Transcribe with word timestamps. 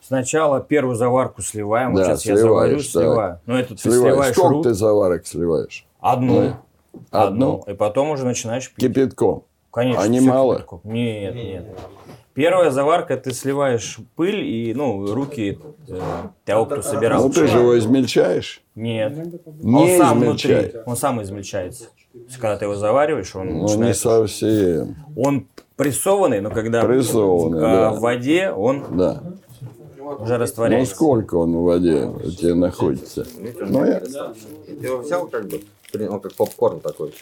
Сначала 0.00 0.60
первую 0.60 0.94
заварку 0.96 1.42
сливаем. 1.42 1.92
Вот 1.92 1.98
Да, 1.98 2.04
сейчас 2.16 2.26
я 2.26 2.36
заварю, 2.36 2.78
сливаешь, 2.80 2.86
так. 2.88 3.02
сливаю. 3.02 3.40
Ну, 3.46 3.54
это 3.56 3.74
ты 3.74 3.80
Сливаешь. 3.80 4.00
сливаешь 4.14 4.34
Сколько 4.36 4.54
ру- 4.54 4.62
ты 4.62 4.74
заварок 4.74 5.26
сливаешь? 5.26 5.86
одну. 6.00 6.40
Ну, 6.42 6.52
Одну? 7.10 7.62
И 7.66 7.74
потом 7.74 8.10
уже 8.10 8.24
начинаешь 8.24 8.70
пить. 8.72 8.86
Кипятком. 8.88 9.42
Конечно. 9.70 10.02
А 10.02 10.08
не 10.08 10.20
мало? 10.20 10.54
кипятком. 10.54 10.80
Нет, 10.84 11.34
нет. 11.34 11.66
Первая 12.32 12.70
заварка, 12.70 13.16
ты 13.16 13.32
сливаешь 13.32 13.98
пыль 14.14 14.44
и, 14.44 14.72
ну, 14.74 15.06
руки 15.12 15.58
э, 15.88 16.00
того, 16.44 16.66
кто 16.66 16.82
собирал. 16.82 17.22
Ну, 17.24 17.30
ты 17.30 17.46
же 17.46 17.58
его 17.58 17.78
измельчаешь. 17.78 18.62
Нет. 18.74 19.12
Не 19.62 19.74
он 19.74 19.98
сам 19.98 20.18
измельчай. 20.22 20.54
внутри, 20.64 20.80
он 20.86 20.96
сам 20.96 21.22
измельчается. 21.22 21.84
То 22.12 22.18
есть, 22.18 22.36
когда 22.36 22.56
ты 22.58 22.64
его 22.66 22.74
завариваешь, 22.74 23.34
он 23.34 23.46
Ну, 23.48 23.54
не 23.54 23.62
начинает... 23.62 23.96
совсем. 23.96 24.96
Он 25.16 25.46
прессованный, 25.76 26.40
но 26.40 26.50
когда 26.50 26.82
Прессованный, 26.84 27.58
э, 27.58 27.60
да. 27.62 27.90
в 27.92 28.00
воде, 28.00 28.50
он 28.50 28.84
Да. 28.96 29.22
Уже 30.14 30.34
Ну, 30.34 30.38
растворяется. 30.40 30.94
сколько 30.94 31.34
он 31.36 31.56
в 31.56 31.62
воде 31.62 32.04
у 32.24 32.30
тебя 32.30 32.54
находится? 32.54 33.26
Ну, 33.60 33.84
я- 33.84 34.00
Ты 34.00 34.86
его 34.86 34.98
взял 34.98 35.26
как 35.28 35.46
бы, 35.46 35.60
он 36.08 36.20
как 36.20 36.34
попкорн 36.34 36.80
такой. 36.80 37.12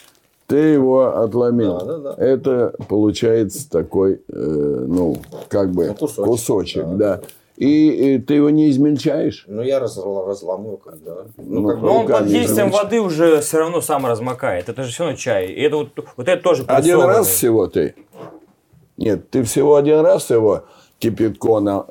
Ты 0.47 0.57
его 0.57 1.17
отломил. 1.23 1.79
Да, 1.79 1.85
да, 1.85 1.99
да. 1.99 2.15
Это 2.25 2.75
получается 2.89 3.69
такой, 3.71 4.21
э, 4.29 4.35
ну, 4.37 5.17
как 5.49 5.71
бы 5.73 5.87
Ну, 5.89 5.95
кусочек, 5.95 6.25
кусочек, 6.25 6.85
да. 6.85 6.95
да. 7.17 7.21
И, 7.57 8.15
и 8.15 8.19
ты 8.19 8.35
его 8.35 8.51
не 8.51 8.69
измельчаешь? 8.71 9.45
Ну, 9.49 9.63
я 9.63 9.79
разл- 9.81 10.27
разломил, 10.27 10.77
как 10.77 11.03
да. 11.03 11.25
Ну, 11.39 11.61
Ну, 11.61 11.69
как 11.69 11.81
бы, 11.81 11.87
Но 11.87 12.01
он 12.01 12.07
под 12.09 12.27
действием 12.27 12.69
измельчать. 12.69 12.83
воды 12.85 13.01
уже 13.01 13.41
все 13.41 13.59
равно 13.59 13.81
сам 13.81 14.05
размокает. 14.07 14.69
Это 14.69 14.83
же 14.83 14.91
все 14.93 15.05
равно 15.05 15.17
чай. 15.17 15.47
И 15.47 15.61
это 15.63 15.77
вот, 15.77 15.89
вот 16.17 16.29
это 16.29 16.43
тоже 16.43 16.65
Один 16.67 17.01
раз 17.01 17.29
всего 17.29 17.67
ты? 17.69 17.95
Нет, 18.97 19.31
ты 19.31 19.43
всего 19.45 19.77
один 19.77 20.01
раз 20.01 20.29
его 20.31 20.65
кипятком, 21.11 21.87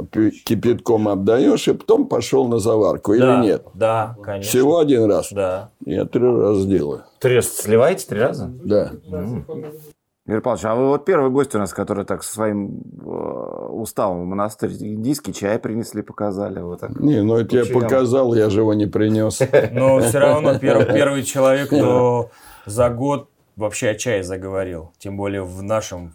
кипятком 0.45 1.07
обдаешь, 1.07 1.67
и 1.67 1.73
потом 1.73 2.07
пошел 2.07 2.47
на 2.47 2.59
заварку, 2.59 3.15
Да, 3.15 3.17
или 3.17 3.45
нет? 3.45 3.67
Да, 3.73 4.15
конечно. 4.23 4.49
Всего 4.49 4.79
один 4.79 5.05
раз? 5.05 5.31
Да. 5.31 5.69
Я 5.85 6.05
три 6.05 6.21
раза 6.21 6.67
делаю. 6.67 7.03
Три 7.19 7.35
раза 7.35 7.49
сливаете 7.49 8.07
три 8.07 8.19
раза? 8.19 8.51
Да. 8.63 8.91
Юрий 10.25 10.39
Павлович, 10.39 10.63
а 10.65 10.75
вы 10.75 10.87
вот 10.87 11.03
первый 11.03 11.29
гость 11.31 11.53
у 11.53 11.59
нас, 11.59 11.73
который 11.73 12.05
так 12.05 12.23
со 12.23 12.33
своим 12.33 12.81
э, 13.01 13.09
уставом 13.71 14.21
в 14.21 14.25
монастырь 14.25 14.71
индийский 14.71 15.33
чай 15.33 15.59
принесли, 15.59 16.01
показали. 16.01 16.61
Вот 16.61 16.79
так. 16.79 16.97
Не, 16.97 17.21
ну 17.21 17.35
это 17.35 17.57
я 17.57 17.65
показал, 17.65 18.33
я 18.33 18.49
же 18.49 18.61
его 18.61 18.73
не 18.73 18.85
принес. 18.85 19.41
Но 19.73 19.99
все 19.99 20.19
равно 20.19 20.57
первый, 20.57 20.85
первый 20.93 21.23
человек, 21.23 21.67
кто 21.67 22.29
за 22.65 22.89
год 22.89 23.27
вообще 23.57 23.89
о 23.89 23.95
чае 23.95 24.23
заговорил. 24.23 24.93
Тем 24.97 25.17
более 25.17 25.43
в 25.43 25.61
нашем, 25.61 26.13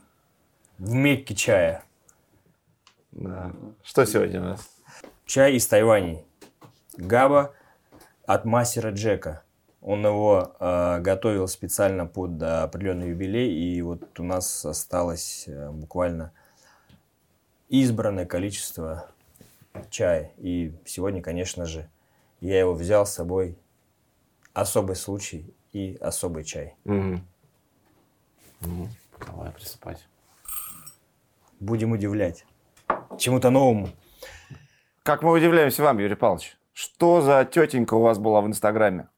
в 0.79 0.95
Мекке 0.95 1.35
чая. 1.35 1.85
Да. 3.19 3.53
Что 3.83 4.05
сегодня 4.07 4.41
у 4.41 4.45
нас? 4.45 4.71
Чай 5.27 5.55
из 5.55 5.67
Тайваней. 5.67 6.25
Габа 6.97 7.53
от 8.27 8.45
мастера 8.45 8.93
Джека. 8.93 9.43
Он 9.81 10.07
его 10.07 10.55
э, 10.61 11.01
готовил 11.01 11.49
специально 11.49 12.07
под 12.07 12.41
э, 12.41 12.47
определенный 12.63 13.09
юбилей, 13.09 13.53
и 13.53 13.83
вот 13.83 14.21
у 14.21 14.23
нас 14.23 14.65
осталось 14.65 15.45
э, 15.49 15.71
буквально 15.71 16.33
избранное 17.69 18.25
количество 18.25 19.11
чая. 19.91 20.33
И 20.37 20.73
сегодня, 20.85 21.21
конечно 21.21 21.67
же, 21.67 21.91
я 22.41 22.61
его 22.61 22.75
взял 22.75 23.05
с 23.05 23.15
собой. 23.15 23.59
Особый 24.53 24.95
случай 24.95 25.53
и 25.73 25.97
особый 26.01 26.45
чай. 26.45 26.77
Мгм. 26.85 27.27
Ну, 28.61 28.89
давай 29.27 29.51
приступать. 29.51 30.07
Будем 31.59 31.93
удивлять. 31.93 32.45
Чему-то 33.19 33.51
новому. 33.51 33.91
Как 35.03 35.23
мы 35.23 35.33
удивляемся 35.33 35.83
вам, 35.83 35.99
Юрий 35.99 36.15
Павлович. 36.15 36.57
Что 36.73 37.21
за 37.21 37.45
тетенька 37.45 37.95
у 37.95 38.01
вас 38.01 38.19
была 38.19 38.41
в 38.41 38.47
Инстаграме? 38.47 39.09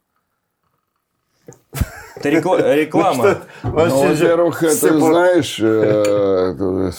Это 2.17 2.29
рекла- 2.31 2.75
реклама. 2.75 3.39
Ну, 3.63 3.71
во-первых, 3.73 4.63
это, 4.63 4.99
знаешь, 4.99 5.59
э, 5.61 6.91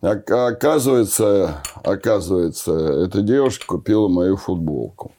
ок- 0.00 0.30
оказывается, 0.30 1.62
оказывается, 1.84 2.72
эта 3.04 3.20
девушка 3.22 3.66
купила 3.66 4.08
мою 4.08 4.36
футболку. 4.36 5.12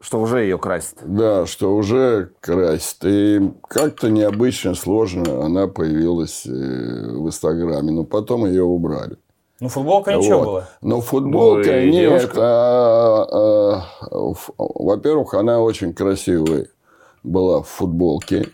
Что 0.00 0.18
уже 0.20 0.40
ее 0.40 0.58
красит. 0.58 0.96
Да, 1.04 1.44
что 1.46 1.74
уже 1.76 2.30
красит. 2.40 2.96
И 3.04 3.52
как-то 3.68 4.08
необычно, 4.08 4.74
сложно 4.74 5.44
она 5.44 5.66
появилась 5.66 6.46
э, 6.46 6.50
в 6.50 7.26
Инстаграме. 7.26 7.92
Но 7.92 8.04
потом 8.04 8.46
ее 8.46 8.62
убрали. 8.62 9.16
Ну, 9.60 9.68
футболка 9.68 10.14
ничего 10.14 10.38
Вот. 10.38 10.46
была. 10.46 10.68
Но 10.80 11.00
футболка 11.02 11.70
Ну, 11.70 11.80
нет. 11.84 11.92
девушка. 11.92 12.32
а, 12.40 13.84
а, 14.10 14.34
во-первых, 14.58 15.34
она 15.34 15.60
очень 15.60 15.92
красивая 15.92 16.68
была 17.22 17.60
в 17.60 17.68
футболке. 17.68 18.48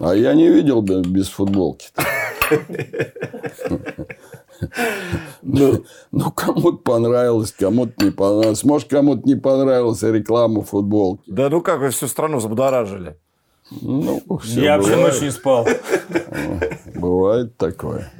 А 0.00 0.14
я 0.14 0.34
не 0.34 0.48
видел 0.48 0.82
без 0.82 1.28
футболки. 1.28 1.88
Ну, 5.42 5.84
ну, 6.12 6.30
кому-то 6.32 6.78
понравилось, 6.78 7.52
кому-то 7.52 8.04
не 8.04 8.10
понравилось. 8.10 8.64
Может, 8.64 8.88
кому-то 8.88 9.22
не 9.28 9.34
понравилась 9.36 10.02
реклама 10.02 10.62
футболки. 10.62 11.22
Да 11.26 11.48
ну 11.48 11.60
как 11.60 11.80
вы 11.80 11.90
всю 11.90 12.06
страну 12.08 12.40
забудоражили? 12.40 13.16
Ну, 13.70 14.22
Я 14.44 14.78
всю 14.80 14.90
бывает. 14.90 15.12
ночь 15.14 15.22
не 15.22 15.30
спал. 15.30 15.66
Бывает 16.94 17.56
такое. 17.56 18.10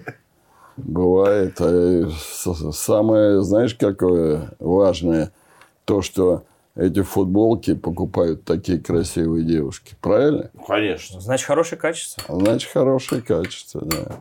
Бывает. 0.76 1.56
А 1.60 2.08
Самое, 2.72 3.42
знаешь, 3.42 3.74
какое 3.74 4.50
важное? 4.58 5.32
То, 5.84 6.02
что 6.02 6.42
эти 6.74 7.02
футболки 7.02 7.74
покупают 7.74 8.44
такие 8.44 8.78
красивые 8.78 9.44
девушки. 9.44 9.94
Правильно? 10.00 10.50
Конечно. 10.66 11.20
Значит, 11.20 11.46
хорошее 11.46 11.80
качество. 11.80 12.22
Значит, 12.28 12.70
хорошее 12.70 13.22
качество, 13.22 13.82
да. 13.82 14.16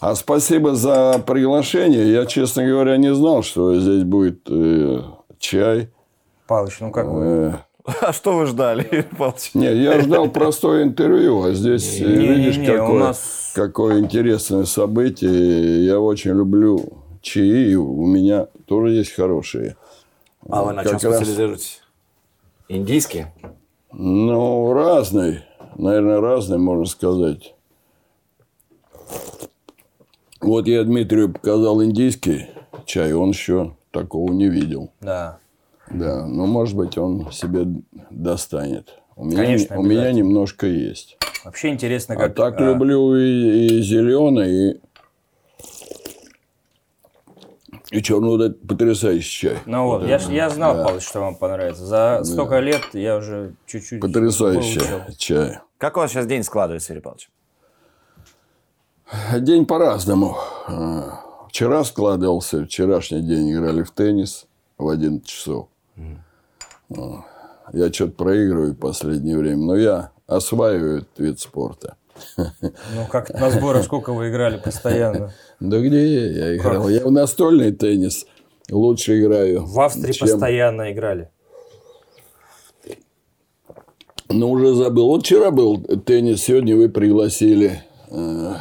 А 0.00 0.14
спасибо 0.14 0.74
за 0.74 1.22
приглашение. 1.26 2.12
Я, 2.12 2.26
честно 2.26 2.64
говоря, 2.64 2.96
не 2.96 3.12
знал, 3.14 3.42
что 3.42 3.78
здесь 3.78 4.04
будет 4.04 4.42
э, 4.48 5.00
чай. 5.38 5.90
Павлович, 6.46 6.76
ну 6.80 6.90
как 6.92 7.06
вы? 7.08 7.24
Э, 7.24 7.52
А 8.02 8.12
что 8.12 8.36
вы 8.36 8.46
ждали, 8.46 9.06
Павлович? 9.18 9.50
Не, 9.54 9.74
я 9.74 10.00
ждал 10.00 10.28
простое 10.30 10.84
интервью, 10.84 11.42
а 11.42 11.52
здесь, 11.52 12.00
э, 12.00 12.04
видишь, 12.04 12.56
Не-не-не, 12.58 12.74
у 12.74 12.78
какое, 12.78 12.98
нас- 13.00 13.52
какое 13.54 13.98
интересное 13.98 14.64
событие. 14.66 15.84
Я 15.84 15.98
очень 15.98 16.30
люблю 16.32 16.80
чаи, 17.20 17.74
у 17.74 18.06
меня 18.06 18.46
тоже 18.66 18.92
есть 18.92 19.12
хорошие. 19.14 19.76
А 20.48 20.62
вы 20.62 20.74
на 20.74 20.84
чем 20.84 20.92
Как 20.92 21.02
раз- 21.04 21.16
специализируетесь? 21.16 21.80
Индийские? 22.68 23.32
Ну, 23.92 24.72
разный. 24.74 25.40
Наверное, 25.76 26.20
разный, 26.20 26.58
можно 26.58 26.84
сказать. 26.84 27.54
Вот 30.48 30.66
я 30.66 30.82
Дмитрию 30.82 31.30
показал 31.30 31.84
индийский 31.84 32.46
чай, 32.86 33.12
он 33.12 33.28
еще 33.30 33.76
такого 33.90 34.32
не 34.32 34.48
видел. 34.48 34.90
Да. 35.02 35.40
Да, 35.90 36.26
но, 36.26 36.46
может 36.46 36.74
быть, 36.74 36.96
он 36.96 37.30
себе 37.30 37.66
достанет. 38.08 38.94
У 39.14 39.26
меня, 39.26 39.36
Конечно, 39.44 39.78
у 39.78 39.82
меня 39.82 40.10
немножко 40.10 40.66
есть. 40.66 41.18
Вообще 41.44 41.68
интересно, 41.68 42.14
А 42.14 42.18
как... 42.18 42.34
так 42.34 42.60
а, 42.62 42.64
люблю 42.64 43.14
и, 43.14 43.66
и 43.78 43.82
зеленый, 43.82 44.70
и, 44.70 44.80
и 47.90 48.02
черный. 48.02 48.28
Вот 48.30 48.40
это 48.40 48.66
потрясающий 48.66 49.48
чай. 49.48 49.58
Ну 49.66 49.84
вот, 49.84 50.06
я, 50.06 50.18
ж- 50.18 50.30
я 50.30 50.48
знал, 50.48 50.76
Павлович, 50.82 51.06
что 51.06 51.20
вам 51.20 51.34
понравится. 51.36 51.84
За 51.84 52.24
столько 52.24 52.60
лет 52.60 52.80
я 52.94 53.18
уже 53.18 53.52
чуть-чуть 53.66 54.00
Потрясающий 54.00 54.80
чай. 55.18 55.58
Как 55.76 55.98
у 55.98 56.00
вас 56.00 56.10
сейчас 56.10 56.26
день 56.26 56.42
складывается, 56.42 56.94
Юрий 56.94 57.02
Павлович? 57.02 57.28
День 59.38 59.66
по-разному. 59.66 60.36
А, 60.66 61.20
Вчера 61.48 61.82
складывался, 61.84 62.64
вчерашний 62.64 63.22
день 63.22 63.52
играли 63.52 63.82
в 63.82 63.90
теннис 63.90 64.46
в 64.76 64.88
11 64.88 65.26
часов. 65.26 65.68
А, 65.96 67.24
Я 67.72 67.92
что-то 67.92 68.12
проигрываю 68.12 68.72
в 68.72 68.76
последнее 68.78 69.36
время, 69.38 69.64
но 69.64 69.76
я 69.76 70.10
осваиваю 70.26 70.98
этот 70.98 71.18
вид 71.18 71.40
спорта. 71.40 71.96
Ну, 72.36 73.06
как 73.10 73.30
на 73.30 73.50
сборах 73.50 73.84
сколько 73.84 74.12
вы 74.12 74.30
играли 74.30 74.58
постоянно? 74.58 75.32
Да 75.60 75.78
где 75.78 76.30
я 76.32 76.56
играл? 76.56 76.88
Я 76.88 77.04
в 77.06 77.10
настольный 77.12 77.72
теннис 77.72 78.26
лучше 78.70 79.20
играю. 79.20 79.64
В 79.64 79.80
Австрии 79.80 80.12
чем- 80.12 80.28
постоянно 80.28 80.92
играли. 80.92 81.30
Ну, 84.30 84.50
уже 84.50 84.74
забыл. 84.74 85.06
Вот 85.08 85.22
вчера 85.22 85.50
был 85.50 85.78
теннис, 86.04 86.42
сегодня 86.42 86.76
вы 86.76 86.88
пригласили. 86.90 87.82
Э, 88.10 88.56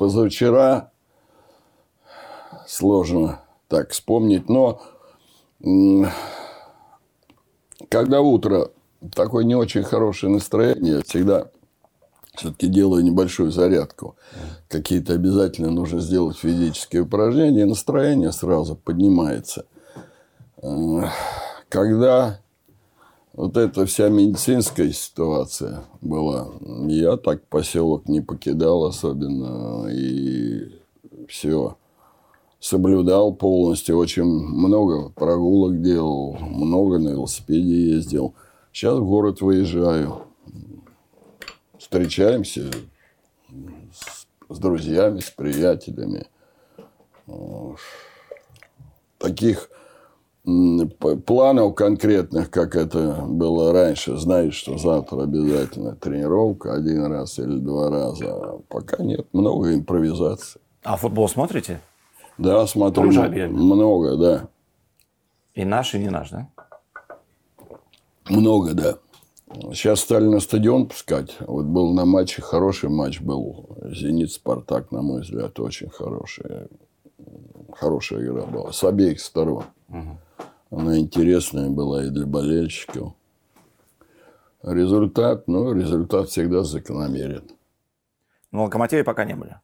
Позавчера 0.00 0.92
сложно 2.66 3.42
так 3.68 3.90
вспомнить. 3.90 4.48
Но 4.48 4.80
когда 7.90 8.22
утро 8.22 8.70
такое 9.14 9.44
не 9.44 9.54
очень 9.54 9.82
хорошее 9.82 10.32
настроение, 10.32 11.02
всегда 11.02 11.50
все-таки 12.34 12.68
делаю 12.68 13.04
небольшую 13.04 13.50
зарядку. 13.50 14.16
Какие-то 14.68 15.12
обязательно 15.12 15.70
нужно 15.70 16.00
сделать 16.00 16.38
физические 16.38 17.02
упражнения, 17.02 17.66
настроение 17.66 18.32
сразу 18.32 18.76
поднимается. 18.76 19.66
Э, 20.62 21.02
Когда 21.68 22.40
вот 23.40 23.56
эта 23.56 23.86
вся 23.86 24.10
медицинская 24.10 24.92
ситуация 24.92 25.84
была, 26.02 26.48
я 26.88 27.16
так 27.16 27.46
поселок 27.46 28.06
не 28.06 28.20
покидал 28.20 28.84
особенно. 28.84 29.88
И 29.90 30.78
все 31.26 31.78
соблюдал 32.58 33.34
полностью. 33.34 33.96
Очень 33.96 34.24
много 34.24 35.08
прогулок 35.08 35.80
делал, 35.80 36.36
много 36.38 36.98
на 36.98 37.08
велосипеде 37.12 37.94
ездил. 37.94 38.34
Сейчас 38.72 38.98
в 38.98 39.06
город 39.06 39.40
выезжаю. 39.40 40.24
Встречаемся 41.78 42.70
с, 43.90 44.26
с 44.50 44.58
друзьями, 44.58 45.20
с 45.20 45.30
приятелями. 45.30 46.26
Таких 49.16 49.70
планов 51.26 51.74
конкретных, 51.74 52.50
как 52.50 52.74
это 52.76 53.24
было 53.28 53.72
раньше, 53.72 54.16
знаешь, 54.16 54.54
что 54.54 54.78
завтра 54.78 55.22
обязательно 55.24 55.94
тренировка 55.96 56.74
один 56.74 57.04
раз 57.06 57.38
или 57.38 57.58
два 57.58 57.90
раза. 57.90 58.24
А 58.32 58.60
Пока 58.68 59.02
нет, 59.02 59.26
много 59.32 59.74
импровизации. 59.74 60.60
А 60.82 60.96
футбол 60.96 61.28
смотрите? 61.28 61.80
Да, 62.38 62.66
смотрю, 62.66 63.04
Тоже 63.04 63.20
м- 63.20 63.26
объявили? 63.26 63.52
много, 63.52 64.16
да. 64.16 64.48
И 65.54 65.64
наш, 65.64 65.94
и 65.94 65.98
не 65.98 66.08
наш, 66.10 66.30
да? 66.30 66.48
Много, 68.28 68.74
да. 68.74 68.94
Сейчас 69.72 70.00
стали 70.00 70.24
на 70.26 70.38
стадион 70.40 70.86
пускать. 70.86 71.36
Вот 71.40 71.66
был 71.66 71.92
на 71.92 72.04
матче, 72.04 72.40
хороший 72.40 72.88
матч 72.88 73.20
был. 73.20 73.66
«Зенит-Спартак», 73.82 74.92
на 74.92 75.02
мой 75.02 75.22
взгляд, 75.22 75.58
очень 75.58 75.90
хорошая, 75.90 76.68
хорошая 77.74 78.22
игра 78.22 78.46
была. 78.46 78.72
С 78.72 78.84
обеих 78.84 79.20
сторон. 79.20 79.64
Она 80.70 80.98
интересная 80.98 81.68
была 81.68 82.04
и 82.04 82.10
для 82.10 82.26
болельщиков. 82.26 83.14
Результат, 84.62 85.48
ну, 85.48 85.72
результат 85.72 86.28
всегда 86.28 86.62
закономерен. 86.62 87.50
На 88.52 88.64
Локомотиве 88.64 89.04
пока 89.04 89.24
не 89.24 89.34
были. 89.34 89.56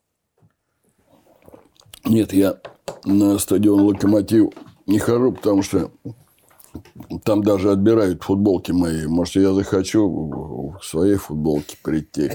Нет, 2.04 2.32
я 2.32 2.60
на 3.04 3.38
стадион 3.38 3.80
«Локомотив» 3.80 4.52
не 4.86 4.98
хожу, 4.98 5.32
потому 5.32 5.62
что 5.62 5.90
там 7.24 7.42
даже 7.42 7.72
отбирают 7.72 8.22
футболки 8.22 8.72
мои. 8.72 9.06
Может, 9.06 9.36
я 9.36 9.52
захочу 9.52 10.76
в 10.78 10.84
своей 10.84 11.16
футболке 11.16 11.76
прийти, 11.82 12.32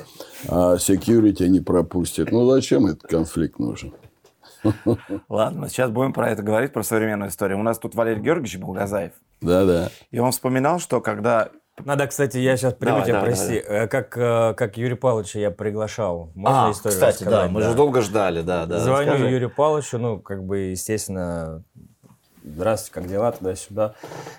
а 0.48 0.78
секьюрити 0.78 1.44
не 1.44 1.62
пропустит. 1.62 2.32
Ну, 2.32 2.50
зачем 2.50 2.86
этот 2.88 3.04
конфликт 3.04 3.60
нужен? 3.60 3.94
Ладно, 5.30 5.62
мы 5.62 5.70
сейчас 5.70 5.90
будем 5.90 6.14
про 6.14 6.30
это 6.30 6.44
говорить, 6.44 6.74
про 6.74 6.84
современную 6.84 7.30
историю. 7.30 7.60
У 7.60 7.64
нас 7.64 7.80
тут 7.80 7.96
Валерий 7.96 8.22
Георгиевич 8.22 8.58
Булгазаев. 8.58 9.14
Да-да. 9.42 9.90
И 10.12 10.20
он 10.20 10.32
вспоминал, 10.32 10.80
что 10.80 11.02
когда... 11.02 11.50
Надо, 11.84 12.06
кстати, 12.06 12.38
я 12.38 12.58
сейчас 12.58 12.74
приму 12.74 12.98
Давай, 12.98 13.06
тебя, 13.06 13.14
давай, 13.16 13.30
прости. 13.30 13.56
Э, 13.56 13.88
Как, 13.88 14.16
э, 14.16 14.54
как 14.56 14.78
Юрия 14.78 14.98
Павловича 14.98 15.40
я 15.40 15.50
приглашал. 15.52 16.30
Можно 16.36 16.68
а, 16.68 16.72
историю 16.72 17.00
кстати, 17.00 17.24
да, 17.24 17.30
рассказать? 17.30 17.52
мы 17.52 17.62
же 17.64 17.74
долго 17.74 18.02
ждали, 18.02 18.42
да, 18.42 18.66
да. 18.66 18.80
Звоню 18.80 19.14
расскажи. 19.14 19.32
Юрию 19.32 19.50
Павловичу, 19.50 19.98
ну, 19.98 20.20
как 20.20 20.44
бы, 20.44 20.58
естественно, 20.58 21.64
здравствуйте, 22.44 22.94
как 22.94 23.08
дела, 23.08 23.32
туда-сюда. 23.32 23.96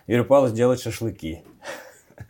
Юрий 0.06 0.24
Павлович 0.24 0.54
делает 0.54 0.80
шашлыки. 0.80 1.42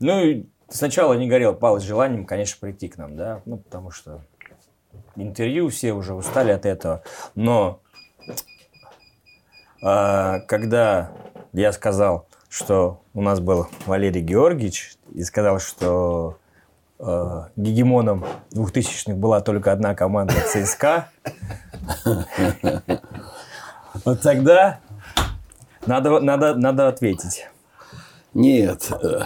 Ну, 0.00 0.22
и 0.22 0.46
сначала 0.68 1.14
не 1.14 1.28
горел 1.28 1.56
Павлович 1.56 1.84
желанием, 1.84 2.24
конечно, 2.24 2.56
прийти 2.60 2.86
к 2.86 2.98
нам, 2.98 3.16
да, 3.16 3.42
ну, 3.46 3.56
потому 3.56 3.90
что 3.90 4.22
интервью 5.22 5.68
все 5.68 5.92
уже 5.92 6.14
устали 6.14 6.50
от 6.50 6.66
этого. 6.66 7.02
Но 7.34 7.80
а, 9.82 10.40
когда 10.40 11.10
я 11.52 11.72
сказал, 11.72 12.26
что 12.48 13.00
у 13.14 13.22
нас 13.22 13.40
был 13.40 13.68
Валерий 13.86 14.22
Георгиевич, 14.22 14.96
и 15.14 15.24
сказал, 15.24 15.58
что 15.58 16.38
э, 16.98 17.44
гегемоном 17.56 18.24
2000-х 18.52 19.14
была 19.14 19.40
только 19.40 19.72
одна 19.72 19.94
команда 19.94 20.34
ЦСКА, 20.34 21.08
вот 24.04 24.20
тогда 24.22 24.80
надо, 25.86 26.20
надо, 26.20 26.54
надо 26.54 26.88
ответить. 26.88 27.46
Нет, 28.34 28.90
э, 29.02 29.22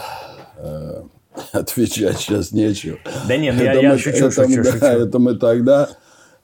э, 0.56 1.02
отвечать 1.52 2.18
сейчас 2.18 2.52
нечего. 2.52 2.98
Да 3.28 3.36
не, 3.36 3.52
ну 3.52 3.62
я, 3.62 3.72
я 3.74 3.92
мы- 3.92 3.98
шучу, 3.98 4.26
это 4.26 4.44
шучу, 4.46 4.62
да, 4.62 4.72
шучу. 4.72 4.84
Это 4.84 5.18
мы 5.18 5.34
тогда... 5.36 5.88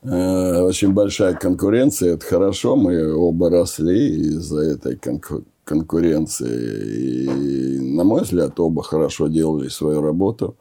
э, 0.02 0.61
очень 0.62 0.93
большая 0.93 1.35
конкуренция, 1.35 2.14
это 2.14 2.25
хорошо, 2.25 2.76
мы 2.76 3.14
оба 3.14 3.50
росли 3.50 4.29
из-за 4.29 4.61
этой 4.61 4.96
конку- 4.96 5.44
конкуренции. 5.64 7.26
И, 7.26 7.81
на 7.96 8.05
мой 8.05 8.23
взгляд, 8.23 8.58
оба 8.61 8.82
хорошо 8.82 9.29
делали 9.29 9.69
свою 9.69 10.00
работу. 10.02 10.56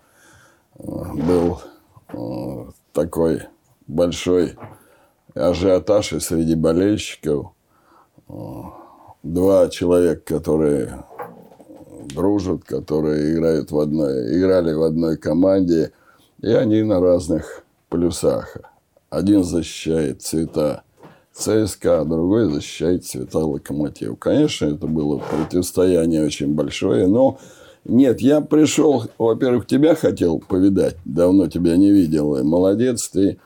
Э, 0.80 0.84
Был 0.84 1.60
э, 2.14 2.72
такой 2.94 3.44
большой 3.88 4.56
ажиотаж 5.36 6.14
и 6.14 6.20
среди 6.20 6.56
болельщиков. 6.56 7.48
Э, 8.30 8.34
Два 9.24 9.68
человека, 9.70 10.22
которые 10.40 11.04
дружат, 12.18 12.64
которые 12.66 13.34
играют 13.34 13.72
в 13.72 13.80
одной, 13.80 14.38
играли 14.38 14.74
в 14.74 14.82
одной 14.82 15.18
команде, 15.18 15.92
и 16.42 16.48
они 16.48 16.82
на 16.82 17.00
разных 17.00 17.64
плюсах. 17.90 18.58
Один 19.10 19.44
защищает 19.44 20.22
цвета 20.22 20.84
ЦСКА, 21.32 22.02
а 22.02 22.06
другой 22.06 22.52
защищает 22.52 23.06
цвета 23.06 23.40
Локомотив. 23.40 24.18
Конечно, 24.18 24.66
это 24.66 24.88
было 24.88 25.20
противостояние 25.20 26.26
очень 26.26 26.54
большое, 26.56 27.08
но 27.08 27.38
нет, 27.86 28.20
я 28.20 28.42
пришел, 28.42 29.06
во-первых, 29.18 29.68
тебя 29.68 29.96
хотел 29.96 30.40
повидать, 30.40 30.98
давно 31.06 31.48
тебя 31.48 31.78
не 31.78 31.92
видел, 31.92 32.44
молодец, 32.44 33.08
ты 33.10 33.38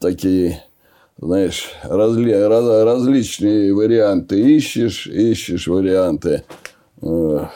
такие, 0.00 0.64
знаешь, 1.16 1.70
разли, 1.84 2.32
раз- 2.32 2.84
различные 2.84 3.72
варианты 3.72 4.38
ищешь, 4.56 5.06
ищешь 5.06 5.66
варианты 5.66 6.42
э, 7.00 7.46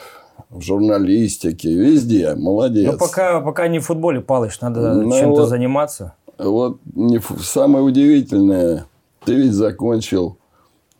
в 0.53 0.61
журналистике, 0.61 1.73
везде, 1.73 2.35
молодец. 2.35 2.91
Ну, 2.91 2.97
пока, 2.97 3.41
пока 3.41 3.67
не 3.67 3.79
в 3.79 3.85
футболе, 3.85 4.21
Палыч, 4.21 4.61
надо 4.61 4.93
Ну, 4.93 5.11
чем-то 5.11 5.41
вот. 5.41 5.49
заниматься. 5.49 6.13
Вот 6.37 6.79
не 6.95 7.19
самое 7.41 7.83
удивительное, 7.83 8.85
ты 9.25 9.33
ведь 9.35 9.53
закончил 9.53 10.37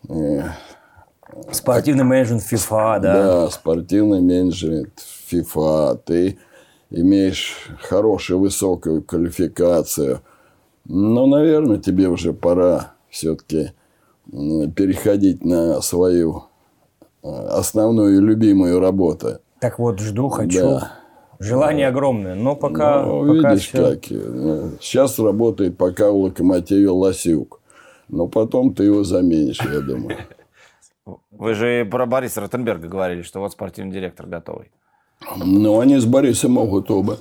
э, 0.09 0.41
Спортивный 1.51 2.03
менеджмент 2.03 2.43
FIFA, 2.43 2.99
да. 2.99 3.13
да, 3.13 3.49
спортивный 3.49 4.21
менеджмент 4.21 4.93
FIFA, 5.31 5.99
ты 6.05 6.37
имеешь 6.89 7.69
хорошую 7.81 8.39
высокую 8.39 9.01
квалификацию. 9.03 10.21
Но, 10.85 11.25
наверное, 11.25 11.77
тебе 11.77 12.07
уже 12.07 12.33
пора 12.33 12.93
все-таки 13.09 13.71
переходить 14.29 15.43
на 15.43 15.81
свою 15.81 16.43
э, 17.23 17.27
основную 17.29 18.21
любимую 18.21 18.79
работу. 18.79 19.39
Так 19.63 19.79
вот, 19.79 19.97
жду, 20.01 20.27
хочу. 20.27 20.59
Да. 20.59 20.91
Желание 21.39 21.87
огромное, 21.87 22.35
но 22.35 22.53
пока, 22.53 23.01
Ну, 23.05 23.37
пока 23.37 23.51
видишь, 23.53 23.69
всё- 23.69 23.91
как. 23.91 24.11
э, 24.11 24.71
Сейчас 24.81 25.17
работает 25.19 25.77
пока 25.77 26.11
в 26.11 26.17
локомотиве 26.17 26.89
Лосюк. 26.89 27.61
Но 28.09 28.27
потом 28.27 28.73
ты 28.73 28.83
его 28.83 29.05
заменишь, 29.05 29.61
я 29.61 29.79
думаю. 29.79 30.17
Вы 31.31 31.53
же 31.53 31.85
про 31.85 32.05
Бориса 32.05 32.41
Ротенберга 32.41 32.89
говорили, 32.89 33.21
что 33.21 33.39
вот 33.39 33.53
спортивный 33.53 33.93
директор 33.93 34.25
готовый. 34.27 34.69
Но 35.37 35.79
они 35.79 35.97
с 35.97 36.05
Борисом 36.05 36.51
могут 36.51 36.91
оба. 36.91 37.19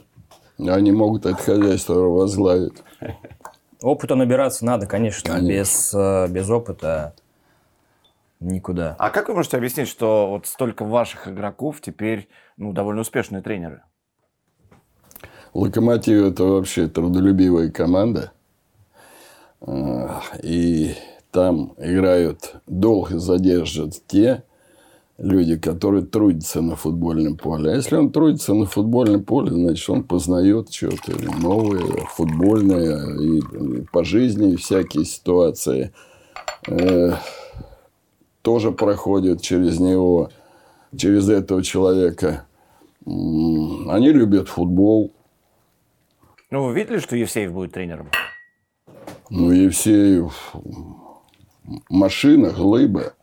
Они 0.58 0.90
могут 0.90 1.26
это 1.26 1.36
хозяйство 1.40 1.94
возглавить. 1.94 2.74
Опыта 3.82 4.16
набираться 4.16 4.64
надо, 4.64 4.86
конечно. 4.88 5.30
Конечно. 5.34 5.48
Без, 5.48 5.94
э, 5.94 6.26
без 6.28 6.50
опыта 6.50 7.14
никуда. 8.42 8.96
А 8.98 9.10
как 9.10 9.28
вы 9.28 9.34
можете 9.34 9.56
объяснить, 9.56 9.88
что 9.88 10.28
вот 10.28 10.46
столько 10.46 10.84
ваших 10.84 11.28
игроков 11.28 11.80
теперь 11.80 12.28
ну, 12.56 12.72
довольно 12.72 13.02
успешные 13.02 13.42
тренеры? 13.42 13.82
Локомотив 15.54 16.24
это 16.24 16.44
вообще 16.44 16.88
трудолюбивая 16.88 17.70
команда. 17.70 18.32
А, 19.60 20.22
И 20.42 20.94
там 21.30 21.74
играют, 21.78 22.56
долго 22.66 23.18
задержат 23.18 24.06
те 24.06 24.44
люди, 25.18 25.56
которые 25.56 26.04
трудятся 26.04 26.62
на 26.62 26.74
футбольном 26.74 27.36
поле. 27.36 27.72
А 27.72 27.76
если 27.76 27.96
он 27.96 28.10
трудится 28.10 28.54
на 28.54 28.66
футбольном 28.66 29.24
поле, 29.24 29.50
значит, 29.50 29.88
он 29.88 30.04
познает 30.04 30.72
что-то 30.72 31.12
новое, 31.40 31.84
футбольное, 32.14 33.18
и 33.18 33.38
и 33.38 33.80
по 33.92 34.04
жизни 34.04 34.56
всякие 34.56 35.04
ситуации 35.04 35.92
э, 36.66 37.12
тоже 38.42 38.72
проходят 38.72 39.40
через 39.40 39.80
него, 39.80 40.30
через 40.96 41.28
этого 41.28 41.62
человека. 41.62 42.44
Они 43.04 44.10
любят 44.12 44.48
футбол, 44.48 45.12
Ну, 46.50 46.66
вы 46.66 46.74
видели, 46.74 46.98
что 46.98 47.16
Евсеев 47.16 47.52
будет 47.52 47.72
тренером? 47.72 48.10
Ну, 49.30 49.50
Евсеев 49.50 50.54
машина, 51.88 52.50
глыба. 52.50 53.14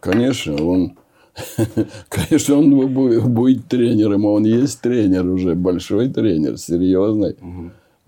Конечно, 0.00 0.54
он 0.62 0.98
Конечно, 2.08 2.58
он 2.58 2.92
будет, 2.92 3.24
будет 3.24 3.68
тренером, 3.68 4.26
он 4.26 4.44
есть 4.44 4.80
тренер 4.80 5.26
уже, 5.26 5.54
большой 5.54 6.08
тренер, 6.08 6.58
серьезный 6.58 7.36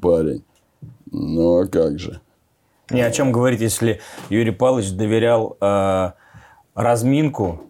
парень. 0.00 0.42
Ну, 1.10 1.60
а 1.60 1.66
как 1.66 1.98
же? 1.98 2.20
Ни 2.90 3.00
о 3.00 3.10
чем 3.10 3.32
говорить, 3.32 3.60
если 3.60 4.00
Юрий 4.28 4.50
Павлович 4.50 4.92
доверял 4.92 5.56
э, 5.58 6.12
разминку, 6.74 7.62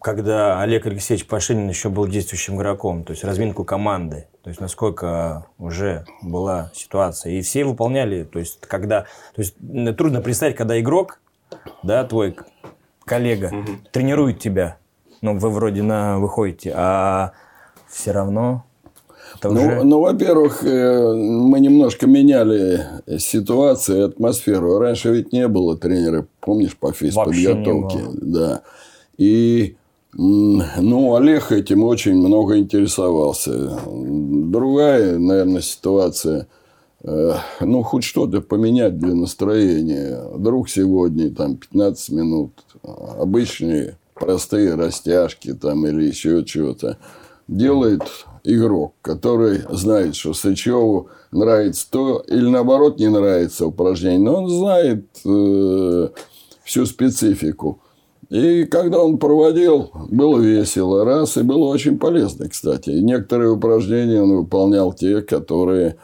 когда 0.00 0.60
Олег 0.60 0.86
Алексеевич 0.86 1.26
Пашинин 1.26 1.68
еще 1.68 1.88
был 1.88 2.06
действующим 2.06 2.56
игроком, 2.56 3.04
то 3.04 3.12
есть 3.12 3.22
разминку 3.24 3.64
команды, 3.64 4.26
то 4.42 4.48
есть 4.48 4.60
насколько 4.60 5.46
уже 5.58 6.04
была 6.22 6.70
ситуация. 6.74 7.32
И 7.32 7.42
все 7.42 7.64
выполняли, 7.64 8.24
то 8.24 8.38
есть 8.38 8.60
когда, 8.60 9.02
то 9.34 9.42
есть 9.42 9.56
трудно 9.96 10.20
представить, 10.20 10.56
когда 10.56 10.78
игрок, 10.80 11.20
да, 11.82 12.04
твой 12.04 12.36
коллега 13.04 13.46
угу. 13.46 13.72
тренирует 13.92 14.38
тебя, 14.38 14.78
ну, 15.20 15.38
вы 15.38 15.50
вроде 15.50 15.82
на 15.82 16.18
выходите, 16.18 16.72
а 16.74 17.32
все 17.88 18.12
равно 18.12 18.64
ну, 19.42 19.50
уже... 19.50 19.82
ну, 19.84 20.00
во-первых, 20.00 20.64
э, 20.64 21.14
мы 21.14 21.60
немножко 21.60 22.06
меняли 22.06 22.86
ситуацию 23.18 23.98
и 23.98 24.04
атмосферу. 24.04 24.78
Раньше 24.78 25.10
ведь 25.10 25.32
не 25.32 25.48
было 25.48 25.76
тренера, 25.76 26.26
помнишь, 26.40 26.76
по 26.76 26.92
физподготовке. 26.92 28.00
Да. 28.12 28.62
И 29.16 29.76
ну, 30.12 31.14
Олег 31.14 31.52
этим 31.52 31.84
очень 31.84 32.16
много 32.16 32.58
интересовался. 32.58 33.78
Другая, 33.86 35.18
наверное, 35.18 35.62
ситуация. 35.62 36.48
Э, 37.04 37.34
ну, 37.60 37.82
хоть 37.82 38.04
что-то 38.04 38.40
поменять 38.40 38.98
для 38.98 39.14
настроения. 39.14 40.20
Вдруг 40.32 40.68
сегодня 40.68 41.30
там 41.30 41.56
15 41.56 42.10
минут. 42.10 42.52
Обычные 42.82 43.98
простые 44.14 44.74
растяжки 44.74 45.52
там 45.54 45.86
или 45.86 46.04
еще 46.04 46.44
чего-то. 46.44 46.98
Делает 47.48 48.02
игрок, 48.44 48.94
который 49.02 49.62
знает, 49.70 50.16
что 50.16 50.34
Сычеву 50.34 51.08
нравится 51.32 51.86
то, 51.90 52.24
или 52.26 52.48
наоборот 52.48 52.98
не 52.98 53.08
нравится 53.08 53.66
упражнение, 53.66 54.20
но 54.20 54.42
он 54.42 54.48
знает 54.48 55.04
э, 55.24 56.08
всю 56.64 56.86
специфику. 56.86 57.80
И 58.30 58.64
когда 58.64 59.00
он 59.00 59.18
проводил, 59.18 59.90
было 60.08 60.38
весело, 60.38 61.04
раз, 61.04 61.36
и 61.36 61.42
было 61.42 61.64
очень 61.64 61.98
полезно, 61.98 62.48
кстати. 62.48 62.90
И 62.90 63.02
некоторые 63.02 63.50
упражнения 63.50 64.22
он 64.22 64.36
выполнял 64.36 64.92
те, 64.92 65.20
которые 65.20 65.96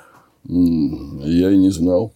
я 0.44 1.50
и 1.50 1.56
не 1.56 1.70
знал. 1.70 2.12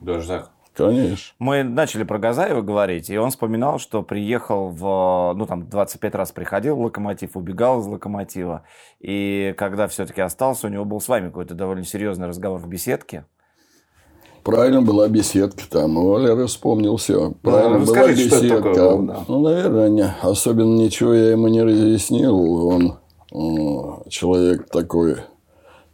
Даже 0.00 0.28
так? 0.28 0.51
Конечно. 0.74 1.34
Мы 1.38 1.62
начали 1.62 2.04
про 2.04 2.18
Газаева 2.18 2.62
говорить, 2.62 3.10
и 3.10 3.18
он 3.18 3.30
вспоминал, 3.30 3.78
что 3.78 4.02
приехал 4.02 4.70
в, 4.70 5.34
ну 5.36 5.46
там 5.46 5.68
25 5.68 6.14
раз 6.14 6.32
приходил 6.32 6.76
в 6.76 6.80
Локомотив, 6.80 7.36
убегал 7.36 7.80
из 7.80 7.86
Локомотива, 7.86 8.64
и 9.00 9.54
когда 9.58 9.86
все-таки 9.88 10.20
остался, 10.20 10.66
у 10.66 10.70
него 10.70 10.84
был 10.84 11.00
с 11.00 11.08
вами 11.08 11.26
какой-то 11.26 11.54
довольно 11.54 11.84
серьезный 11.84 12.26
разговор 12.26 12.58
в 12.58 12.68
беседке. 12.68 13.26
Правильно, 14.44 14.82
была 14.82 15.08
беседка 15.08 15.62
там. 15.70 15.96
Оля 15.98 16.46
вспомнил 16.46 16.96
все. 16.96 17.32
Правильно, 17.42 17.78
ну, 17.78 17.86
была 17.86 18.08
беседка. 18.08 18.60
Было, 18.60 19.02
да. 19.02 19.24
Ну, 19.28 19.40
наверное, 19.40 19.88
не, 19.88 20.14
особенно 20.20 20.76
ничего 20.76 21.14
я 21.14 21.30
ему 21.30 21.46
не 21.46 21.62
разъяснил. 21.62 22.66
Он 22.66 22.98
э, 23.32 24.08
человек 24.10 24.68
такой 24.68 25.18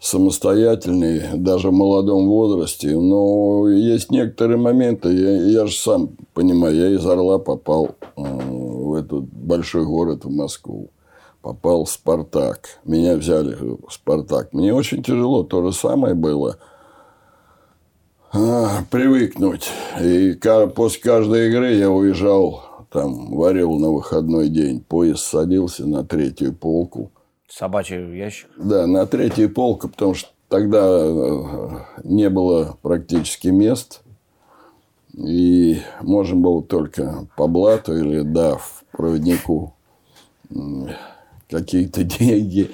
самостоятельный, 0.00 1.22
даже 1.34 1.68
в 1.68 1.72
молодом 1.72 2.28
возрасте. 2.28 2.96
Но 2.96 3.68
есть 3.68 4.10
некоторые 4.10 4.58
моменты, 4.58 5.12
я, 5.12 5.42
я 5.42 5.66
же 5.66 5.76
сам 5.76 6.10
понимаю, 6.34 6.76
я 6.76 6.88
из 6.90 7.04
Орла 7.06 7.38
попал 7.38 7.96
э, 8.16 8.22
в 8.22 8.94
этот 8.94 9.24
большой 9.24 9.84
город, 9.84 10.24
в 10.24 10.30
Москву. 10.30 10.90
Попал 11.42 11.84
в 11.84 11.90
«Спартак». 11.90 12.80
Меня 12.84 13.16
взяли 13.16 13.54
в 13.54 13.90
«Спартак». 13.90 14.52
Мне 14.52 14.74
очень 14.74 15.02
тяжело. 15.02 15.44
То 15.44 15.64
же 15.64 15.72
самое 15.72 16.14
было 16.14 16.58
а, 18.32 18.82
привыкнуть. 18.90 19.68
И 20.00 20.34
после 20.74 21.00
каждой 21.00 21.48
игры 21.48 21.74
я 21.74 21.90
уезжал, 21.90 22.86
там, 22.90 23.36
варил 23.36 23.78
на 23.78 23.90
выходной 23.90 24.48
день. 24.48 24.80
Поезд 24.80 25.20
садился 25.20 25.86
на 25.86 26.04
третью 26.04 26.54
полку– 26.54 27.12
Собачий 27.48 28.16
ящик? 28.16 28.48
Да, 28.58 28.86
на 28.86 29.06
третью 29.06 29.50
полку, 29.50 29.88
потому 29.88 30.14
что 30.14 30.28
тогда 30.48 30.86
э, 30.86 31.78
не 32.04 32.28
было 32.28 32.76
практически 32.82 33.48
мест. 33.48 34.02
И 35.16 35.80
можно 36.02 36.36
было 36.36 36.62
только 36.62 37.26
по 37.36 37.48
блату 37.48 37.96
или, 37.96 38.20
дав 38.20 38.84
проводнику 38.92 39.74
какие-то 41.48 42.04
деньги 42.18 42.70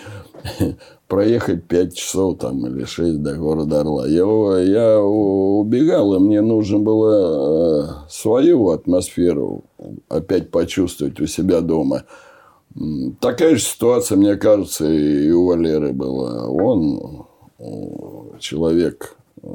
проехать 1.07 1.65
5 1.65 1.95
часов 1.95 2.39
там, 2.39 2.67
или 2.67 2.85
6 2.85 3.23
до 3.23 3.37
города 3.37 3.81
Орла. 3.81 4.07
Я, 4.07 4.25
я 4.59 5.01
убегал, 5.01 6.15
и 6.15 6.19
мне 6.19 6.41
нужно 6.41 6.81
было 6.81 8.05
э, 8.07 8.11
свою 8.11 8.71
атмосферу 8.71 9.65
опять 10.09 10.51
почувствовать 10.51 11.21
у 11.21 11.27
себя 11.27 11.61
дома. 11.61 12.05
Такая 13.21 13.55
же 13.55 13.63
ситуация, 13.63 14.19
мне 14.19 14.35
кажется, 14.35 14.85
и 14.91 15.31
у 15.31 15.47
Валеры 15.47 15.93
была. 15.93 16.49
Он 16.49 17.27
э, 17.59 18.39
человек 18.41 19.17
э, 19.43 19.49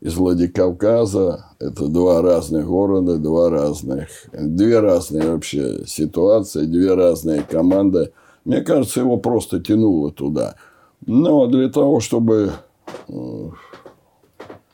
из 0.00 0.14
Владикавказа. 0.14 1.46
Это 1.58 1.88
два 1.88 2.22
разных 2.22 2.66
города, 2.66 3.18
два 3.18 3.50
разных, 3.50 4.08
две 4.32 4.78
разные 4.78 5.32
вообще 5.32 5.84
ситуации, 5.84 6.66
две 6.66 6.94
разные 6.94 7.42
команды. 7.42 8.12
Мне 8.44 8.60
кажется, 8.60 9.00
его 9.00 9.16
просто 9.16 9.58
тянуло 9.58 10.12
туда. 10.12 10.54
Но 11.04 11.48
для 11.48 11.68
того, 11.70 11.98
чтобы 11.98 12.52
э, 13.08 13.48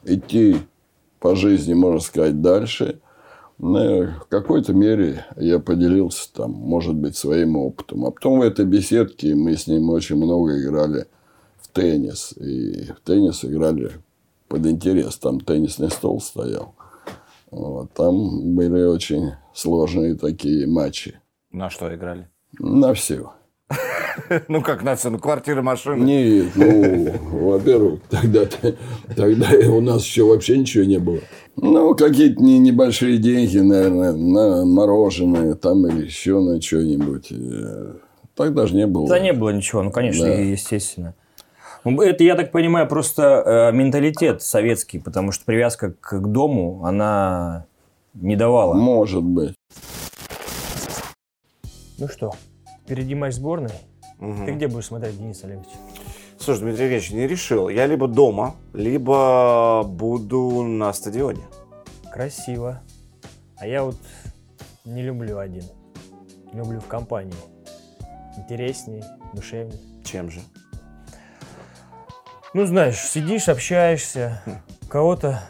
идти 0.04 0.57
по 1.19 1.35
жизни, 1.35 1.73
можно 1.73 2.00
сказать, 2.00 2.42
дальше– 2.42 3.00
в 3.61 4.26
какой-то 4.29 4.73
мере 4.73 5.26
я 5.37 5.59
поделился 5.59 6.33
там, 6.33 6.52
может 6.52 6.95
быть, 6.95 7.17
своим 7.17 7.57
опытом. 7.57 8.07
А 8.07 8.11
потом 8.11 8.38
в 8.38 8.43
этой 8.43 8.64
беседке 8.64 9.35
мы 9.35 9.57
с 9.57 9.67
ним 9.67 9.90
очень 9.90 10.17
много 10.17 10.61
играли 10.61 11.07
в 11.61 11.69
теннис. 11.69 12.33
И 12.38 12.87
в 12.93 13.00
теннис 13.05 13.45
играли 13.45 13.93
под 14.49 14.67
интерес. 14.67 15.17
Там 15.19 15.40
теннисный 15.40 15.90
стол 15.90 16.21
стоял. 16.21 16.75
Вот. 17.50 17.93
Там 17.93 18.55
были 18.55 18.83
очень 18.83 19.33
сложные 19.52 20.14
такие 20.14 20.67
матчи. 20.67 21.21
На 21.52 21.69
что 21.69 21.95
играли? 21.95 22.29
На 22.59 22.95
все. 22.95 23.33
Ну, 24.49 24.61
как 24.61 24.83
на 24.83 24.97
цену? 24.97 25.19
Квартиры, 25.19 25.62
машины? 25.62 26.02
Нет, 26.02 26.52
ну, 26.57 27.12
во-первых, 27.50 28.00
тогда, 28.11 28.45
тогда 29.17 29.49
у 29.69 29.81
нас 29.81 30.05
еще 30.05 30.25
вообще 30.25 30.59
ничего 30.59 30.85
не 30.85 30.99
было. 30.99 31.21
Ну, 31.62 31.95
какие-то 31.95 32.43
не, 32.43 32.59
небольшие 32.59 33.19
деньги, 33.19 33.59
наверное, 33.59 34.12
на 34.12 34.64
мороженое 34.64 35.55
там 35.55 35.87
или 35.87 36.07
еще 36.07 36.40
на 36.40 36.61
что-нибудь. 36.61 37.31
Э, 37.31 37.93
тогда 38.35 38.67
же 38.67 38.75
не 38.75 38.87
было. 38.87 39.09
Да 39.09 39.19
не 39.19 39.33
было 39.33 39.50
ничего, 39.50 39.83
ну, 39.83 39.90
конечно, 39.90 40.25
да. 40.25 40.33
естественно. 40.33 41.14
Ну, 41.85 42.00
это, 42.00 42.25
я 42.25 42.35
так 42.35 42.52
понимаю, 42.52 42.88
просто 42.88 43.71
э, 43.73 43.76
менталитет 43.76 44.43
советский, 44.43 44.99
потому 44.99 45.33
что 45.33 45.45
привязка 45.45 45.93
к, 45.93 46.21
к 46.21 46.26
дому, 46.26 46.85
она 46.85 47.67
не 48.14 48.37
давала. 48.37 48.75
Может 48.75 49.23
быть. 49.23 49.55
Ну 51.99 52.09
что, 52.09 52.33
впереди 52.85 53.14
матч 53.14 53.35
сборной. 53.35 53.71
Угу. 54.19 54.47
Ты 54.47 54.52
где 54.52 54.69
будешь 54.69 54.87
смотреть, 54.87 55.19
Денис 55.19 55.43
Олегович? 55.45 55.69
Слушай, 56.42 56.61
Дмитрий 56.61 56.87
Ильич, 56.87 57.11
не 57.11 57.26
решил. 57.26 57.68
Я 57.68 57.85
либо 57.85 58.09
дома, 58.09 58.54
либо 58.73 59.82
буду 59.85 60.62
на 60.62 60.90
стадионе. 60.94 61.42
Красиво. 62.11 62.80
А 63.59 63.66
я 63.66 63.85
вот 63.85 63.97
не 64.87 65.02
люблю 65.02 65.37
один. 65.37 65.64
Люблю 66.54 66.80
в 66.80 66.87
компании. 66.87 67.37
Интересней, 68.38 69.04
душевней. 69.35 69.78
Чем 70.02 70.30
же? 70.30 70.40
Ну, 72.54 72.64
знаешь, 72.64 72.97
сидишь, 72.97 73.50
общаешься, 73.50 74.42
кого-то 74.88 75.42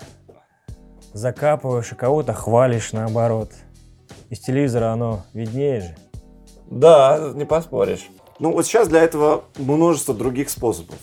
закапываешь, 1.12 1.92
а 1.92 1.94
кого-то 1.94 2.32
хвалишь 2.32 2.92
наоборот. 2.92 3.52
Из 4.28 4.40
телевизора 4.40 4.90
оно 4.90 5.22
виднее 5.34 5.82
же. 5.82 5.96
Да, 6.68 7.30
не 7.32 7.44
поспоришь. 7.44 8.10
Ну, 8.40 8.52
вот 8.52 8.66
сейчас 8.66 8.88
для 8.88 9.02
этого 9.02 9.44
множество 9.56 10.14
других 10.14 10.50
способов. 10.50 10.96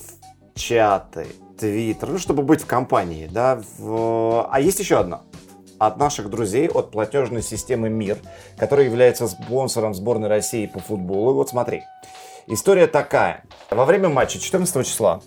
Чаты, 0.55 1.27
твиттер, 1.57 2.09
ну, 2.09 2.17
чтобы 2.17 2.43
быть 2.43 2.63
в 2.63 2.65
компании, 2.65 3.29
да. 3.31 3.61
В... 3.77 4.49
А 4.51 4.59
есть 4.59 4.79
еще 4.79 4.97
одна. 4.97 5.21
От 5.77 5.97
наших 5.97 6.29
друзей, 6.29 6.67
от 6.67 6.91
платежной 6.91 7.43
системы 7.43 7.89
МИР, 7.89 8.17
которая 8.57 8.87
является 8.87 9.27
спонсором 9.27 9.93
сборной 9.93 10.27
России 10.27 10.65
по 10.65 10.79
футболу. 10.79 11.31
И 11.31 11.33
вот 11.35 11.49
смотри, 11.49 11.83
История 12.49 12.87
такая. 12.87 13.43
Во 13.69 13.83
время 13.83 14.07
матча 14.07 14.39
14 14.39 14.87
числа 14.87 15.21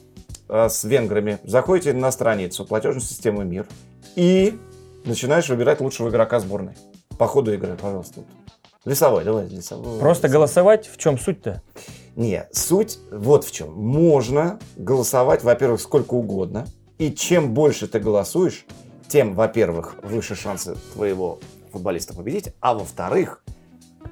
э, 0.48 0.70
с 0.70 0.84
венграми 0.84 1.38
заходите 1.44 1.92
на 1.92 2.10
страницу 2.10 2.64
платежной 2.64 3.02
системы 3.02 3.44
МИР 3.44 3.66
и 4.16 4.58
начинаешь 5.04 5.50
выбирать 5.50 5.80
лучшего 5.80 6.08
игрока 6.08 6.40
сборной. 6.40 6.72
По 7.18 7.26
ходу 7.26 7.52
игры, 7.52 7.76
пожалуйста. 7.76 8.22
Лесовой, 8.86 9.24
давай, 9.24 9.46
лесовой. 9.46 10.00
Просто 10.00 10.28
голосовать, 10.28 10.88
в 10.88 10.96
чем 10.96 11.18
суть-то? 11.18 11.62
Не, 12.16 12.48
суть 12.50 12.98
вот 13.12 13.44
в 13.44 13.52
чем. 13.52 13.74
Можно 13.74 14.58
голосовать, 14.76 15.44
во-первых, 15.44 15.82
сколько 15.82 16.14
угодно. 16.14 16.66
И 16.96 17.12
чем 17.12 17.52
больше 17.52 17.88
ты 17.88 18.00
голосуешь, 18.00 18.64
тем, 19.06 19.34
во-первых, 19.34 19.96
выше 20.02 20.34
шансы 20.34 20.76
твоего 20.94 21.40
футболиста 21.70 22.14
победить, 22.14 22.54
а 22.60 22.72
во-вторых, 22.72 23.44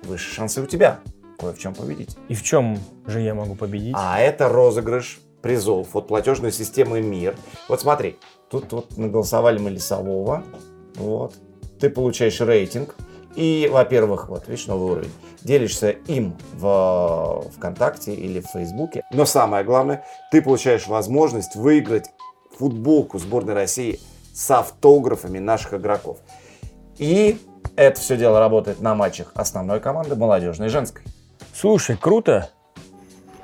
выше 0.03 0.35
шансы 0.35 0.61
у 0.61 0.67
тебя 0.67 1.01
кое 1.39 1.55
в 1.55 1.59
чем 1.59 1.75
победить. 1.75 2.19
И 2.29 2.35
в 2.35 2.43
чем 2.43 2.79
же 3.07 3.23
я 3.23 3.35
могу 3.35 3.55
победить? 3.55 3.95
А 3.97 4.21
это 4.21 4.51
розыгрыш 4.51 5.19
призов 5.41 5.97
от 5.97 6.09
платежной 6.09 6.53
системы 6.53 7.01
МИР. 7.01 7.37
Вот 7.69 7.81
смотри, 7.81 8.19
тут 8.51 8.71
вот 8.73 8.99
наголосовали 8.99 9.59
мы 9.59 9.71
Лесового, 9.71 10.45
вот. 10.97 11.35
Ты 11.81 11.89
получаешь 11.91 12.41
рейтинг, 12.41 12.97
и, 13.39 13.69
во-первых, 13.69 14.29
вот, 14.29 14.49
видишь, 14.49 14.67
новый 14.67 14.91
уровень. 14.91 15.13
Делишься 15.43 15.91
им 15.91 16.37
в 16.55 17.45
ВКонтакте 17.57 18.13
или 18.13 18.41
в 18.41 18.47
Фейсбуке. 18.47 19.05
Но 19.13 19.27
самое 19.27 19.63
главное, 19.63 20.05
ты 20.33 20.43
получаешь 20.43 20.89
возможность 20.89 21.55
выиграть 21.55 22.11
футболку 22.59 23.21
сборной 23.21 23.55
России 23.55 24.01
с 24.35 24.51
автографами 24.51 25.39
наших 25.39 25.75
игроков. 25.75 26.19
И 26.97 27.39
это 27.77 28.01
все 28.01 28.17
дело 28.17 28.41
работает 28.41 28.81
на 28.81 28.97
матчах 28.97 29.31
основной 29.35 29.79
команды, 29.79 30.17
молодежной 30.17 30.67
и 30.67 30.71
женской. 30.71 31.05
Слушай, 31.55 31.97
круто. 31.97 32.51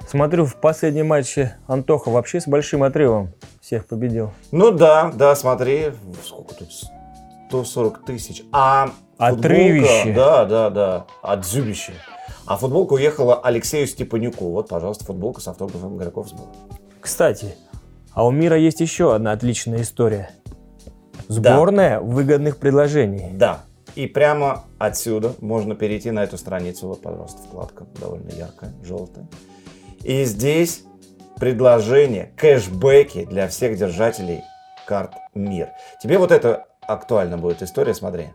Смотрю, 0.08 0.44
в 0.44 0.56
последнем 0.56 1.06
матче 1.06 1.56
Антоха 1.68 2.08
вообще 2.08 2.40
с 2.40 2.48
большим 2.48 2.82
отрывом 2.82 3.32
всех 3.60 3.86
победил. 3.86 4.32
Ну 4.50 4.72
да, 4.72 5.12
да, 5.14 5.36
смотри, 5.36 5.92
сколько 6.24 6.54
тут, 6.54 6.70
140 7.48 8.04
тысяч. 8.04 8.42
А 8.50 8.90
Отрывище. 9.18 10.04
футболка, 10.04 10.14
да, 10.14 10.44
да, 10.44 10.70
да, 10.70 11.06
отзюбище. 11.22 11.92
А 12.46 12.56
футболка 12.56 12.94
уехала 12.94 13.40
Алексею 13.40 13.86
Степанюку. 13.86 14.50
Вот, 14.50 14.68
пожалуйста, 14.68 15.04
футболка 15.04 15.40
с 15.40 15.48
автографом 15.48 15.96
игроков 15.96 16.28
сборной. 16.28 16.54
Кстати, 17.00 17.54
а 18.12 18.26
у 18.26 18.30
мира 18.30 18.56
есть 18.56 18.80
еще 18.80 19.14
одна 19.14 19.32
отличная 19.32 19.82
история. 19.82 20.30
Сборная 21.28 22.00
выгодных 22.00 22.58
предложений. 22.58 23.30
Да. 23.32 23.62
И 23.94 24.06
прямо 24.06 24.64
отсюда 24.78 25.34
можно 25.40 25.74
перейти 25.74 26.10
на 26.10 26.24
эту 26.24 26.36
страницу. 26.36 26.88
Вот, 26.88 27.02
пожалуйста, 27.02 27.42
вкладка 27.42 27.86
довольно 28.00 28.30
яркая, 28.30 28.72
желтая. 28.82 29.26
И 30.02 30.24
здесь 30.24 30.82
предложение, 31.38 32.32
кэшбэки 32.36 33.24
для 33.24 33.48
всех 33.48 33.78
держателей 33.78 34.42
карт 34.86 35.12
МИР. 35.34 35.68
Тебе 36.02 36.18
вот 36.18 36.30
это 36.30 36.66
актуально 36.82 37.38
будет 37.38 37.62
история, 37.62 37.94
смотри. 37.94 38.28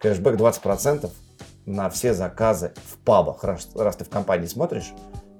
Кэшбэк 0.00 0.36
20% 0.36 1.10
на 1.66 1.90
все 1.90 2.14
заказы 2.14 2.72
в 2.86 2.96
пабах. 2.98 3.44
Раз, 3.44 3.68
раз 3.74 3.96
ты 3.96 4.04
в 4.04 4.08
компании 4.08 4.46
смотришь, 4.46 4.92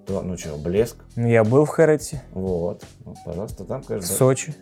то, 0.06 0.20
ну 0.22 0.36
что, 0.36 0.56
блеск. 0.56 0.96
Ну, 1.16 1.26
Я 1.26 1.44
был 1.44 1.64
в 1.64 1.68
Хэрроте, 1.70 2.22
Вот. 2.32 2.84
Вот, 3.04 3.16
пожалуйста, 3.24 3.64
там 3.64 3.82
в 3.82 3.86
кэшбэк. 3.86 4.06
Сочи. 4.06 4.54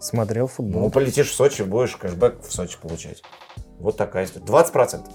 Смотрел 0.00 0.44
Ну, 0.44 0.48
футбол. 0.48 0.90
полетишь 0.90 1.30
в 1.30 1.34
Сочи, 1.34 1.62
будешь 1.62 1.96
кэшбэк 1.96 2.42
в 2.42 2.52
Сочи 2.52 2.76
получать. 2.80 3.22
Вот 3.78 3.96
такая 3.96 4.24
история. 4.24 4.44
20%. 4.44 5.08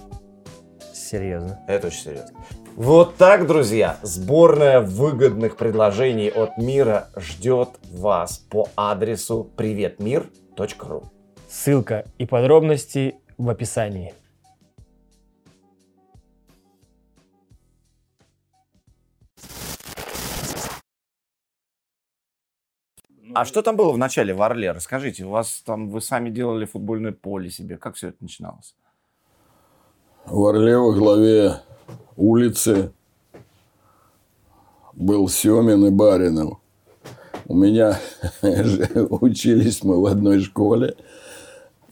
Серьезно. 0.93 1.59
Это 1.67 1.87
очень 1.87 2.01
серьезно. 2.01 2.29
Вот 2.75 3.17
так, 3.17 3.47
друзья, 3.47 3.97
сборная 4.03 4.79
выгодных 4.81 5.57
предложений 5.57 6.29
от 6.29 6.57
мира 6.57 7.09
ждет 7.15 7.69
вас 7.91 8.37
по 8.37 8.69
адресу 8.75 9.43
приветмир.ру. 9.55 11.03
Ссылка 11.49 12.05
и 12.17 12.25
подробности 12.25 13.15
в 13.37 13.49
описании. 13.49 14.13
А 23.33 23.45
что 23.45 23.61
там 23.61 23.75
было 23.75 23.91
в 23.91 23.97
начале 23.97 24.33
в 24.33 24.41
Орле? 24.41 24.71
Расскажите, 24.71 25.25
у 25.25 25.29
вас 25.29 25.61
там 25.63 25.89
вы 25.89 26.01
сами 26.01 26.31
делали 26.31 26.65
футбольное 26.65 27.11
поле 27.11 27.51
себе. 27.51 27.77
Как 27.77 27.95
все 27.95 28.07
это 28.07 28.17
начиналось? 28.21 28.75
В 30.25 30.43
Орле 30.45 30.77
во 30.77 30.91
главе 30.93 31.61
улицы 32.15 32.91
был 34.93 35.29
Семин 35.29 35.85
и 35.85 35.91
Баринов. 35.91 36.57
У 37.45 37.55
меня 37.55 37.99
учились 38.41 39.83
мы 39.83 40.01
в 40.01 40.07
одной 40.07 40.41
школе. 40.41 40.95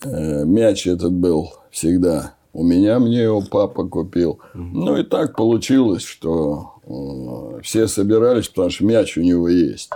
Э, 0.06 0.46
Мяч 0.46 0.88
этот 0.88 1.14
был 1.14 1.50
всегда 1.72 2.34
у 2.54 2.64
меня, 2.64 3.00
мне 3.00 3.24
его 3.24 3.42
папа 3.50 3.86
купил. 3.88 4.40
Ну 4.54 4.96
и 4.96 5.04
так 5.04 5.36
получилось, 5.36 6.04
что 6.04 6.72
э, 6.88 7.62
все 7.64 7.88
собирались, 7.88 8.48
потому 8.48 8.70
что 8.70 8.86
мяч 8.86 9.18
у 9.18 9.22
него 9.22 9.50
есть. 9.50 9.90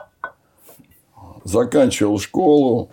Заканчивал 1.45 2.19
школу, 2.19 2.89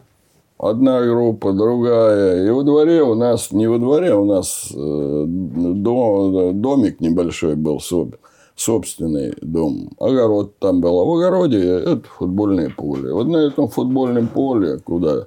одна 0.58 1.02
группа, 1.02 1.52
другая. 1.52 2.46
И 2.46 2.50
во 2.50 2.62
дворе 2.62 3.02
у 3.02 3.14
нас, 3.14 3.50
не 3.50 3.66
во 3.66 3.78
дворе, 3.78 4.14
у 4.14 4.24
нас 4.24 4.68
э, 4.72 5.24
до- 5.26 6.52
домик 6.54 7.00
небольшой 7.00 7.56
был, 7.56 7.78
соб- 7.78 8.14
собственный 8.54 9.34
дом. 9.42 9.90
Огород 9.98 10.58
там 10.58 10.80
был. 10.80 11.00
А 11.00 11.04
в 11.04 11.12
огороде 11.16 11.58
это 11.60 12.02
футбольное 12.18 12.70
поле. 12.70 13.12
Вот 13.12 13.26
на 13.26 13.38
этом 13.38 13.68
футбольном 13.68 14.28
поле, 14.28 14.78
куда 14.78 15.26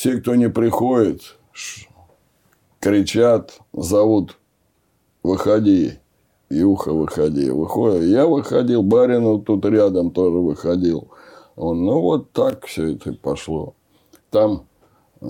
все, 0.00 0.18
кто 0.18 0.34
не 0.34 0.48
приходит, 0.48 1.36
кричат, 2.80 3.58
зовут, 3.74 4.38
выходи. 5.22 5.98
Юха, 6.48 6.94
выходи. 6.94 7.50
Выходит. 7.50 8.04
Я 8.04 8.26
выходил, 8.26 8.82
Баринов 8.82 9.44
тут 9.44 9.62
рядом 9.66 10.10
тоже 10.10 10.38
выходил. 10.38 11.08
Он, 11.54 11.84
ну, 11.84 12.00
вот 12.00 12.32
так 12.32 12.64
все 12.64 12.94
это 12.94 13.12
пошло. 13.12 13.74
Там 14.30 14.64
э, 15.20 15.26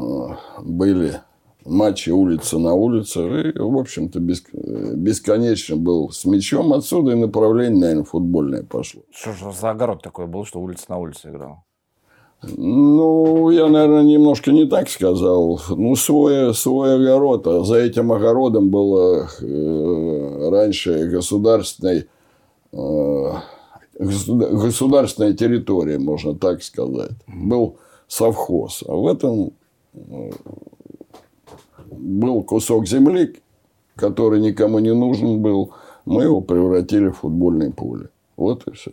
были 0.62 1.20
матчи 1.64 2.10
улица 2.10 2.60
на 2.60 2.72
улице. 2.72 3.50
И, 3.50 3.58
в 3.58 3.76
общем-то, 3.76 4.20
бес- 4.20 4.52
бесконечно 4.52 5.76
был 5.76 6.10
с 6.10 6.24
мячом. 6.24 6.72
Отсюда 6.72 7.10
и 7.10 7.16
направление, 7.16 7.80
наверное, 7.80 8.04
футбольное 8.04 8.62
пошло. 8.62 9.02
Что 9.10 9.32
же 9.32 9.52
за 9.52 9.70
огород 9.70 10.00
такой 10.00 10.28
был, 10.28 10.44
что 10.44 10.60
улица 10.60 10.84
на 10.90 10.98
улице 10.98 11.28
играл? 11.28 11.64
Ну, 12.42 13.50
я, 13.50 13.68
наверное, 13.68 14.02
немножко 14.02 14.50
не 14.50 14.66
так 14.66 14.88
сказал. 14.88 15.60
Ну, 15.68 15.94
свой, 15.94 16.54
свой 16.54 16.96
огород. 16.96 17.46
А 17.46 17.64
за 17.64 17.76
этим 17.76 18.12
огородом 18.12 18.70
было 18.70 19.28
э, 19.40 20.48
раньше 20.50 21.08
государственной, 21.08 22.06
э, 22.72 23.32
государ- 23.98 24.52
государственная 24.52 25.34
территория, 25.34 25.98
можно 25.98 26.34
так 26.34 26.62
сказать. 26.62 27.12
Был 27.26 27.76
совхоз. 28.08 28.82
А 28.88 28.94
в 28.94 29.06
этом 29.06 29.52
э, 29.94 30.30
был 31.90 32.42
кусок 32.42 32.86
земли, 32.86 33.36
который 33.96 34.40
никому 34.40 34.78
не 34.78 34.94
нужен 34.94 35.42
был. 35.42 35.72
Мы 36.06 36.22
его 36.22 36.40
превратили 36.40 37.08
в 37.08 37.18
футбольное 37.18 37.70
поле. 37.70 38.08
Вот 38.36 38.66
и 38.66 38.72
все. 38.72 38.92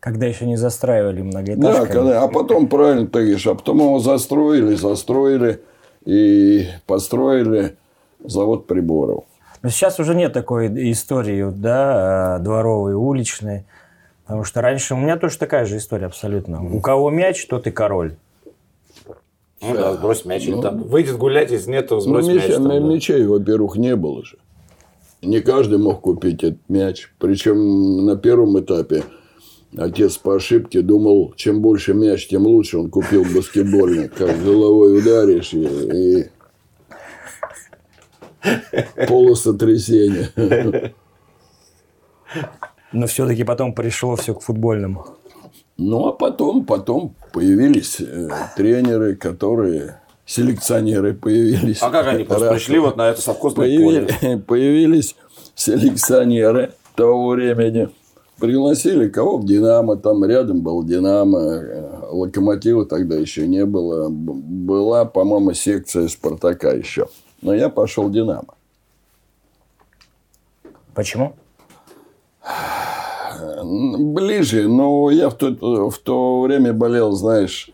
Когда 0.00 0.26
еще 0.26 0.46
не 0.46 0.56
застраивали 0.56 1.18
Да, 1.18 1.24
многоэтажками. 1.24 1.86
когда, 1.88 2.22
а 2.22 2.28
потом, 2.28 2.68
правильно 2.68 3.06
ты 3.06 3.20
говоришь, 3.20 3.46
а 3.46 3.54
потом 3.54 3.78
его 3.78 3.98
застроили, 3.98 4.74
застроили 4.74 5.60
и 6.04 6.66
построили 6.86 7.76
завод 8.24 8.66
приборов. 8.66 9.24
Но 9.62 9.70
сейчас 9.70 9.98
уже 9.98 10.14
нет 10.14 10.32
такой 10.32 10.68
истории, 10.92 11.50
да, 11.52 12.36
э, 12.38 12.42
дворовой, 12.44 12.94
уличной. 12.94 13.64
Потому 14.24 14.44
что 14.44 14.60
раньше 14.60 14.94
у 14.94 14.98
меня 14.98 15.16
тоже 15.16 15.36
такая 15.38 15.64
же 15.64 15.78
история 15.78 16.06
абсолютно. 16.06 16.62
У 16.62 16.80
кого 16.80 17.10
мяч, 17.10 17.44
тот 17.46 17.66
и 17.66 17.70
король. 17.72 18.14
Ну 19.60 19.74
да, 19.74 19.94
сбрось 19.94 20.24
мяч. 20.24 20.46
или 20.46 20.60
там 20.60 20.82
выйдет 20.84 21.16
гулять, 21.16 21.50
если 21.50 21.72
нет, 21.72 21.88
то 21.88 21.96
Ну, 21.96 22.00
сбрось 22.02 22.26
мяч. 22.28 22.44
мяча- 22.44 22.54
там, 22.54 22.68
да. 22.68 22.78
мячей, 22.78 23.26
во-первых, 23.26 23.76
не 23.76 23.96
было 23.96 24.24
же. 24.24 24.38
Не 25.22 25.40
каждый 25.40 25.78
мог 25.78 26.02
купить 26.02 26.44
этот 26.44 26.60
мяч. 26.68 27.10
Причем 27.18 28.06
на 28.06 28.16
первом 28.16 28.60
этапе 28.60 29.02
отец 29.76 30.16
по 30.18 30.36
ошибке 30.36 30.80
думал, 30.82 31.34
чем 31.36 31.60
больше 31.60 31.94
мяч, 31.94 32.28
тем 32.28 32.46
лучше. 32.46 32.78
Он 32.78 32.90
купил 32.90 33.24
баскетбольный. 33.24 34.08
Как 34.08 34.42
головой 34.42 34.98
ударишь 34.98 35.52
и, 35.52 36.28
и 38.44 39.06
полусотрясение. 39.06 40.30
Но 42.92 43.06
все-таки 43.06 43.44
потом 43.44 43.74
пришло 43.74 44.16
все 44.16 44.34
к 44.34 44.42
футбольному. 44.42 45.06
Ну, 45.76 46.06
а 46.08 46.12
потом, 46.12 46.64
потом 46.64 47.14
появились 47.32 48.00
э, 48.00 48.28
тренеры, 48.56 49.14
которые... 49.14 50.00
Селекционеры 50.26 51.14
появились. 51.14 51.80
А 51.80 51.88
как 51.90 52.06
они 52.08 52.24
просто 52.24 52.50
пришли 52.50 52.78
вот 52.78 52.96
на 52.96 53.10
это 53.10 53.22
совхозное 53.22 53.66
поле? 53.78 54.02
Появили- 54.02 54.38
появились 54.46 55.16
селекционеры 55.54 56.72
того 56.96 57.28
времени. 57.30 57.88
Пригласили 58.38 59.08
кого 59.08 59.38
в 59.38 59.44
Динамо, 59.44 59.96
там 59.96 60.24
рядом 60.24 60.60
был 60.60 60.82
Динамо, 60.84 61.38
э, 61.38 61.98
Локомотива 62.10 62.86
тогда 62.86 63.16
еще 63.16 63.46
не 63.46 63.64
было. 63.66 64.08
Была, 64.08 65.04
по-моему, 65.04 65.52
секция 65.54 66.08
Спартака 66.08 66.70
еще. 66.72 67.06
Но 67.42 67.54
я 67.54 67.68
пошел 67.68 68.04
в 68.04 68.12
Динамо. 68.12 68.54
Почему? 70.94 71.34
Ближе, 73.64 74.68
но 74.68 75.10
я 75.10 75.28
в 75.28 75.34
то, 75.34 75.90
в 75.90 75.98
то 75.98 76.40
время 76.42 76.72
болел, 76.72 77.12
знаешь, 77.12 77.70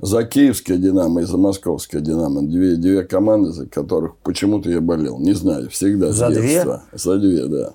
за 0.00 0.24
киевское 0.24 0.76
«Динамо» 0.76 1.22
и 1.22 1.24
за 1.24 1.38
московское 1.38 2.00
«Динамо». 2.00 2.42
Две, 2.42 2.76
две 2.76 3.02
команды, 3.04 3.50
за 3.52 3.66
которых 3.66 4.16
почему-то 4.16 4.70
я 4.70 4.80
болел. 4.80 5.18
Не 5.18 5.32
знаю, 5.32 5.70
всегда 5.70 6.12
с 6.12 6.16
За 6.16 6.28
две? 6.28 6.42
детства. 6.42 6.82
За 6.92 7.18
две, 7.18 7.46
да. 7.46 7.74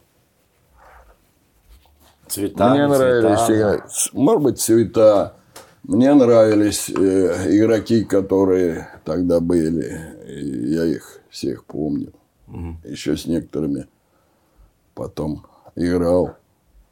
Цвета, 2.34 2.72
Мне 2.72 2.80
не 2.80 2.88
нравились, 2.88 3.46
цвета. 3.46 3.88
может 4.14 4.42
быть, 4.42 4.60
цвета. 4.60 5.36
Мне 5.84 6.16
нравились 6.16 6.90
э, 6.90 7.56
игроки, 7.56 8.04
которые 8.06 8.88
тогда 9.06 9.40
были. 9.40 10.16
И 10.28 10.74
я 10.74 10.86
их 10.86 11.20
всех 11.30 11.64
помню. 11.66 12.12
Еще 12.84 13.18
с 13.18 13.28
некоторыми 13.28 13.86
потом 14.96 15.46
играл. 15.76 16.38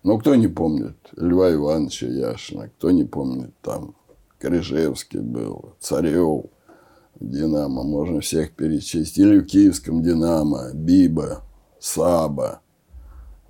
Ну, 0.04 0.20
кто 0.20 0.36
не 0.36 0.48
помнит? 0.48 0.98
Льва 1.16 1.52
Ивановича 1.52 2.06
Яшина. 2.06 2.70
Кто 2.78 2.92
не 2.92 3.06
помнит? 3.06 3.52
Там 3.64 3.96
Крыжевский 4.38 5.22
был, 5.22 5.74
Царев, 5.80 6.46
Динамо. 7.20 7.82
Можно 7.82 8.22
всех 8.22 8.52
перечислить. 8.52 9.18
Или 9.18 9.40
в 9.40 9.46
Киевском 9.48 10.04
Динамо, 10.04 10.72
Биба, 10.74 11.42
Саба. 11.80 12.62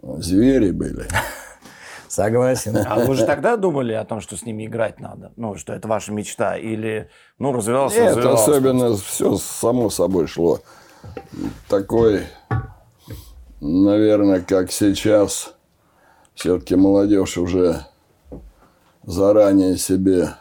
Звери 0.01 0.71
были. 0.71 1.06
Согласен. 2.12 2.76
А 2.86 3.00
вы 3.00 3.15
же 3.15 3.26
тогда 3.26 3.56
думали 3.56 3.93
о 3.93 4.04
том, 4.04 4.19
что 4.19 4.36
с 4.36 4.45
ними 4.45 4.65
играть 4.65 5.00
надо? 5.00 5.32
Ну, 5.38 5.56
что 5.56 5.71
это 5.71 5.88
ваша 5.88 6.12
мечта? 6.12 6.58
Или, 6.58 7.10
ну, 7.39 7.54
развивался, 7.54 8.02
Нет, 8.02 8.17
развивался? 8.17 8.52
особенно 8.52 8.97
все 8.97 9.38
само 9.38 9.89
собой 9.89 10.28
шло. 10.28 10.60
Такой, 11.69 12.24
наверное, 13.62 14.41
как 14.41 14.74
сейчас, 14.74 15.54
все-таки 16.34 16.76
молодежь 16.76 17.38
уже 17.38 17.86
заранее 19.04 19.78
себе 19.78 20.32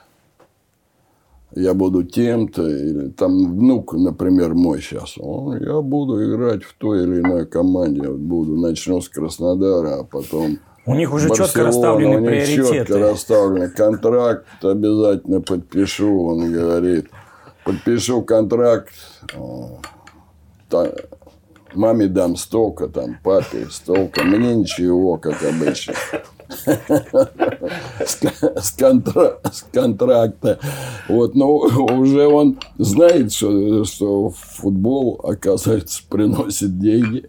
я 1.52 1.74
буду 1.74 2.02
тем-то, 2.02 2.68
или 2.68 3.10
там 3.10 3.56
внук, 3.56 3.92
например, 3.92 4.54
мой 4.54 4.80
сейчас, 4.80 5.18
он, 5.18 5.60
я 5.60 5.80
буду 5.80 6.24
играть 6.24 6.62
в 6.62 6.74
той 6.74 7.02
или 7.04 7.20
иной 7.20 7.46
команде, 7.46 8.08
вот 8.08 8.18
буду, 8.18 8.56
начну 8.56 9.00
с 9.00 9.08
Краснодара, 9.08 10.00
а 10.00 10.04
потом 10.04 10.58
У 10.90 10.94
них 10.94 11.12
уже 11.12 11.28
четко 11.28 11.42
Барселона, 11.42 11.66
расставлены 11.66 12.16
у 12.16 12.20
них 12.20 12.46
четко 12.46 12.64
приоритеты. 12.64 12.98
расставлены. 12.98 13.70
Контракт 13.70 14.46
обязательно 14.64 15.40
подпишу, 15.40 16.26
он 16.26 16.52
говорит. 16.52 17.08
Подпишу 17.64 18.22
контракт. 18.22 18.92
маме 21.74 22.06
дам 22.06 22.36
столько, 22.36 22.88
там, 22.88 23.18
папе 23.22 23.66
столько. 23.70 24.24
Мне 24.24 24.54
ничего, 24.56 25.16
как 25.16 25.42
обычно. 25.42 25.94
С 26.50 28.16
кон- 28.16 28.56
С, 28.56 28.76
контра- 28.78 29.38
с 29.52 29.62
контракта. 29.72 30.58
Вот, 31.08 31.34
но 31.34 31.52
уже 31.54 32.26
он 32.26 32.58
знает, 32.78 33.32
что, 33.32 33.84
что 33.84 34.30
футбол, 34.30 35.20
оказывается, 35.22 36.02
приносит 36.08 36.78
деньги, 36.78 37.28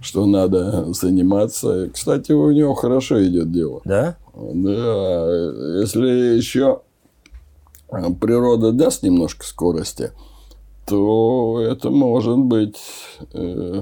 что 0.00 0.26
надо 0.26 0.92
заниматься. 0.92 1.90
Кстати, 1.92 2.32
у 2.32 2.50
него 2.50 2.74
хорошо 2.74 3.24
идет 3.24 3.52
дело. 3.52 3.80
Да? 3.84 4.16
Да, 4.34 5.30
если 5.80 6.36
еще 6.36 6.80
природа 8.20 8.72
даст 8.72 9.02
немножко 9.02 9.46
скорости, 9.46 10.10
то 10.86 11.60
это 11.60 11.90
может 11.90 12.38
быть 12.38 12.76
э, 13.32 13.80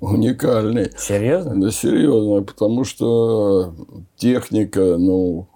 уникальный. 0.00 0.90
Серьезно? 0.98 1.60
Да, 1.60 1.70
серьезно, 1.70 2.42
потому 2.42 2.84
что 2.84 3.74
техника, 4.16 4.96
ну, 4.98 5.48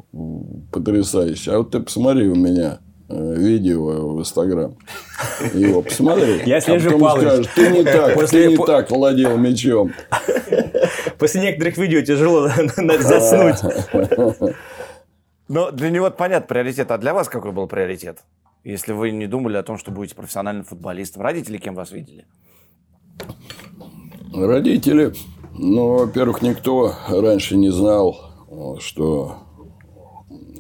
потрясающая. 0.73 1.55
А 1.55 1.59
вот 1.59 1.71
ты 1.73 1.81
посмотри 1.81 2.29
у 2.29 2.35
меня 2.35 2.79
э, 3.09 3.35
видео 3.37 4.15
в 4.15 4.21
Инстаграм. 4.21 4.77
Его 5.55 5.83
посмотри. 5.83 6.43
Я 6.47 6.57
А 6.57 6.61
слежу, 6.61 6.87
потом 6.91 7.01
Павлович. 7.01 7.29
скажешь, 7.29 7.47
ты 7.55 7.71
не 7.71 7.85
так, 7.85 8.15
После- 8.15 8.43
ты 8.51 8.57
не 8.57 8.65
так 8.67 8.91
владел 8.91 9.37
мячом. 9.37 9.93
После 11.19 11.43
некоторых 11.43 11.77
видео 11.79 12.01
тяжело 12.03 12.49
заснуть. 13.01 13.57
Но 15.49 15.71
для 15.73 15.91
него 15.91 16.07
это 16.07 16.17
понятно, 16.17 16.47
приоритет. 16.47 16.91
А 16.91 16.99
для 16.99 17.13
вас 17.13 17.29
какой 17.29 17.53
был 17.53 17.67
приоритет? 17.67 18.19
Если 18.63 18.93
вы 18.93 19.11
не 19.11 19.27
думали 19.27 19.57
о 19.57 19.63
том, 19.63 19.79
что 19.79 19.91
будете 19.91 20.15
профессиональным 20.15 20.65
футболистом. 20.65 21.23
Родители 21.23 21.59
кем 21.59 21.75
вас 21.75 21.91
видели? 21.93 22.25
Родители, 24.33 25.13
ну, 25.57 25.99
во-первых, 25.99 26.43
никто 26.43 26.95
раньше 27.09 27.57
не 27.57 27.71
знал, 27.71 28.17
что 28.79 29.37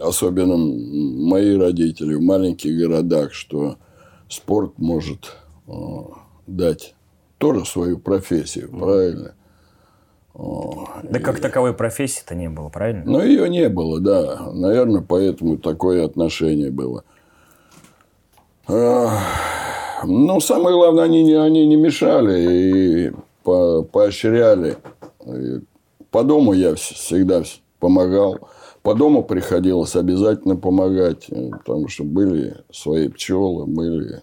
особенно 0.00 0.56
мои 0.56 1.56
родители 1.56 2.14
в 2.14 2.22
маленьких 2.22 2.76
городах, 2.76 3.32
что 3.32 3.76
спорт 4.28 4.78
может 4.78 5.36
э, 5.68 5.72
дать 6.46 6.94
тоже 7.38 7.64
свою 7.64 7.98
профессию, 7.98 8.70
правильно? 8.70 9.34
Да 10.34 11.18
как 11.18 11.40
таковой 11.40 11.74
профессии-то 11.74 12.34
не 12.34 12.48
было, 12.48 12.68
правильно? 12.68 13.02
Но 13.04 13.22
ее 13.22 13.48
не 13.48 13.68
было, 13.68 14.00
да. 14.00 14.50
Наверное, 14.52 15.02
поэтому 15.02 15.58
такое 15.58 16.04
отношение 16.04 16.70
было. 16.70 17.04
А, 18.66 19.18
Ну, 20.04 20.40
самое 20.40 20.76
главное, 20.76 21.04
они, 21.04 21.30
они 21.34 21.66
не 21.66 21.76
мешали 21.76 22.40
и 22.40 23.12
по- 23.44 23.82
поощряли. 23.82 24.76
По 26.10 26.22
дому 26.24 26.52
я 26.52 26.70
вс- 26.72 26.94
всегда 26.94 27.40
вс- 27.40 27.60
помогал. 27.78 28.38
По 28.82 28.94
дому 28.94 29.22
приходилось 29.22 29.94
обязательно 29.96 30.56
помогать, 30.56 31.26
э, 31.30 31.50
потому 31.50 31.88
что 31.88 32.04
были 32.04 32.56
свои 32.72 33.08
пчелы, 33.08 33.66
были 33.66 34.22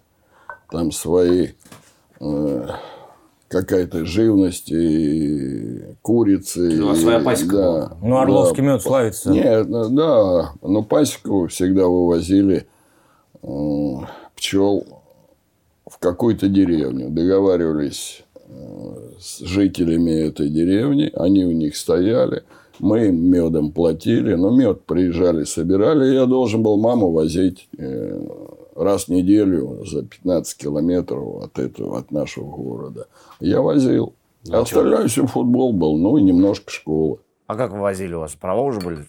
там 0.72 0.92
свои 0.92 1.50
э, 2.20 2.68
какая-то 3.48 4.04
живность 4.06 4.72
и 4.72 5.84
курицы. 6.02 6.72
Ну, 6.76 6.92
а 6.92 6.94
и- 6.94 6.98
своя 6.98 7.20
пасека 7.20 7.52
да, 7.56 7.62
была? 7.62 7.98
Ну, 8.02 8.18
Орловский 8.18 8.64
да. 8.64 8.72
мед 8.74 8.82
славится. 8.82 9.30
Нет, 9.32 9.70
ну, 9.70 9.90
да, 9.90 10.52
но 10.62 10.84
пасеку 10.84 11.48
всегда 11.48 11.86
вывозили 11.88 12.68
э, 13.44 13.48
пчел 14.36 14.84
в 15.90 16.00
какую-то 16.00 16.48
деревню. 16.50 17.10
Договаривались 17.10 18.24
с 19.20 19.40
жителями 19.40 20.12
этой 20.12 20.50
деревни, 20.50 21.12
они 21.16 21.46
у 21.46 21.52
них 21.52 21.76
стояли, 21.76 22.44
мы 22.80 23.08
им 23.08 23.30
медом 23.30 23.72
платили, 23.72 24.36
но 24.36 24.52
мед 24.52 24.84
приезжали, 24.86 25.44
собирали, 25.44 26.14
я 26.14 26.26
должен 26.26 26.62
был 26.64 26.78
маму 26.78 27.12
возить 27.12 27.68
э, 27.78 28.20
раз 28.76 29.06
в 29.06 29.10
неделю 29.10 29.84
за 29.86 30.04
15 30.04 30.58
километров 30.58 31.44
от 31.44 31.60
этого, 31.60 31.98
от 31.98 32.12
нашего 32.12 32.46
города. 32.50 33.08
Я 33.40 33.62
возил. 33.62 34.14
А 34.50 34.60
остальное 34.62 35.08
все 35.08 35.26
футбол 35.26 35.74
был, 35.74 35.98
ну 35.98 36.18
и 36.18 36.22
немножко 36.22 36.72
школа. 36.72 37.18
А 37.48 37.56
как 37.56 37.72
вы 37.72 37.80
возили 37.80 38.14
у 38.14 38.20
вас? 38.20 38.36
Права 38.36 38.62
уже 38.62 38.80
были? 38.80 39.00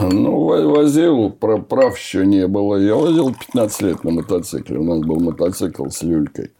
Ну, 0.00 0.44
во- 0.44 0.66
возил, 0.68 1.30
прав 1.30 1.96
еще 1.96 2.26
не 2.26 2.46
было. 2.46 2.76
Я 2.76 2.94
возил 2.96 3.32
15 3.34 3.82
лет 3.82 4.04
на 4.04 4.10
мотоцикле. 4.10 4.78
У 4.78 4.84
нас 4.84 5.00
был 5.00 5.18
мотоцикл 5.20 5.86
с 5.88 6.02
люлькой. 6.02 6.50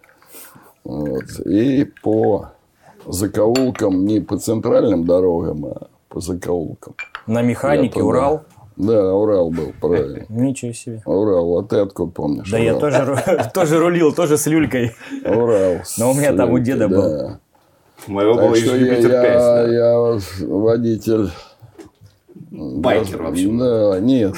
Вот. 0.85 1.25
И 1.47 1.85
по 2.03 2.47
закоулкам, 3.07 4.05
не 4.05 4.21
по 4.21 4.37
центральным 4.39 5.05
дорогам, 5.05 5.67
а 5.67 5.87
по 6.09 6.21
закоулкам. 6.21 6.95
На 7.27 7.43
механике 7.43 8.01
Я 8.01 8.05
Урал. 8.05 8.39
туда- 8.39 8.93
Да, 8.95 9.15
Урал 9.15 9.51
был, 9.51 9.73
правильно. 9.81 10.25
Ничего 10.29 10.73
себе. 10.73 11.03
Урал, 11.07 11.59
а 11.59 11.63
ты 11.63 11.77
откуда 11.79 12.11
помнишь? 12.13 12.51
Да 12.51 12.59
я 12.59 12.77
Урал? 12.77 12.81
тоже, 12.81 12.97
ру- 12.99 13.51
тоже 13.55 13.79
рулил, 13.79 14.13
тоже 14.13 14.37
с 14.39 14.47
люлькой. 14.47 14.93
Урал. 15.25 15.77
Но 15.99 16.11
у 16.11 16.15
меня 16.15 16.33
там 16.35 16.51
у 16.53 16.59
деда 16.59 16.89
был. 16.89 17.03
да. 17.03 17.39
Моего 18.09 18.35
Так 18.35 18.47
было 18.47 18.57
что 18.57 18.75
еще 18.75 18.85
я, 18.85 18.93
Юпитер 18.93 19.11
5. 19.11 19.23
я, 19.23 19.39
да. 19.39 19.69
я 19.69 20.19
водитель. 20.49 21.31
Байкер, 22.55 23.13
Даже- 23.19 23.23
в 23.23 23.27
общем. 23.29 23.59
Да, 23.59 23.99
нет. 24.01 24.35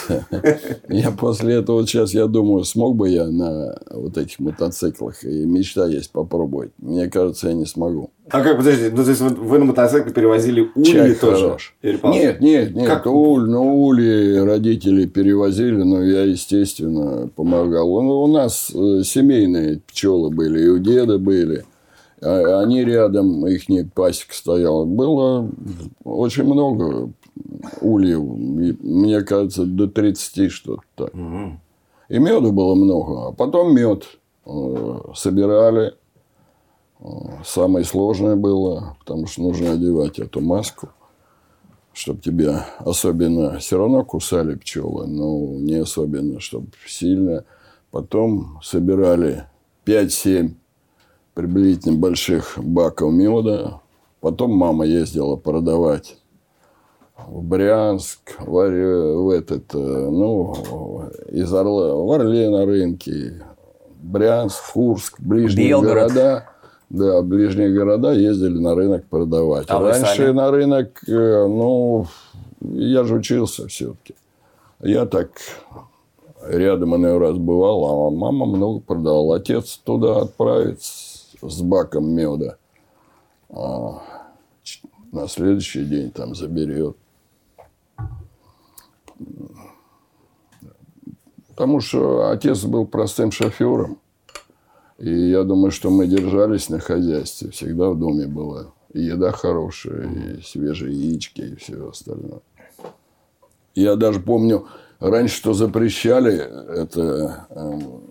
Я 0.89 1.11
после 1.11 1.55
этого 1.55 1.79
вот 1.79 1.89
сейчас, 1.89 2.15
я 2.15 2.27
думаю, 2.27 2.63
смог 2.65 2.95
бы 2.95 3.09
я 3.09 3.27
на 3.27 3.77
вот 3.91 4.17
этих 4.17 4.39
мотоциклах. 4.39 5.25
И 5.25 5.45
мечта 5.45 5.87
есть 5.87 6.13
попробовать. 6.13 6.71
Мне 6.79 7.09
кажется, 7.09 7.49
я 7.49 7.55
не 7.55 7.67
смогу. 7.67 8.11
А 8.31 8.41
как, 8.43 8.57
подожди, 8.59 8.89
ну, 8.91 9.03
то 9.03 9.11
есть 9.11 9.21
вы, 9.21 9.59
на 9.59 9.65
мотоцикле 9.65 10.13
перевозили 10.13 10.71
Чай 10.85 11.07
ули 11.11 11.15
тоже? 11.15 11.43
хорош. 11.49 11.75
Нет, 11.83 12.41
нет, 12.41 12.75
нет. 12.75 12.87
Как? 12.87 13.07
Уль, 13.07 13.51
ну, 13.51 13.85
ули 13.85 14.37
родители 14.39 15.07
перевозили, 15.07 15.83
но 15.83 16.03
я, 16.03 16.23
естественно, 16.23 17.29
помогал. 17.35 18.01
Ну, 18.01 18.23
у 18.23 18.27
нас 18.29 18.71
э, 18.75 19.03
семейные 19.05 19.81
пчелы 19.89 20.31
были, 20.31 20.65
и 20.65 20.69
у 20.69 20.79
деда 20.79 21.19
были. 21.19 21.65
А- 22.23 22.61
Они 22.63 22.85
рядом, 22.85 23.45
их 23.47 23.65
пасека 23.93 24.35
стояла. 24.35 24.85
Было 24.85 25.51
очень 26.05 26.45
много 26.45 27.11
ульев, 27.81 28.21
мне 28.21 29.23
кажется, 29.23 29.65
до 29.65 29.89
30 29.89 30.51
что-то 30.51 30.83
так. 30.95 31.15
И 32.09 32.19
меда 32.19 32.51
было 32.51 32.75
много. 32.75 33.29
А 33.29 33.33
потом 33.33 33.75
мед 33.75 34.05
э, 34.47 34.99
собирали. 35.15 35.95
Э, 37.01 37.07
Самое 37.45 37.85
сложное 37.85 38.37
было, 38.37 38.97
потому 39.01 39.27
что 39.27 39.43
нужно 39.43 39.73
одевать 39.73 40.19
эту 40.19 40.41
маску, 40.41 40.91
чтобы 41.93 42.21
тебя 42.21 42.67
особенно 42.79 43.59
все 43.59 43.79
равно 43.79 44.05
кусали 44.05 44.55
пчелы, 44.55 45.07
но 45.07 45.39
не 45.59 45.77
особенно, 45.77 46.41
чтобы 46.41 46.69
сильно. 46.87 47.45
Потом 47.91 48.61
собирали 48.63 49.47
5-7 49.87 50.55
приблизительно 51.35 51.99
больших 51.99 52.59
баков 52.59 53.13
меда. 53.13 53.81
Потом 54.21 54.53
мама 54.53 54.85
ездила 54.85 55.37
продавать 55.37 56.17
в 57.17 57.43
Брянск, 57.43 58.39
в, 58.39 58.51
в 58.51 59.31
этот, 59.31 59.75
э, 59.75 59.79
ну, 59.79 61.09
из 61.29 61.53
Орла, 61.53 61.95
в 61.95 62.11
Орле 62.13 62.51
на 62.51 62.67
рынке, 62.67 63.43
Брянск, 64.03 64.73
Курск, 64.73 65.21
ближние 65.21 65.71
Белгород. 65.71 66.13
города. 66.13 66.49
Да, 66.91 67.23
ближние 67.23 67.73
города 67.73 68.13
ездили 68.13 68.59
на 68.59 68.75
рынок 68.75 69.07
продавать. 69.07 69.67
А 69.69 69.81
Раньше 69.81 70.33
на 70.33 70.51
рынок, 70.51 71.03
э, 71.09 71.47
ну, 71.47 72.07
я 72.61 73.05
же 73.05 73.17
учился 73.17 73.69
все-таки. 73.69 74.15
Я 74.81 75.07
так 75.07 75.31
рядом 76.47 76.95
иной 76.97 77.19
раз 77.19 77.37
бывал, 77.37 77.85
а 77.85 78.11
мама 78.11 78.47
много 78.47 78.81
продавала. 78.81 79.37
Отец 79.37 79.81
туда 79.83 80.19
отправит 80.19 80.83
с, 80.83 81.61
баком 81.63 82.11
меда. 82.11 82.57
А 83.51 84.03
на 85.11 85.29
следующий 85.29 85.85
день 85.85 86.11
там 86.11 86.35
заберет. 86.35 86.97
Потому 91.49 91.81
что 91.81 92.31
отец 92.31 92.65
был 92.65 92.87
простым 92.87 93.31
шофером. 93.31 93.99
И 94.99 95.11
я 95.31 95.43
думаю, 95.45 95.71
что 95.71 95.91
мы 95.91 96.07
держались 96.07 96.69
на 96.69 96.79
хозяйстве. 96.79 97.51
Всегда 97.51 97.91
в 97.91 97.99
доме 97.99 98.27
была 98.27 98.67
и 98.95 99.03
еда 99.03 99.33
хорошая, 99.33 100.09
и 100.09 100.43
свежие 100.43 100.95
яички, 100.95 101.41
и 101.43 101.57
все 101.57 101.89
остальное. 101.89 102.41
Я 103.75 103.97
даже 103.97 104.21
помню, 104.21 104.67
раньше 105.01 105.37
что 105.37 105.53
запрещали 105.53 106.37
это 106.81 107.47
эм, 107.51 108.03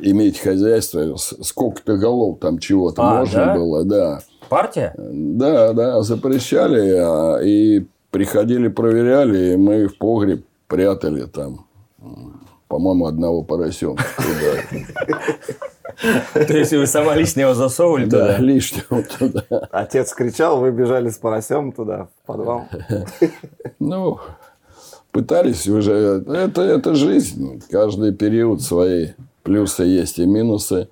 иметь 0.00 0.38
хозяйство, 0.38 1.16
сколько-то 1.16 1.96
голов 1.96 2.38
там 2.38 2.60
чего-то 2.60 3.02
А, 3.02 3.18
можно 3.20 3.44
да? 3.46 3.54
было, 3.54 3.84
да. 3.84 4.20
Партия? 4.48 4.94
Да, 4.96 5.72
да, 5.72 6.00
запрещали, 6.02 6.94
а, 6.96 7.38
и 7.42 7.86
приходили, 8.16 8.68
проверяли, 8.68 9.52
и 9.52 9.56
мы 9.56 9.88
в 9.88 9.98
погреб 9.98 10.46
прятали 10.68 11.26
там, 11.26 11.66
по-моему, 12.66 13.04
одного 13.06 13.42
поросенка 13.42 14.02
туда. 14.16 14.62
То 16.46 16.56
есть 16.56 16.72
вы 16.72 16.86
сама 16.86 17.14
лично 17.14 17.40
его 17.42 17.52
засовывали 17.54 18.06
Да, 18.06 18.20
туда? 18.36 18.38
лишнего 18.38 19.02
туда. 19.02 19.42
Отец 19.70 20.14
кричал, 20.14 20.60
вы 20.60 20.70
бежали 20.70 21.10
с 21.10 21.18
поросем 21.18 21.72
туда, 21.72 22.08
в 22.22 22.26
подвал. 22.26 22.64
Ну, 23.78 24.18
пытались 25.12 25.68
уже. 25.68 26.24
Это, 26.26 26.62
это 26.62 26.94
жизнь. 26.94 27.62
Каждый 27.70 28.12
период 28.14 28.62
свои 28.62 29.08
плюсы 29.42 29.82
есть 29.84 30.18
и 30.18 30.24
минусы. 30.26 30.88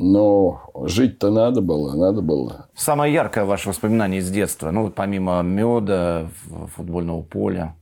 Но 0.00 0.70
жить-то 0.84 1.32
надо 1.32 1.60
было, 1.60 1.96
надо 1.96 2.22
было. 2.22 2.68
Самое 2.76 3.12
яркое 3.12 3.44
ваше 3.44 3.68
воспоминание 3.68 4.20
из 4.20 4.30
детства, 4.30 4.70
ну, 4.70 4.90
помимо 4.90 5.42
меда, 5.42 6.30
футбольного 6.76 7.22
поля. 7.22 7.74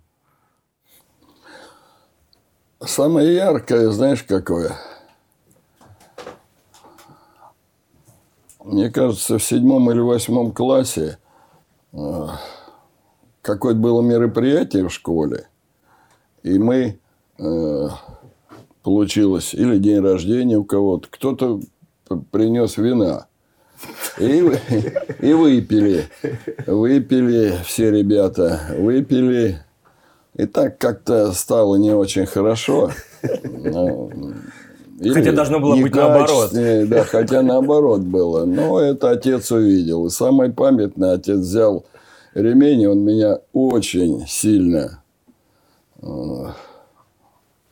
Самое 2.81 3.35
яркое, 3.35 3.91
знаешь, 3.91 4.23
какое? 4.23 4.73
Мне 8.65 8.89
кажется, 8.89 9.37
в 9.37 9.45
седьмом 9.45 9.91
или 9.91 10.01
восьмом 10.01 10.53
классе 10.53 11.19
э, 11.93 12.27
какое-то 13.43 13.79
было 13.79 14.01
мероприятие 14.01 14.89
в 14.89 14.91
школе, 14.91 15.49
и 16.43 16.59
мы 16.59 16.99
э, 17.39 17.89
получилось 18.83 19.53
или 19.53 19.77
день 19.77 20.01
рождения 20.01 20.57
у 20.57 20.65
кого-то, 20.65 21.09
кто-то 21.11 21.61
принес 22.31 22.77
вина. 22.77 23.27
И, 24.19 24.51
и 25.21 25.33
выпили. 25.33 26.05
Выпили 26.67 27.55
все 27.65 27.91
ребята. 27.91 28.61
Выпили. 28.79 29.59
И 30.35 30.47
так 30.47 30.79
как-то 30.79 31.33
стало 31.33 31.77
не 31.77 31.93
очень 31.93 32.27
хорошо. 32.27 32.91
Ну, 33.43 34.11
или 34.99 35.13
Хотя 35.13 35.33
должно 35.33 35.61
было 35.61 35.77
быть 35.77 35.95
наоборот. 35.95 36.51
Да, 36.53 37.05
хотя 37.05 37.43
наоборот 37.43 38.01
было. 38.01 38.45
Но 38.45 38.81
это 38.81 39.11
отец 39.11 39.51
увидел. 39.51 40.07
И 40.07 40.11
самое 40.11 40.51
памятное, 40.53 41.15
отец 41.15 41.39
взял 41.39 41.85
ремень, 42.35 42.83
и 42.83 42.87
он 42.87 43.01
меня 43.01 43.41
очень 43.53 44.27
сильно 44.27 45.03
э, 46.01 46.07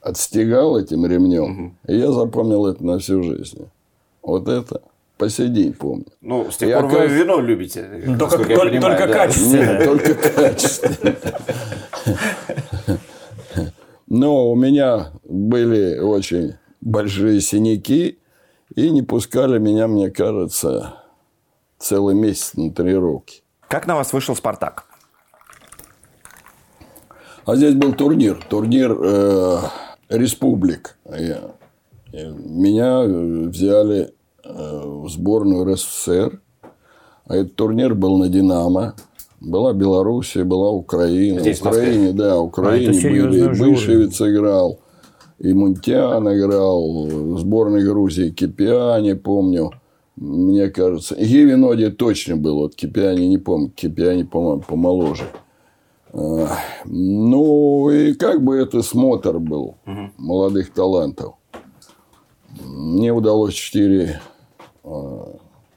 отстегал 0.02 0.78
этим 0.78 1.06
ремнем. 1.06 1.76
И 1.86 1.96
я 1.96 2.12
запомнил 2.12 2.66
это 2.66 2.84
на 2.84 2.98
всю 2.98 3.22
жизнь. 3.22 3.66
Вот 4.24 4.48
это 4.48 4.80
по 5.18 5.28
сей 5.28 5.48
день 5.48 5.74
помню. 5.74 6.06
Ну, 6.20 6.50
с 6.50 6.56
тех 6.56 6.68
Я 6.70 6.80
пор 6.80 6.90
вы 6.90 7.06
вино 7.06 7.40
любите. 7.40 8.02
Ну, 8.06 8.18
только- 8.18 8.38
я 8.50 8.56
только- 8.56 8.60
понимаю, 8.70 8.80
только 8.98 9.06
да. 9.06 9.14
качественное. 9.14 9.78
Нет, 9.78 9.84
только 9.84 10.14
качественно. 10.14 11.16
Но 14.06 14.50
у 14.50 14.54
меня 14.54 15.12
были 15.24 15.98
очень 15.98 16.54
большие 16.80 17.40
синяки, 17.40 18.18
и 18.74 18.90
не 18.90 19.02
пускали 19.02 19.58
меня, 19.58 19.86
мне 19.88 20.10
кажется, 20.10 20.96
целый 21.78 22.14
месяц 22.14 22.54
на 22.54 22.70
тренировки. 22.72 23.42
Как 23.68 23.86
на 23.86 23.94
вас 23.96 24.12
вышел 24.12 24.34
«Спартак»? 24.36 24.84
А 27.46 27.56
здесь 27.56 27.74
был 27.74 27.92
турнир, 27.92 28.42
турнир 28.48 28.96
э, 28.98 29.58
республик. 30.08 30.96
И 31.14 31.34
меня 32.12 33.02
э, 33.04 33.48
взяли 33.48 34.13
в 34.44 35.08
сборную 35.08 35.64
РСФСР. 35.72 36.40
А 37.26 37.36
этот 37.36 37.54
турнир 37.56 37.94
был 37.94 38.18
на 38.18 38.28
«Динамо». 38.28 38.94
Была 39.40 39.72
Белоруссия, 39.74 40.42
была 40.44 40.70
Украина. 40.70 41.40
Здесь, 41.40 41.60
Украине, 41.60 42.12
да, 42.12 42.36
в 42.38 42.44
Украине 42.44 42.98
А, 42.98 43.02
были. 43.02 43.42
уже 43.50 43.64
Бышевец 43.64 44.20
играл. 44.22 44.78
И 45.38 45.52
Мунтян 45.52 46.26
играл. 46.34 47.06
В 47.06 47.38
сборной 47.40 47.82
Грузии 47.84 48.30
Кипиани, 48.30 49.12
помню. 49.12 49.72
Мне 50.16 50.68
кажется. 50.68 51.14
И 51.16 51.26
Гивиноди 51.26 51.90
точно 51.90 52.36
был. 52.36 52.56
Вот 52.60 52.74
Кипиани 52.74 53.26
не 53.26 53.36
помню. 53.38 53.70
Кипиани, 53.70 54.22
по-моему, 54.22 54.62
помоложе. 54.66 55.24
А, 56.12 56.48
Ну, 56.86 57.90
и 57.90 58.14
как 58.14 58.42
бы 58.42 58.56
это 58.56 58.80
смотр 58.82 59.40
был 59.40 59.74
молодых 60.16 60.72
талантов. 60.72 61.34
Мне 62.64 63.12
удалось 63.12 63.54
4 63.54 64.20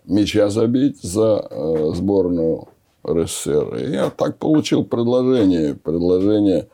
мяча 0.07 0.49
забить 0.49 1.01
за 1.01 1.47
э, 1.49 1.91
сборную 1.93 2.67
РСФСР. 3.07 3.75
И 3.75 3.91
я 3.91 4.09
так 4.09 4.37
получил 4.37 4.83
предложение. 4.83 5.75
Предложение. 5.75 6.67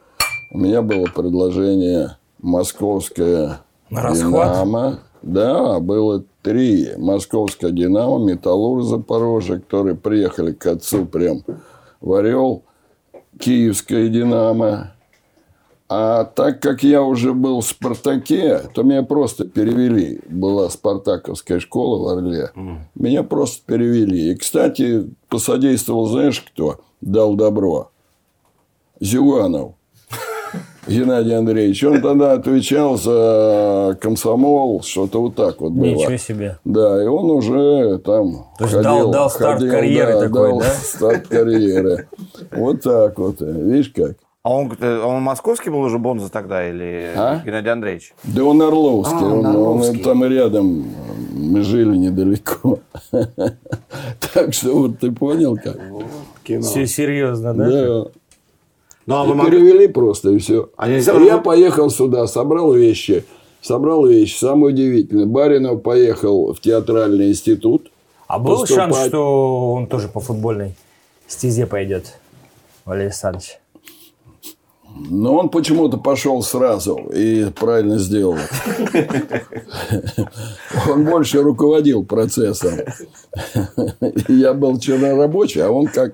У 0.52 0.58
меня 0.58 0.82
было 0.82 1.06
предложение 1.06 2.18
московское 2.40 3.62
На 3.90 4.02
расхват? 4.02 4.54
Динамо. 4.54 5.00
Да, 5.22 5.80
было 5.80 6.24
три. 6.42 6.90
Московская 6.98 7.72
Динамо, 7.72 8.20
Металлург 8.20 8.84
Запорожье, 8.84 9.60
которые 9.60 9.96
приехали 9.96 10.52
к 10.52 10.66
отцу 10.66 11.06
прям 11.06 11.44
в 12.02 12.14
Орел. 12.14 12.64
Киевская 13.40 14.10
Динамо. 14.10 14.94
А 15.96 16.24
так 16.26 16.60
как 16.60 16.82
я 16.82 17.04
уже 17.04 17.34
был 17.34 17.62
в 17.62 17.66
«Спартаке», 17.68 18.62
то 18.74 18.82
меня 18.82 19.04
просто 19.04 19.46
перевели. 19.46 20.22
Была 20.28 20.68
спартаковская 20.72 21.60
школа 21.60 22.04
в 22.04 22.18
Орле. 22.18 22.50
Меня 22.96 23.22
просто 23.22 23.62
перевели. 23.64 24.32
И, 24.32 24.36
кстати, 24.36 25.08
посодействовал, 25.30 26.08
знаешь, 26.08 26.42
кто 26.42 26.80
дал 27.02 27.36
добро? 27.36 27.92
Зюганов. 29.00 29.74
Геннадий 30.88 31.38
Андреевич. 31.38 31.84
Он 31.84 32.02
тогда 32.02 32.34
отвечал 32.34 32.98
за 32.98 33.96
комсомол, 34.02 34.82
что-то 34.82 35.22
вот 35.22 35.36
так 35.36 35.62
вот 35.62 35.74
было. 35.74 35.86
Ничего 35.86 36.18
себе. 36.18 36.58
Да, 36.66 37.04
и 37.04 37.06
он 37.06 37.30
уже 37.30 38.00
там 38.00 38.48
То 38.58 38.66
есть 38.66 38.82
дал- 38.82 39.12
дал 39.12 39.30
старт 39.30 39.62
карьеры 39.62 40.20
такой, 40.20 40.50
дал 40.50 40.60
да? 40.60 40.70
старт 40.72 41.28
карьеры. 41.28 42.08
Вот 42.52 42.82
так 42.82 43.20
вот. 43.20 43.42
Видишь 43.42 43.92
как? 43.96 44.18
А 44.44 44.54
он, 44.54 44.76
э, 44.78 45.00
он 45.00 45.22
московский 45.22 45.70
был 45.70 45.80
уже 45.80 45.98
Бонза 45.98 46.30
тогда 46.30 46.68
или 46.70 47.14
А? 47.16 47.42
Геннадий 47.46 47.72
Андреевич? 47.72 48.14
Да 48.26 48.44
он 48.44 48.62
Орловский. 48.62 49.16
А, 49.18 49.24
он, 49.26 49.34
он 49.40 49.46
Орловский. 49.46 50.04
там 50.04 50.26
рядом. 50.26 50.86
Мы 51.34 51.62
жили 51.62 51.96
недалеко. 51.96 52.80
Так 54.34 54.54
что 54.54 54.74
вот 54.74 55.00
ты 55.00 55.12
понял 55.12 55.56
как? 55.56 55.78
Кино. 56.44 56.62
Все 56.62 56.86
серьезно, 56.88 57.54
да? 57.54 57.66
Да. 57.70 58.06
Ну, 59.06 59.22
а 59.22 59.26
И 59.26 59.34
могли... 59.34 59.52
перевели 59.52 59.88
просто, 59.88 60.32
и 60.32 60.40
все. 60.40 60.70
А 60.76 60.90
нельзя- 60.90 61.18
Я 61.24 61.38
поехал 61.38 61.90
сюда, 61.90 62.26
собрал 62.28 62.74
вещи. 62.74 63.24
Собрал 63.62 64.06
вещи. 64.08 64.38
Самое 64.38 64.74
удивительное. 64.74 65.26
Баринов 65.26 65.84
поехал 65.84 66.54
в 66.54 66.60
театральный 66.60 67.30
институт. 67.30 67.92
А 68.28 68.40
был 68.40 68.62
Поступать. 68.62 68.94
шанс, 68.94 69.08
что 69.08 69.74
он 69.74 69.88
тоже 69.88 70.08
по 70.10 70.20
футбольной 70.20 70.76
стезе 71.28 71.66
пойдет, 71.68 72.18
Валерий 72.86 73.08
Александрович? 73.08 73.60
Но 74.96 75.36
он 75.36 75.50
почему-то 75.50 75.98
пошел 75.98 76.42
сразу 76.44 76.98
и 77.14 77.46
правильно 77.50 77.98
сделал. 77.98 78.38
Он 80.90 81.06
больше 81.06 81.42
руководил 81.42 82.06
процессом. 82.06 82.74
Я 84.28 84.54
был 84.54 84.78
чернорабочий, 84.80 85.62
а 85.62 85.72
он 85.72 85.88
как 85.88 86.14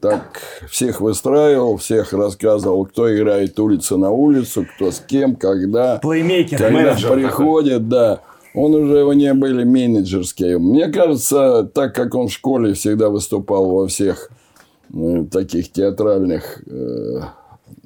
так 0.00 0.40
всех 0.68 1.00
выстраивал, 1.00 1.78
всех 1.78 2.12
рассказывал, 2.12 2.84
кто 2.86 3.14
играет 3.14 3.58
улица 3.58 3.96
на 3.96 4.10
улицу, 4.10 4.66
кто 4.76 4.90
с 4.90 5.00
кем, 5.00 5.36
когда. 5.36 5.96
Плеймейкер. 5.98 6.58
Когда 6.58 6.70
менеджер 6.70 7.14
приходит, 7.14 7.88
да. 7.88 8.20
Он 8.54 8.74
уже 8.74 9.04
у 9.04 9.12
него 9.12 9.34
были 9.34 9.64
менеджерские. 9.64 10.58
Мне 10.58 10.88
кажется, 10.88 11.64
так 11.64 11.94
как 11.94 12.14
он 12.14 12.28
в 12.28 12.32
школе 12.32 12.72
всегда 12.74 13.10
выступал 13.10 13.68
во 13.70 13.86
всех 13.86 14.30
э, 14.94 15.24
таких 15.30 15.72
театральных, 15.72 16.62
э, 16.66 17.20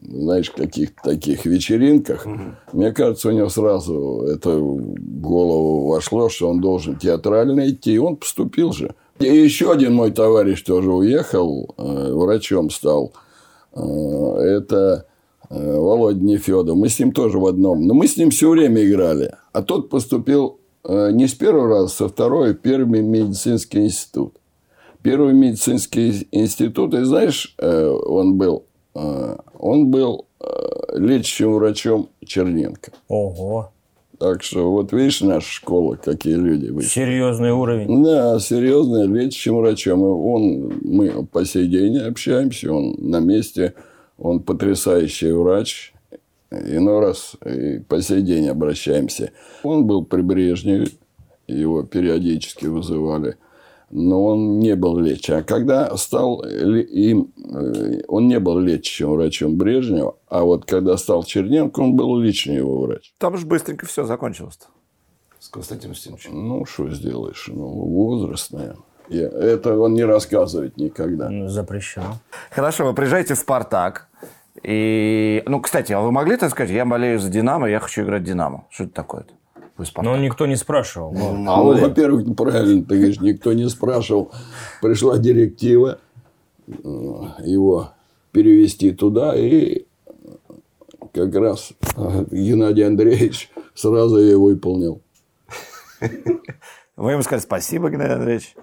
знаешь, 0.02 0.50
каких-то 0.50 1.02
таких 1.02 1.44
вечеринках, 1.44 2.26
мне 2.72 2.92
кажется, 2.92 3.28
у 3.28 3.32
него 3.32 3.48
сразу 3.48 4.22
это 4.22 4.50
в 4.50 5.20
голову 5.20 5.88
вошло, 5.88 6.28
что 6.28 6.48
он 6.48 6.60
должен 6.60 6.96
театрально 6.96 7.70
идти. 7.70 7.94
И 7.94 7.98
он 7.98 8.16
поступил 8.16 8.72
же. 8.72 8.94
И 9.18 9.26
еще 9.26 9.70
один 9.70 9.94
мой 9.94 10.12
товарищ 10.12 10.62
тоже 10.62 10.90
уехал, 10.90 11.74
э, 11.76 12.12
врачом 12.12 12.70
стал. 12.70 13.12
Э, 13.74 13.80
Это 13.80 15.06
э, 15.50 15.76
Володя 15.76 16.24
Нефедов. 16.24 16.76
Мы 16.76 16.88
с 16.88 16.98
ним 16.98 17.12
тоже 17.12 17.38
в 17.38 17.46
одном. 17.46 17.86
Но 17.86 17.92
мы 17.92 18.06
с 18.06 18.16
ним 18.16 18.30
все 18.30 18.48
время 18.48 18.82
играли. 18.82 19.34
А 19.52 19.62
тот 19.62 19.90
поступил 19.90 20.58
не 20.88 21.26
с 21.26 21.34
первого 21.34 21.68
раза, 21.68 21.88
со 21.88 22.08
второй, 22.08 22.54
первый 22.54 23.02
медицинский 23.02 23.84
институт. 23.84 24.36
Первый 25.02 25.34
медицинский 25.34 26.26
институт, 26.32 26.94
и 26.94 27.04
знаешь, 27.04 27.54
он 27.58 28.38
был, 28.38 28.64
он 28.94 29.90
был 29.90 30.26
э, 30.40 30.46
лечащим 30.98 31.54
врачом 31.54 32.08
Черненко. 32.24 32.92
Ого, 33.08 33.70
Так 34.18 34.42
что 34.42 34.70
вот 34.70 34.92
видишь, 34.92 35.20
наша 35.20 35.48
школа, 35.50 35.96
какие 35.96 36.34
люди 36.34 36.68
вышли. 36.70 36.88
серьезный 36.88 37.52
уровень. 37.52 38.02
Да, 38.02 38.38
серьезно, 38.40 39.04
лечащим 39.06 39.56
врачом. 39.56 40.00
И 40.00 40.06
Он, 40.08 40.72
мы 40.82 41.26
по 41.26 41.44
сей 41.44 41.66
день 41.68 41.98
общаемся, 41.98 42.72
он 42.72 42.96
на 42.98 43.20
месте, 43.20 43.74
он 44.18 44.40
потрясающий 44.40 45.32
врач. 45.32 45.92
Иной 46.50 46.98
раз 47.00 47.36
и 47.46 47.78
по 47.78 48.02
сей 48.02 48.22
день 48.22 48.48
обращаемся. 48.48 49.30
Он 49.62 49.86
был 49.86 50.04
при 50.04 50.20
Брежневе, 50.20 50.88
его 51.46 51.84
периодически 51.84 52.66
вызывали, 52.66 53.36
но 53.90 54.24
он 54.24 54.58
не 54.58 54.76
был 54.76 54.98
лечащим. 54.98 55.36
А 55.36 55.42
когда 55.42 55.96
стал 55.96 56.42
им, 56.42 57.32
э, 57.52 58.00
он 58.08 58.28
не 58.28 58.38
был 58.38 58.58
лечащим 58.58 59.10
врачом 59.12 59.56
Брежнева, 59.56 60.16
а 60.28 60.42
вот 60.44 60.64
когда 60.64 60.96
стал 60.96 61.24
Черненко, 61.24 61.80
он 61.80 61.96
был 61.96 62.16
личный 62.18 62.56
его 62.56 62.80
врач. 62.82 63.12
Там 63.18 63.36
же 63.36 63.46
быстренько 63.46 63.86
все 63.86 64.04
закончилось-то. 64.04 64.66
С 65.38 65.48
Константином 65.48 65.92
Устиновичем. 65.92 66.48
Ну, 66.48 66.64
что 66.66 66.88
сделаешь? 66.90 67.48
Ну, 67.52 67.66
возраст, 67.66 68.52
наверное. 68.52 68.82
Я- 69.08 69.28
Это 69.28 69.76
он 69.78 69.94
не 69.94 70.04
рассказывает 70.04 70.76
никогда. 70.76 71.28
Ну, 71.30 71.48
Запрещено. 71.48 72.18
Хорошо, 72.50 72.84
вы 72.84 72.94
приезжаете 72.94 73.34
в 73.34 73.38
«Спартак». 73.38 74.06
И, 74.62 75.42
ну, 75.46 75.60
кстати, 75.60 75.92
а 75.92 76.00
вы 76.00 76.12
могли 76.12 76.36
так 76.36 76.50
сказать, 76.50 76.70
я 76.70 76.84
болею 76.84 77.18
за 77.18 77.30
«Динамо», 77.30 77.68
я 77.68 77.80
хочу 77.80 78.02
играть 78.02 78.22
в 78.22 78.26
«Динамо». 78.26 78.66
Что 78.70 78.84
это 78.84 78.92
такое-то? 78.92 79.32
«Спартак». 79.86 80.14
Но 80.14 80.18
никто 80.20 80.46
не 80.46 80.56
спрашивал. 80.56 81.12
Ну, 81.12 81.36
Ну, 81.36 81.72
ли. 81.74 81.80
во-первых, 81.80 82.36
правильно 82.36 82.84
ты 82.84 82.96
говоришь, 82.96 83.20
никто 83.20 83.52
не 83.52 83.68
спрашивал. 83.68 84.30
Пришла 84.82 85.18
директива 85.18 85.98
э, 86.66 86.72
его 87.44 87.90
перевести 88.32 88.92
туда, 88.92 89.34
и 89.36 89.86
как 91.12 91.34
раз 91.34 91.72
э, 91.96 92.24
Геннадий 92.30 92.86
Андреевич 92.86 93.50
сразу 93.74 94.18
ее 94.18 94.36
выполнил. 94.38 95.00
Вы 96.96 97.12
ему 97.12 97.22
сказали 97.22 97.40
спасибо, 97.42 97.90
Геннадий 97.90 98.14
Андреевич. 98.14 98.54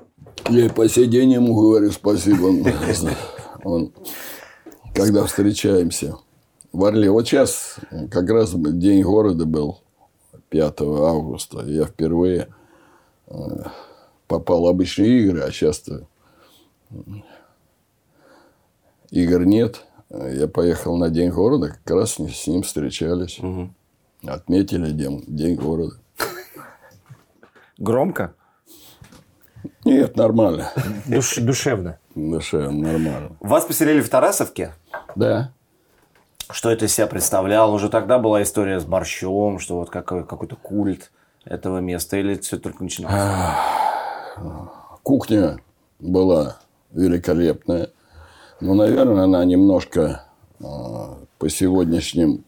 Я 0.49 0.65
и 0.65 0.69
по 0.69 0.87
сей 0.87 1.07
день 1.07 1.33
ему 1.33 1.55
говорю 1.55 1.91
спасибо. 1.91 2.45
Он, 2.45 2.63
он- 3.63 3.93
когда 4.93 5.25
встречаемся 5.25 6.15
в 6.71 6.83
Орле. 6.83 7.09
Вот 7.11 7.27
сейчас 7.27 7.77
как 8.11 8.29
раз 8.29 8.53
день 8.53 9.03
города 9.03 9.45
был 9.45 9.81
5 10.49 10.81
августа. 10.81 11.61
Я 11.65 11.85
впервые 11.85 12.47
э, 13.27 13.33
попал 14.27 14.63
в 14.63 14.67
обычные 14.67 15.21
игры, 15.23 15.41
а 15.41 15.51
сейчас-то 15.51 16.07
игр 19.11 19.45
нет. 19.45 19.85
Я 20.09 20.47
поехал 20.47 20.97
на 20.97 21.09
День 21.09 21.29
города, 21.31 21.77
как 21.83 21.95
раз 21.95 22.13
с 22.13 22.47
ним- 22.47 22.63
встречались. 22.63 23.39
Отметили 24.25 24.91
день, 24.91 25.23
день 25.27 25.55
города. 25.55 25.95
Громко? 27.77 28.33
Нет, 29.85 30.15
нормально. 30.15 30.71
Душ- 31.07 31.39
душевно. 31.41 31.99
Душевно, 32.15 32.71
нормально. 32.93 33.37
Вас 33.39 33.65
поселили 33.65 34.01
в 34.01 34.09
Тарасовке? 34.09 34.73
Да. 35.15 35.53
Что 36.49 36.69
это 36.71 36.85
из 36.85 36.93
себя 36.93 37.07
представлял? 37.07 37.73
Уже 37.73 37.89
тогда 37.89 38.19
была 38.19 38.41
история 38.41 38.79
с 38.79 38.85
борщом, 38.85 39.59
что 39.59 39.77
вот 39.77 39.89
какой- 39.89 40.23
какой-то 40.25 40.55
культ 40.55 41.11
этого 41.43 41.79
места, 41.79 42.17
или 42.17 42.35
все 42.37 42.57
только 42.57 42.83
начиналось? 42.83 43.55
Кухня 45.03 45.57
была 45.99 46.57
великолепная. 46.91 47.89
Но, 48.59 48.73
наверное, 48.73 49.25
она 49.25 49.43
немножко 49.45 50.23
э, 50.59 50.63
по 51.37 51.49
сегодняшним 51.49 52.43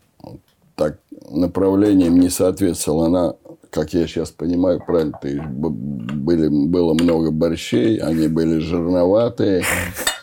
так, 0.76 0.98
направлениям 1.30 2.20
не 2.20 2.30
соответствовала. 2.30 3.06
Она, 3.08 3.34
как 3.70 3.94
я 3.94 4.08
сейчас 4.08 4.32
понимаю, 4.32 4.82
правильно, 4.86 5.18
ты, 5.22 5.42
были, 5.42 6.48
было 6.48 6.94
много 6.94 7.32
борщей, 7.32 7.98
они 7.98 8.28
были 8.28 8.58
жирноватые. 8.60 9.64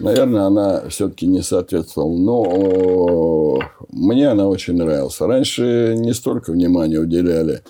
Наверное, 0.01 0.43
она 0.43 0.89
все-таки 0.89 1.27
не 1.27 1.43
соответствовала. 1.43 2.17
Но 2.17 3.61
мне 3.91 4.29
она 4.29 4.49
очень 4.49 4.77
нравилась. 4.77 5.21
Раньше 5.21 5.95
не 5.97 6.13
столько 6.13 6.53
внимания 6.53 6.99
уделяли 6.99 7.63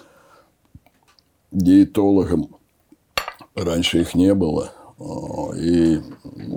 диетологам. 1.53 2.49
Раньше 3.55 4.01
их 4.01 4.15
не 4.15 4.35
было. 4.35 4.73
И 5.57 6.01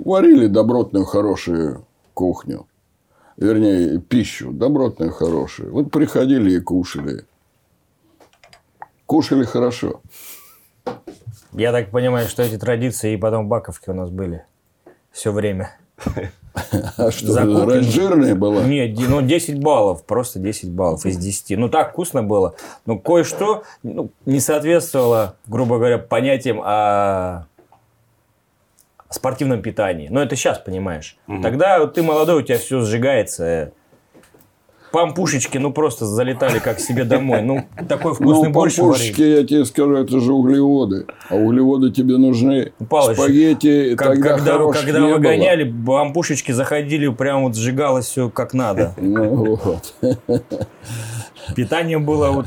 варили 0.04 0.46
добротную, 0.46 1.04
хорошую 1.04 1.84
кухню. 2.14 2.66
Вернее, 3.36 4.00
пищу 4.00 4.52
добротную, 4.52 5.12
хорошую. 5.12 5.72
Вот 5.72 5.90
приходили 5.90 6.52
и 6.52 6.60
кушали. 6.60 7.24
Кушали 9.10 9.44
хорошо. 9.44 10.02
Я 11.52 11.72
так 11.72 11.90
понимаю, 11.90 12.28
что 12.28 12.44
эти 12.44 12.56
традиции 12.56 13.14
и 13.14 13.16
потом 13.16 13.48
баковки 13.48 13.90
у 13.90 13.92
нас 13.92 14.08
были 14.08 14.44
все 15.10 15.32
время. 15.32 15.76
А 16.96 17.10
что, 17.10 17.32
За 17.32 17.40
кухню. 17.40 17.66
раньше 17.66 17.90
жирная 17.90 18.36
была? 18.36 18.62
Нет, 18.62 18.96
ну 19.08 19.20
10 19.20 19.60
баллов, 19.60 20.04
просто 20.04 20.38
10 20.38 20.70
баллов 20.70 21.04
из 21.06 21.16
10. 21.16 21.58
Ну 21.58 21.68
так 21.68 21.90
вкусно 21.90 22.22
было. 22.22 22.54
Но 22.86 23.00
кое-что 23.00 23.64
ну, 23.82 24.10
не 24.26 24.38
соответствовало, 24.38 25.34
грубо 25.48 25.78
говоря, 25.78 25.98
понятиям 25.98 26.60
о 26.62 27.46
спортивном 29.08 29.60
питании. 29.60 30.06
Но 30.06 30.22
это 30.22 30.36
сейчас, 30.36 30.60
понимаешь. 30.60 31.18
Тогда 31.42 31.80
вот 31.80 31.94
ты 31.94 32.04
молодой, 32.04 32.42
у 32.42 32.42
тебя 32.42 32.58
все 32.58 32.80
сжигается. 32.82 33.72
Пампушечки, 34.92 35.56
ну 35.58 35.72
просто 35.72 36.04
залетали 36.04 36.58
как 36.58 36.80
себе 36.80 37.04
домой. 37.04 37.42
Ну, 37.42 37.64
такой 37.88 38.12
вкусный 38.14 38.48
Ну, 38.48 38.50
борщ 38.54 38.76
пампушечки, 38.76 39.20
варили. 39.20 39.36
я 39.40 39.46
тебе 39.46 39.64
скажу, 39.64 39.94
это 39.94 40.18
же 40.20 40.32
углеводы. 40.32 41.06
А 41.28 41.36
углеводы 41.36 41.90
тебе 41.92 42.16
нужны. 42.16 42.72
Палыч, 42.88 43.16
Спагетти 43.16 43.94
Как- 43.94 44.14
тогда 44.14 44.28
когда 44.36 44.58
когда 44.72 44.98
не 45.00 45.06
было. 45.06 45.16
выгоняли, 45.16 45.74
пампушечки 45.86 46.50
заходили, 46.52 47.08
прям 47.08 47.44
вот 47.44 47.54
сжигалось 47.56 48.06
все 48.06 48.28
как 48.30 48.52
надо. 48.52 48.94
Ну, 49.00 49.56
вот. 49.62 49.94
Питание 51.54 51.98
было, 51.98 52.30
вот, 52.30 52.46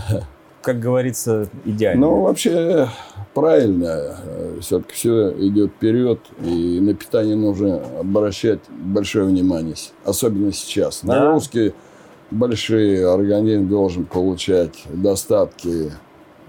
как 0.62 0.80
говорится, 0.80 1.48
идеально. 1.66 2.08
Ну, 2.08 2.22
вообще, 2.24 2.88
правильно. 3.34 4.16
Все-таки 4.62 4.94
все 4.94 5.32
идет 5.48 5.72
вперед. 5.72 6.20
И 6.44 6.80
на 6.80 6.94
питание 6.94 7.36
нужно 7.36 7.82
обращать 8.00 8.60
большое 8.70 9.26
внимание. 9.26 9.76
Особенно 10.06 10.52
сейчас. 10.54 11.02
Да. 11.04 11.20
Нагрузки 11.22 11.74
большие. 12.34 13.08
Организм 13.08 13.68
должен 13.68 14.06
получать 14.06 14.84
достатки 14.90 15.92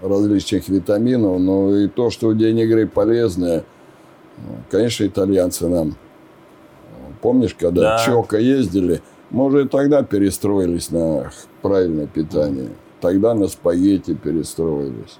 различных 0.01 0.67
витаминов. 0.69 1.39
Но 1.39 1.75
и 1.75 1.87
то, 1.87 2.09
что 2.09 2.29
в 2.29 2.37
день 2.37 2.59
игры 2.59 2.87
полезное, 2.87 3.63
конечно, 4.69 5.05
итальянцы 5.05 5.67
нам 5.67 5.95
Помнишь, 7.25 7.55
когда 7.55 7.81
Да. 7.81 8.05
Чока 8.05 8.37
ездили, 8.37 9.01
мы 9.31 9.45
уже 9.45 9.67
тогда 9.67 10.03
перестроились 10.03 10.91
на 10.91 11.31
правильное 11.63 12.05
питание. 12.05 12.69
Тогда 13.01 13.33
на 13.33 13.47
спагетти 13.47 14.13
перестроились. 14.13 15.17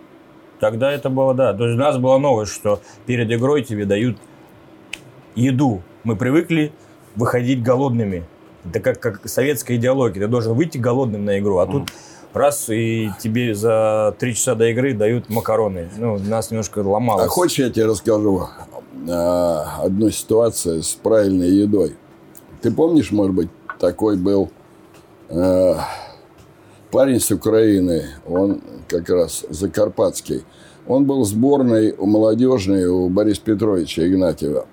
Тогда 0.60 0.92
это 0.92 1.10
было, 1.10 1.34
да. 1.34 1.54
То 1.56 1.66
есть 1.66 1.76
у 1.76 1.80
нас 1.80 1.98
была 1.98 2.20
новость, 2.20 2.54
что 2.54 2.80
перед 3.08 3.32
игрой 3.32 3.64
тебе 3.64 3.86
дают 3.86 4.18
еду. 5.34 5.82
Мы 6.04 6.16
привыкли 6.16 6.72
выходить 7.16 7.64
голодными. 7.64 8.24
Это 8.70 8.80
как, 8.80 9.00
как 9.00 9.30
советская 9.30 9.78
идеология. 9.78 10.22
Ты 10.22 10.28
должен 10.28 10.54
выйти 10.54 10.78
голодным 10.78 11.26
на 11.26 11.40
игру. 11.40 11.60
А 11.60 11.68
тут 11.68 11.90
раз 12.34 12.70
и 12.70 13.10
тебе 13.20 13.56
за 13.56 14.16
три 14.20 14.36
часа 14.36 14.56
до 14.56 14.70
игры 14.70 14.94
дают 14.94 15.30
макароны. 15.30 15.90
Ну, 15.98 16.18
нас 16.20 16.52
немножко 16.52 16.80
ломалось. 16.80 17.26
А 17.26 17.28
хочешь, 17.28 17.60
я 17.60 17.70
тебе 17.70 17.86
расскажу 17.86 18.48
э, 19.08 19.64
одну 19.82 20.10
ситуацию 20.10 20.84
с 20.84 20.94
правильной 20.96 21.50
едой? 21.50 21.96
Ты 22.62 22.72
помнишь, 22.72 23.12
может 23.12 23.36
быть, 23.36 23.50
такой 23.80 24.18
был 24.18 24.52
э, 25.30 25.76
парень 26.92 27.20
с 27.20 27.32
Украины, 27.32 28.06
он 28.28 28.62
как 28.88 29.10
раз 29.10 29.46
закарпатский. 29.50 30.44
Он 30.88 31.06
был 31.06 31.26
сборной 31.26 31.94
у 31.98 32.06
молодежной 32.06 32.86
у 32.86 33.10
Бориса 33.10 33.42
Петровича 33.42 34.06
Игнатьева. 34.08 34.68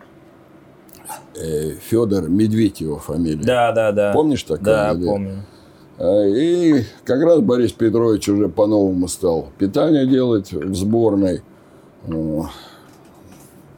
Э, 1.35 1.71
Федор 1.81 2.29
Медведь 2.29 2.81
его 2.81 2.99
фамилия. 2.99 3.43
Да, 3.43 3.73
да, 3.73 3.93
да. 3.93 4.13
Помнишь 4.13 4.43
такое? 4.43 4.65
Да, 4.65 4.93
или- 4.93 5.05
помню. 5.05 5.45
А, 5.99 6.27
И 6.27 6.85
как 7.05 7.23
раз 7.23 7.41
Борис 7.41 7.73
Петрович 7.73 8.29
уже 8.29 8.49
по-новому 8.49 9.09
стал 9.09 9.49
питание 9.59 10.07
делать 10.07 10.53
в 10.53 10.75
сборной. 10.75 11.43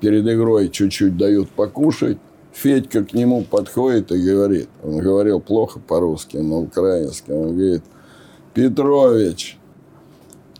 Перед 0.01 0.27
игрой 0.27 0.69
чуть-чуть 0.69 1.17
дают 1.17 1.51
покушать. 1.51 2.19
Федька 2.53 3.05
к 3.05 3.13
нему 3.15 3.43
подходит 3.43 4.13
и 4.13 4.19
говорит, 4.23 4.69
он 4.83 4.99
говорил 4.99 5.41
плохо 5.41 5.81
по-русски, 5.81 6.37
на 6.37 6.59
украинском, 6.59 7.35
он 7.37 7.57
говорит, 7.57 7.83
Петрович, 8.55 9.59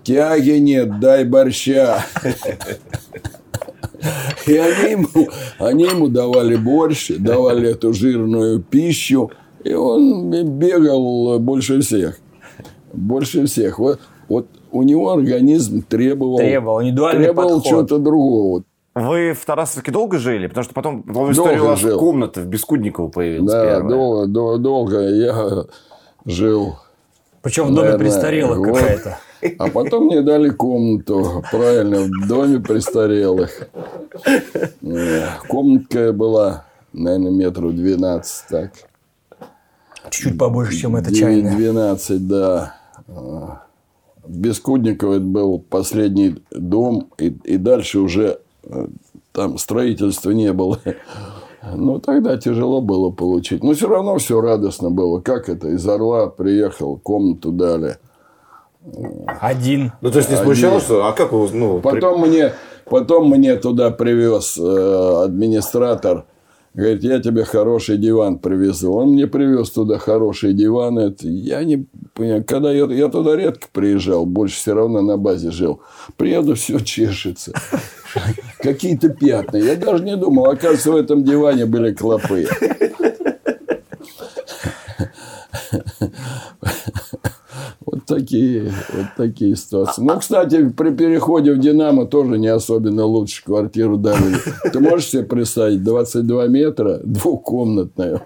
тяги 0.03 0.59
нет, 0.59 0.99
дай 0.99 1.25
борща. 1.25 2.05
И 4.47 4.57
они 4.57 4.91
ему, 4.93 5.29
они 5.59 5.85
ему 5.85 6.09
давали 6.09 6.57
борщ, 6.57 7.11
давали 7.19 7.71
эту 7.71 7.93
жирную 7.93 8.61
пищу, 8.61 9.31
и 9.63 9.73
он 9.75 10.31
бегал 10.59 11.39
больше 11.39 11.81
всех. 11.81 12.19
Больше 12.93 13.47
всех. 13.47 13.79
Вот, 13.79 14.01
вот 14.29 14.47
у 14.71 14.83
него 14.83 15.11
организм 15.13 15.83
требовал, 15.83 16.37
Требовал 16.39 16.83
индивидуальный 16.83 17.25
требовал 17.27 17.49
подход. 17.57 17.65
чего-то 17.67 17.99
другого. 17.99 18.63
Вы 18.95 19.33
в 19.33 19.45
Тарасовке 19.45 19.91
долго 19.91 20.19
жили? 20.19 20.47
Потому 20.47 20.65
что 20.65 20.75
потом, 20.75 21.03
Долго 21.03 21.33
история 21.33 21.61
у 21.61 21.65
вас 21.67 21.81
жил. 21.81 21.99
комната 21.99 22.41
в 22.41 22.47
Бескудниково 22.47 23.09
появилась 23.09 23.51
Да, 23.53 23.65
первая. 23.65 23.89
долго, 23.91 24.27
дол- 24.27 24.59
долго 24.59 25.01
я 25.09 25.65
жил. 26.27 26.77
Причем 27.43 27.65
в 27.65 27.69
доме 27.69 27.81
Наверное, 27.91 27.99
престарелых 27.99 28.63
какая-то. 28.63 29.19
А 29.59 29.69
потом 29.69 30.07
мне 30.07 30.23
дали 30.23 30.51
комнату, 30.51 31.43
правильно, 31.51 32.03
в 32.03 32.29
доме 32.29 32.61
престарелых. 32.61 33.69
Э, 34.83 35.27
Комнатка 35.49 36.13
была, 36.13 36.65
наверное, 36.93 37.31
метров 37.31 37.75
12 37.75 38.49
так. 38.49 38.73
Чуть-чуть 40.11 40.39
побольше, 40.39 40.77
чем 40.77 40.97
эта 40.97 41.15
чайная. 41.15 41.57
12, 41.57 42.27
да. 42.29 42.77
А, 43.09 43.63
Бескудниково 44.27 45.15
это 45.15 45.25
был 45.25 45.59
последний 45.59 46.37
дом, 46.51 47.09
и, 47.19 47.27
и 47.45 47.57
дальше 47.57 47.99
уже 48.01 48.39
э, 48.63 48.87
там 49.33 49.59
строительства 49.59 50.31
не 50.31 50.53
было. 50.53 50.79
Ну, 51.75 51.99
тогда 51.99 52.37
тяжело 52.37 52.83
было 52.83 53.11
получить. 53.11 53.65
Но 53.65 53.73
все 53.73 53.89
равно 53.89 54.19
все 54.19 54.41
радостно 54.41 54.91
было. 54.91 55.21
Как 55.21 55.49
это? 55.49 55.69
Из 55.69 55.87
Орла 55.89 56.29
приехал, 56.29 56.99
комнату 56.99 57.53
дали. 57.53 57.97
Один. 59.41 59.93
Ну, 60.01 60.11
то 60.11 60.19
есть 60.19 60.29
не 60.31 60.37
Один. 60.37 60.45
смущало, 60.47 60.81
что... 60.81 61.07
А 61.07 61.13
как 61.13 61.33
вы... 61.33 61.49
Ну, 61.53 61.81
при- 61.81 62.01
Потом 62.01 62.21
мне, 62.21 62.53
потом 62.85 63.31
мне 63.31 63.57
туда 63.57 63.91
привез 63.91 64.59
э, 64.59 65.23
администратор. 65.25 66.25
Говорит, 66.75 67.05
я 67.05 67.21
тебе 67.21 67.45
хороший 67.45 67.99
диван 67.99 68.39
привезу. 68.39 68.93
Он 68.93 69.11
мне 69.11 69.27
привез 69.29 69.71
туда 69.71 69.99
хороший 69.99 70.55
диван. 70.55 70.99
Это, 70.99 71.27
я 71.29 71.63
не 71.63 71.87
понимаю, 72.15 72.45
когда 72.45 72.73
я, 72.73 72.85
я 72.87 73.09
туда 73.09 73.37
редко 73.37 73.69
приезжал, 73.73 74.27
больше 74.27 74.57
все 74.57 74.75
равно 74.75 75.01
на 75.01 75.17
базе 75.17 75.51
жил. 75.51 75.81
Приеду, 76.17 76.55
все 76.57 76.81
чешется. 76.81 77.53
Какие-то 78.59 79.09
пятна. 79.09 79.57
Я 79.57 79.77
даже 79.77 80.05
не 80.05 80.17
думал, 80.17 80.47
оказывается, 80.47 80.91
в 80.93 80.97
этом 80.97 81.25
диване 81.25 81.65
были 81.67 81.93
клопы. 81.95 82.47
Вот 87.95 88.07
такие, 88.07 88.73
вот 88.93 89.07
такие 89.17 89.55
ситуации. 89.55 90.03
Ну, 90.03 90.19
кстати, 90.19 90.69
при 90.69 90.91
переходе 90.91 91.53
в 91.53 91.61
«Динамо» 91.61 92.07
тоже 92.07 92.39
не 92.39 92.49
особенно 92.49 93.05
лучше 93.05 93.45
квартиру 93.45 93.97
дали. 93.99 94.35
Ты 94.73 94.81
можешь 94.81 95.11
себе 95.11 95.23
представить? 95.23 95.85
22 95.85 96.49
метра, 96.49 96.99
двухкомнатную. 97.05 98.23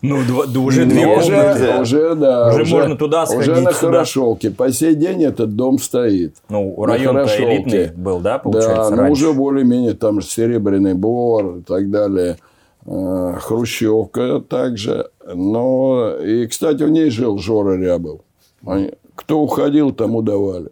Ну, 0.00 0.18
да 0.26 0.60
уже 0.60 0.86
две 0.86 1.06
Ну, 1.06 1.14
уже, 1.14 1.30
комнаты. 1.32 1.80
уже, 1.80 2.14
да. 2.14 2.48
Уже 2.54 2.64
можно 2.66 2.96
туда 2.96 3.24
Уже 3.24 3.42
сходить, 3.42 3.64
на 3.64 3.72
сюда. 3.72 3.88
Хорошовке. 3.92 4.50
По 4.50 4.70
сей 4.72 4.94
день 4.94 5.22
этот 5.24 5.54
дом 5.56 5.78
стоит. 5.78 6.36
Ну, 6.48 6.82
район 6.84 7.16
элитный 7.18 7.90
был, 7.94 8.20
да, 8.20 8.32
Да, 8.34 8.38
получается, 8.38 8.96
но 8.96 9.10
уже 9.10 9.32
более-менее 9.32 9.94
там 9.94 10.20
Серебряный 10.22 10.94
Бор 10.94 11.58
и 11.58 11.62
так 11.62 11.90
далее. 11.90 12.36
Э, 12.86 13.36
Хрущевка 13.40 14.40
также. 14.40 15.10
Но, 15.26 16.16
и, 16.18 16.46
кстати, 16.46 16.82
в 16.82 16.90
ней 16.90 17.10
жил 17.10 17.38
Жора 17.38 17.76
Рябов. 17.76 18.20
Они- 18.66 18.92
Кто 19.14 19.40
уходил, 19.40 19.92
тому 19.92 20.22
давали. 20.22 20.70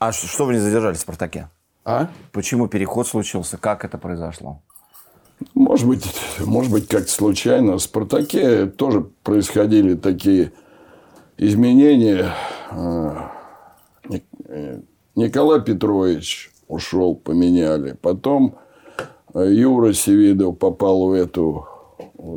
А 0.00 0.12
что 0.12 0.44
вы 0.46 0.54
не 0.54 0.58
задержались 0.60 0.98
в 0.98 1.02
«Спартаке»? 1.02 1.48
А? 1.84 2.08
Почему 2.32 2.68
переход 2.68 3.06
случился? 3.06 3.58
Как 3.58 3.84
это 3.84 3.96
произошло? 3.98 4.60
Может 5.54 5.86
быть, 5.86 6.04
может 6.40 6.72
быть, 6.72 6.88
как-то 6.88 7.10
случайно. 7.10 7.74
В 7.76 7.82
«Спартаке» 7.82 8.66
тоже 8.66 9.02
происходили 9.22 9.94
такие 9.94 10.52
изменения. 11.36 12.32
Ник- 14.08 14.24
э, 14.48 14.80
Николай 15.14 15.60
Петрович 15.60 16.50
ушел, 16.68 17.14
поменяли. 17.14 17.92
Потом 18.00 18.56
э, 18.56 18.58
Юра 19.44 19.92
Севидов 19.92 20.58
попал 20.58 21.08
в 21.08 21.12
эту 21.12 21.66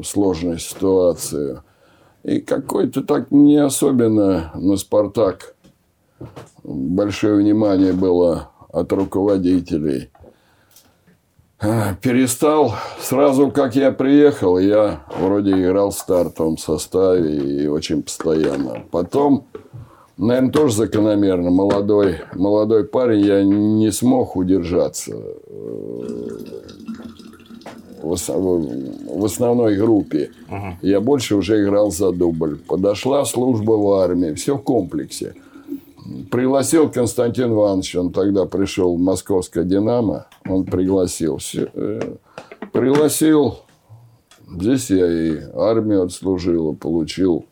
сложную 0.03 0.59
ситуацию. 0.59 1.63
И 2.23 2.41
какой-то 2.41 3.03
так 3.03 3.31
не 3.31 3.57
особенно 3.57 4.51
на 4.55 4.75
«Спартак» 4.75 5.55
большое 6.63 7.35
внимание 7.35 7.93
было 7.93 8.49
от 8.71 8.91
руководителей. 8.91 10.09
Перестал. 12.01 12.73
Сразу, 12.99 13.51
как 13.51 13.75
я 13.75 13.91
приехал, 13.91 14.57
я 14.57 15.01
вроде 15.17 15.51
играл 15.51 15.91
в 15.91 15.95
стартовом 15.95 16.57
составе 16.57 17.63
и 17.63 17.67
очень 17.67 18.03
постоянно. 18.03 18.83
Потом, 18.91 19.45
наверное, 20.17 20.51
тоже 20.51 20.75
закономерно, 20.75 21.49
молодой, 21.49 22.17
молодой 22.33 22.85
парень, 22.85 23.25
я 23.25 23.43
не 23.43 23.91
смог 23.91 24.35
удержаться 24.35 25.15
в 28.01 28.11
ос- 28.11 28.29
в 28.29 29.25
основной 29.25 29.75
группе. 29.77 30.31
Я 30.81 30.99
больше 31.01 31.35
уже 31.35 31.63
играл 31.63 31.91
за 31.91 32.11
дубль. 32.11 32.57
Подошла 32.57 33.25
служба 33.25 33.71
в 33.73 33.91
армии, 33.93 34.33
все 34.33 34.55
в 34.57 34.61
комплексе. 34.63 35.33
Пригласил 36.31 36.89
Константин 36.89 37.51
Иванович, 37.53 37.95
он 37.95 38.11
тогда 38.11 38.45
пришел 38.45 38.95
в 38.95 38.99
московское 38.99 39.63
«Динамо», 39.63 40.25
он 40.47 40.63
пригласил. 40.65 41.37
Э, 41.75 42.15
пригласил, 42.71 43.57
здесь 44.59 44.89
я 44.89 45.05
и 45.05 45.37
армию 45.53 46.03
отслужил, 46.03 46.71
и 46.71 46.75
получил 46.75 47.45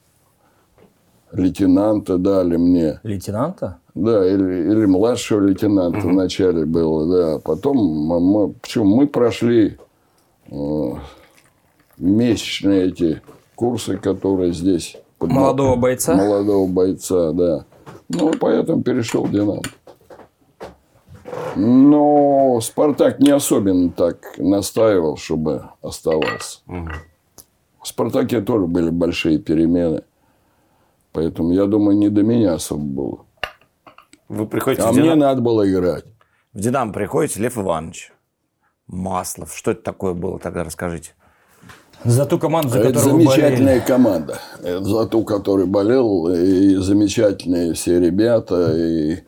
лейтенанта 1.31 2.17
дали 2.17 2.57
мне. 2.57 2.99
Лейтенанта? 3.03 3.77
Да, 3.93 4.25
или, 4.25 4.71
или 4.71 4.85
младшего 4.85 5.41
лейтенанта 5.41 5.99
вначале 6.07 6.65
было, 6.65 7.07
да. 7.07 7.39
Потом 7.39 7.77
мы, 7.77 8.19
мы- 8.19 8.53
почему 8.53 8.95
мы 8.95 9.07
прошли 9.07 9.77
месячные 11.97 12.87
эти 12.87 13.21
курсы, 13.55 13.97
которые 13.97 14.53
здесь 14.53 14.97
под- 15.17 15.31
Молодого 15.31 15.75
бойца? 15.75 16.15
Молодого 16.15 16.67
бойца, 16.67 17.31
да. 17.31 17.65
Ну, 18.09 18.31
поэтому 18.39 18.83
перешел 18.83 19.25
в 19.25 19.31
Динамо. 19.31 19.61
Но 21.55 22.59
Спартак 22.61 23.19
не 23.19 23.31
особенно 23.31 23.89
так 23.89 24.37
настаивал, 24.37 25.17
чтобы 25.17 25.69
оставался. 25.81 26.59
В 26.67 27.87
Спартаке 27.87 28.41
тоже 28.41 28.65
были 28.67 28.89
большие 28.89 29.39
перемены. 29.39 30.03
Поэтому, 31.13 31.51
я 31.51 31.65
думаю, 31.65 31.97
не 31.97 32.09
до 32.09 32.21
меня 32.21 32.53
особо 32.53 32.83
было. 32.83 33.17
Вы 34.29 34.45
приходите 34.45 34.83
А 34.83 34.89
в, 34.91 34.93
мне 34.93 35.03
«Динамо», 35.03 35.21
надо 35.21 35.41
было 35.41 35.67
играть. 35.69 36.03
в 36.53 36.59
«Динамо» 36.59 36.93
приходите, 36.93 37.39
Лев 37.39 37.57
Иванович. 37.57 38.11
Маслов. 38.87 39.55
Что 39.55 39.71
это 39.71 39.81
такое 39.83 40.13
было 40.13 40.39
тогда, 40.39 40.63
расскажите. 40.63 41.11
За 42.03 42.25
ту 42.25 42.37
команду, 42.39 42.69
за 42.69 42.79
Это 42.79 42.87
которую 42.93 43.15
вы 43.15 43.23
замечательная 43.23 43.73
болели. 43.75 43.87
команда. 43.87 44.39
Это 44.61 44.83
за 44.83 45.05
ту, 45.07 45.23
которой 45.23 45.65
болел. 45.65 46.27
И 46.29 46.75
замечательные 46.75 47.73
все 47.73 47.99
ребята, 47.99 48.75
и 48.75 49.23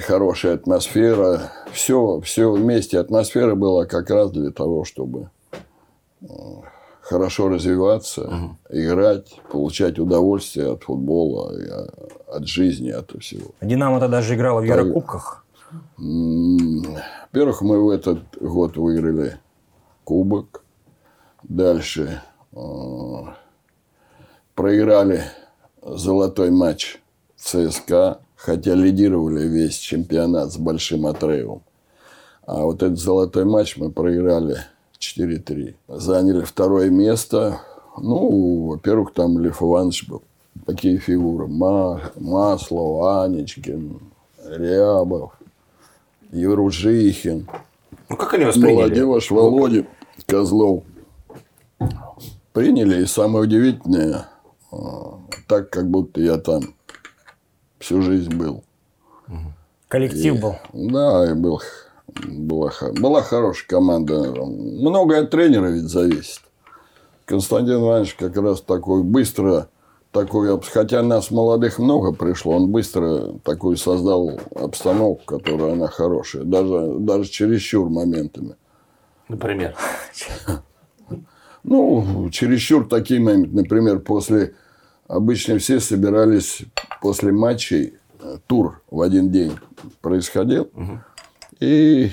хорошая 0.00 0.54
атмосфера. 0.54 1.52
Все, 1.72 2.20
все 2.20 2.50
вместе. 2.52 2.98
Атмосфера 2.98 3.54
была 3.54 3.86
как 3.86 4.10
раз 4.10 4.30
для 4.30 4.50
того, 4.50 4.84
чтобы 4.84 5.30
м, 6.22 6.62
хорошо 7.00 7.48
развиваться, 7.48 8.30
играть, 8.68 9.40
получать 9.50 9.98
удовольствие 9.98 10.70
от 10.72 10.82
футбола, 10.84 11.50
а, 11.50 12.36
от 12.36 12.46
жизни, 12.46 12.90
от 12.90 13.10
всего. 13.20 13.52
Динамо-то 13.62 14.06
даже 14.08 14.34
играла 14.34 14.60
в 14.60 14.64
Еврокубках. 14.64 15.44
Во-первых, 15.96 17.62
мы 17.62 17.84
в 17.84 17.90
этот 17.90 18.18
год 18.40 18.76
выиграли 18.76 19.38
кубок. 20.04 20.64
Дальше 21.42 22.22
э, 22.52 22.56
проиграли 24.54 25.22
золотой 25.82 26.50
матч 26.50 27.00
ЦСКА, 27.36 28.20
хотя 28.36 28.74
лидировали 28.74 29.46
весь 29.46 29.76
чемпионат 29.76 30.52
с 30.52 30.56
большим 30.58 31.06
отрывом. 31.06 31.62
А 32.46 32.64
вот 32.64 32.82
этот 32.82 32.98
золотой 32.98 33.44
матч 33.44 33.76
мы 33.76 33.90
проиграли 33.90 34.56
4-3. 34.98 35.74
Заняли 35.88 36.42
второе 36.42 36.90
место. 36.90 37.60
Ну, 37.96 38.66
во-первых, 38.66 39.12
там 39.14 39.38
Лев 39.38 39.62
Иванович 39.62 40.08
был. 40.08 40.22
Такие 40.66 40.98
фигуры. 40.98 41.46
Ма- 41.46 42.00
Маслов, 42.16 43.06
Анечкин, 43.24 44.00
Рябов, 44.44 45.38
Евружихин. 46.32 47.48
Ну, 48.08 48.16
как 48.16 48.34
они 48.34 48.44
восприняли? 48.44 49.00
Молодежь, 49.02 49.30
Володя, 49.30 49.86
Козлов. 50.26 50.84
Приняли, 52.52 53.02
и 53.02 53.06
самое 53.06 53.44
удивительное, 53.44 54.28
э, 54.72 54.76
так, 55.46 55.70
как 55.70 55.88
будто 55.88 56.20
я 56.20 56.36
там 56.36 56.74
всю 57.78 58.02
жизнь 58.02 58.34
был. 58.34 58.64
Коллектив 59.88 60.40
был. 60.40 60.56
Да, 60.72 61.30
и 61.30 61.34
был, 61.34 61.60
была, 62.26 62.72
была 63.00 63.22
хорошая 63.22 63.66
команда. 63.68 64.34
Многое 64.34 65.22
от 65.22 65.30
тренера 65.30 65.66
ведь 65.66 65.84
зависит. 65.84 66.40
Константин 67.24 67.76
Иванович 67.76 68.14
как 68.14 68.36
раз 68.36 68.60
такой 68.60 69.02
быстро, 69.02 69.68
такой, 70.12 70.60
хотя 70.62 71.02
нас 71.02 71.30
молодых 71.30 71.78
много 71.78 72.12
пришло, 72.12 72.56
он 72.56 72.70
быстро 72.70 73.34
такую 73.44 73.76
создал 73.76 74.40
обстановку, 74.54 75.24
которая 75.38 75.72
она 75.72 75.86
хорошая, 75.88 76.44
даже, 76.44 76.94
даже 76.98 77.30
чересчур 77.30 77.88
моментами. 77.88 78.56
Например. 79.28 79.74
Ну, 81.62 82.30
чересчур 82.30 82.88
такие 82.88 83.20
моменты. 83.20 83.54
Например, 83.54 83.98
после... 83.98 84.54
Обычно 85.06 85.58
все 85.58 85.78
собирались 85.78 86.62
после 87.02 87.32
матчей. 87.32 87.98
э, 88.20 88.38
Тур 88.46 88.80
в 88.90 89.02
один 89.02 89.30
день 89.30 89.52
происходил. 90.00 90.70
И 91.58 92.10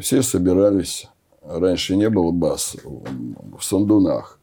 все 0.00 0.22
собирались. 0.22 1.06
Раньше 1.40 1.94
не 1.94 2.10
было 2.10 2.32
баз. 2.32 2.76
В 2.82 3.62
Сандунах. 3.62 4.39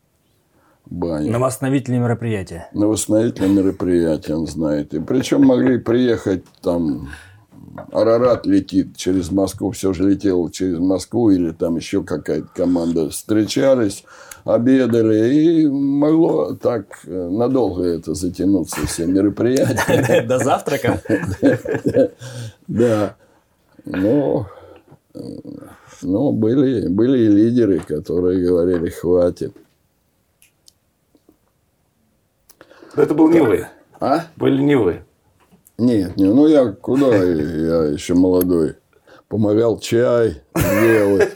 Бани. 0.89 1.29
На 1.29 1.39
восстановительные 1.39 1.99
мероприятия. 1.99 2.69
На 2.73 2.87
восстановительное 2.87 3.63
мероприятие, 3.63 4.37
он 4.37 4.47
знает. 4.47 4.93
И 4.93 4.99
причем 4.99 5.45
могли 5.45 5.77
приехать 5.77 6.43
там... 6.61 7.09
Арарат 7.91 8.47
летит 8.47 8.97
через 8.97 9.29
Москву, 9.31 9.69
все 9.69 9.93
же 9.93 10.09
летело 10.09 10.51
через 10.51 10.79
Москву, 10.79 11.29
или 11.29 11.51
там 11.51 11.75
еще 11.75 12.03
какая-то 12.03 12.47
команда. 12.55 13.11
Встречались, 13.11 14.03
обедали, 14.45 15.35
и 15.35 15.67
могло 15.67 16.53
так 16.55 16.85
э, 17.05 17.29
надолго 17.29 17.83
это 17.83 18.15
затянуться, 18.15 18.87
все 18.87 19.05
мероприятия. 19.05 20.23
До 20.23 20.39
завтрака. 20.39 21.03
Да. 22.67 23.15
Но, 23.85 24.47
э, 25.13 25.19
но 26.01 26.31
были, 26.31 26.87
были 26.87 27.19
и 27.19 27.27
лидеры, 27.27 27.79
которые 27.79 28.43
говорили, 28.43 28.89
хватит. 28.89 29.55
Но 32.97 33.03
это 33.03 33.13
был 33.13 33.29
не 33.29 33.39
вы. 33.39 33.67
А? 33.99 34.25
Были 34.35 34.61
не 34.61 34.75
вы. 34.75 35.03
Нет, 35.77 36.17
не, 36.17 36.25
ну 36.25 36.47
я 36.47 36.71
куда, 36.71 37.15
я 37.15 37.83
еще 37.83 38.15
молодой. 38.15 38.75
Помогал 39.27 39.79
чай 39.79 40.41
делать. 40.55 41.29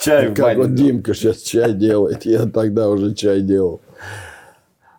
Чай 0.00 0.28
в 0.28 0.34
Как 0.34 0.56
вот 0.56 0.74
Димка 0.74 1.12
сейчас 1.12 1.42
чай 1.42 1.74
делает. 1.74 2.24
Я 2.24 2.46
тогда 2.46 2.88
уже 2.88 3.14
чай 3.14 3.42
делал. 3.42 3.82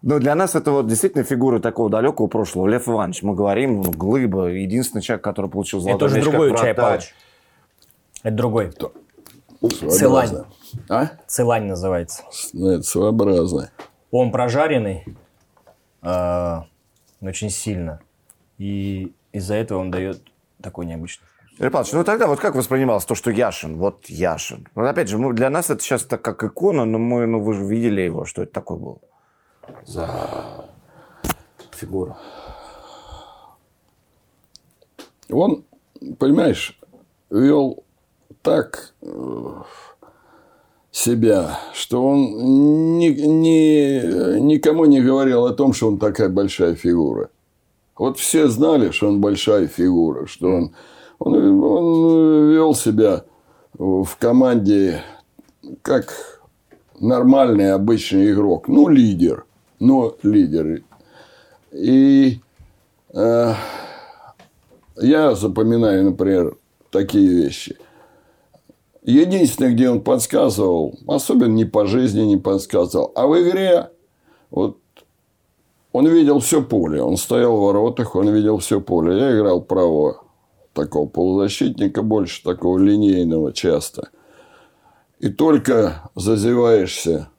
Ну, 0.04 0.20
для 0.20 0.36
нас 0.36 0.54
это 0.54 0.72
вот 0.72 0.88
действительно 0.88 1.24
фигура 1.24 1.60
такого 1.60 1.90
далекого 1.90 2.28
прошлого. 2.28 2.68
Лев 2.68 2.88
Иванович, 2.88 3.24
мы 3.24 3.34
говорим, 3.34 3.82
ну, 3.82 3.92
Глыба, 3.92 4.48
единственный 4.48 5.02
человек, 5.02 5.24
который 5.24 5.50
получил 5.50 5.80
Это 5.80 6.08
золотой 6.08 6.08
уже 6.08 6.16
мяч 6.18 6.26
как 6.26 6.34
другой 6.34 6.58
чай. 6.58 6.74
Павлович. 6.76 7.16
Это 8.22 8.36
другой. 8.36 8.72
Своеобразно. 9.62 10.46
Целань. 10.46 10.46
А? 10.90 11.12
Целань 11.26 11.64
называется. 11.66 12.22
Это 12.54 12.84
своеобразно. 12.84 13.72
Он 14.12 14.32
прожаренный 14.32 15.06
э, 16.02 16.62
очень 17.22 17.50
сильно. 17.50 18.00
И 18.58 19.14
из-за 19.32 19.56
этого 19.56 19.80
он 19.80 19.92
дает 19.92 20.22
такой 20.62 20.86
необычный. 20.86 21.28
Игорь 21.58 21.72
Павлович, 21.72 21.94
ну 21.94 22.04
тогда 22.04 22.28
вот 22.28 22.40
как 22.40 22.56
воспринималось 22.56 23.06
то, 23.06 23.16
что 23.16 23.32
Яшин, 23.32 23.78
вот 23.78 24.06
Яшин. 24.06 24.68
Вот 24.76 24.86
опять 24.86 25.10
же, 25.10 25.18
мы, 25.18 25.34
для 25.34 25.50
нас 25.50 25.70
это 25.70 25.82
сейчас 25.82 26.04
так 26.04 26.22
как 26.22 26.44
икона, 26.44 26.86
но 26.86 27.00
мы, 27.00 27.26
ну 27.26 27.40
вы 27.40 27.54
же 27.56 27.64
видели 27.64 28.02
его, 28.02 28.26
что 28.26 28.44
это 28.44 28.54
такое 28.54 28.78
было 28.78 29.00
за 29.84 30.08
фигура. 31.72 32.18
Он, 35.32 35.66
понимаешь, 36.20 36.80
вел 37.30 37.84
так 38.42 38.94
э, 39.02 39.62
себя, 40.98 41.60
что 41.74 42.04
он 42.04 42.98
ни, 42.98 43.10
ни- 43.10 44.40
никому 44.40 44.86
не 44.86 45.00
говорил 45.00 45.46
о 45.46 45.54
том, 45.54 45.74
что 45.74 45.90
он 45.90 46.00
такая 46.00 46.28
большая 46.28 46.74
фигура. 46.74 47.30
Вот 47.96 48.18
все 48.18 48.48
знали, 48.48 48.90
что 48.90 49.08
он 49.08 49.22
большая 49.22 49.68
фигура, 49.68 50.26
что 50.26 50.48
он, 50.48 50.72
он, 51.20 51.64
он 51.64 52.52
вел 52.52 52.74
себя 52.74 53.24
в 53.74 54.10
команде 54.18 55.04
как 55.84 56.42
нормальный 57.00 57.74
обычный 57.74 58.32
игрок. 58.32 58.68
Ну, 58.68 58.88
лидер. 58.88 59.46
Но 59.80 60.16
лидер. 60.24 60.82
И 61.72 62.40
э, 63.14 63.54
я 64.96 65.36
запоминаю, 65.36 66.06
например, 66.06 66.56
такие 66.90 67.28
вещи. 67.28 67.78
Единственное, 69.08 69.72
где 69.72 69.90
он 69.90 70.02
подсказывал, 70.02 71.00
особенно 71.08 71.54
не 71.54 71.64
по 71.64 71.86
жизни 71.86 72.24
не 72.24 72.36
подсказывал, 72.36 73.14
а 73.16 73.26
в 73.26 73.42
игре, 73.42 73.90
вот 74.52 74.80
он 75.94 76.08
видел 76.08 76.40
все 76.40 76.62
поле. 76.62 77.02
Он 77.02 77.16
стоял 77.16 77.56
в 77.56 77.62
воротах, 77.62 78.18
он 78.18 78.28
видел 78.30 78.58
все 78.58 78.82
поле. 78.82 79.18
Я 79.18 79.34
играл 79.34 79.62
правого 79.62 80.26
такого 80.74 81.08
полузащитника, 81.08 82.02
больше 82.02 82.44
такого 82.44 82.78
линейного 82.78 83.54
часто. 83.54 84.10
И 85.20 85.30
только 85.30 86.12
зазеваешься 86.16 87.30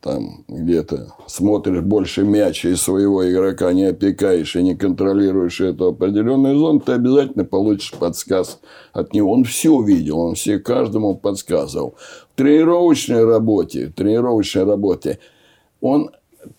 там 0.00 0.44
где-то, 0.46 1.14
смотришь 1.26 1.80
больше 1.80 2.24
мяча 2.24 2.68
и 2.68 2.76
своего 2.76 3.28
игрока 3.28 3.72
не 3.72 3.84
опекаешь 3.84 4.54
и 4.54 4.62
не 4.62 4.76
контролируешь 4.76 5.60
эту 5.60 5.88
определенную 5.88 6.56
зону, 6.56 6.80
ты 6.80 6.92
обязательно 6.92 7.44
получишь 7.44 7.92
подсказ 7.92 8.60
от 8.92 9.12
него. 9.12 9.32
Он 9.32 9.44
все 9.44 9.80
видел, 9.82 10.20
он 10.20 10.34
все 10.34 10.58
каждому 10.58 11.16
подсказывал. 11.16 11.96
В 12.32 12.36
тренировочной 12.36 13.24
работе, 13.24 13.86
в 13.86 13.92
тренировочной 13.94 14.64
работе 14.64 15.18
он 15.80 16.10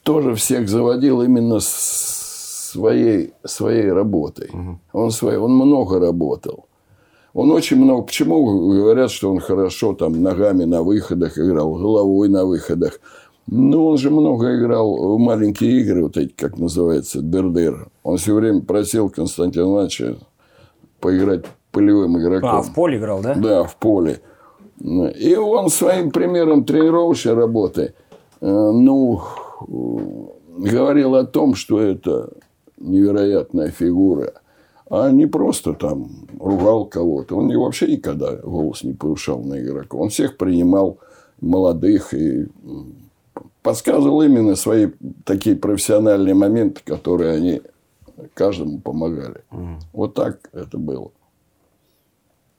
тоже 0.04 0.36
всех 0.36 0.68
заводил 0.68 1.22
именно 1.22 1.60
своей, 1.62 3.34
своей 3.46 3.92
работой. 3.92 4.52
Он, 4.92 5.12
своей, 5.12 5.38
он 5.38 5.54
много 5.54 6.00
работал. 6.00 6.66
Он 7.34 7.52
очень 7.52 7.78
много... 7.78 8.04
Почему 8.04 8.70
говорят, 8.70 9.12
что 9.12 9.32
он 9.32 9.40
хорошо 9.40 9.94
там 9.94 10.22
ногами 10.22 10.64
на 10.64 10.82
выходах 10.82 11.38
играл, 11.38 11.76
головой 11.76 12.28
на 12.28 12.44
выходах? 12.44 13.00
Ну, 13.52 13.88
он 13.88 13.98
же 13.98 14.12
много 14.12 14.56
играл 14.58 15.16
в 15.16 15.20
маленькие 15.20 15.82
игры, 15.82 16.04
вот 16.04 16.18
эти, 16.18 16.32
как 16.34 16.58
называется, 16.58 17.22
дыр-дыр. 17.22 17.88
Он 18.04 18.18
все 18.18 18.36
время 18.36 18.62
просил 18.62 19.10
Константина 19.10 19.64
Ивановича 19.64 20.16
поиграть 21.00 21.46
полевым 21.72 22.20
игроком. 22.20 22.50
А, 22.50 22.62
в 22.62 22.74
поле 22.74 22.98
играл, 22.98 23.22
да? 23.22 23.34
Да, 23.34 23.64
в 23.64 23.76
поле. 23.78 24.22
И 24.80 25.36
он 25.36 25.70
своим 25.70 26.12
примером 26.12 26.64
тренировочной 26.64 27.34
работы, 27.34 27.94
э, 28.40 28.46
ну, 28.46 29.22
говорил 30.58 31.16
о 31.16 31.26
том, 31.26 31.56
что 31.56 31.82
это 31.82 32.30
невероятная 32.78 33.70
фигура. 33.70 34.34
А 34.90 35.12
не 35.12 35.26
просто 35.26 35.74
там 35.74 36.10
ругал 36.40 36.86
кого-то. 36.86 37.36
Он 37.36 37.56
вообще 37.58 37.92
никогда 37.92 38.36
голос 38.38 38.84
не 38.84 38.94
повышал 38.94 39.44
на 39.44 39.60
игрока. 39.60 39.98
Он 39.98 40.10
всех 40.10 40.38
принимал 40.38 40.98
молодых. 41.42 42.14
И 42.14 42.48
подсказывал 43.64 44.22
именно 44.22 44.56
свои 44.56 44.88
такие 45.26 45.56
профессиональные 45.56 46.34
моменты, 46.34 46.82
которые 46.86 47.32
они 47.36 47.62
каждому 48.34 48.80
помогали. 48.80 49.42
Вот 49.94 50.14
так 50.14 50.50
это 50.54 50.78
было. 50.78 51.12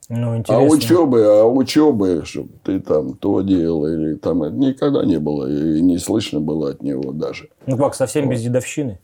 Ну, 0.09 0.32
А 0.32 0.38
интересно. 0.38 0.66
учебы, 0.76 1.24
а 1.24 1.44
учебы, 1.44 2.22
чтобы 2.24 2.48
ты 2.64 2.80
там 2.80 3.14
то 3.14 3.42
делал 3.42 3.86
или 3.86 4.14
там 4.16 4.42
это 4.42 4.57
никогда 4.57 5.05
не 5.05 5.20
было 5.20 5.46
и 5.48 5.80
не 5.80 5.98
слышно 5.98 6.40
было 6.40 6.70
от 6.70 6.82
него 6.82 7.12
даже. 7.12 7.48
Ну, 7.66 7.76
как, 7.76 7.94
совсем 7.94 8.28
без 8.28 8.42
дедовщины? 8.42 8.98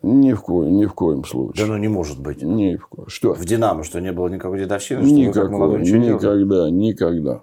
Ни 0.00 0.32
в 0.32 0.40
коем, 0.42 0.76
ни 0.76 0.86
в 0.86 0.94
коем 0.94 1.20
Да 1.22 1.28
случае. 1.28 1.66
ну 1.66 1.76
не 1.76 1.88
может 1.88 2.18
быть. 2.22 2.40
Ни 2.40 2.76
в 2.76 2.86
коем. 2.86 3.08
Что? 3.08 3.34
В 3.34 3.44
Динамо, 3.44 3.84
что 3.84 4.00
не 4.00 4.10
было 4.12 4.28
никакой 4.28 4.60
дедовщины, 4.60 5.02
что 5.04 5.10
вы 5.14 5.32
как 5.32 5.50
Никакой, 5.50 5.80
ничего 5.80 5.96
не 5.98 6.04
делали? 6.06 6.14
никогда, 6.44 6.70
никогда. 6.70 7.42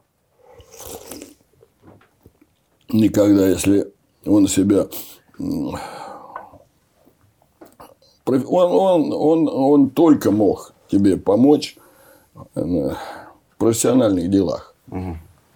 Никогда, 2.89 3.47
если 3.47 3.91
он 4.25 4.47
себя... 4.47 4.87
Он, 8.27 8.39
он, 8.47 9.13
он, 9.13 9.47
он 9.47 9.89
только 9.91 10.31
мог 10.31 10.73
тебе 10.89 11.15
помочь 11.17 11.77
э, 12.55 12.61
в 12.61 12.97
профессиональных 13.57 14.29
делах. 14.31 14.73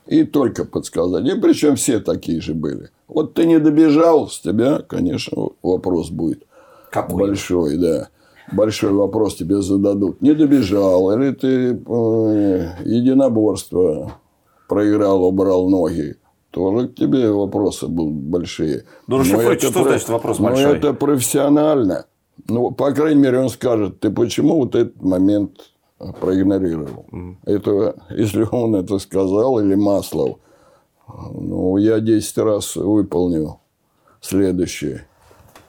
И 0.05 0.23
только 0.23 0.65
подсказать. 0.65 1.25
И 1.25 1.39
причем 1.39 1.75
все 1.75 1.99
такие 1.99 2.41
же 2.41 2.53
были. 2.53 2.89
Вот 3.07 3.33
ты 3.33 3.45
не 3.45 3.59
добежал, 3.59 4.27
с 4.27 4.39
тебя, 4.39 4.79
конечно, 4.79 5.49
вопрос 5.61 6.09
будет. 6.09 6.43
Какой? 6.91 7.27
Большой, 7.27 7.77
да. 7.77 8.09
Большой 8.51 8.91
вопрос 8.91 9.35
тебе 9.35 9.61
зададут. 9.61 10.21
Не 10.21 10.33
добежал, 10.33 11.11
или 11.11 11.31
ты 11.31 11.73
э, 11.73 12.69
единоборство 12.85 14.13
проиграл, 14.67 15.23
убрал 15.23 15.69
ноги. 15.69 16.15
Тоже 16.51 16.87
к 16.87 16.95
тебе 16.95 17.31
вопросы 17.31 17.87
будут 17.87 18.13
большие. 18.15 18.85
Ну, 19.07 19.21
это 19.21 19.59
что 19.59 19.71
про- 19.71 19.89
значит 19.89 20.09
вопрос 20.09 20.39
но 20.39 20.45
большой? 20.49 20.77
это 20.77 20.93
профессионально. 20.93 22.05
Ну, 22.47 22.71
по 22.71 22.91
крайней 22.91 23.21
мере, 23.21 23.39
он 23.39 23.49
скажет, 23.49 23.99
ты 23.99 24.09
почему 24.09 24.55
вот 24.61 24.73
этот 24.75 25.01
момент 25.01 25.71
проигнорировал? 26.19 27.05
Это, 27.45 27.95
если 28.09 28.47
он 28.49 28.75
это 28.75 28.97
сказал, 28.99 29.59
или 29.59 29.75
Маслов, 29.75 30.37
ну, 31.07 31.77
я 31.77 31.99
10 31.99 32.37
раз 32.39 32.75
выполню 32.75 33.59
следующее. 34.21 35.05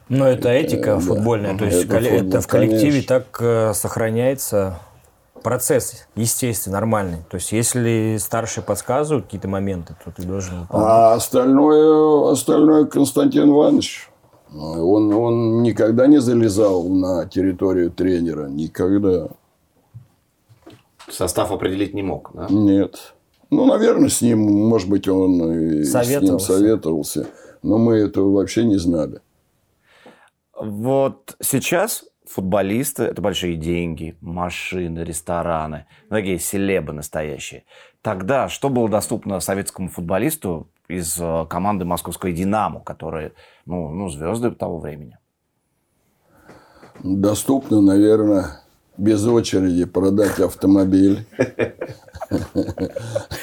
Но 0.09 0.27
это 0.27 0.49
этика 0.49 0.91
Э, 0.91 0.95
да. 0.95 1.01
футбольная. 1.01 1.57
То 1.59 1.65
есть, 1.67 1.85
Это 1.85 1.97
это, 1.99 2.41
в 2.41 2.47
коллективе 2.49 2.91
конечно. 3.03 3.09
так 3.09 3.39
э, 3.41 3.73
сохраняется 3.75 4.79
процесс 5.43 6.07
естественный, 6.15 6.75
нормальный. 6.75 7.19
То 7.31 7.37
есть, 7.37 7.53
если 7.53 8.17
старшие 8.19 8.65
подсказывают 8.65 9.27
какие-то 9.27 9.49
моменты, 9.49 9.97
то 10.05 10.11
ты 10.11 10.23
должен 10.23 10.61
выполнять. 10.61 10.89
А 10.89 11.15
остальное, 11.15 12.33
остальное 12.33 12.85
Константин 12.87 13.51
Иванович. 13.51 14.11
Он, 14.53 15.13
он 15.15 15.63
никогда 15.63 16.07
не 16.07 16.19
залезал 16.21 16.89
на 16.89 17.27
территорию 17.27 17.91
тренера. 17.91 18.49
Никогда. 18.49 19.29
Состав 21.09 21.53
определить 21.53 21.95
не 21.95 22.03
мог, 22.03 22.31
да? 22.35 22.47
Нет. 22.51 23.15
Ну, 23.51 23.67
наверное, 23.67 24.09
с 24.09 24.23
ним, 24.23 24.41
может 24.41 24.89
быть, 24.89 25.09
он 25.09 25.53
и 25.53 25.83
с 25.85 25.93
ним 25.93 26.05
Советовался. 26.05 26.53
советовался. 26.53 27.27
Но 27.63 27.79
мы 27.79 27.97
этого 27.97 28.33
вообще 28.33 28.65
не 28.65 28.77
знали. 28.77 29.21
Вот 30.57 31.37
сейчас 31.43 32.05
футболисты– 32.31 33.03
это 33.05 33.21
большие 33.21 33.57
деньги, 33.57 34.17
машины, 34.21 35.01
рестораны, 35.01 35.87
такие 36.09 36.39
селебы 36.39 36.93
настоящие. 36.93 37.65
Тогда 38.03 38.49
что 38.49 38.69
было 38.69 38.89
доступно 38.89 39.41
советскому 39.41 39.89
футболисту 39.89 40.69
из 40.89 41.19
э, 41.21 41.47
команды 41.51 41.85
московской 41.85 42.33
«Динамо», 42.33 42.81
которые, 42.81 43.33
ну, 43.67 43.91
ну 43.91 44.09
звезды 44.09 44.51
того 44.53 44.79
времени? 44.79 45.19
Доступно, 47.03 47.81
наверное, 47.81 48.61
без 48.97 49.27
очереди 49.27 49.85
продать 49.85 50.39
автомобиль. 50.41 51.27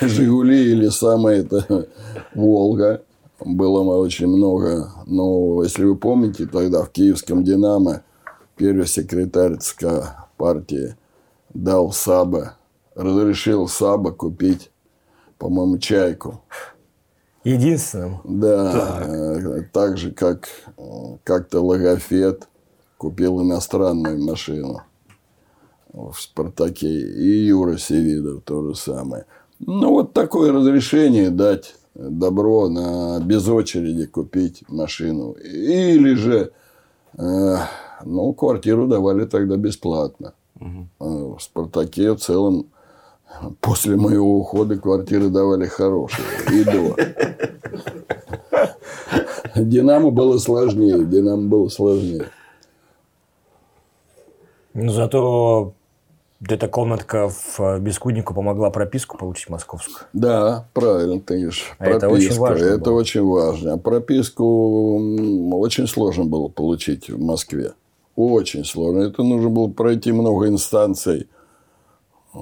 Жигули 0.02 0.72
или 0.72 0.88
самое 0.90 1.42
это 1.42 1.88
Волга. 2.34 3.04
Было 3.40 3.82
очень 3.98 4.28
много. 4.28 4.92
Но 5.06 5.64
если 5.64 5.84
вы 5.86 5.96
помните, 5.96 6.46
тогда 6.46 6.84
в 6.84 6.90
киевском 6.90 7.44
«Динамо» 7.44 8.04
первый 8.58 8.88
секретарь 8.88 9.58
ЦК 9.58 9.86
партии 10.38 10.96
дал 11.54 11.92
Саба, 11.92 12.58
разрешил 12.96 13.68
Саба 13.68 14.12
купить, 14.12 14.72
по-моему, 15.38 15.78
чайку. 15.78 16.42
Единственным. 17.44 18.20
Да, 18.26 19.04
э, 19.08 19.62
так 19.72 19.98
же, 19.98 20.12
как 20.12 20.50
как-то 21.24 21.62
Логофет 21.62 22.48
купил 22.98 23.42
иностранную 23.42 24.22
машину 24.22 24.82
в 25.94 26.14
«Спартаке». 26.16 26.90
И 26.90 27.46
Юра 27.46 27.78
Севидов 27.78 28.44
то 28.44 28.68
же 28.68 28.76
самое. 28.76 29.26
Ну, 29.60 29.92
вот 29.92 30.14
такое 30.14 30.52
разрешение 30.52 31.30
дать 31.30 31.76
добро 31.96 32.70
на 32.70 33.20
без 33.22 33.48
очереди 33.48 34.06
купить 34.06 34.64
машину. 34.68 35.32
Или 35.34 36.14
же, 36.14 36.52
э, 37.18 37.56
ну, 38.06 38.34
квартиру 38.34 38.88
давали 38.88 39.26
тогда 39.26 39.58
бесплатно. 39.58 40.34
Э, 40.60 40.64
В 41.00 41.38
«Спартаке» 41.40 42.12
в 42.14 42.18
целом 42.20 42.68
после 43.62 43.96
моего 43.96 44.38
ухода 44.40 44.78
квартиры 44.78 45.30
давали 45.30 45.66
хорошие. 45.68 46.26
И 46.54 46.64
до. 46.64 46.96
Динамо 49.56 50.12
было 50.12 50.38
сложнее. 50.38 51.06
Динамо 51.06 51.48
было 51.48 51.70
сложнее. 51.70 52.28
Ну, 54.74 54.92
зато 54.92 55.74
эта 56.48 56.68
комнатка 56.68 57.30
в 57.30 57.60
э, 57.60 57.80
Бескуднику 57.80 58.34
помогла 58.36 58.70
прописку 58.70 59.18
получить 59.18 59.50
московскую. 59.50 60.06
Да, 60.14 60.68
правильно 60.74 61.20
ты 61.20 61.36
говоришь. 61.36 61.76
А 61.80 61.88
это 61.88 62.10
очень 62.10 62.38
важно 62.38 62.66
Это 62.66 62.86
было. 62.92 62.94
очень 63.00 63.24
важно. 63.26 63.74
А 63.74 63.78
прописку 63.78 65.00
очень 65.56 65.88
сложно 65.88 66.26
было 66.26 66.48
получить 66.48 67.10
в 67.10 67.20
Москве. 67.20 67.74
Очень 68.18 68.66
сложно. 68.66 69.02
Это 69.02 69.22
нужно 69.22 69.50
было 69.50 69.70
пройти 69.70 70.12
много 70.12 70.48
инстанций. 70.48 71.30
Э, 72.34 72.40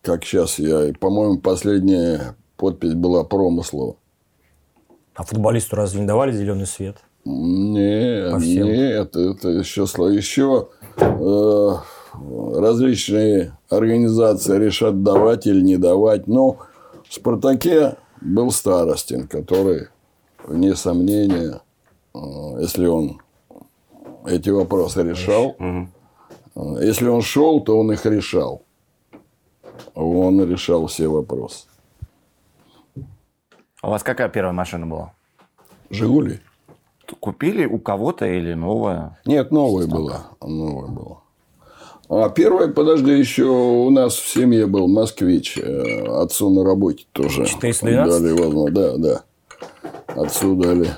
Как 0.00 0.24
сейчас 0.24 0.60
я... 0.60 0.92
По-моему, 1.00 1.40
последняя 1.40 2.36
подпись 2.56 2.94
была 2.94 3.24
Промыслова. 3.24 3.96
А 5.16 5.24
футболисту 5.24 5.74
разве 5.74 6.02
не 6.02 6.06
давали 6.06 6.30
зеленый 6.30 6.66
свет? 6.66 6.98
Нет, 7.24 8.38
нет, 8.38 9.16
это 9.16 9.48
еще, 9.48 9.82
еще 9.82 10.68
э, 10.96 11.70
различные 12.14 13.58
организации 13.68 14.56
решат 14.56 15.02
давать 15.02 15.48
или 15.48 15.60
не 15.60 15.78
давать. 15.78 16.28
Но 16.28 16.58
в 17.08 17.12
«Спартаке» 17.12 17.96
был 18.20 18.52
Старостин, 18.52 19.26
который, 19.26 19.88
вне 20.44 20.76
сомнения, 20.76 21.60
э, 22.14 22.18
если 22.60 22.86
он 22.86 23.20
эти 24.28 24.50
вопросы 24.50 25.02
решал, 25.02 25.56
э, 25.58 25.86
если 26.82 27.08
он 27.08 27.22
шел, 27.22 27.60
то 27.60 27.78
он 27.78 27.92
их 27.92 28.04
решал. 28.06 28.62
Он 29.94 30.48
решал 30.48 30.86
все 30.86 31.08
вопросы. 31.08 31.66
А 33.80 33.88
у 33.88 33.90
вас 33.90 34.02
какая 34.02 34.28
первая 34.28 34.52
машина 34.52 34.86
была? 34.86 35.12
«Жигули»? 35.90 36.40
Купили 37.20 37.64
у 37.64 37.78
кого-то 37.78 38.26
или 38.26 38.52
новая? 38.52 39.18
Нет, 39.24 39.50
новая 39.50 39.86
была. 39.86 40.26
Новая 40.42 40.88
была. 40.88 41.18
А 42.10 42.28
первая, 42.30 42.68
подожди, 42.68 43.12
еще 43.12 43.44
у 43.44 43.90
нас 43.90 44.14
в 44.14 44.28
семье 44.28 44.66
был 44.66 44.88
москвич. 44.88 45.58
Э, 45.58 46.22
Отцу 46.22 46.50
на 46.50 46.64
работе 46.64 47.06
тоже 47.12 47.46
412? 47.46 48.10
дали 48.22 48.32
возможность. 48.32 48.74
Да, 48.74 48.96
да. 48.96 50.22
Отцу 50.22 50.54
дали 50.56 50.90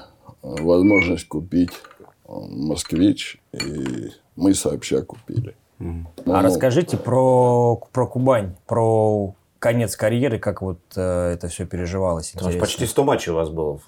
возможность 0.42 1.28
купить 1.28 1.70
э, 1.70 1.89
москвич. 2.30 3.40
И 3.52 4.10
мы 4.36 4.54
сообща 4.54 5.02
купили. 5.02 5.56
Ну, 5.78 6.04
А 6.26 6.42
расскажите 6.42 6.96
про, 6.96 7.76
про 7.92 8.06
Кубань, 8.06 8.54
про 8.66 9.34
конец 9.58 9.96
карьеры, 9.96 10.38
как 10.38 10.60
вот 10.62 10.78
э, 10.96 11.32
это 11.32 11.48
все 11.48 11.66
переживалось. 11.66 12.32
Потому 12.32 12.50
что 12.50 12.60
почти 12.60 12.86
100 12.86 13.04
матчей 13.04 13.32
у 13.32 13.36
вас 13.36 13.48
было. 13.48 13.80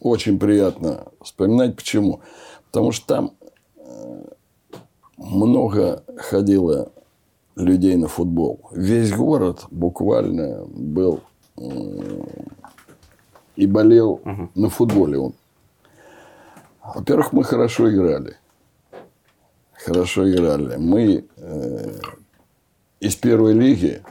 Очень 0.00 0.38
приятно 0.38 1.06
вспоминать. 1.22 1.76
Почему? 1.76 2.20
Потому 2.66 2.92
что 2.92 3.06
там 3.06 3.32
э, 3.76 4.24
много 5.16 6.02
ходило 6.18 6.92
людей 7.56 7.96
на 7.96 8.08
футбол. 8.08 8.60
Весь 8.72 9.12
город 9.12 9.66
буквально 9.70 10.64
был 10.66 11.20
э, 11.56 11.62
и 13.56 13.66
болел 13.66 14.20
на 14.54 14.68
футболе. 14.68 15.18
Он. 15.18 15.34
Во-первых, 16.94 17.32
мы 17.32 17.44
хорошо 17.44 17.90
играли. 17.90 18.36
Хорошо 19.72 20.28
играли. 20.30 20.76
Мы 20.76 21.24
э, 21.36 21.98
из 23.00 23.14
первой 23.16 23.52
лиги, 23.52 24.02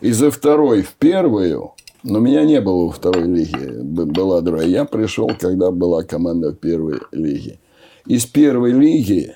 из-за 0.00 0.30
второй 0.30 0.82
в 0.82 0.94
первую 0.94 1.72
Но 2.02 2.20
меня 2.20 2.44
не 2.44 2.60
было 2.60 2.86
во 2.86 2.92
второй 2.92 3.24
лиге. 3.24 3.82
Была 3.82 4.40
другая. 4.40 4.66
Я 4.66 4.84
пришел, 4.84 5.30
когда 5.38 5.70
была 5.70 6.02
команда 6.02 6.52
в 6.52 6.56
первой 6.56 7.00
лиге. 7.10 7.58
Из 8.06 8.26
первой 8.26 8.72
лиги 8.72 9.34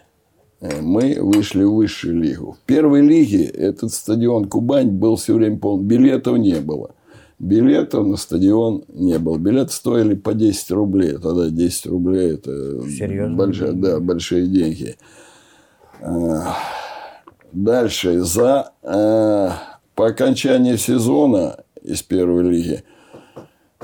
э, 0.61 0.81
мы 0.81 1.17
вышли 1.21 1.65
в 1.65 1.75
высшую 1.75 2.21
лигу. 2.21 2.57
В 2.63 2.67
первой 2.67 3.01
лиге 3.01 3.45
этот 3.45 3.93
стадион 3.93 4.47
Кубань 4.47 4.91
был 4.91 5.17
все 5.17 5.35
время 5.35 5.59
полон. 5.59 5.85
Билетов 5.85 6.39
не 6.39 6.61
было. 6.61 6.95
Билетов 7.41 8.07
на 8.07 8.17
стадион 8.19 8.85
не 8.89 9.19
было. 9.19 9.39
Билеты 9.39 9.73
стоили 9.73 10.15
по 10.15 10.35
10 10.35 10.71
рублей. 10.73 11.13
Тогда 11.15 11.49
10 11.49 11.87
рублей 11.87 12.35
это 12.35 12.51
Серьезно? 12.87 13.35
большие, 13.35 13.73
да, 13.73 13.99
большие 13.99 14.47
деньги. 14.47 14.97
Э, 16.01 16.41
Дальше. 17.53 18.21
За, 18.21 18.73
э, 18.83 19.51
по 19.95 20.07
окончании 20.07 20.77
сезона 20.77 21.65
из 21.83 22.03
первой 22.03 22.43
лиги 22.45 22.85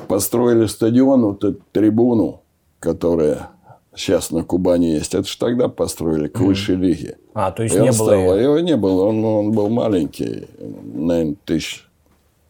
построили 0.06 0.66
стадион, 0.66 1.22
вот 1.24 1.42
эту 1.44 1.60
трибуну, 1.72 2.42
которая 2.78 3.48
сейчас 3.94 4.30
на 4.30 4.44
Кубани 4.44 4.86
есть. 4.90 5.14
Это 5.14 5.26
же 5.26 5.38
тогда 5.38 5.68
построили 5.68 6.28
к 6.28 6.38
высшей 6.40 6.76
лиге. 6.76 7.16
А, 7.32 7.50
то 7.50 7.62
есть 7.62 7.74
И 7.74 7.78
не 7.78 7.86
было... 7.86 7.92
стал- 7.94 8.12
её. 8.12 8.34
Его 8.36 8.60
не 8.60 8.76
было, 8.76 9.06
он, 9.06 9.24
он 9.24 9.52
был 9.52 9.68
маленький, 9.70 10.46
наверное, 10.94 11.36
тысяч, 11.46 11.88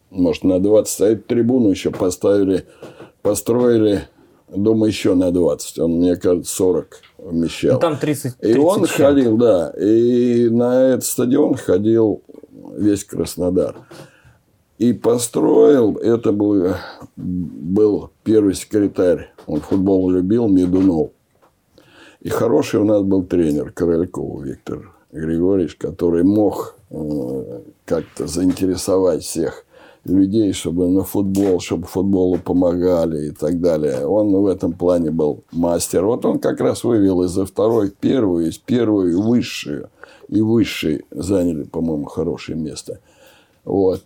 может, 0.09 0.43
на 0.43 0.59
20. 0.59 1.01
А 1.01 1.05
эту 1.05 1.23
трибуну 1.23 1.69
еще 1.69 1.91
поставили, 1.91 2.65
построили, 3.21 4.07
думаю, 4.47 4.89
еще 4.89 5.15
на 5.15 5.31
20. 5.31 5.79
Он, 5.79 5.91
мне 5.99 6.15
кажется, 6.15 6.55
40 6.55 6.99
вмещал. 7.17 7.73
Ну, 7.73 7.79
там 7.79 7.97
30, 7.97 8.35
И 8.41 8.57
он 8.57 8.81
30 8.81 8.95
ходил, 8.95 9.37
да. 9.37 9.69
И 9.79 10.49
на 10.49 10.93
этот 10.93 11.05
стадион 11.05 11.55
ходил 11.55 12.21
весь 12.75 13.03
Краснодар. 13.03 13.75
И 14.77 14.93
построил, 14.93 15.95
это 15.95 16.31
был, 16.31 16.75
был 17.15 18.11
первый 18.23 18.53
секретарь, 18.53 19.33
он 19.47 19.59
футбол 19.61 20.09
любил, 20.11 20.47
Медунов. 20.47 21.09
И 22.21 22.29
хороший 22.29 22.79
у 22.79 22.83
нас 22.83 23.01
был 23.01 23.23
тренер 23.23 23.71
Корольков 23.71 24.43
Виктор 24.43 24.93
Григорьевич, 25.11 25.75
который 25.77 26.23
мог 26.23 26.75
э, 26.91 27.61
как-то 27.85 28.27
заинтересовать 28.27 29.23
всех 29.23 29.65
людей, 30.09 30.53
чтобы 30.53 30.89
на 30.89 31.03
футбол, 31.03 31.59
чтобы 31.59 31.85
футболу 31.85 32.37
помогали 32.37 33.27
и 33.27 33.31
так 33.31 33.59
далее. 33.61 34.05
Он 34.05 34.31
в 34.31 34.45
этом 34.47 34.73
плане 34.73 35.11
был 35.11 35.43
мастер. 35.51 36.05
Вот 36.05 36.25
он 36.25 36.39
как 36.39 36.61
раз 36.61 36.83
вывел 36.83 37.23
из-за 37.23 37.45
второй 37.45 37.91
первую, 37.91 38.49
из 38.49 38.57
первой 38.57 39.15
высшую. 39.15 39.89
И 40.29 40.41
высшей 40.41 41.05
заняли, 41.11 41.63
по-моему, 41.63 42.05
хорошее 42.05 42.57
место. 42.57 42.99
Вот. 43.63 44.03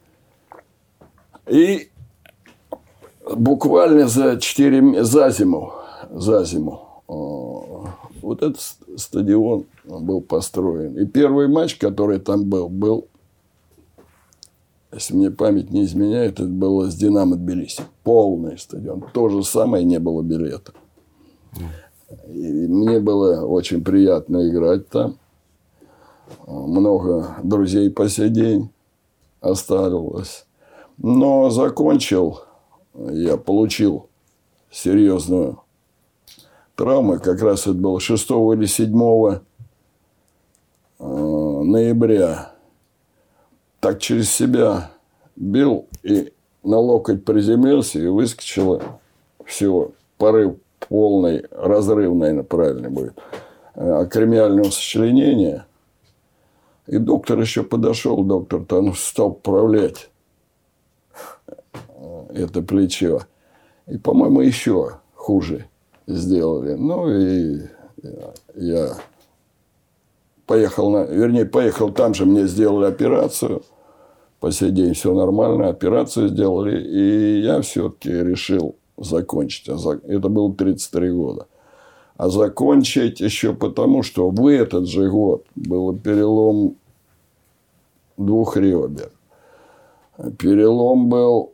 И 1.47 1.89
буквально 3.35 4.07
за 4.07 4.39
4 4.39 5.03
за 5.03 5.29
зиму, 5.29 5.73
за 6.11 6.43
зиму 6.43 7.03
э, 7.07 7.11
вот 8.21 8.41
этот 8.41 8.59
ст- 8.59 8.83
стадион 8.97 9.65
был 9.83 10.21
построен. 10.21 10.97
И 10.97 11.05
первый 11.05 11.47
матч, 11.47 11.75
который 11.75 12.19
там 12.19 12.45
был, 12.45 12.69
был, 12.69 13.07
если 14.91 15.15
мне 15.15 15.31
память 15.31 15.71
не 15.71 15.85
изменяет, 15.85 16.33
это 16.33 16.49
было 16.49 16.89
с 16.89 16.95
Динамо 16.95 17.37
Тбилиси. 17.37 17.83
Полный 18.03 18.57
стадион. 18.57 19.05
То 19.13 19.29
же 19.29 19.43
самое, 19.43 19.85
не 19.85 19.99
было 19.99 20.21
билета. 20.21 20.73
И 22.27 22.67
мне 22.67 22.99
было 22.99 23.45
очень 23.45 23.83
приятно 23.83 24.49
играть 24.49 24.89
там. 24.89 25.17
Много 26.45 27.37
друзей 27.43 27.89
по 27.89 28.09
сей 28.09 28.29
день 28.29 28.69
осталось. 29.39 30.45
Но 30.97 31.49
закончил, 31.49 32.41
я 32.93 33.37
получил 33.37 34.07
серьезную 34.69 35.61
травму. 36.75 37.19
Как 37.19 37.41
раз 37.41 37.61
это 37.61 37.73
было 37.73 37.99
6 37.99 38.29
или 38.29 38.65
7 38.65 38.89
э, 38.89 39.39
ноября. 40.99 42.53
Так 43.81 43.99
через 43.99 44.31
себя 44.31 44.91
бил 45.35 45.87
и 46.03 46.31
на 46.63 46.77
локоть 46.77 47.25
приземлился 47.25 47.99
и 47.99 48.07
выскочило 48.07 48.81
все. 49.45 49.91
Порыв 50.17 50.55
полный, 50.87 51.45
разрыв, 51.51 52.13
наверное, 52.13 52.43
правильно 52.43 52.89
будет. 52.89 53.19
э, 53.75 53.89
Акромиального 53.89 54.69
сочленения. 54.69 55.65
И 56.87 56.97
доктор 56.97 57.39
еще 57.39 57.63
подошел, 57.63 58.23
доктор 58.23 58.63
там 58.63 58.93
стал 58.93 59.33
поправлять 59.33 60.09
это 62.33 62.61
плечо. 62.61 63.21
И, 63.87 63.97
по-моему, 63.97 64.41
еще 64.41 64.99
хуже 65.15 65.67
сделали. 66.07 66.73
Ну, 66.73 67.09
и 67.09 67.61
я 68.55 68.95
поехал, 70.51 70.89
на, 70.89 71.05
вернее, 71.05 71.45
поехал 71.45 71.93
там 71.93 72.13
же, 72.13 72.25
мне 72.25 72.45
сделали 72.45 72.85
операцию. 72.85 73.61
По 74.41 74.51
сей 74.51 74.71
день 74.71 74.93
все 74.93 75.13
нормально, 75.13 75.69
операцию 75.69 76.27
сделали. 76.27 76.77
И 76.83 77.39
я 77.39 77.61
все-таки 77.61 78.09
решил 78.09 78.75
закончить. 78.97 79.69
А 79.69 79.77
Это 80.05 80.27
было 80.27 80.53
33 80.53 81.11
года. 81.11 81.47
А 82.17 82.27
закончить 82.27 83.21
еще 83.21 83.53
потому, 83.53 84.03
что 84.03 84.29
в 84.29 84.45
этот 84.45 84.89
же 84.89 85.09
год 85.09 85.45
был 85.55 85.97
перелом 85.97 86.75
двух 88.17 88.57
ребер. 88.57 89.09
Перелом 90.37 91.07
был 91.07 91.53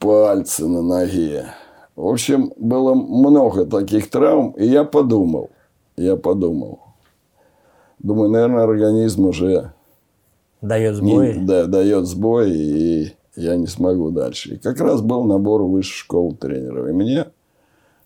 пальцы 0.00 0.66
на 0.66 0.82
ноге. 0.82 1.46
В 1.94 2.08
общем, 2.08 2.52
было 2.56 2.94
много 2.94 3.66
таких 3.66 4.10
травм, 4.10 4.50
и 4.58 4.66
я 4.66 4.82
подумал, 4.82 5.50
я 5.96 6.16
подумал. 6.16 6.81
Думаю, 8.02 8.30
наверное, 8.30 8.64
организм 8.64 9.26
уже 9.26 9.72
Дает 10.60 11.00
не- 11.00 11.12
сбой. 11.12 11.36
да, 11.40 11.66
дает 11.66 12.06
сбой, 12.06 12.50
и 12.52 13.12
я 13.36 13.56
не 13.56 13.66
смогу 13.66 14.10
дальше. 14.10 14.54
И 14.54 14.58
как 14.58 14.80
раз 14.80 15.00
был 15.00 15.24
набор 15.24 15.62
высшей 15.62 15.98
школы 15.98 16.34
тренеров. 16.34 16.88
И 16.88 16.92
мне 16.92 17.26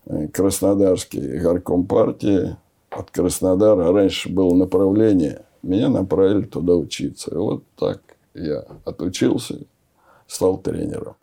э, 0.06 0.28
Краснодарский 0.28 1.38
горком 1.38 1.86
партии 1.86 2.56
от 2.90 3.10
Краснодара, 3.10 3.92
раньше 3.92 4.28
было 4.30 4.54
направление, 4.54 5.42
меня 5.62 5.88
направили 5.88 6.42
туда 6.44 6.74
учиться. 6.74 7.30
И 7.30 7.36
вот 7.36 7.64
так 7.78 8.00
я 8.34 8.64
отучился, 8.84 9.58
стал 10.26 10.58
тренером. 10.58 11.16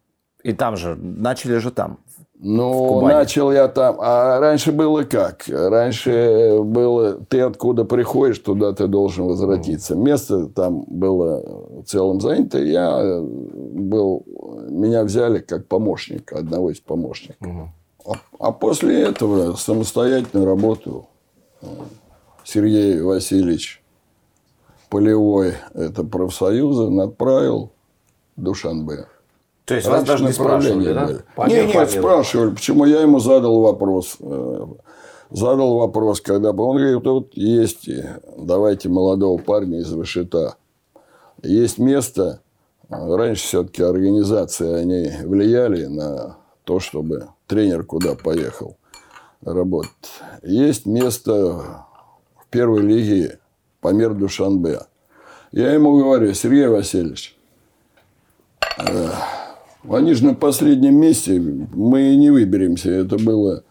И 0.44 0.54
там 0.54 0.76
же, 0.78 0.96
начали 0.96 1.58
же 1.58 1.72
там. 1.72 2.00
Ну, 2.46 3.00
начал 3.08 3.54
я 3.54 3.70
там. 3.70 3.96
А 4.00 4.38
раньше 4.40 4.74
было 4.74 5.04
как? 5.04 5.46
Раньше 5.48 6.60
было, 6.62 7.14
ты 7.14 7.40
откуда 7.40 7.86
приходишь, 7.86 8.40
туда 8.40 8.74
ты 8.74 8.88
должен 8.88 9.28
возвратиться. 9.28 9.96
Место 9.96 10.48
там 10.48 10.84
было 10.88 11.82
в 11.82 11.84
целом 11.86 12.20
занято. 12.20 12.60
Я 12.60 13.22
был, 13.22 14.26
меня 14.70 15.06
взяли 15.06 15.40
как 15.40 15.68
помощника, 15.68 16.40
одного 16.40 16.72
из 16.72 16.82
помощников. 16.82 17.48
А, 18.06 18.12
а 18.40 18.52
после 18.52 19.04
этого 19.04 19.56
самостоятельно 19.56 20.46
работал 20.46 21.08
э, 21.62 21.68
Сергей 22.44 23.00
Васильевич 23.02 23.82
Полевой, 24.90 25.54
это 25.74 26.04
профсоюза, 26.04 26.92
отправил 27.02 27.72
Душанбе. 28.36 29.08
То 29.66 29.76
есть 29.76 29.88
вас 29.88 30.04
даже 30.04 30.26
не 30.26 30.34
спрашивали, 30.34 30.94
да? 30.94 31.10
По 31.36 31.48
Нет, 31.48 31.90
спрашивали. 31.90 32.52
Почему 32.52 32.86
я 32.86 33.02
ему 33.02 33.20
задал 33.20 33.62
вопрос. 33.62 34.18
э, 34.20 34.66
Задал 35.34 35.80
вопрос, 35.80 36.22
когда 36.22 36.54
бы 36.54 36.64
он 36.64 36.78
говорит, 36.78 37.04
вот 37.06 37.30
есть, 37.34 37.88
э, 37.90 38.20
давайте 38.38 38.88
молодого 38.90 39.40
парня 39.40 39.80
из 39.80 39.92
Вышита. 39.92 40.58
Есть 41.42 41.80
место, 41.80 42.42
э, 42.90 43.16
раньше 43.16 43.44
все-таки 43.44 43.82
организации, 43.82 44.72
они 44.72 45.10
влияли 45.26 45.86
на 45.86 46.38
то, 46.66 46.80
чтобы 46.80 47.30
тренер 47.48 47.84
куда 47.84 48.14
поехал 48.14 48.78
работать. 49.42 49.92
Есть 50.44 50.86
место 50.86 51.34
в 52.36 52.48
первой 52.52 52.82
лиге 52.82 53.40
по 53.82 53.88
мир 53.88 54.14
Душанбе. 54.14 54.82
Я 55.52 55.74
ему 55.74 55.98
говорю, 55.98 56.34
Сергей 56.36 56.68
Васильевич, 56.68 57.36
они 59.90 60.14
же 60.14 60.26
на 60.26 60.34
последнем 60.34 60.96
месте, 60.96 61.40
мы 61.40 62.16
не 62.16 62.30
выберемся. 62.30 62.90
Это 62.90 63.18
было 63.18 63.64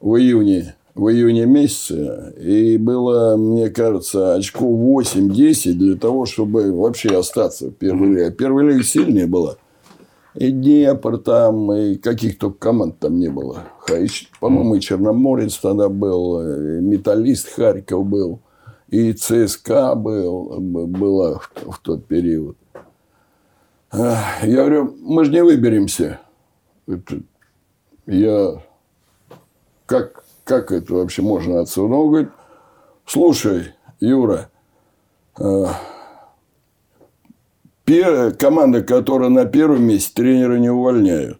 в 0.00 0.16
июне, 0.16 0.74
в 0.94 1.08
июне 1.08 1.46
месяце. 1.46 2.34
И 2.40 2.76
было, 2.78 3.36
мне 3.36 3.70
кажется, 3.70 4.34
очков 4.34 5.04
8-10 5.06 5.72
для 5.72 5.96
того, 5.96 6.26
чтобы 6.26 6.72
вообще 6.72 7.18
остаться 7.18 7.68
в 7.68 7.72
первой 7.72 8.08
лиге. 8.08 8.26
А 8.26 8.30
Первая 8.30 8.66
лига 8.66 8.82
сильнее 8.82 9.26
была. 9.26 9.56
И 10.34 10.50
Днепр 10.50 11.18
там, 11.18 11.70
и 11.72 11.96
каких 11.96 12.38
только 12.38 12.58
команд 12.58 12.98
там 12.98 13.18
не 13.18 13.28
было. 13.28 13.64
По-моему, 14.40 14.76
и 14.76 14.80
Черноморец 14.80 15.58
тогда 15.58 15.90
был, 15.90 16.40
и 16.40 16.80
Металлист 16.80 17.54
Харьков 17.54 18.06
был, 18.06 18.40
и 18.88 19.12
ЦСКА 19.12 19.94
был, 19.94 20.56
была 20.58 21.38
в 21.66 21.78
тот 21.82 22.06
период. 22.06 22.56
Я 23.92 24.40
говорю, 24.42 24.96
мы 25.00 25.24
же 25.24 25.32
не 25.32 25.42
выберемся. 25.42 26.20
Я... 28.06 28.62
Как, 29.86 30.24
как 30.44 30.72
это 30.72 30.94
вообще 30.94 31.20
можно 31.22 31.60
отсюда? 31.60 31.94
Он 31.94 32.08
говорит, 32.08 32.30
слушай, 33.04 33.74
Юра, 34.00 34.48
пер- 37.84 38.32
команда, 38.32 38.82
которая 38.82 39.28
на 39.28 39.44
первом 39.44 39.82
месте, 39.84 40.12
тренера 40.14 40.56
не 40.56 40.70
увольняют. 40.70 41.38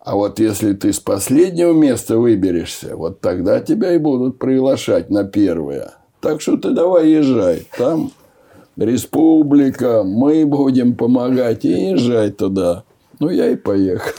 А 0.00 0.16
вот 0.16 0.38
если 0.38 0.74
ты 0.74 0.92
с 0.92 1.00
последнего 1.00 1.72
места 1.72 2.18
выберешься, 2.18 2.96
вот 2.96 3.20
тогда 3.20 3.60
тебя 3.60 3.94
и 3.94 3.98
будут 3.98 4.38
приглашать 4.38 5.08
на 5.08 5.24
первое. 5.24 5.94
Так 6.20 6.40
что 6.42 6.56
ты 6.58 6.72
давай 6.72 7.08
езжай. 7.08 7.66
Там 7.78 8.10
республика, 8.76 10.02
мы 10.04 10.46
будем 10.46 10.94
помогать. 10.94 11.64
И 11.64 11.90
езжай 11.90 12.30
туда. 12.30 12.84
Ну, 13.18 13.28
я 13.30 13.48
и 13.48 13.56
поехал. 13.56 14.12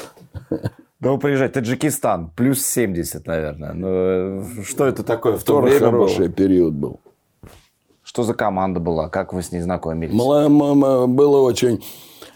Да 0.99 1.11
вы 1.11 1.17
приезжать, 1.17 1.53
Таджикистан, 1.53 2.29
плюс 2.35 2.61
70, 2.63 3.25
наверное. 3.25 3.73
Ну, 3.73 3.87
э, 3.89 4.43
что 4.63 4.85
это 4.85 5.01
такое 5.03 5.37
в 5.37 5.43
то 5.43 5.53
Тоже 5.61 5.67
время 5.79 5.85
хороший 5.91 6.27
было? 6.27 6.29
период 6.35 6.73
был. 6.73 6.99
Что 8.03 8.21
за 8.23 8.33
команда 8.35 8.79
была? 8.79 9.09
Как 9.09 9.33
вы 9.33 9.41
с 9.41 9.51
ней 9.51 9.61
знакомились? 9.61 10.13
Мла- 10.13 10.45
м- 10.45 10.61
м- 10.83 11.15
Было 11.15 11.39
очень... 11.41 11.83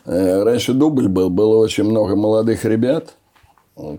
э, 0.05 0.41
Раньше 0.43 0.74
дубль 0.74 1.07
был, 1.07 1.30
было 1.30 1.57
очень 1.57 1.84
много 1.84 2.16
молодых 2.16 2.66
ребят, 2.66 3.13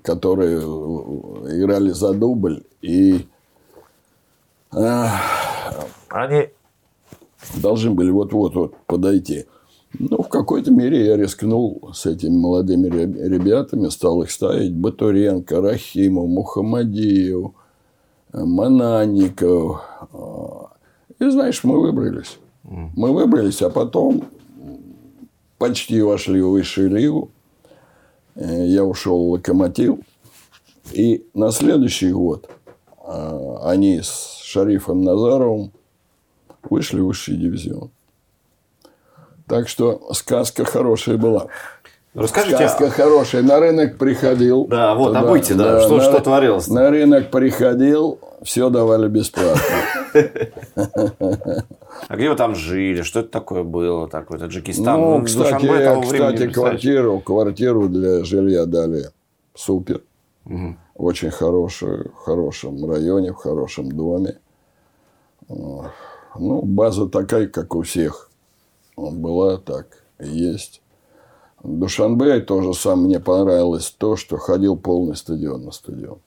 которые 0.02 0.58
э, 0.58 1.58
играли 1.60 1.90
за 1.90 2.12
дубль. 2.14 2.64
И 2.82 3.24
Они... 4.70 6.48
должны 7.54 7.90
были 7.90 8.10
вот-вот 8.10 8.54
вот 8.54 8.74
подойти. 8.86 9.46
Ну, 9.98 10.22
в 10.22 10.28
какой-то 10.28 10.70
мере 10.70 11.06
я 11.06 11.16
рискнул 11.16 11.90
с 11.94 12.04
этими 12.06 12.36
молодыми 12.36 12.88
ре- 12.88 13.28
ребятами, 13.28 13.88
стал 13.88 14.22
их 14.22 14.30
ставить. 14.30 14.74
Батуренко, 14.74 15.60
Рахимов, 15.60 16.28
Мухаммадиев, 16.28 17.52
э, 18.32 18.44
Мананников. 18.44 19.80
Э, 20.12 21.24
И, 21.24 21.30
знаешь, 21.30 21.64
мы 21.64 21.80
выбрались. 21.80 22.38
Мы 22.62 23.12
выбрались, 23.12 23.62
а 23.62 23.70
потом 23.70 24.24
почти 25.56 26.02
вошли 26.02 26.42
в 26.42 26.50
высшую 26.50 26.90
лигу. 26.90 27.30
Э, 28.34 28.66
Я 28.66 28.84
ушел 28.84 29.26
в 29.28 29.30
«Локомотив». 29.30 29.96
И 30.92 31.26
на 31.32 31.50
следующий 31.52 32.12
год 32.12 32.48
они 33.62 34.00
с 34.02 34.40
Шарифом 34.42 35.02
Назаровым 35.02 35.72
вышли 36.70 37.00
в 37.00 37.06
высший 37.06 37.36
дивизион. 37.36 37.90
Так 39.46 39.68
что 39.68 40.12
сказка 40.12 40.64
хорошая 40.64 41.16
была. 41.18 41.46
Расскажите, 42.14 42.56
Сказка 42.56 42.88
хорошая. 42.88 43.42
На 43.42 43.60
рынок 43.60 43.98
приходил. 43.98 44.66
Да, 44.68 44.94
вот, 44.94 45.14
обыйте, 45.14 45.52
да, 45.52 45.82
что- 45.82 45.96
на 45.98 46.02
что 46.02 46.20
творилось-то? 46.20 46.72
На 46.72 46.90
рынок 46.90 47.30
приходил, 47.30 48.18
все 48.42 48.70
давали 48.70 49.06
бесплатно. 49.06 49.60
а 52.08 52.16
где 52.16 52.30
вы 52.30 52.36
там 52.36 52.54
жили? 52.54 53.02
Что 53.02 53.20
это 53.20 53.28
такое 53.28 53.64
было? 53.64 54.08
Такой 54.08 54.38
Таджикистан? 54.38 54.98
Ну, 54.98 55.18
Ну, 55.18 55.24
кстати, 55.26 55.66
кстати, 56.02 56.48
квартиру, 56.48 57.20
квартиру 57.20 57.88
для 57.88 58.24
жилья 58.24 58.64
дали 58.64 59.10
супер. 59.54 60.00
Очень 60.94 61.30
хорошую, 61.30 62.12
в 62.12 62.24
хорошем 62.24 62.90
районе, 62.90 63.32
в 63.32 63.36
хорошем 63.36 63.92
доме. 63.92 64.38
Ну, 66.38 66.62
база 66.62 67.08
такая, 67.08 67.46
как 67.46 67.74
у 67.74 67.82
всех. 67.82 68.30
Была 68.96 69.58
так 69.58 70.04
и 70.20 70.28
есть. 70.28 70.82
В 71.62 71.78
Душанбе 71.78 72.40
тоже 72.40 72.74
сам 72.74 73.04
мне 73.04 73.20
понравилось 73.20 73.94
то, 73.96 74.16
что 74.16 74.36
ходил 74.36 74.76
полный 74.76 75.16
стадион 75.16 75.64
на 75.64 75.72
стадион. 75.72 76.18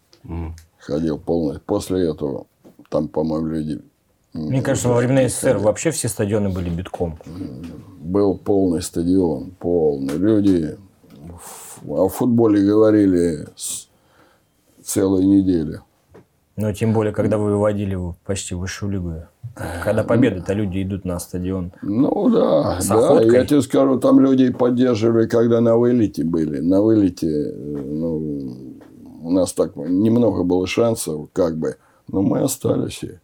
Ходил 0.78 1.18
полный. 1.18 1.60
После 1.60 2.10
этого 2.10 2.47
там, 2.89 3.07
по-моему, 3.07 3.47
люди... 3.47 3.82
Мне 4.34 4.62
кажется, 4.62 4.89
во 4.89 4.97
времена 4.97 5.28
СССР 5.28 5.57
вообще 5.57 5.91
все 5.91 6.07
стадионы 6.07 6.49
были 6.49 6.70
битком. 6.70 7.18
был 7.99 8.38
полный 8.38 8.82
стадион, 8.82 9.51
полный. 9.60 10.18
Люди 10.18 10.78
о 11.88 12.10
футболе 12.10 12.66
говорили 12.66 13.47
с 13.55 13.88
целой 14.84 15.26
недели. 15.26 15.80
Но 16.60 16.74
тем 16.74 16.91
более, 16.91 17.14
когда 17.14 17.38
вы 17.38 17.51
выводили 17.51 17.91
его 17.91 18.18
почти 18.26 18.53
в 18.53 18.60
высшую 18.60 18.91
лигу. 18.91 19.14
Когда 19.82 20.03
победы-то 20.03 20.51
люди 20.51 20.84
идут 20.84 21.05
на 21.05 21.18
стадион. 21.18 21.72
Ну 21.82 22.30
да, 22.30 22.82
С 22.82 22.88
да. 22.88 23.22
Я 23.22 23.45
тебе 23.45 23.62
скажу, 23.62 23.97
там 23.97 24.20
люди 24.20 24.51
поддерживали, 24.51 25.26
когда 25.26 25.62
на 25.62 25.78
вылете 25.78 26.26
были. 26.26 26.60
На 26.60 26.82
вылете, 26.82 27.28
э, 27.28 27.51
ну, 27.53 28.78
у 29.22 29.32
нас 29.32 29.53
так 29.53 29.78
немного 29.78 30.43
было 30.43 30.68
шансов, 30.68 31.30
как 31.32 31.57
бы, 31.57 31.78
но 32.10 32.22
мы 32.22 32.41
остались. 32.41 33.03
И 33.03 33.20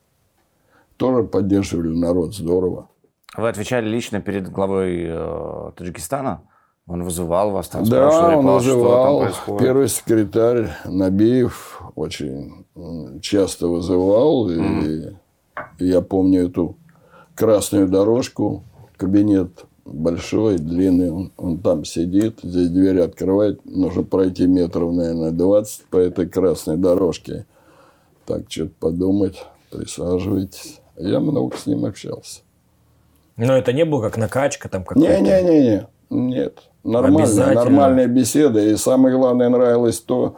тоже 0.95 1.25
поддерживали 1.25 1.89
народ 1.89 2.33
здорово. 2.33 2.87
Вы 3.35 3.49
отвечали 3.49 3.89
лично 3.89 4.21
перед 4.21 4.49
главой 4.49 5.07
э, 5.09 5.71
Таджикистана? 5.75 6.43
Он 6.87 7.03
вызывал 7.03 7.51
вас 7.51 7.67
там, 7.67 7.83
Да, 7.85 8.07
он 8.37 8.45
«Павел, 8.45 8.59
что 8.61 8.75
вызывал. 8.75 9.19
происходит?» 9.21 9.61
Первый 9.61 9.87
секретарь 9.87 10.69
Набиев 10.85 11.81
очень 11.95 12.65
часто 13.21 13.67
вызывал. 13.67 14.49
И 14.49 15.15
я 15.79 16.01
помню 16.01 16.45
эту 16.45 16.77
красную 17.33 17.87
дорожку, 17.87 18.63
кабинет 18.97 19.65
большой, 19.83 20.57
длинный. 20.57 21.11
Он, 21.11 21.31
он 21.37 21.57
там 21.57 21.85
сидит, 21.85 22.39
здесь 22.43 22.69
дверь 22.69 23.01
открывает. 23.01 23.65
Нужно 23.65 24.03
пройти 24.03 24.45
метров, 24.45 24.93
наверное, 24.93 25.31
20 25.31 25.85
по 25.85 25.97
этой 25.97 26.27
красной 26.27 26.77
дорожке. 26.77 27.45
Так, 28.27 28.43
что-то 28.47 28.71
подумать, 28.79 29.43
присаживайтесь. 29.71 30.81
Я 30.97 31.19
много 31.19 31.57
с 31.57 31.65
ним 31.65 31.85
общался. 31.85 32.41
Но 33.37 33.57
это 33.57 33.73
не 33.73 33.85
было 33.85 34.01
как 34.01 34.17
накачка 34.17 34.69
там 34.69 34.83
какая-то. 34.83 35.21
Не-не-не-не. 35.21 35.87
Нет. 36.09 36.63
Нормальная, 36.83 37.53
нормальная 37.53 38.07
беседа. 38.07 38.59
И 38.59 38.75
самое 38.75 39.17
главное, 39.17 39.49
нравилось 39.49 39.99
то, 39.99 40.35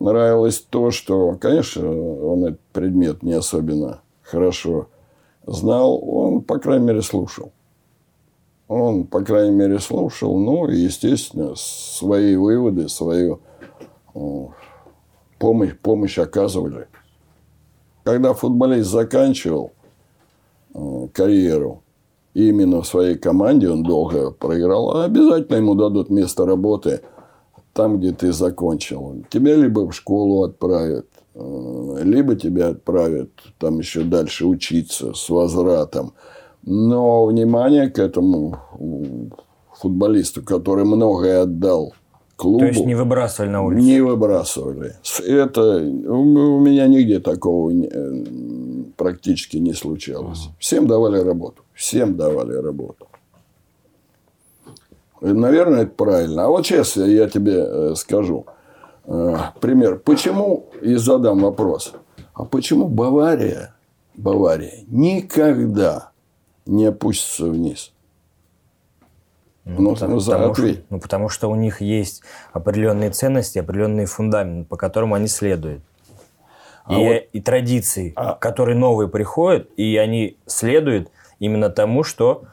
нравилось 0.00 0.60
то, 0.60 0.90
что, 0.90 1.36
конечно, 1.40 1.88
он 1.88 2.46
этот 2.46 2.60
предмет 2.72 3.22
не 3.22 3.34
особенно 3.34 4.00
хорошо 4.22 4.88
знал. 5.46 6.02
Он, 6.02 6.40
по 6.40 6.58
крайней 6.58 6.86
мере, 6.86 7.02
слушал. 7.02 7.52
Он, 8.66 9.06
по 9.06 9.20
крайней 9.22 9.54
мере, 9.54 9.78
слушал. 9.78 10.38
Ну, 10.38 10.68
и, 10.68 10.76
естественно, 10.76 11.52
свои 11.54 12.34
выводы, 12.34 12.88
свою 12.88 13.40
помощь, 15.38 15.76
помощь 15.82 16.18
оказывали. 16.18 16.88
Когда 18.04 18.32
футболист 18.32 18.88
заканчивал 18.90 19.72
карьеру, 21.12 21.83
и 22.34 22.48
именно 22.48 22.82
в 22.82 22.86
своей 22.86 23.16
команде 23.16 23.70
он 23.70 23.82
долго 23.82 24.30
проиграл, 24.32 24.96
а 24.96 25.04
обязательно 25.04 25.56
ему 25.56 25.74
дадут 25.74 26.10
место 26.10 26.44
работы 26.44 27.00
там, 27.72 27.98
где 27.98 28.12
ты 28.12 28.32
закончил. 28.32 29.24
Тебя 29.30 29.56
либо 29.56 29.88
в 29.88 29.92
школу 29.92 30.44
отправят, 30.44 31.06
э, 31.34 32.00
либо 32.02 32.36
тебя 32.36 32.68
отправят 32.68 33.30
там 33.58 33.78
еще 33.78 34.02
дальше 34.02 34.46
учиться 34.46 35.12
с 35.14 35.28
возвратом. 35.28 36.12
Но 36.62 37.26
внимание 37.26 37.90
к 37.90 37.98
этому 37.98 38.58
футболисту, 39.76 40.42
который 40.42 40.84
многое 40.84 41.42
отдал 41.42 41.94
клубу, 42.36 42.60
То 42.60 42.66
есть 42.66 42.86
не 42.86 42.94
выбрасывали 42.94 43.50
на 43.50 43.62
улицу. 43.62 43.84
не 43.84 44.00
выбрасывали. 44.00 44.94
Это 45.26 45.76
у 45.76 46.60
меня 46.60 46.86
нигде 46.86 47.20
такого 47.20 47.70
э, 47.70 48.24
практически 48.96 49.58
не 49.58 49.72
случалось. 49.74 50.48
Всем 50.58 50.86
давали 50.86 51.18
работу. 51.18 51.63
Всем 51.74 52.16
давали 52.16 52.54
работу. 52.54 53.08
И, 55.20 55.26
Наверное, 55.26 55.82
это 55.82 55.92
правильно. 55.92 56.44
А 56.44 56.48
вот 56.48 56.66
сейчас 56.66 56.96
я- 56.96 57.28
тебе 57.28 57.54
э, 57.66 57.94
скажу. 57.96 58.46
Э, 59.06 59.36
Пример. 59.60 59.98
Почему, 59.98 60.66
и 60.80 60.94
задам 60.96 61.40
вопрос. 61.40 61.92
А 62.34 62.44
почему 62.44 62.88
Бавария, 62.88 63.74
Бавария 64.16 64.84
никогда 64.88 66.10
не 66.66 66.86
опустится 66.86 67.46
вниз? 67.46 67.92
Ну, 69.64 69.94
потому, 69.94 70.14
ну, 70.14 70.20
за- 70.20 70.32
потому 70.32 70.54
что, 70.54 70.74
ну, 70.90 71.00
потому 71.00 71.28
что 71.30 71.50
у 71.50 71.54
них 71.54 71.80
есть 71.80 72.22
определенные 72.52 73.10
ценности, 73.10 73.58
определенный 73.58 74.04
фундамент, 74.04 74.68
по 74.68 74.76
которому 74.76 75.14
они 75.14 75.26
следуют. 75.26 75.82
А 76.84 76.94
и, 77.00 77.04
вот- 77.08 77.22
и 77.32 77.40
традиции, 77.40 78.12
А- 78.14 78.34
которые 78.34 78.76
новые 78.76 79.08
приходят, 79.08 79.70
и 79.78 79.96
они 79.96 80.36
следуют 80.46 81.08
именно 81.38 81.70
тому, 81.70 82.04
что 82.04 82.44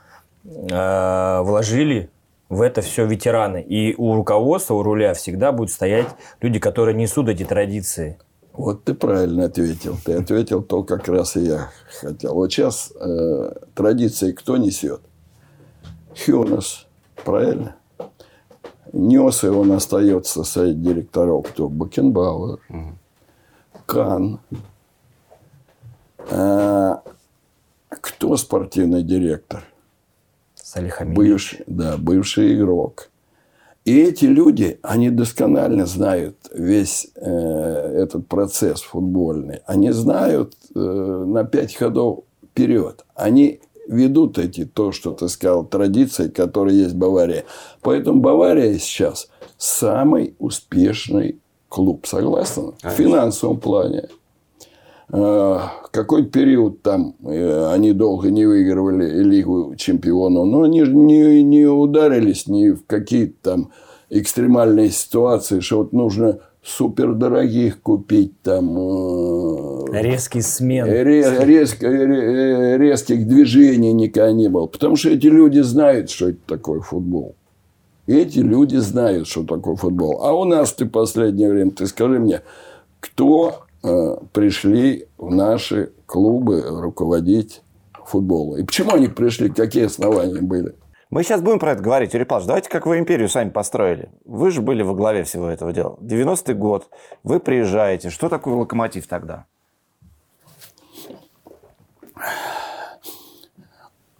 э, 0.43 1.41
вложили 1.41 2.09
в 2.49 2.61
это 2.61 2.82
все 2.82 3.05
ветераны. 3.05 3.61
И 3.61 3.95
у 3.97 4.15
руководства, 4.15 4.75
у 4.75 4.84
руля 4.84 5.13
всегда 5.13 5.51
будут 5.51 5.71
стоять 5.71 6.07
люди, 6.41 6.59
которые 6.59 6.95
несут 6.95 7.29
эти 7.29 7.43
традиции. 7.43 8.19
Вот 8.53 8.84
ты 8.84 8.93
правильно 8.93 9.45
ответил. 9.45 9.97
Ты 10.03 10.13
ответил 10.13 10.61
то, 10.61 10.84
как 10.84 11.07
раз 11.07 11.38
и 11.38 11.41
я 11.41 11.69
хотел. 12.01 12.34
Вот 12.34 12.51
сейчас 12.51 12.91
э, 12.99 13.53
традиции 13.73 14.34
кто 14.34 14.57
несет? 14.57 15.01
Хюнес, 16.25 16.88
правильно? 17.23 17.75
Нес, 18.91 19.43
и 19.45 19.47
он 19.47 19.71
остается 19.71 20.43
совет 20.43 20.82
директоров. 20.82 21.47
Кто? 21.47 21.69
Бакенбауэр, 21.69 22.59
Кан. 23.86 24.39
А, 26.29 27.01
кто 27.99 28.37
спортивный 28.37 29.03
директор? 29.03 29.63
Салих 30.55 31.01
Аминевич. 31.01 31.17
Бывший, 31.17 31.63
да, 31.67 31.97
бывший 31.97 32.55
игрок. 32.55 33.09
И 33.83 33.99
эти 33.99 34.25
люди, 34.25 34.79
они 34.83 35.09
досконально 35.09 35.85
знают 35.85 36.37
весь 36.53 37.07
э, 37.15 37.21
этот 37.23 38.27
процесс 38.27 38.81
футбольный. 38.81 39.61
Они 39.65 39.91
знают 39.91 40.53
э, 40.75 40.79
на 40.79 41.43
пять 41.43 41.75
ходов 41.75 42.25
вперед. 42.51 43.03
Они 43.15 43.59
ведут 43.87 44.37
эти, 44.37 44.65
то, 44.65 44.91
что 44.91 45.11
ты 45.11 45.27
сказал, 45.29 45.65
традиции, 45.65 46.29
которые 46.29 46.77
есть 46.77 46.93
в 46.93 46.97
Баварии. 46.97 47.43
Поэтому 47.81 48.21
Бавария 48.21 48.77
сейчас 48.77 49.29
самый 49.57 50.35
успешный 50.37 51.39
клуб. 51.67 52.05
Согласен? 52.05 52.73
В 52.83 52.89
финансовом 52.91 53.59
плане. 53.59 54.09
Э, 55.09 55.59
Какой 55.91 56.25
период 56.25 56.81
там 56.81 57.15
э, 57.25 57.71
они 57.73 57.91
долго 57.91 58.31
не 58.31 58.45
выигрывали 58.45 59.23
Лигу 59.23 59.75
чемпионов, 59.75 60.45
но 60.47 60.61
они 60.63 60.85
же 60.85 60.93
не, 60.95 61.43
не 61.43 61.65
ударились 61.65 62.47
ни 62.47 62.69
в 62.69 62.85
какие-то 62.87 63.35
там 63.41 63.71
экстремальные 64.09 64.89
ситуации, 64.89 65.59
что 65.59 65.79
вот 65.79 65.91
нужно 65.93 66.39
супердорогих 66.63 67.81
купить 67.81 68.39
там 68.41 68.77
э, 68.77 69.85
Резкий 69.91 70.41
смен. 70.41 70.85
Ре- 70.87 71.43
резко- 71.43 71.87
ре- 71.87 72.77
резких 72.77 73.27
движений 73.27 73.91
никогда 73.93 74.31
не 74.31 74.47
было. 74.47 74.67
Потому 74.67 74.95
что 74.95 75.09
эти 75.09 75.27
люди 75.27 75.59
знают, 75.59 76.09
что 76.09 76.29
это 76.29 76.39
такое 76.47 76.79
футбол. 76.79 77.35
Эти 78.07 78.39
люди 78.39 78.77
знают, 78.77 79.27
что 79.27 79.43
такое 79.43 79.75
футбол. 79.75 80.21
А 80.23 80.33
у 80.33 80.45
нас 80.45 80.73
ты 80.73 80.85
в 80.85 80.89
последнее 80.89 81.49
время, 81.51 81.71
ты 81.71 81.85
скажи 81.87 82.19
мне, 82.19 82.41
кто 82.99 83.49
э, 83.49 83.70
пришли 83.82 85.07
в 85.17 85.32
наши 85.34 85.91
клубы 86.05 86.61
руководить 86.67 87.61
футболом? 88.05 88.57
И 88.57 88.63
почему 88.63 88.93
они 88.93 89.07
пришли? 89.07 89.49
Какие 89.49 89.86
основания 89.86 90.41
были? 90.41 90.75
Мы 91.09 91.23
сейчас 91.23 91.41
будем 91.41 91.59
про 91.59 91.73
это 91.73 91.82
говорить, 91.84 92.13
Юрий 92.13 92.25
Павлович. 92.25 92.47
Давайте, 92.47 92.69
как 92.69 92.86
вы 92.86 92.97
империю 92.97 93.27
сами 93.27 93.49
построили. 93.49 94.09
Вы 94.23 94.49
же 94.51 94.61
были 94.61 94.82
во 94.82 94.93
главе 94.93 95.23
всего 95.23 95.49
этого 95.49 95.73
дела. 95.73 95.97
90-й 96.01 96.53
год, 96.53 96.88
вы 97.23 97.41
приезжаете. 97.41 98.09
Что 98.09 98.29
такое 98.29 98.55
локомотив 98.55 99.07
тогда? 99.07 99.45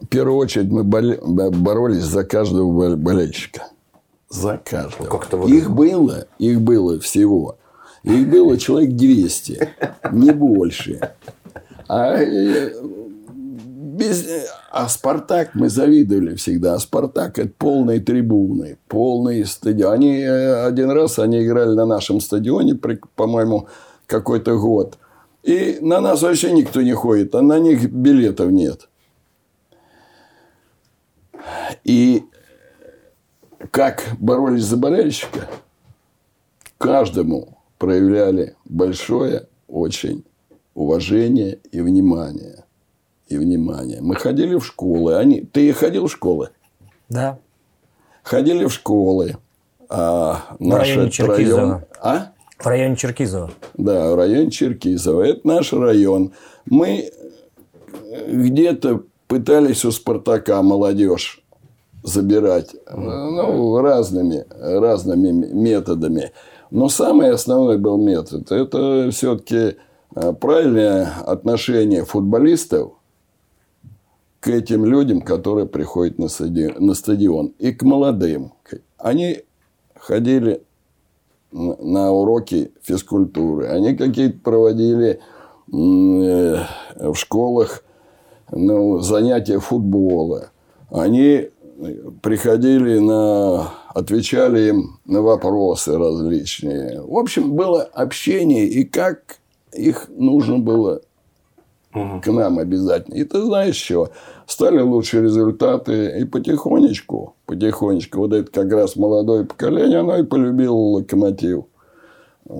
В 0.00 0.06
первую 0.06 0.36
очередь 0.36 0.70
мы 0.70 0.84
боролись 0.84 2.02
за 2.02 2.24
каждого 2.24 2.70
бол- 2.70 2.96
болельщика. 2.96 3.68
За 4.28 4.58
каждого. 4.58 5.06
Как 5.08 5.26
это 5.26 5.36
их 5.46 5.70
было, 5.70 6.26
их 6.38 6.60
было 6.60 6.98
всего. 7.00 7.56
Их 8.02 8.28
было 8.28 8.58
человек 8.58 8.96
200, 8.96 9.68
не 10.12 10.32
больше. 10.32 11.12
А, 11.88 12.16
э, 12.16 12.72
без, 13.28 14.26
а 14.70 14.88
Спартак 14.88 15.54
мы 15.54 15.68
завидовали 15.68 16.34
всегда. 16.34 16.74
А 16.74 16.78
Спартак 16.78 17.38
это 17.38 17.52
полные 17.56 18.00
трибуны, 18.00 18.78
полный 18.88 19.44
стадион. 19.44 19.92
Они 19.92 20.18
э, 20.18 20.66
один 20.66 20.90
раз 20.90 21.18
они 21.18 21.44
играли 21.44 21.74
на 21.74 21.86
нашем 21.86 22.20
стадионе, 22.20 22.74
по-моему, 23.14 23.68
какой-то 24.06 24.58
год. 24.58 24.98
И 25.42 25.78
на 25.80 26.00
нас 26.00 26.22
вообще 26.22 26.52
никто 26.52 26.82
не 26.82 26.92
ходит, 26.92 27.34
а 27.34 27.42
на 27.42 27.58
них 27.58 27.90
билетов 27.90 28.50
нет. 28.50 28.88
И 31.84 32.24
как 33.70 34.04
боролись 34.18 34.64
за 34.64 34.76
болельщика, 34.76 35.48
каждому 36.78 37.51
проявляли 37.82 38.54
большое 38.64 39.48
очень 39.66 40.22
уважение 40.72 41.58
и 41.72 41.80
внимание. 41.80 42.62
И 43.26 43.36
внимание. 43.36 44.00
Мы 44.00 44.14
ходили 44.14 44.54
в 44.54 44.64
школы. 44.64 45.16
Они... 45.16 45.40
Ты 45.40 45.72
ходил 45.72 46.06
в 46.06 46.12
школы? 46.12 46.50
Да. 47.08 47.40
Ходили 48.22 48.66
в 48.66 48.72
школы. 48.72 49.36
А 49.88 50.54
наш 50.60 50.82
районе 50.82 51.02
этот 51.02 51.12
Черкизово. 51.12 51.60
район... 51.60 51.80
А? 52.00 52.32
В 52.56 52.66
районе 52.66 52.94
Черкизова. 52.94 53.50
Да, 53.74 54.12
в 54.12 54.14
районе 54.14 54.50
Черкизово. 54.52 55.22
Это 55.22 55.40
наш 55.48 55.72
район. 55.72 56.30
Мы 56.66 57.10
где-то 58.28 59.02
пытались 59.26 59.84
у 59.84 59.90
Спартака 59.90 60.62
молодежь 60.62 61.42
забирать. 62.04 62.76
Ну, 62.92 63.80
разными, 63.80 64.44
разными 64.50 65.32
методами. 65.32 66.30
Но 66.72 66.88
самый 66.88 67.30
основной 67.30 67.76
был 67.76 67.98
метод. 67.98 68.50
Это 68.50 69.10
все-таки 69.10 69.76
правильное 70.40 71.06
отношение 71.26 72.06
футболистов 72.06 72.92
к 74.40 74.48
этим 74.48 74.86
людям, 74.86 75.20
которые 75.20 75.66
приходят 75.66 76.18
на 76.18 76.28
стадион, 76.28 76.74
на 76.78 76.94
стадион. 76.94 77.52
И 77.58 77.72
к 77.72 77.82
молодым. 77.82 78.54
Они 78.96 79.42
ходили 79.98 80.62
на 81.50 82.10
уроки 82.10 82.72
физкультуры. 82.80 83.66
Они 83.66 83.94
какие-то 83.94 84.38
проводили 84.38 85.20
э, 85.20 86.56
в 86.96 87.14
школах 87.16 87.84
ну, 88.50 88.98
занятия 89.00 89.58
футбола. 89.58 90.48
Они 90.90 91.50
приходили 92.22 92.98
на... 92.98 93.70
Отвечали 93.88 94.68
им 94.68 95.00
на 95.04 95.20
вопросы 95.20 95.98
различные. 95.98 97.02
В 97.02 97.16
общем, 97.16 97.52
было 97.52 97.82
общение, 97.82 98.66
и 98.66 98.84
как 98.84 99.38
их 99.72 100.08
нужно 100.08 100.58
было 100.58 101.02
к 101.92 102.26
нам 102.26 102.58
обязательно. 102.58 103.16
И 103.16 103.24
ты 103.24 103.42
знаешь 103.42 103.76
что? 103.76 104.10
Стали 104.46 104.80
лучшие 104.80 105.22
результаты. 105.24 106.20
И 106.20 106.24
потихонечку, 106.24 107.36
потихонечку, 107.44 108.18
вот 108.18 108.32
это 108.32 108.50
как 108.50 108.72
раз 108.72 108.96
молодое 108.96 109.44
поколение, 109.44 109.98
оно 109.98 110.16
и 110.16 110.22
полюбило 110.22 110.74
локомотив. 110.74 111.64
Э, 112.48 112.52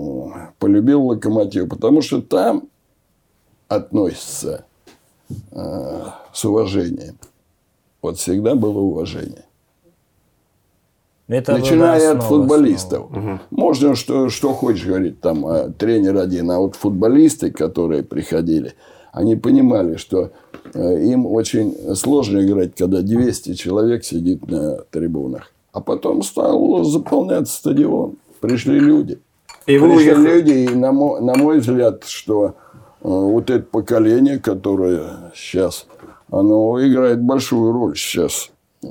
Полюбил 0.58 1.06
локомотив. 1.06 1.68
Потому 1.68 2.02
что 2.02 2.20
там 2.20 2.68
относятся 3.68 4.66
э, 5.50 6.00
с 6.32 6.44
уважением. 6.44 7.18
Вот 8.02 8.18
всегда 8.18 8.56
было 8.56 8.80
уважение. 8.80 9.44
Это 11.28 11.52
Начиная 11.52 12.00
да, 12.00 12.10
от 12.12 12.18
основа, 12.18 12.40
футболистов. 12.42 13.06
Можно 13.50 13.94
что, 13.94 14.28
что 14.28 14.52
хочешь 14.52 14.84
говорить, 14.84 15.20
там 15.20 15.46
а, 15.46 15.70
тренер 15.70 16.18
один, 16.18 16.50
а 16.50 16.58
вот 16.58 16.74
футболисты, 16.74 17.50
которые 17.50 18.02
приходили, 18.02 18.74
они 19.12 19.36
понимали, 19.36 19.96
что 19.96 20.32
э, 20.74 21.04
им 21.04 21.26
очень 21.26 21.94
сложно 21.94 22.44
играть, 22.44 22.74
когда 22.74 23.02
200 23.02 23.54
человек 23.54 24.04
сидит 24.04 24.46
на 24.50 24.78
трибунах. 24.90 25.52
А 25.72 25.80
потом 25.80 26.22
стал 26.22 26.84
заполняться 26.84 27.56
стадион. 27.56 28.16
Пришли 28.40 28.78
люди. 28.78 29.18
И 29.66 29.78
вы 29.78 29.94
Пришли 29.94 30.12
уехали. 30.12 30.34
люди, 30.34 30.50
и 30.50 30.74
на 30.74 30.92
мой, 30.92 31.20
на 31.20 31.34
мой 31.36 31.60
взгляд, 31.60 32.04
что 32.04 32.46
э, 32.46 32.52
вот 33.02 33.48
это 33.48 33.64
поколение, 33.64 34.38
которое 34.38 35.32
сейчас, 35.34 35.86
оно 36.32 36.84
играет 36.84 37.22
большую 37.22 37.72
роль 37.72 37.94
сейчас, 37.94 38.50
э, 38.82 38.88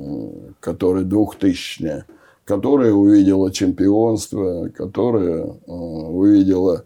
которое 0.60 1.04
двухтысячное, 1.04 2.06
которое 2.44 2.92
увидело 2.92 3.50
чемпионство, 3.50 4.68
которое 4.68 5.46
э, 5.46 5.48
увидело 5.66 6.84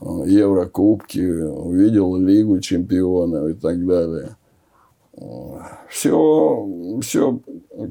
э, 0.00 0.04
Еврокубки, 0.26 1.18
увидело 1.18 2.16
Лигу 2.16 2.60
чемпионов 2.60 3.48
и 3.50 3.54
так 3.54 3.84
далее. 3.84 4.36
Все, 5.88 6.98
все 7.02 7.40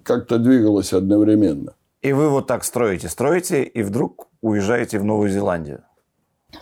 как-то 0.05 0.37
двигалось 0.37 0.93
одновременно. 0.93 1.73
И 2.01 2.13
вы 2.13 2.29
вот 2.29 2.47
так 2.47 2.63
строите, 2.63 3.09
строите, 3.09 3.63
и 3.63 3.83
вдруг 3.83 4.29
уезжаете 4.41 4.97
в 4.97 5.03
Новую 5.03 5.29
Зеландию. 5.29 5.81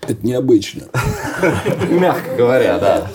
Это 0.02 0.26
необычно. 0.26 0.86
Мягко 1.92 2.36
говоря, 2.36 2.80
да. 2.80 3.08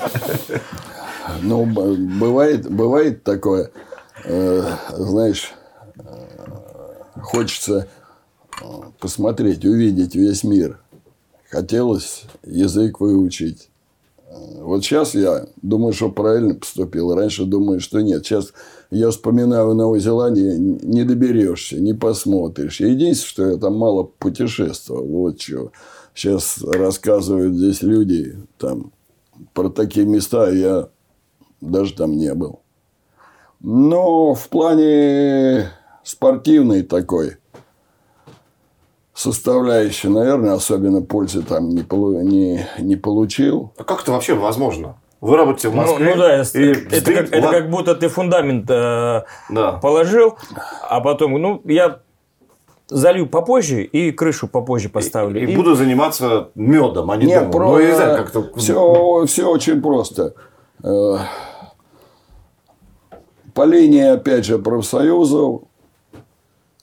Ну, 1.43 1.67
бывает, 1.67 2.71
бывает 2.71 3.25
такое, 3.25 3.71
э, 4.25 4.63
знаешь, 4.97 5.53
э, 5.97 6.03
хочется 7.23 7.89
э, 8.61 8.65
посмотреть, 8.99 9.65
увидеть 9.65 10.15
весь 10.15 10.45
мир. 10.45 10.81
Хотелось 11.51 12.25
язык 12.45 13.01
выучить. 13.01 13.71
Вот 14.61 14.85
сейчас 14.85 15.15
я 15.15 15.47
думаю, 15.61 15.93
что 15.93 16.11
правильно 16.11 16.55
поступил. 16.55 17.15
Раньше 17.15 17.45
думаю, 17.45 17.81
что 17.81 18.01
нет. 18.01 18.25
Сейчас 18.25 18.53
я 18.91 19.11
вспоминаю 19.11 19.75
Новую 19.75 20.01
Зеландию, 20.01 20.57
не 20.83 21.03
доберешься, 21.03 21.81
не 21.81 21.95
посмотришь. 21.95 22.81
Единственное, 22.81 23.15
что 23.15 23.51
я 23.51 23.57
там 23.57 23.77
мало 23.77 24.05
путешествовал. 24.05 25.05
Вот 25.05 25.41
что. 25.41 25.73
Сейчас 26.15 26.63
рассказывают 26.63 27.57
здесь 27.57 27.83
люди 27.83 28.37
там 28.59 28.93
про 29.55 29.69
такие 29.69 30.07
места, 30.07 30.45
а 30.45 30.51
я 30.51 30.89
даже 31.61 31.95
там 31.95 32.17
не 32.17 32.35
был. 32.35 32.61
Но 33.61 34.35
в 34.35 34.49
плане 34.49 35.71
спортивной 36.03 36.83
такой 36.83 37.37
составляющей, 39.15 40.09
наверное, 40.09 40.55
особенно 40.55 41.03
пользы 41.03 41.43
там 41.43 41.69
не, 41.69 41.83
полу- 41.83 42.23
не, 42.23 42.67
не 42.79 42.97
получил. 42.97 43.73
А 43.77 43.85
как 43.85 44.03
это 44.03 44.13
вообще 44.13 44.35
возможно? 44.35 44.97
Вы 45.21 45.37
работаете 45.37 45.69
в 45.69 45.75
Ну, 45.75 45.83
Москве. 45.83 46.15
ну 46.15 46.17
да, 46.21 46.33
это, 46.37 46.59
и 46.59 46.65
это 46.71 46.97
вздым- 46.97 47.15
как, 47.17 47.33
это 47.33 47.49
как 47.51 47.71
будто 47.71 47.95
ты 47.95 48.09
фундамент 48.09 48.65
э, 48.71 49.25
Да. 49.51 49.73
положил, 49.73 50.39
а 50.89 51.01
потом, 51.03 51.33
ну, 51.35 51.61
я 51.67 52.01
залью 52.89 53.27
попозже 53.29 53.83
и 53.85 54.11
крышу 54.13 54.49
попозже 54.49 54.89
поставлю. 54.89 55.43
И, 55.47 55.55
буду 55.55 55.75
заниматься 55.75 56.49
медом, 56.55 57.11
а 57.11 57.17
не 57.19 57.27
Нет, 57.27 57.51
домом. 57.51 57.73
Ну, 57.73 57.79
я 57.79 57.89
не 57.89 57.95
знаю, 57.95 58.17
как-то... 58.17 58.51
все, 58.57 59.27
все 59.27 59.45
очень 59.51 59.83
просто. 59.83 60.33
Э, 63.51 63.53
По 63.55 63.65
линии, 63.65 64.05
опять 64.05 64.45
же, 64.45 64.59
профсоюзов 64.59 65.63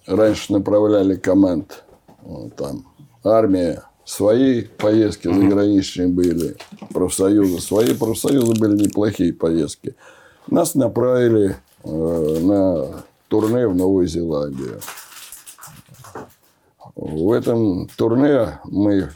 раньше 0.05 0.53
направляли 0.53 1.15
команд. 1.15 1.83
Вот 2.21 2.55
Там 2.55 2.85
армия 3.23 3.83
свои 4.05 4.63
поездки 4.63 5.27
заграничные 5.27 6.07
были, 6.07 6.55
профсоюзы 6.93 7.59
свои, 7.59 7.93
профсоюзы 7.93 8.53
были 8.59 8.83
неплохие 8.87 9.33
поездки. 9.33 9.95
Нас 10.47 10.75
направили 10.75 11.57
э, 11.83 12.39
на 12.41 13.03
турне 13.27 13.67
в 13.67 13.75
Новую 13.75 14.07
Зеландию. 14.07 14.79
В 16.95 17.31
этом 17.31 17.87
турне 17.97 18.59
мы 18.63 19.09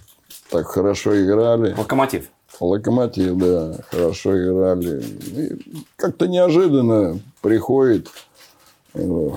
так 0.50 0.68
хорошо 0.68 1.20
играли. 1.24 1.74
Локомотив. 1.78 2.30
Локомотив, 2.62 3.38
да, 3.38 3.76
хорошо 3.90 4.38
играли. 4.38 5.04
И 5.04 5.84
как-то 5.96 6.28
неожиданно 6.28 7.20
приходит 7.42 8.08
э, 8.94 9.30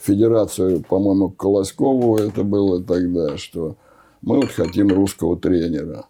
федерацию, 0.00 0.80
по-моему, 0.80 1.28
к 1.28 1.36
Колоскову 1.36 2.16
это 2.16 2.42
было 2.42 2.82
тогда, 2.82 3.36
что 3.36 3.76
мы 4.22 4.36
вот 4.36 4.50
хотим 4.50 4.88
русского 4.88 5.38
тренера. 5.38 6.06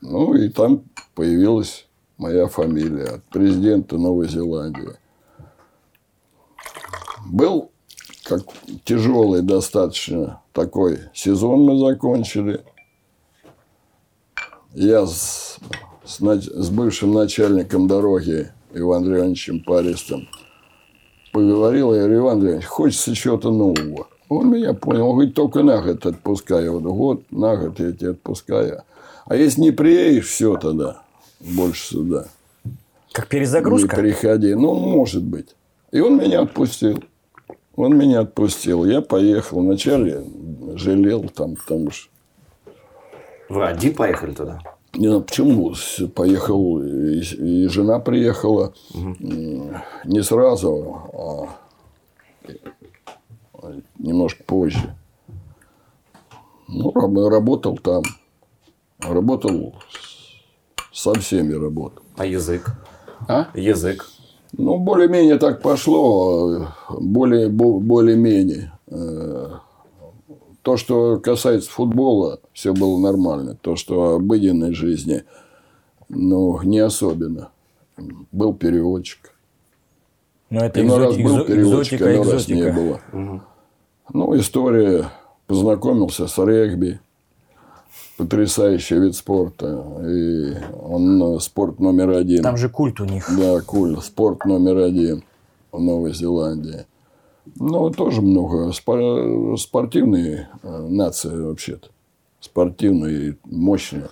Ну, 0.00 0.34
и 0.34 0.48
там 0.48 0.82
появилась 1.14 1.86
моя 2.16 2.46
фамилия 2.46 3.16
от 3.16 3.24
президента 3.24 3.98
Новой 3.98 4.28
Зеландии. 4.28 4.96
Был 7.26 7.70
как 8.24 8.42
тяжелый 8.84 9.42
достаточно 9.42 10.40
такой 10.52 11.00
сезон 11.12 11.64
мы 11.64 11.78
закончили. 11.78 12.64
Я 14.76 15.06
с, 15.06 15.56
с, 16.04 16.18
с 16.20 16.68
бывшим 16.68 17.14
начальником 17.14 17.88
дороги 17.88 18.50
Иваном 18.74 19.04
Андреевичем 19.08 19.64
Паристом 19.64 20.28
поговорил. 21.32 21.94
Я 21.94 22.00
говорю, 22.00 22.18
Иван 22.18 22.32
Андреевич, 22.34 22.66
хочется 22.66 23.14
чего-то 23.14 23.50
нового. 23.50 24.06
Он 24.28 24.50
меня 24.50 24.74
понял. 24.74 25.08
Он 25.08 25.14
говорит, 25.14 25.34
только 25.34 25.62
на 25.62 25.80
год 25.80 26.04
отпускаю. 26.04 26.64
Я 26.64 26.70
говорю, 26.72 26.92
вот 26.92 27.22
на 27.30 27.56
год 27.56 27.80
я 27.80 27.92
тебя 27.92 28.10
отпускаю. 28.10 28.82
А 29.24 29.34
если 29.34 29.62
не 29.62 29.70
приедешь, 29.70 30.26
все 30.26 30.58
тогда. 30.58 31.00
Больше 31.40 31.94
сюда. 31.94 32.26
Как 33.12 33.24
Не 33.24 33.30
перезагрузка. 33.30 33.96
приходи. 33.96 34.54
Ну, 34.54 34.74
может 34.74 35.22
быть. 35.22 35.56
И 35.90 36.00
он 36.00 36.18
меня 36.18 36.42
отпустил. 36.42 37.02
Он 37.76 37.96
меня 37.96 38.20
отпустил. 38.20 38.84
Я 38.84 39.00
поехал. 39.00 39.60
Вначале 39.60 40.22
жалел 40.74 41.30
там, 41.34 41.56
потому 41.56 41.90
что 41.90 42.10
Вы 43.48 43.66
один 43.66 43.94
поехали 43.94 44.32
туда? 44.32 44.58
Не 44.94 45.08
знаю, 45.08 45.22
почему 45.22 45.74
поехал, 46.14 46.80
и, 46.82 47.20
и 47.20 47.68
жена 47.68 47.98
приехала 47.98 48.72
м, 48.94 49.76
не 50.04 50.22
сразу, 50.22 51.02
а 51.12 51.48
немножко 53.98 54.42
позже. 54.44 54.94
Ну, 56.68 56.92
раб- 56.94 57.30
работал 57.30 57.76
там. 57.78 58.02
Работал 59.00 59.74
со 60.92 61.12
всеми 61.14 61.52
работал. 61.52 62.02
А 62.16 62.24
язык? 62.24 62.72
А? 63.28 63.48
Язык. 63.54 64.06
Ну, 64.52 64.78
более-менее 64.78 65.38
так 65.38 65.60
пошло. 65.60 66.56
э, 66.56 66.66
Более, 67.00 67.48
бо- 67.48 67.78
более-менее. 67.80 68.72
То, 70.66 70.76
что 70.76 71.20
касается 71.20 71.70
футбола, 71.70 72.40
все 72.52 72.74
было 72.74 72.98
нормально. 72.98 73.54
То, 73.54 73.76
что 73.76 74.16
обыденной 74.16 74.74
жизни, 74.74 75.22
ну, 76.08 76.60
не 76.62 76.80
особенно. 76.80 77.50
Был 78.32 78.52
переводчик. 78.52 79.32
Но 80.50 80.64
это 80.64 80.80
Иной 80.80 80.98
раз 80.98 81.14
экзоти- 81.14 81.22
был 81.22 81.44
переводчик, 81.44 81.92
экзотика, 82.00 82.16
иной 82.16 82.32
раз 82.32 82.48
не 82.48 82.72
было. 82.72 83.00
Ну, 84.12 84.36
история. 84.36 85.08
Познакомился 85.46 86.26
с 86.26 86.36
регби. 86.44 86.98
Потрясающий 88.16 88.98
вид 88.98 89.14
спорта. 89.14 89.84
И 90.04 90.52
он 90.82 91.36
э, 91.36 91.38
спорт 91.38 91.78
номер 91.78 92.10
один. 92.10 92.42
Там 92.42 92.56
же 92.56 92.68
культ 92.68 92.98
у 92.98 93.04
них. 93.04 93.30
Да, 93.38 93.60
куль. 93.60 93.96
Спорт 94.02 94.44
номер 94.44 94.78
один 94.78 95.22
в 95.70 95.80
Новой 95.80 96.12
Зеландии. 96.12 96.86
Ну, 97.54 97.90
тоже 97.90 98.20
много. 98.22 98.70
Спо- 98.72 99.56
Спортивные 99.56 100.48
э, 100.62 100.68
нации 100.88 101.40
вообще-то. 101.42 101.88
Спортивные, 102.40 103.36
мощные. 103.44 104.08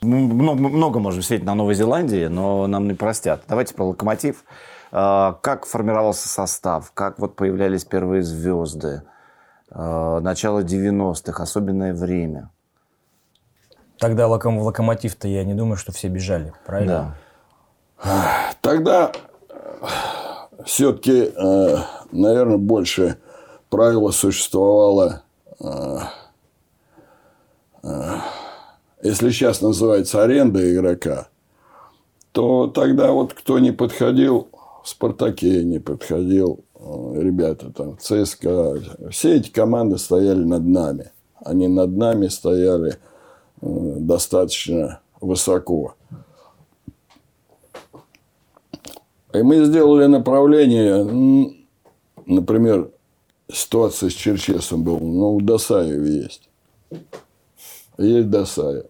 Мы 0.00 0.18
много, 0.20 0.60
много 0.68 0.98
можем 0.98 1.22
сидеть 1.22 1.44
на 1.44 1.54
Новой 1.54 1.74
Зеландии, 1.74 2.26
но 2.26 2.66
нам 2.66 2.88
не 2.88 2.94
простят. 2.94 3.42
Давайте 3.48 3.74
про 3.74 3.84
локомотив. 3.84 4.44
А, 4.92 5.38
Как 5.42 5.66
формировался 5.66 6.28
состав? 6.28 6.90
Как 6.92 7.18
вот 7.18 7.36
появлялись 7.36 7.84
первые 7.84 8.22
звезды? 8.22 9.02
А, 9.70 10.20
Начало 10.20 10.62
90-х, 10.62 11.42
особенное 11.42 11.94
время. 11.94 12.50
Тогда 13.98 14.26
локом- 14.26 14.58
в 14.58 14.62
локомотив-то 14.64 15.28
я 15.28 15.44
не 15.44 15.54
думаю, 15.54 15.76
что 15.76 15.92
все 15.92 16.08
бежали, 16.08 16.52
правильно? 16.66 17.16
Да. 18.04 18.54
Тогда 18.60 19.12
все-таки, 20.64 21.32
наверное, 22.12 22.58
больше 22.58 23.18
правила 23.74 24.12
существовало, 24.12 25.22
э, 25.58 25.98
э, 27.82 28.14
если 29.02 29.30
сейчас 29.30 29.62
называется 29.62 30.22
аренда 30.22 30.72
игрока, 30.72 31.26
то 32.30 32.68
тогда 32.68 33.10
вот 33.10 33.34
кто 33.34 33.58
не 33.58 33.72
подходил, 33.72 34.46
в 34.84 34.88
«Спартаке» 34.88 35.64
не 35.64 35.80
подходил, 35.80 36.60
э, 36.76 37.14
ребята 37.16 37.72
там, 37.72 37.98
ЦСКА, 37.98 38.80
все 39.10 39.34
эти 39.34 39.50
команды 39.50 39.98
стояли 39.98 40.44
над 40.44 40.64
нами. 40.64 41.10
Они 41.44 41.66
над 41.66 41.96
нами 41.96 42.28
стояли 42.28 42.98
э, 43.60 43.66
достаточно 43.98 45.00
высоко. 45.20 45.96
И 49.34 49.42
мы 49.42 49.64
сделали 49.64 50.06
направление, 50.06 51.52
например, 52.24 52.90
ситуация 53.52 54.08
с 54.08 54.12
Черчесом 54.12 54.84
была, 54.84 55.00
ну, 55.00 55.38
в 55.38 55.44
Досаеве 55.44 56.22
есть. 56.22 56.48
Есть 57.98 58.30
Досаев. 58.30 58.86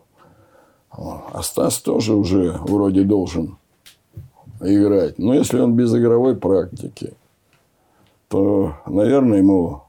А 0.91 1.43
Стас 1.43 1.79
тоже 1.79 2.15
уже 2.15 2.59
вроде 2.61 3.05
должен 3.05 3.57
играть. 4.61 5.19
Но 5.19 5.35
если 5.35 5.59
он 5.59 5.75
без 5.75 5.95
игровой 5.95 6.37
практики, 6.37 7.15
то, 8.29 8.75
наверное, 8.87 9.39
ему 9.39 9.85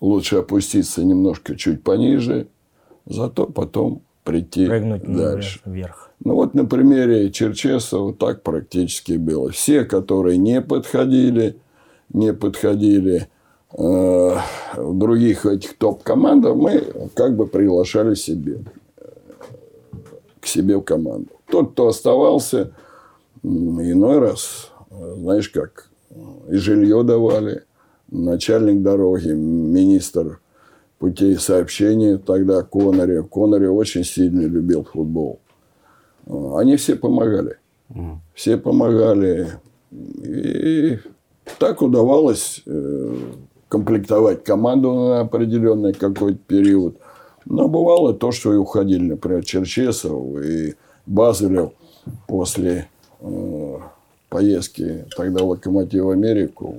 лучше 0.00 0.36
опуститься 0.36 1.04
немножко 1.04 1.56
чуть 1.56 1.82
пониже, 1.82 2.48
зато 3.06 3.46
потом 3.46 4.02
прийти 4.30 4.66
Прыгнуть 4.66 5.08
ну, 5.08 5.18
дальше. 5.18 5.60
вверх. 5.64 6.10
Ну 6.24 6.34
вот 6.34 6.54
на 6.54 6.64
примере 6.64 7.30
Черчесова 7.30 8.14
так 8.14 8.42
практически 8.42 9.14
было. 9.14 9.50
Все, 9.50 9.84
которые 9.84 10.38
не 10.38 10.60
подходили, 10.60 11.56
не 12.12 12.32
подходили 12.32 13.26
э, 13.76 14.36
других 14.76 15.46
этих 15.46 15.76
топ-командах, 15.76 16.54
мы 16.54 16.84
как 17.14 17.34
бы 17.36 17.48
приглашали 17.48 18.14
себе 18.14 18.60
э, 18.98 19.08
к 20.40 20.46
себе 20.46 20.76
в 20.76 20.82
команду. 20.82 21.30
Тот, 21.50 21.72
кто 21.72 21.88
оставался, 21.88 22.70
иной 23.42 24.20
раз, 24.20 24.70
э, 24.92 25.14
знаешь 25.16 25.48
как, 25.48 25.88
и 26.48 26.54
жилье 26.54 27.02
давали, 27.02 27.64
начальник 28.12 28.82
дороги, 28.82 29.30
министр 29.30 30.38
путей 31.00 31.36
сообщения 31.36 32.18
тогда 32.18 32.62
Конорев. 32.62 33.28
Конорев 33.30 33.72
очень 33.72 34.04
сильно 34.04 34.42
любил 34.42 34.84
футбол. 34.84 35.40
Они 36.26 36.76
все 36.76 36.94
помогали. 36.94 37.56
Все 38.34 38.56
помогали. 38.58 39.48
И 39.90 40.98
так 41.58 41.82
удавалось 41.82 42.62
э, 42.66 43.16
комплектовать 43.68 44.44
команду 44.44 44.92
на 44.92 45.20
определенный 45.20 45.94
какой-то 45.94 46.38
период. 46.46 46.98
Но 47.46 47.66
бывало 47.66 48.14
то, 48.14 48.30
что 48.30 48.52
и 48.52 48.56
уходили, 48.56 49.08
например, 49.08 49.42
Черчесов 49.42 50.38
и 50.44 50.74
Базелев 51.06 51.72
после 52.28 52.88
э, 53.20 53.76
поездки 54.28 55.06
тогда 55.16 55.42
«Локомотив» 55.42 56.04
в 56.04 56.10
Америку, 56.10 56.76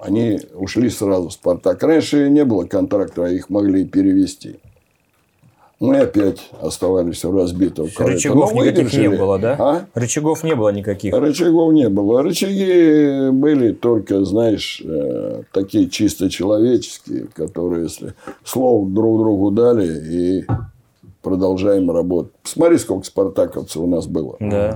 они 0.00 0.40
ушли 0.54 0.90
сразу 0.90 1.28
в 1.28 1.32
«Спартак». 1.32 1.82
Раньше 1.82 2.28
не 2.30 2.44
было 2.44 2.64
контракта, 2.64 3.24
а 3.24 3.28
их 3.28 3.50
могли 3.50 3.84
перевести. 3.84 4.56
И 5.80 5.90
опять 5.90 6.50
оставались 6.60 7.22
в 7.22 7.36
разбитом 7.36 7.88
корыте. 7.88 8.28
Рычагов 8.30 8.52
никаких 8.52 8.92
не 8.94 9.10
было, 9.10 9.38
да? 9.38 9.56
А? 9.58 9.86
Рычагов 9.94 10.42
не 10.42 10.56
было 10.56 10.70
никаких. 10.70 11.14
Рычагов 11.14 11.72
не 11.72 11.88
было. 11.88 12.22
Рычаги 12.22 13.30
были 13.30 13.72
только, 13.72 14.24
знаешь, 14.24 14.82
э, 14.84 15.42
такие 15.52 15.88
чисто 15.88 16.30
человеческие, 16.30 17.28
которые, 17.32 17.84
если 17.84 18.14
слово 18.42 18.88
друг 18.88 19.20
другу 19.20 19.52
дали 19.52 20.40
и 20.40 20.46
продолжаем 21.22 21.92
работать. 21.92 22.32
Посмотри, 22.42 22.78
сколько 22.78 23.06
спартаковцев 23.06 23.80
у 23.80 23.86
нас 23.86 24.08
было. 24.08 24.36
Да. 24.40 24.74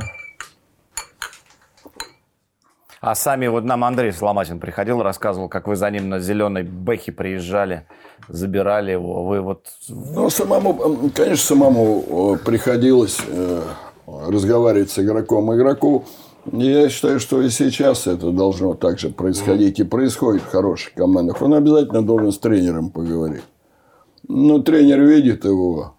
А 3.03 3.17
сами, 3.17 3.49
вот 3.49 3.65
нам 3.65 3.83
Андрей 3.83 4.13
Соломатин 4.13 4.61
приходил, 4.61 5.03
рассказывал, 5.03 5.49
как 5.49 5.67
вы 5.67 5.75
за 5.75 5.91
ним 5.91 6.09
на 6.09 6.21
зеленой 6.21 6.63
бэхе 6.63 7.11
приезжали, 7.11 7.85
забирали 8.29 8.93
его. 8.93 9.27
Вы 9.27 9.41
вот... 9.41 9.67
Ну, 9.89 10.31
самому, 10.31 11.11
конечно, 11.13 11.37
самому 11.37 12.37
э, 12.37 12.45
приходилось 12.45 13.19
э, 13.27 13.61
разговаривать 14.07 14.93
с 14.93 15.01
игроком. 15.01 15.53
Игроку, 15.53 16.05
я 16.53 16.89
считаю, 16.89 17.19
что 17.19 17.43
и 17.43 17.51
сейчас 17.51 18.07
это 18.07 18.31
должно 18.31 18.75
так 18.75 19.01
же 19.01 19.09
происходить. 19.09 19.81
И 19.81 19.83
происходит 19.83 20.43
в 20.43 20.53
хороших 20.53 20.95
командах. 20.95 21.43
Он 21.43 21.55
обязательно 21.55 22.03
должен 22.03 22.31
с 22.31 22.39
тренером 22.39 22.91
поговорить. 22.91 23.43
Ну, 24.29 24.63
тренер 24.63 25.01
видит 25.01 25.45
его. 25.45 25.97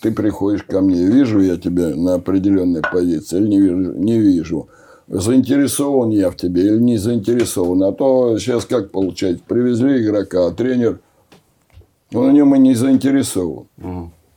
Ты 0.00 0.12
приходишь 0.12 0.62
ко 0.62 0.80
мне, 0.80 1.04
вижу 1.04 1.40
я 1.40 1.58
тебя 1.58 1.88
на 1.88 2.14
определенной 2.14 2.80
позиции 2.80 3.36
или 3.36 3.48
не 3.48 3.60
вижу, 3.60 3.76
не 3.76 4.18
вижу. 4.18 4.68
Заинтересован 5.06 6.10
я 6.10 6.30
в 6.30 6.36
тебе 6.36 6.66
или 6.66 6.78
не 6.78 6.96
заинтересован. 6.96 7.82
А 7.82 7.92
то 7.92 8.38
сейчас 8.38 8.64
как 8.64 8.90
получается? 8.90 9.44
Привезли 9.46 10.02
игрока, 10.02 10.46
а 10.46 10.50
тренер 10.50 11.00
он 12.14 12.30
в 12.30 12.32
нем 12.32 12.54
и 12.54 12.58
не 12.58 12.74
заинтересован. 12.74 13.66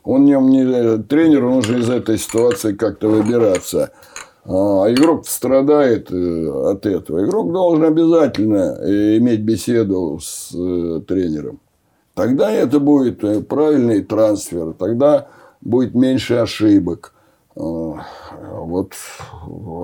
Он 0.04 0.22
в 0.22 0.24
нем 0.24 0.48
не... 0.48 1.02
Тренер, 1.02 1.44
он 1.44 1.62
же 1.62 1.80
из 1.80 1.88
этой 1.88 2.18
ситуации 2.18 2.72
как-то 2.72 3.08
выбираться. 3.08 3.92
А 4.44 4.90
игрок 4.90 5.28
страдает 5.28 6.10
э, 6.10 6.70
от 6.70 6.86
этого. 6.86 7.24
Игрок 7.26 7.52
должен 7.52 7.84
обязательно 7.84 8.78
э, 8.80 9.18
иметь 9.18 9.40
беседу 9.40 10.18
с 10.22 10.54
э, 10.54 11.02
тренером. 11.06 11.60
Тогда 12.14 12.50
это 12.50 12.80
будет 12.80 13.20
правильный 13.46 14.02
трансфер. 14.02 14.72
Тогда 14.72 15.28
будет 15.60 15.94
меньше 15.94 16.36
ошибок. 16.36 17.12
А, 17.58 18.04
Вот 18.60 18.94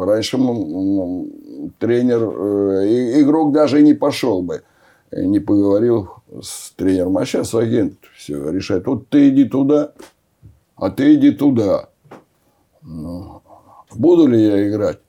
раньше 0.06 0.36
м, 0.36 1.72
тренер, 1.78 2.22
э, 2.22 3.20
игрок 3.20 3.52
даже 3.52 3.82
не 3.82 3.94
пошел 3.94 4.42
бы, 4.42 4.62
э, 5.10 5.24
не 5.24 5.40
поговорил 5.40 6.10
с 6.40 6.70
тренером. 6.72 7.18
А 7.18 7.26
сейчас 7.26 7.54
агент 7.54 7.98
все 8.16 8.50
решает. 8.50 8.86
Вот 8.86 9.08
ты 9.08 9.28
иди 9.30 9.44
туда, 9.44 9.92
а 10.76 10.90
ты 10.90 11.14
иди 11.14 11.32
туда. 11.32 11.88
Ну, 12.82 13.42
буду 13.94 14.26
ли 14.26 14.40
я 14.40 14.68
играть? 14.68 15.00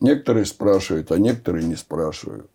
Некоторые 0.00 0.44
спрашивают, 0.44 1.10
а 1.10 1.18
некоторые 1.18 1.64
не 1.64 1.74
спрашивают. 1.74 2.48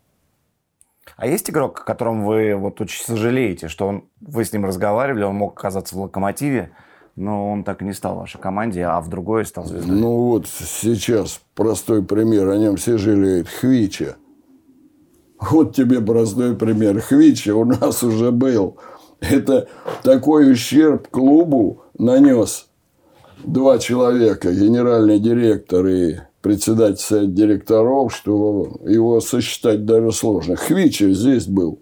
А 1.16 1.26
есть 1.26 1.50
игрок, 1.50 1.80
о 1.80 1.84
котором 1.84 2.24
вы 2.24 2.54
вот 2.54 2.80
очень 2.80 3.04
сожалеете, 3.04 3.68
что 3.68 3.86
он, 3.86 4.04
вы 4.20 4.44
с 4.44 4.52
ним 4.52 4.64
разговаривали, 4.64 5.24
он 5.24 5.34
мог 5.34 5.58
оказаться 5.58 5.94
в 5.94 6.00
«Локомотиве», 6.00 6.70
но 7.16 7.50
он 7.50 7.64
так 7.64 7.82
и 7.82 7.84
не 7.84 7.92
стал 7.92 8.16
в 8.16 8.18
вашей 8.20 8.40
команде, 8.40 8.82
а 8.84 9.00
в 9.00 9.08
другой 9.08 9.46
стал 9.46 9.64
звездой? 9.66 9.96
Ну 9.96 10.16
вот 10.30 10.46
сейчас 10.48 11.40
простой 11.54 12.04
пример, 12.04 12.48
о 12.48 12.58
нем 12.58 12.76
все 12.76 12.98
жалеют. 12.98 13.48
Хвича. 13.48 14.16
Вот 15.40 15.74
тебе 15.76 16.00
простой 16.00 16.56
пример. 16.56 17.00
Хвича 17.00 17.54
у 17.54 17.64
нас 17.64 18.02
уже 18.02 18.30
был. 18.32 18.78
Это 19.20 19.68
такой 20.02 20.50
ущерб 20.52 21.08
клубу 21.08 21.82
нанес 21.98 22.68
два 23.44 23.78
человека, 23.78 24.52
генеральный 24.52 25.18
директор 25.18 25.86
и 25.86 26.16
председатель 26.40 26.98
совета 27.02 27.32
директоров, 27.32 28.14
что 28.14 28.76
его 28.84 29.20
сосчитать 29.20 29.84
даже 29.84 30.12
сложно. 30.12 30.56
Хвича 30.56 31.10
здесь 31.12 31.46
был. 31.46 31.78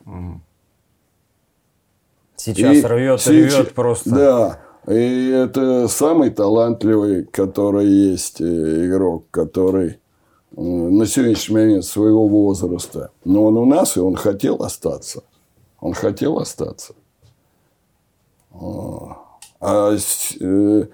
Сейчас 2.36 2.76
И 2.76 2.82
рвет, 2.82 3.20
сейчас- 3.20 3.54
рвет 3.54 3.74
просто. 3.74 4.10
Да. 4.10 4.60
И 4.88 5.28
это 5.28 5.86
самый 5.86 6.30
талантливый, 6.30 7.24
который 7.24 7.86
есть 7.86 8.40
э, 8.40 8.86
игрок, 8.86 9.26
который 9.30 9.90
э, 10.56 10.60
на 10.60 11.06
сегодняшний 11.06 11.54
момент 11.54 11.84
своего 11.84 12.26
возраста. 12.26 13.10
Но 13.24 13.44
он 13.44 13.58
у 13.58 13.64
нас, 13.64 13.96
и 13.96 14.00
он 14.00 14.16
хотел 14.16 14.56
остаться. 14.62 15.22
Он 15.80 15.92
хотел 15.92 16.38
остаться. 16.38 16.94
А, 19.60 19.96
э, 20.40 20.84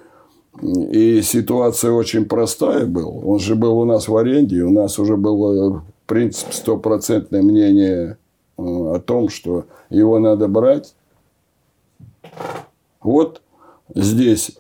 и 0.63 1.23
ситуация 1.23 1.93
очень 1.93 2.27
простая 2.27 2.85
была. 2.85 3.11
Он 3.11 3.39
же 3.39 3.55
был 3.55 3.79
у 3.79 3.85
нас 3.87 4.07
в 4.07 4.17
аренде, 4.17 4.57
и 4.57 4.63
у 4.63 4.71
нас 4.71 4.99
уже 4.99 5.17
было, 5.17 5.79
в 5.79 5.85
принципе, 6.07 6.53
стопроцентное 6.53 7.41
мнение 7.41 8.19
о 8.59 8.99
том, 8.99 9.31
что 9.31 9.65
его 9.89 10.19
надо 10.19 10.47
брать. 10.47 10.95
Вот 13.01 13.41
здесь 13.95 14.57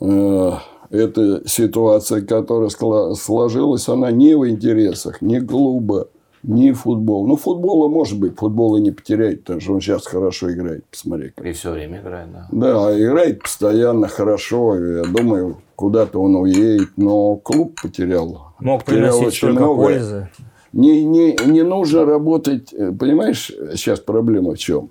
э, 0.00 0.50
эта 0.90 1.48
ситуация, 1.48 2.22
которая 2.22 2.70
сложилась, 3.14 3.88
она 3.88 4.10
не 4.10 4.34
в 4.36 4.48
интересах 4.48 5.22
ни 5.22 5.38
клуба, 5.40 6.08
ни 6.42 6.72
футбола. 6.72 7.26
Ну, 7.26 7.36
футбола 7.36 7.88
может 7.88 8.18
быть, 8.18 8.36
футбола 8.38 8.76
не 8.76 8.90
потеряет, 8.90 9.40
потому 9.42 9.60
что 9.60 9.72
он 9.74 9.80
сейчас 9.80 10.06
хорошо 10.06 10.52
играет. 10.52 10.84
Посмотри. 10.90 11.30
как. 11.30 11.46
И 11.46 11.52
все 11.52 11.72
время 11.72 12.00
играет, 12.00 12.28
да. 12.32 12.48
Да, 12.52 13.00
играет 13.00 13.42
постоянно 13.42 14.08
хорошо. 14.08 14.76
Я 14.76 15.04
думаю, 15.04 15.56
куда-то 15.74 16.20
он 16.20 16.36
уедет, 16.36 16.90
но 16.96 17.36
клуб 17.36 17.80
потерял. 17.80 18.52
Мог 18.60 18.84
потерял 18.84 19.10
приносить 19.18 19.26
очень 19.28 19.36
столько 19.38 19.62
многое. 19.64 19.86
пользы. 19.96 20.28
Не, 20.74 21.04
не, 21.04 21.36
не 21.46 21.62
нужно 21.62 22.04
работать. 22.04 22.72
э, 22.74 22.92
Понимаешь, 22.92 23.50
сейчас 23.74 24.00
проблема 24.00 24.54
в 24.54 24.58
чем? 24.58 24.90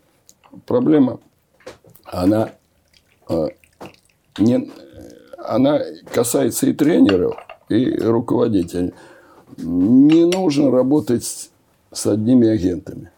Проблема, 0.65 1.19
она, 2.05 2.51
э, 3.29 3.47
не, 4.37 4.71
она 5.37 5.79
касается 6.11 6.67
и 6.67 6.73
тренеров, 6.73 7.35
и 7.69 7.97
руководителей. 7.97 8.93
Не 9.57 10.25
нужно 10.25 10.71
работать 10.71 11.23
с, 11.23 11.49
с 11.91 12.07
одними 12.07 12.47
агентами. 12.47 13.11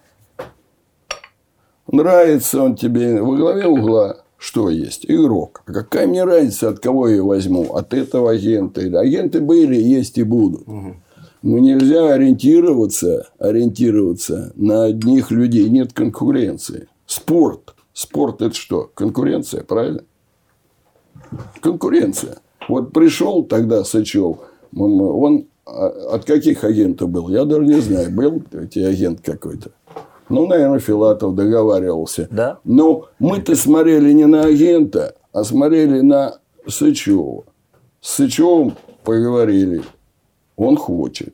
Нравится 1.87 2.61
он 2.61 2.75
тебе 2.75 3.21
во 3.21 3.35
главе 3.35 3.67
угла, 3.67 4.17
что 4.37 4.69
есть? 4.69 5.05
Игрок. 5.07 5.63
А 5.65 5.71
какая 5.71 6.07
мне 6.07 6.23
разница, 6.23 6.69
от 6.69 6.79
кого 6.79 7.07
я 7.07 7.23
возьму? 7.23 7.73
От 7.73 7.93
этого 7.93 8.31
агента. 8.31 8.81
Или 8.81 8.95
агенты 8.95 9.39
были, 9.39 9.75
есть 9.75 10.17
и 10.17 10.23
будут. 10.23 10.67
Но 10.67 11.59
нельзя 11.59 12.13
ориентироваться, 12.13 13.29
ориентироваться 13.37 14.51
на 14.55 14.85
одних 14.85 15.31
людей. 15.31 15.69
Нет 15.69 15.93
конкуренции. 15.93 16.87
Спорт. 17.05 17.75
Спорт 17.93 18.41
это 18.41 18.55
что? 18.55 18.91
Конкуренция, 18.93 19.63
правильно? 19.63 20.03
Конкуренция. 21.61 22.37
Вот 22.67 22.93
пришел 22.93 23.43
тогда 23.43 23.83
Сычев, 23.83 24.37
он, 24.75 25.01
он 25.01 25.45
а, 25.65 26.15
от 26.15 26.25
каких 26.25 26.63
агентов 26.63 27.09
был? 27.09 27.29
Я 27.29 27.45
даже 27.45 27.65
не 27.65 27.79
знаю. 27.81 28.11
Был 28.11 28.41
эти 28.53 28.79
агент 28.79 29.21
какой-то. 29.21 29.71
Ну, 30.29 30.47
наверное, 30.47 30.79
Филатов 30.79 31.35
договаривался. 31.35 32.27
Да. 32.31 32.59
Но 32.63 33.07
мы-то 33.19 33.55
смотрели 33.55 34.11
не 34.11 34.25
на 34.25 34.43
агента, 34.43 35.15
а 35.31 35.43
смотрели 35.43 36.01
на 36.01 36.39
Сычева. 36.67 37.43
С 38.01 38.15
Сычевым 38.15 38.75
поговорили. 39.03 39.83
Он 40.55 40.77
хочет. 40.77 41.33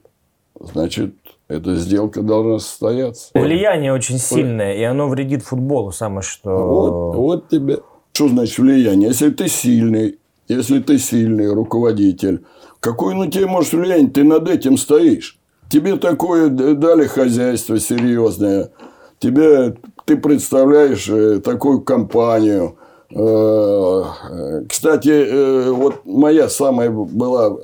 Значит, 0.60 1.16
эта 1.48 1.76
сделка 1.76 2.22
должна 2.22 2.60
состояться. 2.60 3.30
Влияние 3.34 3.94
очень 3.94 4.18
сильное, 4.18 4.74
и 4.76 4.84
оно 4.84 5.08
вредит 5.08 5.44
футболу 5.44 5.92
самое 5.92 6.22
что. 6.22 6.50
Вот, 6.50 7.16
вот 7.16 7.50
тебе. 7.50 7.80
Что 8.14 8.28
значит 8.28 8.58
влияние? 8.58 9.10
Если 9.10 9.30
ты 9.30 9.48
сильный, 9.48 10.20
если 10.48 10.80
ты 10.80 10.98
сильный 10.98 11.54
руководитель, 11.54 12.44
какое 12.80 13.16
на 13.16 13.32
тебя 13.32 13.48
может 13.48 13.74
влияние? 13.74 14.10
Ты 14.10 14.24
над 14.24 14.50
этим 14.50 14.78
стоишь. 14.78 15.40
Тебе 15.70 15.96
такое 15.96 16.50
дали 16.50 17.06
хозяйство 17.06 17.80
серьезное. 17.80 18.72
Тебе, 19.20 19.76
ты 20.06 20.18
представляешь 20.18 21.08
э, 21.08 21.40
такую 21.40 21.82
компанию. 21.82 22.76
Э, 23.12 24.04
э, 24.30 24.66
Кстати, 24.68 25.70
вот 25.72 26.02
моя 26.06 26.50
самая 26.50 26.90
была 26.90 27.56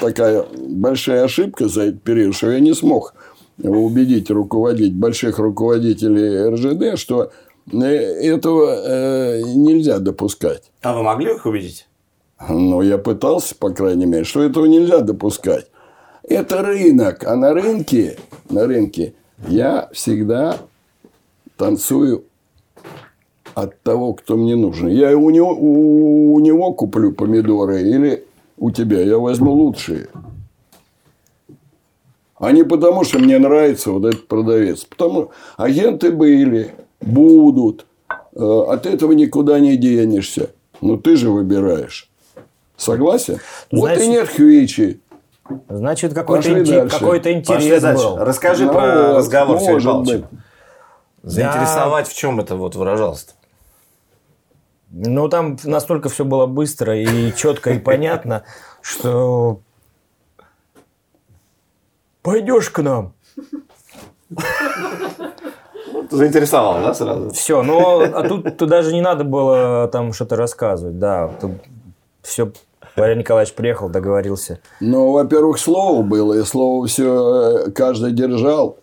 такая 0.00 0.46
большая 0.68 1.24
ошибка 1.24 1.68
за 1.68 1.82
этот 1.82 2.02
период, 2.02 2.34
что 2.34 2.50
я 2.50 2.60
не 2.60 2.72
смог 2.72 3.14
убедить 3.58 4.30
руководить 4.30 4.94
больших 4.94 5.38
руководителей 5.38 6.48
РЖД, 6.48 6.98
что 6.98 7.30
этого 7.70 8.74
э, 8.74 9.42
нельзя 9.54 9.98
допускать. 9.98 10.70
А 10.82 10.94
вы 10.94 11.02
могли 11.02 11.34
их 11.34 11.46
увидеть? 11.46 11.88
Ну, 12.48 12.82
я 12.82 12.98
пытался, 12.98 13.54
по 13.54 13.70
крайней 13.70 14.06
мере, 14.06 14.24
что 14.24 14.42
этого 14.42 14.66
нельзя 14.66 14.98
допускать. 14.98 15.66
Это 16.24 16.62
рынок, 16.62 17.24
а 17.24 17.36
на 17.36 17.52
рынке, 17.52 18.18
на 18.48 18.66
рынке 18.66 19.14
я 19.48 19.88
всегда 19.92 20.58
танцую 21.56 22.24
от 23.54 23.80
того, 23.82 24.14
кто 24.14 24.36
мне 24.36 24.56
нужен. 24.56 24.88
Я 24.88 25.16
у 25.16 25.30
него, 25.30 25.54
у 25.54 26.38
него 26.40 26.72
куплю 26.72 27.12
помидоры 27.12 27.82
или 27.82 28.24
у 28.56 28.70
тебя 28.70 29.00
я 29.00 29.18
возьму 29.18 29.52
лучшие. 29.52 30.08
А 32.36 32.50
не 32.50 32.64
потому, 32.64 33.04
что 33.04 33.18
мне 33.20 33.38
нравится 33.38 33.92
вот 33.92 34.04
этот 34.04 34.26
продавец. 34.26 34.84
Потому 34.84 35.30
агенты 35.56 36.10
были, 36.10 36.72
будут. 37.02 37.86
Э, 38.34 38.64
От 38.68 38.86
этого 38.86 39.12
никуда 39.12 39.58
не 39.60 39.76
денешься. 39.76 40.50
Ну, 40.80 40.96
ты 40.96 41.16
же 41.16 41.30
выбираешь. 41.30 42.08
Согласен? 42.76 43.38
вот 43.70 43.86
Значит- 43.88 44.02
и 44.04 44.08
нет 44.08 44.28
хвичи. 44.28 45.00
Значит, 45.68 46.14
какой-то, 46.14 46.48
дальше. 46.64 46.88
какой-то 46.88 47.22
Пошли 47.24 47.34
интерес 47.34 47.82
дальше. 47.82 48.02
был. 48.04 48.16
Расскажи 48.18 48.64
Ну, 48.66 48.72
про 48.72 49.14
разговор 49.16 49.58
с 49.60 49.64
Павловичем. 49.64 50.02
быть. 50.04 50.24
Заинтересовать 51.22 52.08
в 52.08 52.16
чем 52.16 52.40
это 52.40 52.56
вот 52.56 52.74
выражалось-то? 52.74 53.32
Ну, 54.90 55.28
там 55.28 55.56
настолько 55.64 56.08
все 56.08 56.24
было 56.24 56.46
быстро 56.46 56.96
и 56.98 57.32
четко 57.34 57.70
и 57.72 57.78
понятно, 57.78 58.44
что 58.80 59.60
пойдешь 62.22 62.70
к 62.70 62.82
нам. 62.82 63.14
Заинтересовал, 66.16 66.82
да, 66.82 66.94
сразу? 66.94 67.30
Все, 67.30 67.62
ну, 67.62 68.02
а 68.02 68.28
тут, 68.28 68.56
тут 68.56 68.68
даже 68.68 68.92
не 68.92 69.00
надо 69.00 69.24
было 69.24 69.88
там 69.88 70.12
что-то 70.12 70.36
рассказывать, 70.36 70.98
да. 70.98 71.30
Тут 71.40 71.52
все, 72.22 72.52
Валерий 72.96 73.20
Николаевич 73.20 73.54
приехал, 73.54 73.88
договорился. 73.88 74.58
Ну, 74.80 75.12
во-первых, 75.12 75.58
слово 75.58 76.02
было, 76.02 76.34
и 76.34 76.42
слово 76.42 76.86
все 76.86 77.70
каждый 77.74 78.12
держал. 78.12 78.78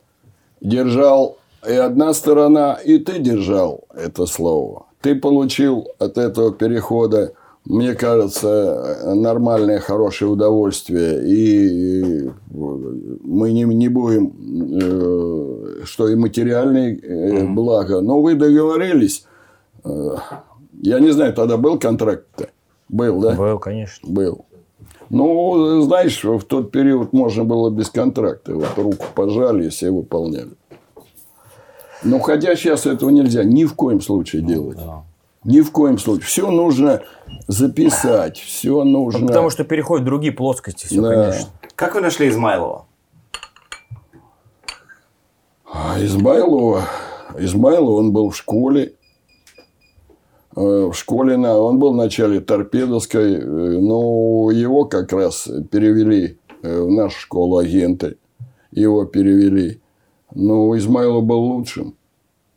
Держал 0.62 1.38
и 1.68 1.74
одна 1.74 2.14
сторона, 2.14 2.74
и 2.74 2.98
ты 2.98 3.20
держал 3.20 3.84
это 3.94 4.26
слово. 4.26 4.86
Ты 5.02 5.16
получил 5.16 5.88
от 6.00 6.18
этого 6.18 6.52
перехода, 6.52 7.34
мне 7.70 7.94
кажется, 7.94 9.14
нормальное, 9.14 9.80
хорошее 9.80 10.32
удовольствие. 10.32 11.22
И 11.24 12.30
мы 12.50 13.52
не, 13.52 13.64
не 13.64 13.88
будем, 13.90 14.34
э, 14.82 15.86
что 15.86 16.08
и 16.08 16.16
материальные 16.16 16.98
э, 16.98 17.48
блага. 17.48 18.02
Но 18.02 18.22
вы 18.22 18.34
договорились. 18.34 19.24
Э, 19.86 20.16
Я 20.82 21.00
не 21.00 21.12
знаю, 21.12 21.32
тогда 21.36 21.58
был 21.58 21.78
контракт-то? 21.78 22.50
Был, 22.90 23.22
да? 23.22 23.36
Был, 23.36 23.60
конечно. 23.60 24.12
Был. 24.12 24.46
Ну, 25.12 25.82
знаешь, 25.84 26.24
в 26.24 26.41
тот 26.46 26.72
период 26.72 27.14
можно 27.14 27.44
было 27.44 27.70
без 27.70 27.91
контракта. 27.91 28.56
Вот 28.56 28.78
руку 28.78 29.06
пожали 29.14 29.68
и 29.68 29.70
все 29.70 29.91
выполняли. 29.91 30.54
Но 32.04 32.18
хотя 32.18 32.56
сейчас 32.56 32.88
этого 32.88 33.12
нельзя 33.12 33.44
ни 33.44 33.66
в 33.66 33.76
коем 33.76 34.02
случае 34.02 34.41
делать. 34.41 34.80
Ни 35.45 35.61
в 35.61 35.72
коем 35.72 35.98
случае. 35.98 36.26
Все 36.26 36.52
нужно 36.52 37.02
записать. 37.48 38.38
Все 38.38 38.84
нужно. 38.84 39.22
Ну, 39.22 39.28
Потому 39.28 39.49
что 39.49 39.64
переходят 39.64 40.03
в 40.03 40.06
другие 40.06 40.34
плоскости, 40.34 40.86
все, 40.86 41.02
Да. 41.02 41.10
конечно. 41.32 41.49
Как 41.76 41.95
вы 41.95 42.02
нашли 42.02 42.28
Измайлова? 42.30 42.86
А 45.72 45.95
Измайлова, 46.03 46.84
Измайлов, 47.38 47.99
он 47.99 48.11
был 48.11 48.32
в 48.32 48.36
школе. 48.38 48.94
Э, 50.56 50.90
В 50.91 50.94
школе 50.94 51.38
на, 51.38 51.57
он 51.57 51.80
был 51.80 51.94
в 51.94 51.95
начале 51.95 52.41
торпедовской, 52.41 53.36
э, 53.36 53.40
но 53.80 54.49
его 54.52 54.86
как 54.86 55.14
раз 55.14 55.48
перевели 55.72 56.38
э, 56.64 56.82
в 56.82 56.90
нашу 56.91 57.20
школу 57.20 57.57
агенты. 57.60 58.18
Его 58.72 59.06
перевели. 59.06 59.80
Но 60.34 60.76
Измайлов 60.78 61.24
был 61.24 61.40
лучшим. 61.40 61.95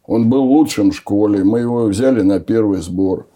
Он 0.07 0.29
был 0.29 0.43
лучшим 0.45 0.91
в 0.91 0.97
школе. 0.97 1.45
Мы 1.45 1.61
его 1.61 1.85
взяли 1.85 2.23
на 2.23 2.41
первый 2.41 2.81
сбор. 2.81 3.27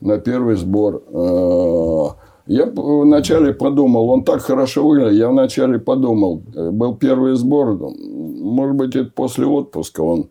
На 0.00 0.18
первый 0.18 0.56
сбор. 0.56 1.02
Э, 1.08 2.06
Я 2.46 2.66
вначале 2.66 3.52
подумал, 3.54 4.08
он 4.10 4.24
так 4.24 4.40
хорошо 4.42 4.86
выглядел. 4.86 5.12
Я 5.12 5.28
вначале 5.28 5.78
подумал, 5.78 6.42
был 6.54 6.94
первый 6.96 7.34
сбор. 7.36 7.78
Может 7.98 8.76
быть, 8.76 8.96
это 8.96 9.10
после 9.14 9.46
отпуска 9.46 10.00
он, 10.02 10.28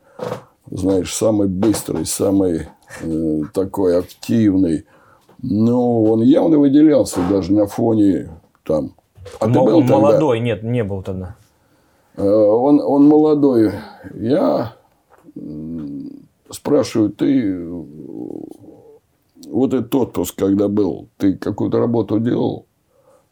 знаешь, 0.69 1.13
самый 1.13 1.47
быстрый, 1.47 2.05
самый 2.05 2.67
э, 3.01 3.41
такой 3.53 3.97
активный. 3.97 4.85
Но 5.41 6.03
он 6.03 6.21
явно 6.21 6.57
выделялся 6.59 7.19
даже 7.29 7.51
на 7.53 7.65
фоне 7.67 8.29
там. 8.63 8.91
А 9.39 9.45
ты 9.47 9.53
был 9.53 9.81
тогда? 9.81 9.93
молодой, 9.97 10.39
нет, 10.39 10.63
не 10.63 10.83
был 10.83 11.01
тогда. 11.01 11.35
Э, 12.15 12.23
Он, 12.27 12.79
он 12.79 13.07
молодой. 13.07 13.71
Я 14.13 14.73
м, 16.53 16.57
спрашиваю, 16.57 17.09
ты 17.09 17.41
э, 17.43 17.83
вот 19.49 19.73
этот 19.73 19.93
отпуск, 19.95 20.35
когда 20.37 20.67
был, 20.67 21.07
ты 21.17 21.33
какую-то 21.35 21.79
работу 21.79 22.19
делал? 22.19 22.65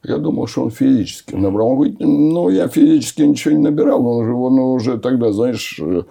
Я 0.04 0.18
думал, 0.18 0.48
что 0.48 0.64
он 0.64 0.72
физически 0.72 1.36
набрал. 1.36 1.70
Он 1.70 1.76
говорит, 1.76 2.00
ну, 2.00 2.50
я 2.50 2.68
физически 2.68 3.22
ничего 3.22 3.54
не 3.54 3.62
набирал. 3.62 4.06
Он 4.06 4.24
уже, 4.24 4.34
он 4.34 4.60
уже 4.60 4.98
тогда, 4.98 5.32
знаешь, 5.32 5.80
э, 5.80 6.02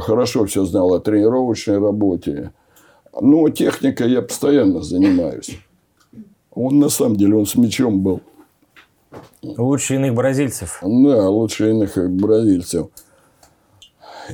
хорошо 0.00 0.46
все 0.46 0.64
знал 0.64 0.94
о 0.94 1.00
тренировочной 1.00 1.78
работе. 1.78 2.52
Ну, 3.20 3.48
техникой 3.48 4.12
я 4.12 4.22
постоянно 4.22 4.82
занимаюсь. 4.82 5.58
Он, 6.54 6.78
на 6.78 6.88
самом 6.88 7.16
деле, 7.16 7.36
он 7.36 7.46
с 7.46 7.56
мячом 7.56 8.00
был. 8.00 8.20
Лучше 9.42 9.96
иных 9.96 10.14
бразильцев. 10.14 10.78
Да, 10.82 11.28
лучше 11.28 11.70
иных 11.70 11.96
бразильцев. 12.10 12.88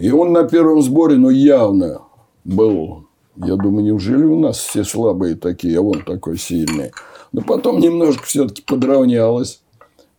И 0.01 0.11
он 0.11 0.33
на 0.33 0.45
первом 0.45 0.83
сборе, 0.83 1.17
ну, 1.17 1.31
явно 1.31 2.03
был. 2.45 3.07
Я 3.37 3.57
думаю, 3.57 3.85
неужели 3.85 4.25
у 4.25 4.39
нас 4.39 4.59
все 4.59 4.85
слабые 4.85 5.35
такие, 5.35 5.79
а 5.79 5.83
он 5.83 6.03
такой 6.03 6.39
сильный. 6.39 6.93
Но 7.33 7.43
потом 7.43 7.81
немножко 7.81 8.25
все-таки 8.25 8.63
подравнялось. 8.63 9.61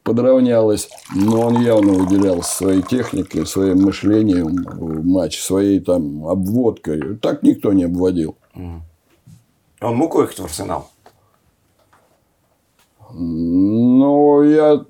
Подравнялось. 0.03 0.89
Но 1.15 1.47
он 1.47 1.61
явно 1.61 1.93
выделялся 1.93 2.55
своей 2.55 2.81
техникой, 2.81 3.45
своим 3.45 3.83
мышлением 3.83 4.65
в 4.65 5.05
матче, 5.05 5.41
своей 5.41 5.79
там 5.79 6.27
обводкой. 6.27 7.17
Так 7.17 7.41
никто 7.43 7.73
не 7.73 7.85
обводил. 7.85 8.35
Он 8.53 9.95
мог 9.95 10.15
уехать 10.15 10.39
в 10.39 10.45
Арсенал? 10.45 10.89
Ну, 13.17 14.43
я, 14.43 14.85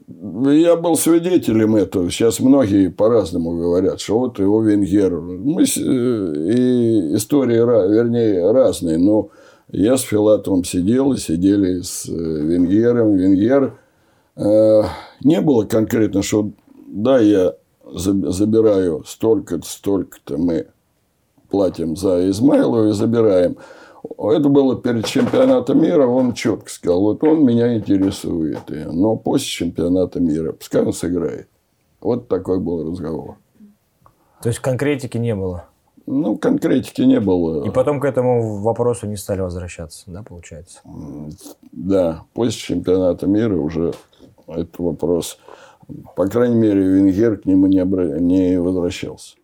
я 0.52 0.76
был 0.76 0.96
свидетелем 0.98 1.76
этого. 1.76 2.10
Сейчас 2.10 2.40
многие 2.40 2.90
по-разному 2.90 3.58
говорят, 3.58 4.00
что 4.00 4.20
вот 4.20 4.40
его 4.40 4.62
Венгер. 4.62 5.20
Мы, 5.20 5.64
э, 5.64 5.66
и 5.66 7.16
истории, 7.16 7.58
вернее, 7.58 8.52
разные. 8.52 8.98
Но 8.98 9.30
я 9.70 9.98
с 9.98 10.02
Филатовым 10.02 10.64
сидел 10.64 11.14
и 11.14 11.18
сидели 11.18 11.82
с 11.82 12.08
э, 12.08 12.12
Венгером. 12.12 13.16
Венгер 13.16 13.78
э, 14.36 14.82
не 15.24 15.42
было 15.42 15.66
конкретно, 15.66 16.22
что 16.22 16.52
да, 16.88 17.20
я 17.20 17.56
заб- 17.84 18.32
забираю 18.32 19.04
столько-то, 19.06 19.66
столько-то 19.66 20.38
мы 20.38 20.68
платим 21.50 21.96
за 21.96 22.30
Измайлова 22.30 22.90
и 22.90 22.94
забираем. 22.94 23.58
Это 24.18 24.50
было 24.50 24.82
перед 24.82 25.06
чемпионатом 25.06 25.82
мира, 25.82 26.08
он 26.08 26.34
четко 26.34 26.70
сказал, 26.70 27.02
вот 27.02 27.24
он 27.24 27.46
меня 27.46 27.76
интересует, 27.76 28.62
но 28.70 29.16
после 29.18 29.48
чемпионата 29.48 30.20
мира, 30.20 30.54
пускай 30.54 30.84
он 30.84 30.94
сыграет. 30.94 31.50
Вот 32.00 32.28
такой 32.28 32.60
был 32.60 32.90
разговор. 32.90 33.36
То 34.42 34.50
есть 34.50 34.60
конкретики 34.60 35.18
не 35.18 35.36
было. 35.36 35.66
Ну, 36.06 36.38
конкретики 36.38 37.02
не 37.02 37.20
было. 37.20 37.66
И 37.66 37.72
потом 37.72 38.00
к 38.00 38.06
этому 38.06 38.60
вопросу 38.62 39.08
не 39.08 39.18
стали 39.18 39.42
возвращаться, 39.42 40.04
да, 40.08 40.22
получается? 40.22 40.80
Да, 41.72 42.24
после 42.34 42.60
чемпионата 42.60 43.26
мира 43.26 43.58
уже 43.58 43.94
этот 44.48 44.78
вопрос, 44.78 45.40
по 46.16 46.28
крайней 46.28 46.56
мере, 46.56 46.82
Венгер 46.82 47.38
к 47.38 47.46
нему 47.46 47.66
не, 47.66 47.80
обра- 47.80 48.20
не 48.20 48.62
возвращался. 48.62 49.36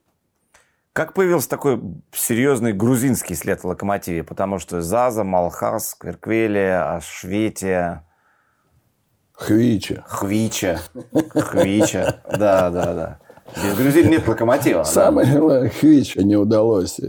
Как 0.94 1.14
появился 1.14 1.48
такой 1.50 1.82
серьезный 2.12 2.74
грузинский 2.74 3.36
след 3.36 3.62
в 3.64 3.68
локомотиве? 3.68 4.24
Потому 4.24 4.60
что 4.60 4.82
Заза, 4.82 5.24
Малхас, 5.24 5.96
Кверквелия, 5.98 6.96
Ашветия, 6.96 8.06
Хвича. 9.34 10.04
Хвича. 10.08 10.82
Хвича. 11.34 12.22
Да, 12.38 12.70
да, 12.70 12.94
да. 12.94 13.20
Без 13.56 13.76
грузин 13.78 14.10
нет 14.10 14.28
локомотива. 14.28 14.80
да. 14.80 14.84
Самое 14.86 15.32
главное, 15.40 15.70
Хвича 15.70 16.24
не 16.24 16.36
удалось. 16.36 17.00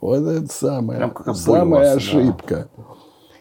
Вот 0.00 0.26
это 0.26 0.46
самая, 0.52 1.12
самая 1.34 1.84
да. 1.86 1.92
ошибка, 1.94 2.68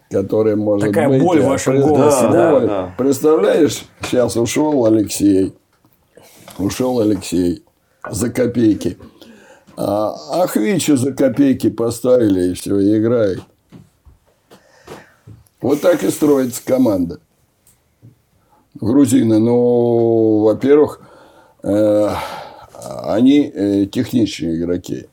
которая 0.09 0.55
может 0.55 0.87
Такая 0.89 1.07
быть. 1.09 1.21
боль 1.21 1.41
в 1.41 1.45
вашем 1.45 1.73
пред- 1.73 1.85
голосе, 1.85 2.27
да, 2.31 2.51
боль. 2.51 2.67
да. 2.67 2.93
Представляешь, 2.97 3.85
сейчас 4.01 4.35
ушел 4.37 4.85
Алексей. 4.85 5.55
Ушел 6.57 6.99
Алексей 6.99 7.63
за 8.09 8.29
копейки. 8.29 8.97
А, 9.75 10.15
а 10.43 10.47
Хвича 10.47 10.95
за 10.97 11.13
копейки 11.13 11.69
поставили, 11.69 12.51
и 12.51 12.53
все, 12.53 12.79
и 12.79 12.97
играет. 12.97 13.41
Вот 15.61 15.81
так 15.81 16.03
и 16.03 16.09
строится 16.09 16.61
команда. 16.65 17.19
Грузины, 18.75 19.39
ну, 19.39 20.39
во-первых, 20.39 21.01
э, 21.63 22.09
они 23.03 23.51
э, 23.53 23.85
техничные 23.85 24.57
игроки. 24.57 25.07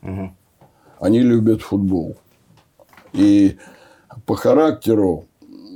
Они 0.99 1.21
любят 1.21 1.61
футбол. 1.61 2.17
И 3.13 3.57
по 4.25 4.35
характеру 4.35 5.25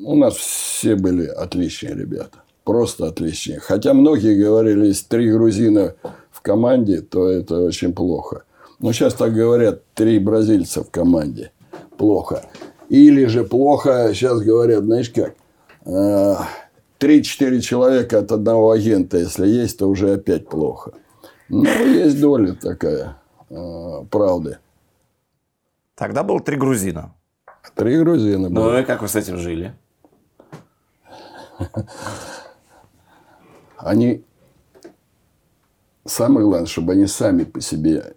у 0.04 0.16
нас 0.16 0.36
все 0.36 0.96
были 0.96 1.26
отличные 1.26 1.96
ребята. 1.96 2.40
Просто 2.64 3.08
отличные. 3.08 3.60
Хотя 3.60 3.94
многие 3.94 4.36
говорили, 4.36 4.88
если 4.88 5.06
три 5.08 5.32
грузина 5.32 5.96
в 6.32 6.42
команде, 6.42 7.02
то 7.02 7.30
это 7.30 7.60
очень 7.62 7.94
плохо. 7.94 8.44
Но 8.80 8.92
сейчас 8.92 9.14
так 9.14 9.34
говорят, 9.34 9.84
три 9.94 10.20
бразильца 10.20 10.84
в 10.84 10.92
команде. 10.92 11.52
Плохо. 11.98 12.46
Или 12.90 13.26
же 13.26 13.44
плохо, 13.44 14.12
сейчас 14.14 14.42
говорят, 14.42 14.84
знаешь 14.84 15.10
как, 15.10 15.36
э, 15.86 16.36
три-четыре 16.98 17.62
человека 17.62 18.20
от 18.20 18.32
одного 18.32 18.72
агента, 18.72 19.18
если 19.18 19.48
есть, 19.48 19.80
то 19.80 19.88
уже 19.88 20.14
опять 20.14 20.48
плохо. 20.48 20.92
Ну, 21.50 21.64
есть 21.64 22.20
доля 22.20 22.54
такая 22.54 23.18
э, 23.50 24.06
правды. 24.10 24.58
Тогда 25.96 26.24
было 26.24 26.40
три 26.42 26.58
грузина. 26.58 27.14
Три 27.76 27.98
грузина 27.98 28.50
было. 28.50 28.72
Ну 28.72 28.80
и 28.80 28.84
как 28.84 29.02
вы 29.02 29.08
с 29.08 29.16
этим 29.16 29.38
жили? 29.38 29.74
Они... 33.78 34.24
Самое 36.08 36.46
главное, 36.46 36.68
чтобы 36.68 36.94
они 36.94 37.08
сами 37.08 37.46
по 37.46 37.62
себе 37.62 38.15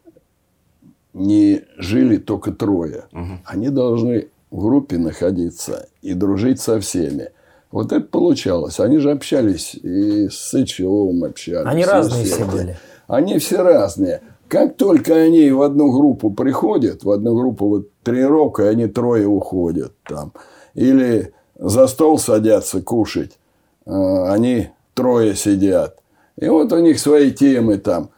не 1.18 1.62
жили 1.76 2.16
только 2.16 2.52
трое. 2.52 3.04
Они 3.44 3.68
должны 3.68 4.28
в 4.50 4.62
группе 4.62 4.98
находиться 4.98 5.88
и 6.00 6.14
дружить 6.14 6.60
со 6.60 6.80
всеми. 6.80 7.30
Вот 7.70 7.92
это 7.92 8.06
получалось. 8.06 8.80
Они 8.80 8.98
же 8.98 9.10
общались 9.10 9.74
и 9.74 10.28
с 10.28 10.36
Сычевым 10.36 11.24
общались. 11.24 11.66
Они 11.66 11.84
разные 11.84 12.24
все 12.24 12.44
были. 12.46 12.78
Они 13.06 13.38
все 13.38 13.62
разные. 13.62 14.22
Как 14.48 14.76
только 14.76 15.14
они 15.14 15.50
в 15.50 15.60
одну 15.60 15.92
группу 15.92 16.30
приходят, 16.30 17.04
в 17.04 17.10
одну 17.10 17.36
группу 17.36 17.68
вот 17.68 17.88
тренировка, 18.02 18.64
и 18.64 18.68
они 18.68 18.86
трое 18.86 19.26
уходят 19.26 19.92
там. 20.04 20.32
Или 20.72 21.34
за 21.58 21.86
стол 21.86 22.18
садятся 22.18 22.80
кушать, 22.80 23.38
э, 23.84 23.90
они 23.92 24.68
трое 24.94 25.34
сидят. 25.34 25.98
И 26.40 26.48
вот 26.48 26.72
у 26.72 26.78
них 26.78 26.98
свои 26.98 27.30
темы 27.30 27.76
там. 27.76 28.10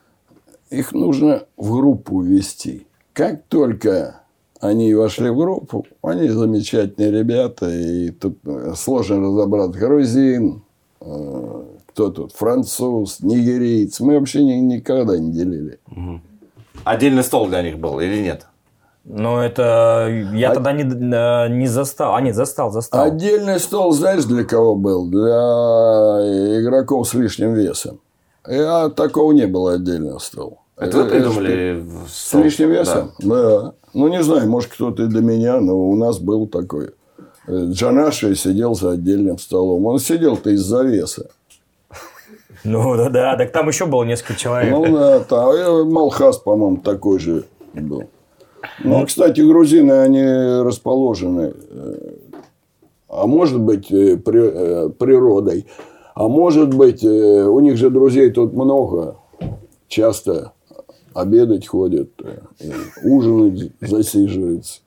Их 0.71 0.93
нужно 0.93 1.43
в 1.57 1.75
группу 1.75 2.21
ввести. 2.21 2.87
Как 3.13 3.43
только 3.49 4.21
они 4.61 4.95
вошли 4.95 5.31
в 5.31 5.37
группу, 5.37 5.87
они 6.03 6.29
замечательные 6.29 7.11
ребята, 7.11 7.69
и 7.69 8.11
тут 8.11 8.39
э, 8.45 8.75
сложно 8.77 9.21
разобрать 9.27 9.71
грузин, 9.71 10.63
э, 11.01 11.63
кто 11.89 12.11
тут, 12.11 12.33
француз, 12.33 13.21
нигериец. 13.21 14.01
Мы 14.01 14.19
вообще 14.19 14.45
ни- 14.45 14.75
никогда 14.75 15.17
не 15.19 15.33
делили. 15.33 15.79
Отдельный 16.85 17.23
стол 17.25 17.49
для 17.49 17.63
них 17.63 17.79
был 17.79 18.01
или 18.01 18.23
нет? 18.23 18.47
Но 19.05 19.43
это... 19.43 20.09
Я 20.35 20.51
А- 20.51 20.55
тогда 20.55 20.73
не, 20.73 20.83
э, 20.85 21.49
не 21.49 21.67
застал. 21.67 22.15
А, 22.15 22.21
нет, 22.21 22.35
застал, 22.37 22.71
застал. 22.71 23.03
Отдельный 23.05 23.59
стол, 23.59 23.93
знаешь, 23.93 24.25
для 24.25 24.45
кого 24.45 24.77
был? 24.77 25.07
Для 25.09 26.61
игроков 26.61 27.09
с 27.09 27.15
лишним 27.15 27.55
весом. 27.55 27.99
А 28.45 28.89
такого 28.91 29.33
не 29.33 29.47
было 29.47 29.73
отдельного 29.75 30.19
стола. 30.19 30.59
Это 30.81 30.99
вы 30.99 31.05
придумали? 31.11 31.81
в 31.81 32.09
С 32.09 32.33
лишним 32.35 32.71
весом? 32.71 33.13
Да. 33.19 33.75
Ну, 33.93 34.09
не 34.09 34.23
знаю, 34.23 34.49
может, 34.49 34.71
кто-то 34.71 35.03
и 35.05 35.07
до 35.07 35.21
меня, 35.21 35.61
но 35.61 35.77
у 35.77 35.97
нас 35.97 36.19
был 36.19 36.47
такой. 36.47 36.91
Э, 37.47 37.67
Джанаши 37.71 38.35
сидел 38.37 38.75
за 38.75 38.93
отдельным 38.93 39.39
столом. 39.39 39.85
Он 39.87 39.99
сидел-то 39.99 40.51
из-за 40.51 40.83
веса. 40.83 41.31
Ну, 42.65 42.97
да, 42.97 43.09
да. 43.09 43.37
Так 43.37 43.53
там 43.53 43.69
еще 43.69 43.87
было 43.87 44.05
несколько 44.05 44.37
человек. 44.39 44.71
Ну, 44.71 44.87
да, 44.97 45.21
там, 45.21 45.51
э, 45.51 45.85
Малхас, 45.85 46.39
по-моему, 46.39 46.77
такой 46.79 47.19
же 47.19 47.45
был. 47.75 48.05
Ну, 48.85 49.05
кстати, 49.07 49.41
грузины, 49.41 49.93
они 49.93 50.23
расположены, 50.63 51.53
э, 51.71 52.13
а 53.09 53.27
может 53.27 53.59
быть, 53.59 53.89
при- 53.89 54.91
природой, 54.93 55.67
а 56.15 56.29
может 56.29 56.75
быть, 56.75 57.03
у 57.03 57.59
них 57.61 57.77
же 57.77 57.91
друзей 57.91 58.31
тут 58.31 58.53
много, 58.53 59.17
часто 59.89 60.53
обедать 61.15 61.67
ходят, 61.67 62.11
э, 62.23 62.39
и 62.61 62.73
ужинать 63.03 63.73
засиживаются. 63.81 64.81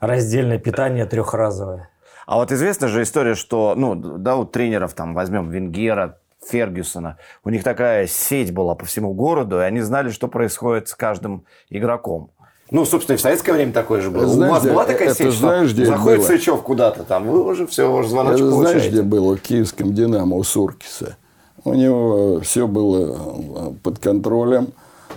Раздельное 0.00 0.58
питание 0.58 1.06
трехразовое. 1.06 1.88
А 2.26 2.36
вот 2.36 2.52
известна 2.52 2.88
же 2.88 3.02
история, 3.02 3.34
что, 3.34 3.74
ну, 3.76 3.94
да, 3.94 4.36
у 4.36 4.44
тренеров, 4.44 4.94
там, 4.94 5.14
возьмем 5.14 5.50
Венгера, 5.50 6.18
Фергюсона, 6.44 7.18
у 7.44 7.50
них 7.50 7.62
такая 7.62 8.06
сеть 8.06 8.52
была 8.52 8.74
по 8.74 8.84
всему 8.84 9.12
городу, 9.14 9.60
и 9.60 9.62
они 9.64 9.80
знали, 9.80 10.10
что 10.10 10.28
происходит 10.28 10.88
с 10.88 10.94
каждым 10.94 11.44
игроком. 11.70 12.30
Ну, 12.70 12.84
собственно, 12.84 13.14
и 13.14 13.18
в 13.18 13.20
советское 13.20 13.52
время 13.52 13.72
такое 13.72 14.00
же 14.00 14.10
было. 14.10 14.26
Знаешь, 14.26 14.50
у 14.50 14.54
вас 14.54 14.62
где- 14.62 14.72
была 14.72 14.84
такая 14.86 15.08
это 15.08 15.14
сеть, 15.24 15.34
знаешь, 15.34 15.68
что 15.68 15.76
где 15.76 15.86
заходит 15.86 16.18
было? 16.20 16.26
Сычев 16.26 16.62
куда-то 16.62 17.04
там, 17.04 17.26
вы 17.28 17.44
уже 17.44 17.66
все, 17.66 17.92
уже 17.92 18.08
звоночек 18.08 18.40
Это 18.40 18.50
знаешь, 18.50 18.64
получаете. 18.72 18.88
где 18.88 19.02
было? 19.02 19.36
В 19.36 19.40
киевском 19.40 19.92
«Динамо» 19.92 20.36
у 20.36 20.42
Суркиса. 20.42 21.16
У 21.64 21.74
него 21.74 22.40
все 22.40 22.66
было 22.66 23.14
э, 23.14 23.72
под 23.82 23.98
контролем. 23.98 24.68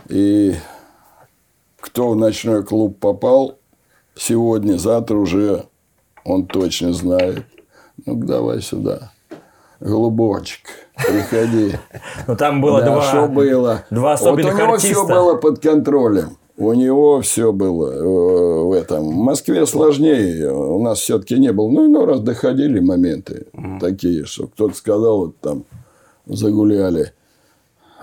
И 0.09 0.55
кто 1.79 2.09
в 2.11 2.15
ночной 2.15 2.63
клуб 2.63 2.99
попал 2.99 3.57
сегодня, 4.15 4.77
завтра 4.77 5.17
уже 5.17 5.65
он 6.23 6.45
точно 6.47 6.93
знает. 6.93 7.45
ну 8.05 8.15
давай 8.15 8.61
сюда. 8.61 9.11
Голубочек, 9.79 10.61
приходи. 10.95 11.73
Ну, 12.27 12.35
там 12.35 12.61
было 12.61 12.79
Да, 12.81 12.93
два... 12.93 13.01
что 13.03 13.27
было? 13.27 13.83
два 13.91 14.11
Вот 14.11 14.21
особенных 14.21 14.55
у 14.55 14.57
него 14.57 14.73
артиста. 14.73 14.93
все 14.95 15.07
было 15.07 15.35
под 15.35 15.59
контролем. 15.59 16.37
У 16.57 16.71
него 16.73 17.19
все 17.21 17.51
было 17.51 17.91
э, 17.91 18.63
в 18.63 18.71
этом. 18.71 19.09
В 19.09 19.15
Москве 19.17 19.65
сложнее. 19.65 20.49
У 20.51 20.81
нас 20.81 20.99
все-таки 20.99 21.37
не 21.37 21.51
было. 21.51 21.69
Ну, 21.69 21.87
иной 21.87 22.05
раз 22.05 22.21
доходили 22.21 22.79
моменты 22.79 23.47
такие, 23.81 24.25
что 24.25 24.47
кто-то 24.47 24.73
сказал, 24.75 25.17
вот 25.17 25.37
там 25.41 25.65
загуляли. 26.25 27.11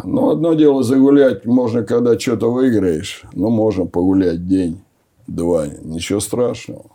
Ну, 0.02 0.30
одно 0.30 0.54
дело 0.54 0.82
загулять 0.82 1.44
можно, 1.44 1.84
когда 1.84 2.18
что-то 2.18 2.50
выиграешь. 2.50 3.22
Ну, 3.32 3.50
можно 3.50 3.86
погулять 3.86 4.46
день, 4.46 4.80
два. 5.26 5.66
Ничего 5.66 6.20
страшного. 6.20 6.86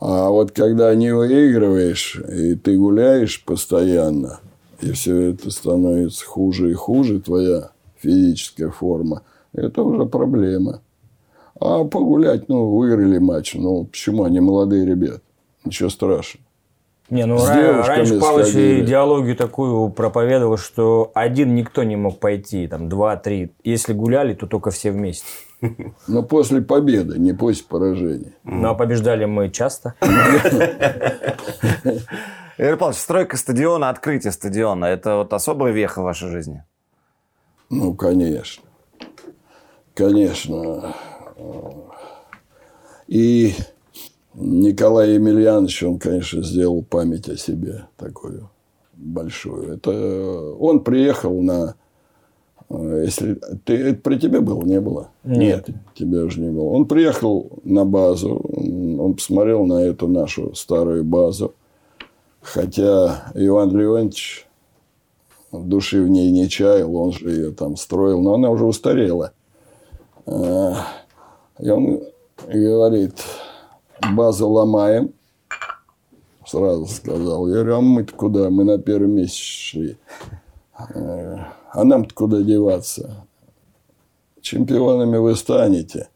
А 0.00 0.30
вот 0.30 0.50
когда 0.52 0.94
не 0.94 1.14
выигрываешь, 1.14 2.16
и 2.16 2.54
ты 2.54 2.76
гуляешь 2.76 3.44
постоянно, 3.44 4.40
и 4.80 4.92
все 4.92 5.32
это 5.32 5.50
становится 5.50 6.24
хуже 6.24 6.70
и 6.70 6.74
хуже, 6.74 7.20
твоя 7.20 7.70
физическая 7.98 8.70
форма, 8.70 9.22
это 9.52 9.82
уже 9.82 10.06
проблема. 10.06 10.80
А 11.60 11.84
погулять, 11.84 12.48
ну, 12.48 12.70
выиграли 12.70 13.18
матч, 13.18 13.54
ну, 13.54 13.84
почему 13.84 14.24
они 14.24 14.40
молодые 14.40 14.86
ребята? 14.86 15.20
Ничего 15.64 15.90
страшного. 15.90 16.46
Не, 17.10 17.26
ну 17.26 17.36
ра- 17.36 17.82
раньше 17.82 18.20
Павлович 18.20 18.48
сходили. 18.50 18.84
идеологию 18.84 19.36
такую 19.36 19.90
проповедовал, 19.90 20.56
что 20.56 21.10
один 21.14 21.54
никто 21.56 21.82
не 21.82 21.96
мог 21.96 22.20
пойти, 22.20 22.68
там 22.68 22.88
два, 22.88 23.16
три. 23.16 23.52
Если 23.64 23.92
гуляли, 23.92 24.34
то 24.34 24.46
только 24.46 24.70
все 24.70 24.92
вместе. 24.92 25.26
Но 26.06 26.22
после 26.22 26.60
победы, 26.62 27.18
не 27.18 27.32
после 27.32 27.64
поражения. 27.68 28.34
Ну, 28.44 28.68
а 28.68 28.74
побеждали 28.74 29.24
мы 29.24 29.50
часто. 29.50 29.94
Игорь 32.58 32.76
Павлович, 32.76 32.98
стройка 32.98 33.36
стадиона, 33.36 33.88
открытие 33.88 34.32
стадиона– 34.32 34.84
это 34.86 35.16
вот 35.16 35.32
особая 35.32 35.72
веха 35.72 36.00
в 36.02 36.04
вашей 36.04 36.28
жизни? 36.28 36.62
Ну, 37.70 37.94
конечно. 37.94 38.62
Конечно. 39.94 40.94
И 43.08 43.54
Николай 44.34 45.14
Емельянович, 45.14 45.82
он, 45.82 45.98
конечно, 45.98 46.42
сделал 46.42 46.82
память 46.82 47.28
о 47.28 47.36
себе 47.36 47.86
такую 47.96 48.48
большую. 48.94 49.74
Это 49.74 50.52
он 50.58 50.80
приехал 50.84 51.40
на... 51.42 51.74
э, 52.68 53.02
Если 53.04 53.40
ты 53.64 53.76
это 53.76 54.00
при 54.00 54.18
тебе 54.18 54.40
было, 54.40 54.62
не 54.64 54.80
было? 54.80 55.08
Нет. 55.24 55.68
тебя 55.94 56.24
уже 56.24 56.40
не 56.40 56.50
было. 56.50 56.64
Он 56.70 56.86
приехал 56.86 57.50
на 57.64 57.84
базу, 57.84 58.36
он 59.00 59.14
посмотрел 59.14 59.66
на 59.66 59.82
эту 59.82 60.06
нашу 60.06 60.54
старую 60.54 61.02
базу, 61.04 61.54
хотя 62.40 63.32
Иван 63.34 63.76
Леонтьевич 63.76 64.46
души 65.52 66.02
в 66.02 66.08
ней 66.08 66.30
не 66.30 66.48
чаял, 66.48 66.94
он 66.94 67.12
же 67.12 67.30
ее 67.30 67.50
там 67.50 67.76
строил, 67.76 68.20
но 68.20 68.34
она 68.34 68.50
уже 68.50 68.64
устарела. 68.64 69.32
А, 70.26 70.86
И 71.58 71.68
он 71.68 72.02
говорит, 72.46 73.14
базу 74.14 74.48
ломаем. 74.48 75.12
Сразу 76.46 76.86
сказал. 76.86 77.46
Я 77.48 77.54
говорю, 77.54 77.76
а 77.76 77.80
мы-то 77.80 78.14
куда? 78.14 78.50
Мы 78.50 78.64
на 78.64 78.78
первом 78.78 79.12
месяце 79.12 79.36
шли. 79.42 79.96
Э, 80.94 81.36
А 81.72 81.84
нам-то 81.84 82.14
куда 82.14 82.42
деваться? 82.42 83.24
Чемпионами 84.40 85.18
вы 85.18 85.36
станете. 85.36 86.08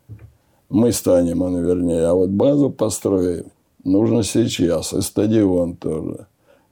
Мы 0.68 0.92
станем, 0.92 1.42
он 1.42 1.56
вернее. 1.64 2.06
А 2.06 2.14
вот 2.14 2.30
базу 2.30 2.70
построим. 2.70 3.46
нужно 3.84 4.22
сейчас, 4.22 4.92
и 4.92 5.00
стадион 5.02 5.76
тоже. 5.76 6.26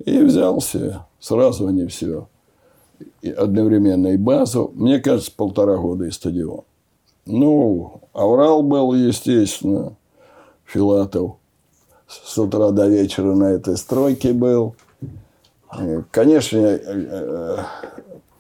И 0.05 0.19
взялся, 0.19 1.07
сразу 1.21 1.69
не 1.69 1.87
все. 1.87 2.27
И 3.21 3.31
одновременно 3.31 4.09
и 4.09 4.17
базу, 4.17 4.73
мне 4.75 4.99
кажется, 4.99 5.31
полтора 5.37 5.77
года 5.77 6.07
и 6.07 6.11
стадион. 6.11 6.63
Ну, 7.27 8.01
Аврал 8.13 8.63
был, 8.63 8.95
естественно, 8.95 9.95
Филатов 10.73 11.37
с 12.07 12.39
утра 12.39 12.71
до 12.71 12.89
вечера 12.89 13.35
на 13.35 13.53
этой 13.53 13.77
стройке 13.77 14.33
был. 14.33 14.75
Конечно, 16.11 16.59
э, 16.59 17.65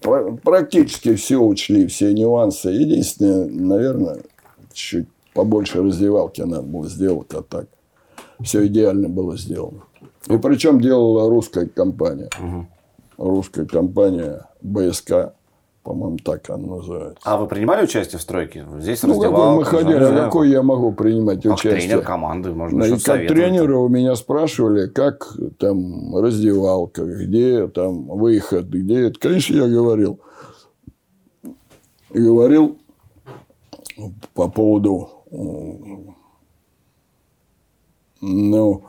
э, 0.02 0.36
практически 0.42 1.14
все 1.14 1.38
учли, 1.38 1.86
все 1.86 2.12
нюансы. 2.12 2.68
Единственное, 2.68 3.46
наверное, 3.46 4.22
чуть 4.72 5.08
побольше 5.32 5.82
раздевалки 5.82 6.42
надо 6.42 6.62
было 6.62 6.88
сделать, 6.88 7.32
а 7.32 7.42
так 7.42 7.66
все 8.42 8.66
идеально 8.66 9.08
было 9.08 9.38
сделано. 9.38 9.82
И 10.26 10.36
причем 10.36 10.80
делала 10.80 11.28
русская 11.30 11.66
компания. 11.66 12.30
Русская 13.16 13.66
компания 13.66 14.46
БСК, 14.60 15.34
по-моему, 15.82 16.18
так 16.18 16.48
она 16.48 16.76
называется. 16.76 17.20
А 17.24 17.36
вы 17.36 17.46
принимали 17.46 17.84
участие 17.84 18.18
в 18.18 18.22
стройке? 18.22 18.64
Здесь 18.78 19.02
Ну, 19.02 19.20
какой 19.20 19.56
мы 19.56 19.64
ходили, 19.64 20.04
а 20.04 20.24
какой 20.24 20.50
я 20.50 20.62
могу 20.62 20.92
принимать 20.92 21.42
как 21.42 21.54
участие? 21.54 21.88
тренер 21.88 22.02
команды, 22.02 22.52
можно 22.52 22.78
Ну, 22.78 22.84
и 22.84 22.98
что-то 22.98 23.18
как 23.18 23.28
тренера 23.28 23.76
у 23.78 23.88
меня 23.88 24.14
спрашивали, 24.14 24.86
как 24.86 25.36
там 25.58 26.16
раздевалка, 26.16 27.04
где 27.04 27.66
там 27.66 28.06
выход, 28.06 28.66
где 28.66 29.08
это. 29.08 29.18
Конечно, 29.18 29.54
я 29.56 29.66
говорил. 29.66 30.20
Говорил 32.10 32.78
по 34.34 34.48
поводу, 34.48 35.08
ну, 38.20 38.82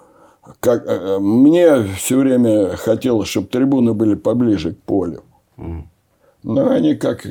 как, 0.60 0.86
э, 0.86 1.20
мне 1.20 1.84
все 1.96 2.20
время 2.20 2.76
хотелось, 2.76 3.30
чтобы 3.30 3.48
трибуны 3.48 3.94
были 3.94 4.16
поближе 4.16 4.74
к 4.74 4.80
полю. 4.80 5.24
Но 6.44 6.70
они 6.72 6.96
как 6.96 7.26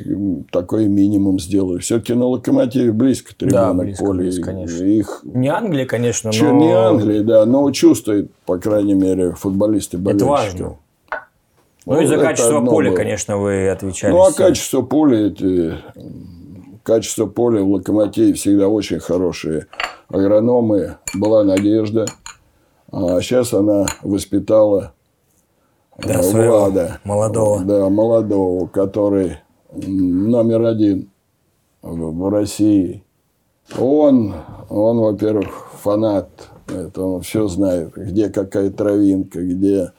такой 0.51 0.87
минимум 0.87 1.39
сделали. 1.39 1.79
Все-таки 1.79 2.13
на 2.13 2.25
локомотиве 2.25 2.91
близко 2.91 3.35
трибуна 3.35 3.67
Да, 3.67 3.73
к 3.73 3.77
близко, 3.77 4.03
полю. 4.05 4.19
близко, 4.19 4.41
И- 4.41 4.53
конечно. 4.53 4.83
Их 4.83 5.21
Не 5.23 5.49
Англия, 5.49 5.85
конечно, 5.85 6.29
но... 6.29 6.33
Чё, 6.33 6.51
не 6.51 6.71
Англии, 6.71 7.19
да, 7.21 7.45
но 7.45 7.69
чувствует, 7.71 8.31
по 8.45 8.57
крайней 8.57 8.95
мере, 8.95 9.33
футболисты 9.33 9.97
Это 9.97 10.03
болельщики. 10.05 10.27
важно. 10.61 10.77
Ну, 11.85 12.01
и 12.01 12.05
за 12.05 12.15
это 12.15 12.23
качество 12.23 12.61
поля, 12.61 12.89
было. 12.89 12.97
конечно, 12.97 13.37
вы 13.37 13.67
отвечали. 13.69 14.11
Ну, 14.11 14.21
а 14.23 14.29
все. 14.31 14.37
качество 14.47 14.81
поля, 14.81 15.27
эти, 15.27 15.73
качество 16.81 17.25
поля 17.27 17.61
в 17.61 17.69
Локомотиве 17.71 18.33
всегда 18.33 18.67
очень 18.69 18.99
хорошие. 18.99 19.67
Агрономы, 20.09 20.95
была 21.13 21.43
надежда. 21.43 22.05
А 22.91 23.19
сейчас 23.21 23.53
она 23.53 23.85
воспитала 24.01 24.92
Да, 25.97 26.19
э, 26.19 26.23
своего 26.23 26.59
Влада. 26.59 26.99
молодого. 27.03 27.63
Да, 27.63 27.89
молодого, 27.89 28.67
который 28.67 29.37
номер 29.75 30.65
один 30.65 31.09
в, 31.81 32.29
России. 32.29 33.03
Он, 33.77 34.33
он, 34.69 34.99
во-первых, 34.99 35.71
фанат. 35.81 36.29
Это 36.67 37.03
он 37.03 37.21
все 37.21 37.47
знает, 37.47 37.93
где 37.95 38.29
какая 38.29 38.69
травинка, 38.69 39.41
где 39.41 39.91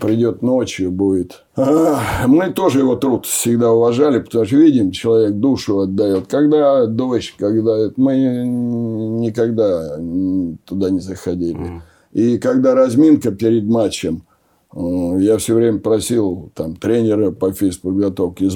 придет 0.00 0.42
ночью, 0.42 0.90
будет. 0.90 1.44
Мы 1.56 2.52
тоже 2.52 2.80
его 2.80 2.96
труд 2.96 3.26
всегда 3.26 3.72
уважали, 3.72 4.20
потому 4.20 4.44
что 4.44 4.56
видим, 4.56 4.92
человек 4.92 5.34
душу 5.34 5.80
отдает. 5.80 6.26
Когда 6.28 6.86
дождь, 6.86 7.34
когда 7.36 7.90
мы 7.96 8.44
никогда 8.46 9.96
туда 10.64 10.90
не 10.90 11.00
заходили. 11.00 11.82
И 12.12 12.38
когда 12.38 12.74
разминка 12.76 13.32
перед 13.32 13.64
матчем, 13.64 14.22
я 14.76 15.38
все 15.38 15.54
время 15.54 15.78
просил 15.78 16.50
там, 16.54 16.74
тренера 16.76 17.30
по 17.30 17.52
физподготовке, 17.52 18.50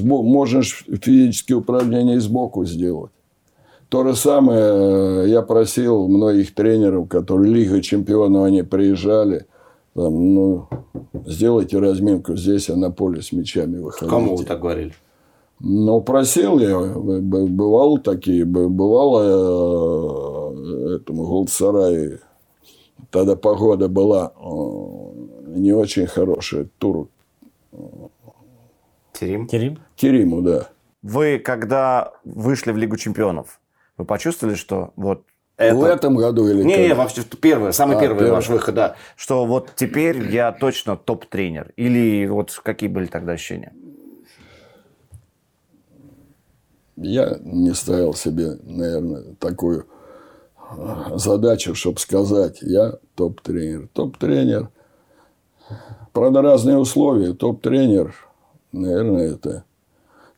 ж 0.61 0.83
физические 1.01 1.57
упражнения 1.59 2.19
сбоку 2.19 2.65
сделать. 2.65 3.11
То 3.87 4.05
же 4.05 4.15
самое 4.15 5.23
э, 5.23 5.29
я 5.29 5.41
просил 5.41 6.07
многих 6.07 6.53
тренеров, 6.53 7.07
которые 7.07 7.53
Лига 7.53 7.81
чемпионов, 7.81 8.43
они 8.43 8.63
приезжали, 8.63 9.45
там, 9.95 10.33
ну, 10.35 10.67
сделайте 11.25 11.79
разминку 11.79 12.35
здесь, 12.35 12.69
а 12.69 12.75
на 12.75 12.91
поле 12.91 13.21
с 13.21 13.31
мячами 13.31 13.79
выходите. 13.79 14.09
Кому 14.09 14.35
вы 14.35 14.43
так 14.43 14.59
говорили? 14.59 14.93
Ну, 15.59 16.01
просил 16.01 16.59
я, 16.59 16.77
б- 16.79 17.19
б- 17.19 17.47
бывало 17.47 17.99
такие, 17.99 18.45
бывало 18.45 19.23
э, 20.53 20.95
этому 20.97 21.25
Голдсарае, 21.25 22.19
тогда 23.09 23.35
погода 23.35 23.87
была 23.89 24.31
э, 24.39 25.08
не 25.55 25.73
очень 25.73 26.07
хорошая, 26.07 26.67
тур 26.77 27.09
Терим? 29.13 29.47
Керим? 29.47 29.79
Кериму, 29.95 30.41
да. 30.41 30.69
Вы, 31.01 31.39
когда 31.39 32.13
вышли 32.23 32.71
в 32.71 32.77
Лигу 32.77 32.97
чемпионов, 32.97 33.59
вы 33.97 34.05
почувствовали, 34.05 34.55
что 34.55 34.93
вот 34.95 35.23
В 35.57 35.61
это... 35.61 35.87
этом 35.87 36.15
году 36.15 36.47
или 36.47 36.63
Не, 36.63 36.87
не, 36.87 36.93
вообще 36.93 37.23
первый, 37.23 37.73
самый 37.73 37.97
А, 37.97 37.99
первый 37.99 38.19
первый. 38.19 38.31
ваш 38.31 38.49
выход, 38.49 38.75
да. 38.75 38.95
Что 39.15 39.45
вот 39.45 39.71
теперь 39.75 40.29
я 40.31 40.51
точно 40.51 40.95
топ-тренер. 40.95 41.73
Или 41.75 42.27
вот 42.27 42.51
какие 42.63 42.89
были 42.89 43.07
тогда 43.07 43.33
ощущения? 43.33 43.73
Я 46.95 47.37
не 47.41 47.73
ставил 47.73 48.13
себе, 48.13 48.57
наверное, 48.63 49.23
такую 49.39 49.87
э, 50.77 51.11
задачу, 51.15 51.75
чтобы 51.75 51.97
сказать, 51.99 52.59
я 52.61 52.95
топ-тренер. 53.15 53.87
Топ-тренер. 53.93 54.69
Правда, 56.13 56.41
разные 56.41 56.77
условия. 56.77 57.33
Топ-тренер, 57.33 58.15
наверное, 58.71 59.33
это 59.33 59.63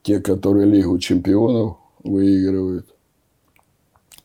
те, 0.04 0.20
которые 0.20 0.66
Лигу 0.66 0.98
чемпионов 1.00 1.78
выигрывают. 2.04 2.88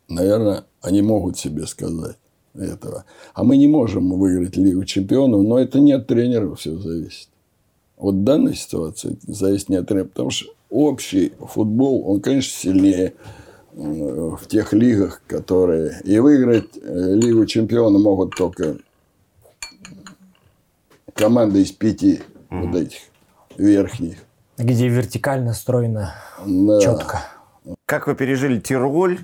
Наверное, 0.08 0.64
они 0.80 1.02
могут 1.02 1.38
себе 1.38 1.66
сказать 1.66 2.16
этого. 2.54 3.04
А 3.34 3.44
мы 3.44 3.56
не 3.56 3.68
можем 3.68 4.10
выиграть 4.18 4.56
Лигу 4.56 4.84
чемпионов, 4.84 5.42
но 5.42 5.58
это 5.58 5.80
не 5.80 5.92
от 5.92 6.06
тренеров 6.06 6.60
все 6.60 6.76
зависит. 6.76 7.28
Вот 7.96 8.14
в 8.14 8.24
данной 8.24 8.54
ситуации 8.54 9.18
зависит 9.26 9.68
не 9.68 9.76
от 9.76 9.88
тренера, 9.88 10.06
потому 10.06 10.30
что 10.30 10.46
общий 10.70 11.32
футбол, 11.40 12.08
он, 12.08 12.20
конечно, 12.20 12.52
сильнее 12.52 13.14
э, 13.72 14.30
в 14.38 14.46
тех 14.48 14.72
лигах, 14.72 15.22
которые... 15.26 16.00
И 16.04 16.18
выиграть 16.18 16.76
э, 16.80 17.14
Лигу 17.14 17.46
чемпионов 17.46 18.02
могут 18.02 18.36
только 18.36 18.76
команды 21.16 21.62
из 21.62 21.72
пяти 21.72 22.20
вот 22.50 22.74
этих 22.76 22.98
верхних. 23.56 24.18
Где 24.58 24.88
вертикально 24.88 25.52
стройно, 25.52 26.14
Да. 26.46 26.80
четко. 26.80 27.20
Как 27.84 28.06
вы 28.06 28.14
пережили 28.14 28.60
Тироль, 28.60 29.18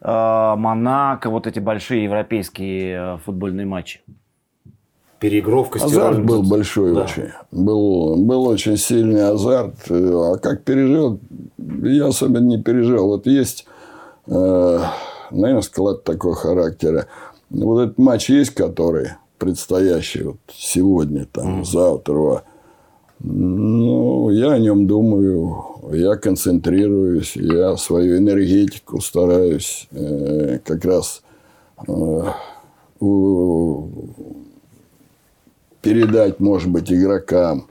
э, 0.00 0.54
Монако, 0.56 1.30
вот 1.30 1.46
эти 1.46 1.58
большие 1.58 2.04
европейские 2.04 3.14
э, 3.14 3.18
футбольные 3.24 3.66
матчи? 3.66 4.00
Переигровка 5.18 5.82
Азарт 5.82 6.24
был 6.24 6.42
большой 6.42 6.94
Да. 6.94 7.04
очень. 7.04 7.30
Был, 7.50 8.16
был 8.16 8.46
очень 8.46 8.76
сильный 8.76 9.26
азарт. 9.26 9.74
А 9.90 10.36
как 10.36 10.62
пережил, 10.62 11.20
я 11.56 12.08
особенно 12.08 12.44
не 12.44 12.62
пережил. 12.62 13.06
Вот 13.06 13.26
есть, 13.26 13.66
э, 14.26 14.80
наверное, 15.30 15.62
склад 15.62 16.04
такого 16.04 16.34
характера. 16.34 17.06
Вот 17.48 17.80
этот 17.80 17.98
матч 17.98 18.28
есть, 18.28 18.50
который 18.54 19.12
предстоящий 19.38 20.22
вот 20.22 20.36
сегодня, 20.52 21.26
там, 21.30 21.64
завтра. 21.64 22.42
Ну, 23.20 24.30
я 24.30 24.52
о 24.52 24.58
нем 24.58 24.86
думаю, 24.86 25.56
я 25.92 26.16
концентрируюсь, 26.16 27.34
я 27.36 27.76
свою 27.76 28.18
энергетику 28.18 29.00
стараюсь 29.00 29.88
э, 29.90 30.58
как 30.64 30.84
раз 30.84 31.22
э, 31.88 32.22
у- 33.00 33.88
передать, 35.80 36.40
может 36.40 36.70
быть, 36.70 36.92
игрокам 36.92 37.66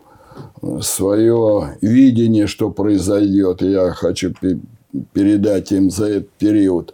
свое 0.81 1.77
видение, 1.81 2.47
что 2.47 2.69
произойдет. 2.69 3.61
Я 3.61 3.91
хочу 3.91 4.33
пе- 4.33 4.59
передать 5.13 5.71
им 5.71 5.89
за 5.91 6.05
этот 6.07 6.29
период. 6.31 6.93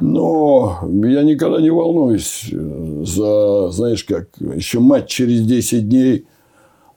Но 0.00 0.78
я 1.04 1.22
никогда 1.22 1.60
не 1.60 1.70
волнуюсь 1.70 2.48
за, 2.50 3.70
знаешь, 3.70 4.04
как 4.04 4.28
еще 4.38 4.80
матч 4.80 5.08
через 5.08 5.42
10 5.46 5.88
дней. 5.88 6.26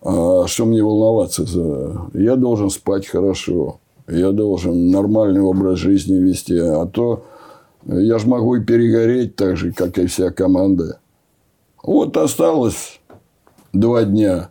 А 0.02 0.46
что 0.48 0.66
мне 0.66 0.84
волноваться? 0.84 1.46
За... 1.46 2.10
Я 2.14 2.36
должен 2.36 2.70
спать 2.70 3.08
хорошо. 3.08 3.80
Я 4.08 4.32
должен 4.32 4.90
нормальный 4.92 5.42
образ 5.42 5.80
жизни 5.80 6.18
вести. 6.18 6.58
А 6.58 6.86
то 6.86 7.24
я 7.86 8.18
же 8.20 8.28
могу 8.28 8.56
и 8.56 8.64
перегореть 8.64 9.36
так 9.36 9.58
же, 9.58 9.72
как 9.72 9.98
и 9.98 10.06
вся 10.08 10.32
команда. 10.32 11.00
Вот 11.84 12.18
осталось 12.18 13.00
два 13.74 14.04
дня. 14.04 14.50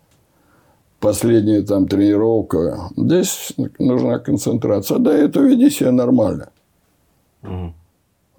Последняя 0.98 1.62
там 1.62 1.86
тренировка. 1.89 2.90
Здесь 2.97 3.52
нужна 3.78 4.18
концентрация. 4.18 4.98
Да, 4.98 5.12
это 5.12 5.40
веди 5.40 5.70
себя 5.70 5.93
нормально. 5.93 6.51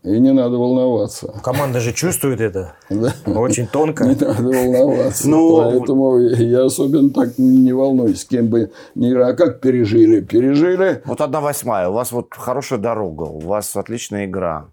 И 0.04 0.20
не 0.20 0.34
надо 0.34 0.58
волноваться. 0.58 1.28
Команда 1.44 1.80
же 1.80 1.94
чувствует 1.94 2.42
это. 2.42 2.74
Да. 2.90 3.14
Очень 3.28 3.68
тонко. 3.68 4.04
Не 4.06 4.16
надо 4.16 4.42
волноваться. 4.42 5.30
Ну, 5.30 5.58
Поэтому 5.58 6.18
я 6.20 6.66
особенно 6.66 7.12
так 7.12 7.38
не 7.38 7.72
волнуюсь, 7.72 8.22
с 8.22 8.26
кем 8.26 8.48
бы 8.48 8.72
ни 8.96 9.12
играл. 9.12 9.30
А 9.30 9.34
как 9.34 9.62
пережили? 9.62 10.22
Пережили. 10.22 11.04
Вот 11.06 11.22
одна 11.22 11.40
восьмая. 11.40 11.88
У 11.90 11.94
вас 11.94 12.12
вот 12.12 12.34
хорошая 12.34 12.80
дорога, 12.80 13.24
у 13.24 13.40
вас 13.40 13.76
отличная 13.76 14.26
игра. 14.26 14.66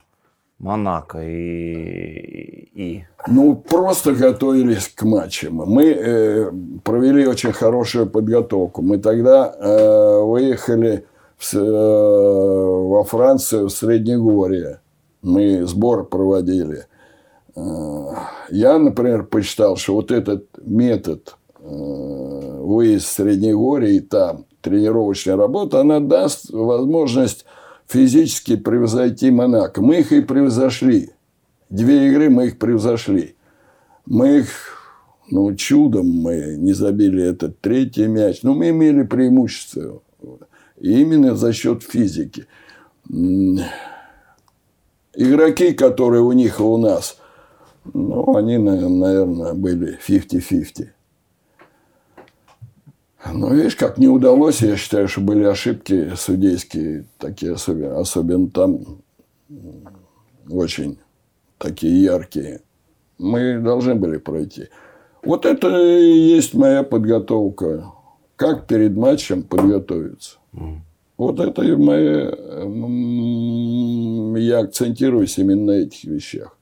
Монако 0.59 1.21
и... 1.23 2.69
и... 2.75 3.05
Ну, 3.29 3.55
просто 3.55 4.15
готовились 4.15 4.89
к 4.89 5.03
матчам. 5.05 5.57
Мы 5.57 5.85
э, 5.91 6.51
провели 6.83 7.27
очень 7.27 7.53
хорошую 7.53 8.07
подготовку. 8.09 8.83
Мы 8.83 8.99
тогда 8.99 9.55
э, 9.57 10.21
выехали 10.23 11.05
в 11.37 11.55
э, 11.55 11.61
во 11.61 13.05
Францию, 13.05 13.69
в 13.69 13.71
Среднегорье. 13.71 14.81
Мы 15.23 15.67
сбор 15.67 16.09
проводили. 16.09 16.87
Э, 17.57 17.61
Я, 18.51 18.79
например, 18.79 19.25
посчитал, 19.25 19.77
что 19.77 19.95
вот 19.95 20.11
этот 20.11 20.47
метод 20.65 21.37
э, 21.61 21.65
выезд 21.65 23.07
в 23.07 23.11
Среднегорье 23.13 23.97
и 23.97 24.01
там 24.01 24.47
тренировочная 24.61 25.37
работа, 25.37 25.81
она 25.81 26.01
даст 26.01 26.51
возможность 26.51 27.45
физически 27.87 28.57
превзойти 28.57 29.31
Монако. 29.31 29.83
Мы 29.83 30.01
их 30.01 30.13
и 30.13 30.21
превзошли. 30.21 31.11
Две 31.71 32.09
игры 32.09 32.31
мы 32.31 32.47
их 32.47 32.59
превзошли. 32.59 33.37
Мы 34.07 34.39
их, 34.41 34.49
ну, 35.31 35.55
чудом 35.55 36.09
мы 36.09 36.57
не 36.57 36.73
забили 36.73 37.23
этот 37.23 37.61
третий 37.61 38.07
мяч. 38.07 38.43
Но 38.43 38.55
мы 38.55 38.71
имели 38.71 39.03
преимущество. 39.03 40.03
Именно 40.81 41.35
за 41.35 41.53
счет 41.53 41.83
физики. 41.83 42.47
Игроки, 45.21 45.73
которые 45.73 46.23
у 46.23 46.31
них 46.31 46.61
и 46.61 46.63
у 46.63 46.77
нас, 46.77 47.19
ну, 47.93 48.37
они, 48.37 48.57
на- 48.57 48.89
наверное, 48.89 49.53
были 49.53 49.99
50-50. 49.99 50.91
Ну, 53.33 53.53
видишь, 53.53 53.75
как 53.75 53.99
не 53.99 54.07
удалось, 54.07 54.63
я 54.63 54.77
считаю, 54.77 55.09
что 55.09 55.21
были 55.21 55.43
ошибки 55.43 56.13
судейские, 56.15 57.07
такие 57.19 57.55
особенно, 57.55 57.99
особенно 57.99 58.49
там 58.49 59.01
очень 60.49 60.99
такие 61.59 62.01
яркие. 62.01 62.61
Мы 63.19 63.59
должны 63.59 63.97
были 63.97 64.19
пройти. 64.19 64.69
Вот 65.25 65.45
это 65.47 65.67
и 65.69 66.13
есть 66.37 66.55
моя 66.55 66.85
подготовка. 66.85 67.91
Как 68.37 68.69
перед 68.69 68.97
матчем 68.97 69.43
подготовиться. 69.43 70.39
Вот 71.19 71.41
это 71.41 71.63
и 71.63 71.75
моя... 71.77 72.33
м, 72.63 74.37
Я 74.37 74.61
акцентируюсь 74.61 75.37
именно 75.39 75.73
на 75.73 75.73
этих 75.73 76.05
вещах. 76.05 76.57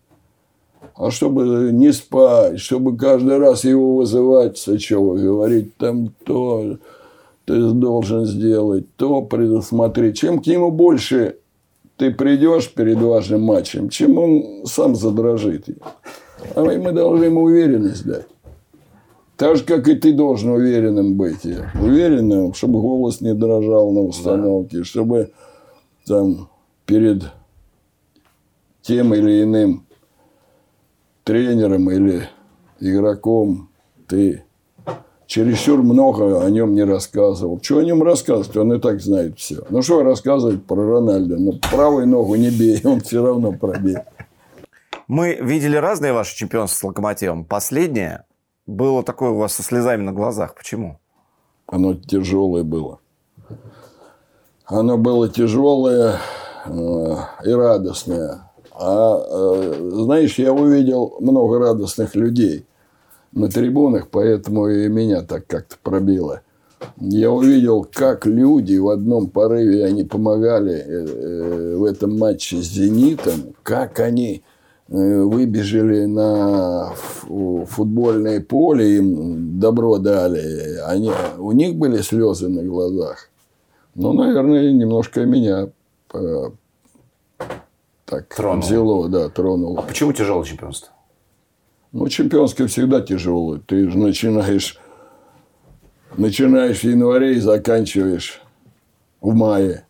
А 0.97 1.11
чтобы 1.11 1.71
не 1.73 1.93
спать, 1.93 2.59
чтобы 2.59 2.97
каждый 2.97 3.37
раз 3.39 3.65
его 3.65 3.97
вызывать, 3.97 4.57
Сычева, 4.57 5.15
говорить 5.17 5.77
там 5.77 6.11
то, 6.25 6.79
ты 7.45 7.71
должен 7.73 8.25
сделать, 8.25 8.87
то 8.97 9.21
предусмотреть. 9.21 10.17
Чем 10.19 10.41
к 10.41 10.47
нему 10.47 10.71
больше 10.71 11.37
ты 11.99 12.11
придешь 12.11 12.73
перед 12.73 12.97
важным 12.99 13.43
матчем, 13.43 13.91
чем 13.91 14.17
он 14.19 14.65
сам 14.67 14.97
задрожит. 14.97 15.67
А 16.55 16.63
мы 16.63 16.93
должны 16.93 17.25
ему 17.25 17.43
уверенность 17.43 18.07
дать. 18.07 18.27
Так 19.37 19.57
же, 19.57 19.65
как 19.65 19.87
и 19.89 19.95
ты 19.95 20.13
должен 20.15 20.51
уверенным 20.51 21.15
быть. 21.15 21.45
Уверенным, 21.45 22.55
чтобы 22.55 22.81
голос 22.81 23.21
не 23.21 23.35
дрожал 23.35 23.93
на 23.93 24.01
установке, 24.01 24.83
чтобы 24.83 25.33
там 26.07 26.49
перед 26.87 27.25
тем 28.83 29.13
или 29.13 29.43
иным 29.43 29.85
тренером 31.25 31.91
или 31.91 32.29
игроком 32.81 33.69
ты 34.07 34.45
чересчур 35.27 35.83
много 35.83 36.43
о 36.43 36.51
нем 36.51 36.75
не 36.75 36.85
рассказывал. 36.85 37.61
Что 37.61 37.79
о 37.79 37.85
нем 37.85 38.03
рассказывать? 38.03 38.57
Он 38.57 38.73
и 38.73 38.81
так 38.81 39.01
знает 39.01 39.39
все. 39.39 39.65
Ну, 39.69 39.83
что 39.83 40.03
рассказывать 40.03 40.65
про 40.65 40.77
Рональда? 40.77 41.37
Ну, 41.37 41.59
правую 41.71 42.07
ногу 42.07 42.37
не 42.37 42.51
бей, 42.51 42.81
он 42.85 43.01
все 43.01 43.25
равно 43.25 43.53
пробил. 43.53 43.99
Мы 45.09 45.39
видели 45.41 45.77
разные 45.77 46.13
ваши 46.13 46.37
чемпионства 46.37 46.79
с 46.79 46.85
Локомотивом. 46.85 47.45
Последнее 47.45 48.25
было 48.67 49.03
такое 49.03 49.31
у 49.31 49.39
вас 49.39 49.55
со 49.55 49.63
слезами 49.63 50.03
на 50.03 50.13
глазах. 50.13 50.55
Почему? 50.55 50.99
Оно 51.67 51.95
тяжелое 51.95 52.65
было. 52.65 53.01
Оно 54.65 54.99
было 54.99 55.29
тяжелое 55.29 56.19
э, 56.67 57.17
и 57.45 57.51
радостное. 57.51 58.51
А 58.73 59.19
э, 59.19 59.91
знаешь, 59.93 60.39
я 60.39 60.53
увидел 60.53 61.17
много 61.21 61.59
радостных 61.59 62.15
людей 62.15 62.67
на 63.33 63.49
трибунах, 63.49 64.09
поэтому 64.09 64.69
и 64.69 64.89
меня 64.89 65.23
так 65.23 65.47
как-то 65.47 65.77
пробило. 65.83 66.43
Я 66.99 67.31
увидел, 67.31 67.87
как 67.91 68.27
люди 68.27 68.77
в 68.77 68.89
одном 68.89 69.29
порыве, 69.29 69.85
они 69.85 70.05
помогали 70.05 70.75
э, 70.75 71.77
в 71.77 71.85
этом 71.85 72.19
матче 72.19 72.57
с 72.57 72.67
«Зенитом», 72.67 73.55
как 73.63 74.01
они 74.01 74.43
выбежали 74.89 76.05
на 76.05 76.93
фу- 76.95 77.67
футбольное 77.69 78.41
поле, 78.41 78.97
им 78.99 79.59
добро 79.59 79.99
дали. 79.99 80.79
Они, 80.87 81.11
у 81.39 81.53
них 81.53 81.75
были 81.77 82.01
слезы 82.03 82.49
на 82.49 82.63
глазах. 82.63 83.29
Ну, 83.95 84.13
наверное, 84.13 84.71
немножко 84.73 85.25
меня 85.25 85.69
э, 86.15 86.45
так 88.05 88.35
Тронуло. 88.35 88.61
взяло, 88.61 89.09
да, 89.09 89.29
тронуло. 89.29 89.81
Почему 89.83 90.13
тяжелое 90.13 90.45
чемпионство? 90.45 90.93
Ну, 91.93 92.07
чемпионское 92.09 92.67
всегда 92.67 93.01
тяжело. 93.01 93.57
Ты 93.59 93.89
же 93.91 93.97
начинаешь, 93.99 94.79
начинаешь 96.17 96.81
в 96.81 96.85
январе 96.85 97.37
и 97.37 97.41
заканчиваешь 97.41 98.43
в 99.21 99.35
мае. 99.35 99.85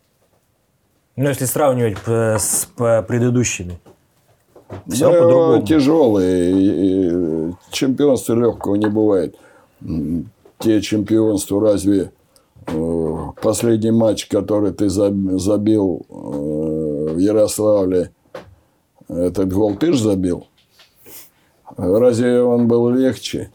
Ну, 1.17 1.27
если 1.27 1.45
сравнивать 1.45 1.97
э, 2.07 2.37
с 2.39 2.67
предыдущими. 2.75 3.79
Все 4.89 5.11
Да, 5.11 5.21
по-другому. 5.21 5.61
тяжелые. 5.65 6.51
И 6.51 7.53
Чемпионства 7.71 8.33
легкого 8.35 8.75
не 8.75 8.87
бывает. 8.87 9.35
Те 10.59 10.81
чемпионства 10.81 11.61
разве 11.61 12.11
э, 12.65 13.17
последний 13.41 13.91
матч, 13.91 14.25
который 14.27 14.71
ты 14.73 14.85
заб- 14.87 15.37
забил 15.37 16.05
э, 16.09 16.13
в 17.13 17.17
Ярославле, 17.17 18.11
этот 19.07 19.53
гол 19.53 19.75
ты 19.75 19.93
же 19.93 20.03
забил? 20.03 20.47
Разве 21.77 22.41
он 22.41 22.67
был 22.67 22.89
легче? 22.89 23.51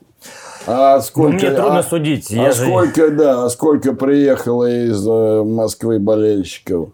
А 0.67 1.01
сколько, 1.01 1.33
Ну, 1.33 1.39
мне 1.39 1.51
трудно 1.51 1.79
а- 1.81 1.83
судить. 1.83 2.31
А 2.31 2.35
Я 2.37 2.53
же- 2.53 2.65
сколько, 2.67 3.11
да, 3.11 3.45
а 3.45 3.49
сколько 3.51 3.95
приехало 3.95 4.71
из 4.71 5.05
э, 5.07 5.43
Москвы 5.43 5.99
болельщиков? 5.99 6.91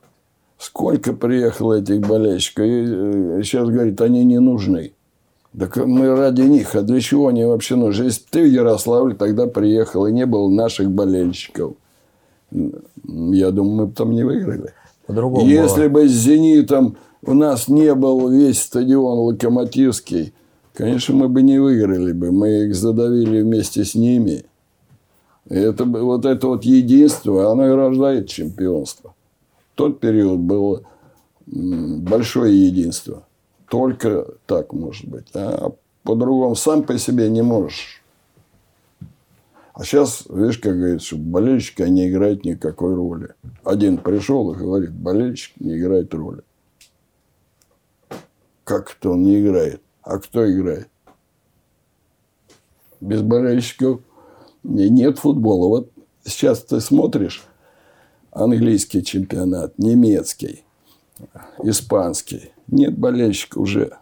Сколько 0.58 1.12
приехало 1.12 1.80
этих 1.80 2.00
болельщиков? 2.00 2.66
И, 2.66 2.84
э, 2.86 3.40
сейчас 3.44 3.68
говорит, 3.68 4.00
они 4.00 4.24
не 4.24 4.40
нужны. 4.40 4.92
Так 5.58 5.76
мы 5.76 6.14
ради 6.14 6.42
них. 6.42 6.74
А 6.74 6.82
для 6.82 7.00
чего 7.00 7.28
они 7.28 7.44
вообще 7.44 7.76
нужны? 7.76 8.04
Если 8.04 8.20
бы 8.20 8.26
ты 8.30 8.42
в 8.42 8.52
Ярославле 8.52 9.14
тогда 9.14 9.46
приехал, 9.46 10.06
и 10.06 10.12
не 10.12 10.26
было 10.26 10.50
наших 10.50 10.90
болельщиков, 10.90 11.74
я 12.50 13.50
думаю, 13.50 13.76
мы 13.76 13.86
бы 13.86 13.92
там 13.92 14.12
не 14.12 14.24
выиграли. 14.24 14.72
По-другому 15.06 15.46
Если 15.46 15.88
было. 15.88 16.02
бы 16.02 16.08
с 16.08 16.12
«Зенитом» 16.12 16.96
у 17.22 17.34
нас 17.34 17.68
не 17.68 17.94
был 17.94 18.28
весь 18.28 18.62
стадион 18.62 19.18
«Локомотивский», 19.20 20.34
конечно, 20.74 21.14
мы 21.14 21.28
бы 21.28 21.42
не 21.42 21.58
выиграли 21.58 22.12
бы. 22.12 22.30
Мы 22.30 22.66
их 22.66 22.74
задавили 22.74 23.42
вместе 23.42 23.84
с 23.84 23.94
ними. 23.94 24.44
И 25.48 25.54
это, 25.54 25.84
вот 25.84 26.24
это 26.24 26.46
вот 26.48 26.64
единство, 26.64 27.50
оно 27.50 27.66
и 27.66 27.70
рождает 27.70 28.28
чемпионство. 28.28 29.14
Тот 29.78 30.00
период 30.00 30.40
было 30.40 30.82
большое 31.46 32.66
единство. 32.66 33.28
Только 33.70 34.26
так 34.46 34.72
может 34.72 35.06
быть. 35.06 35.28
А 35.34 35.70
по-другому 36.02 36.56
сам 36.56 36.82
по 36.82 36.98
себе 36.98 37.30
не 37.30 37.42
можешь. 37.42 38.02
А 39.74 39.84
сейчас, 39.84 40.24
видишь, 40.28 40.58
как 40.58 40.76
говорится, 40.76 41.14
болельщики, 41.14 41.82
они 41.82 42.08
играют 42.08 42.44
никакой 42.44 42.92
роли. 42.92 43.34
Один 43.62 43.98
пришел 43.98 44.50
и 44.50 44.56
говорит, 44.56 44.90
болельщик 44.90 45.52
не 45.60 45.78
играет 45.78 46.12
роли. 46.12 46.42
Как 48.64 48.96
это 48.98 49.10
он 49.10 49.22
не 49.22 49.40
играет? 49.40 49.80
А 50.02 50.18
кто 50.18 50.50
играет? 50.50 50.88
Без 53.00 53.22
болельщиков 53.22 54.00
не- 54.64 54.90
нет 54.90 55.20
футбола. 55.20 55.68
Вот 55.68 55.92
сейчас 56.24 56.64
ты 56.64 56.80
смотришь 56.80 57.44
английский 58.38 59.04
чемпионат, 59.04 59.78
немецкий, 59.78 60.64
испанский. 61.62 62.52
Нет 62.68 62.96
болельщиков 62.98 63.62
уже. 63.62 63.98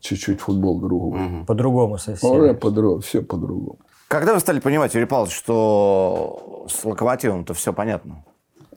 Чуть-чуть 0.00 0.40
футбол 0.40 0.80
другой. 0.80 1.44
По-другому 1.46 1.98
совсем. 1.98 2.30
Уже 2.30 2.54
по-другому, 2.54 3.00
все 3.00 3.22
по-другому. 3.22 3.78
Когда 4.08 4.34
вы 4.34 4.40
стали 4.40 4.58
понимать, 4.60 4.94
Юрий 4.94 5.06
Павлович, 5.06 5.34
что 5.34 6.66
с 6.68 6.84
Локомотивом-то 6.84 7.54
все 7.54 7.72
понятно? 7.72 8.24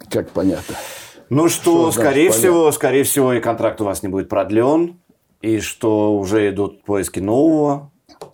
Как 0.09 0.29
понятно. 0.29 0.75
Ну 1.29 1.49
что, 1.49 1.89
Что 1.89 2.01
скорее 2.01 2.29
значит 2.29 2.39
всего, 2.39 2.71
скорее 2.71 3.03
всего, 3.03 3.33
и 3.33 3.39
контракт 3.39 3.81
у 3.81 3.85
вас 3.85 4.03
не 4.03 4.09
будет 4.09 4.29
продлен, 4.29 4.99
и 5.41 5.59
что 5.59 6.15
уже 6.15 6.49
идут 6.49 6.83
поиски 6.83 7.19
нового, 7.19 7.91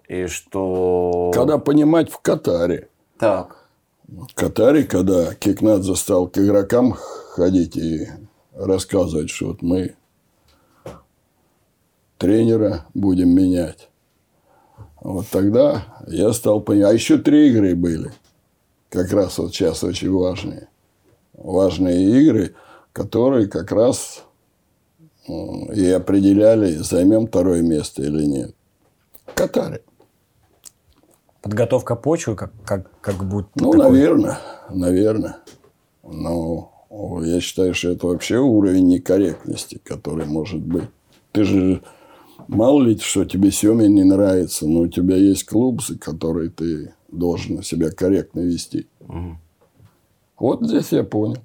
и 0.07 0.27
что... 0.27 1.31
Когда 1.33 1.57
понимать 1.57 2.11
в 2.11 2.19
Катаре. 2.19 2.89
Так. 3.17 3.58
В 4.11 4.33
Катаре, 4.33 4.85
когда 4.85 5.35
Кикнадзе 5.35 5.95
стал 5.95 6.27
к 6.27 6.37
игрокам 6.39 6.93
ходить 6.93 7.77
и 7.77 8.07
рассказывать, 8.55 9.29
что 9.29 9.49
вот 9.49 9.61
мы 9.61 9.95
тренера 12.17 12.87
будем 12.95 13.29
менять. 13.29 13.89
Вот 14.99 15.27
тогда 15.29 15.85
я 16.07 16.33
стал 16.33 16.59
понимать. 16.61 16.91
А 16.91 16.93
еще 16.93 17.19
три 17.19 17.49
игры 17.49 17.75
были. 17.75 18.11
Как 18.89 19.11
раз 19.11 19.37
вот 19.37 19.53
сейчас 19.53 19.83
очень 19.83 20.11
важные. 20.11 20.69
Важные 21.33 22.19
игры, 22.19 22.55
которые 22.93 23.47
как 23.47 23.71
раз 23.71 24.23
и 25.27 25.87
определяли, 25.87 26.77
займем 26.77 27.27
второе 27.27 27.61
место 27.61 28.01
или 28.01 28.25
нет. 28.25 28.55
В 29.27 29.35
Катаре. 29.35 29.83
Подготовка 31.49 31.95
почвы, 31.95 32.35
как, 32.35 32.51
как, 32.63 32.99
как 33.01 33.23
будет. 33.27 33.47
Ну, 33.55 33.71
такой- 33.71 33.89
наверное, 33.89 34.37
наверное. 34.69 35.37
Но 36.03 36.71
я 37.23 37.39
считаю, 37.41 37.73
что 37.73 37.89
это 37.89 38.05
вообще 38.05 38.37
уровень 38.37 38.87
некорректности, 38.87 39.81
который 39.83 40.27
может 40.27 40.61
быть. 40.61 40.83
Ты 41.31 41.43
же 41.45 41.81
мало 42.47 42.83
ли, 42.83 42.99
что 42.99 43.25
тебе 43.25 43.49
Семин 43.49 43.95
не 43.95 44.03
нравится, 44.03 44.67
но 44.67 44.81
у 44.81 44.87
тебя 44.87 45.15
есть 45.15 45.45
клуб, 45.45 45.81
за 45.81 45.97
который 45.97 46.49
ты 46.49 46.93
должен 47.11 47.63
себя 47.63 47.89
корректно 47.89 48.41
вести. 48.41 48.87
Вот 50.37 50.61
здесь 50.63 50.91
я 50.91 51.03
понял. 51.03 51.37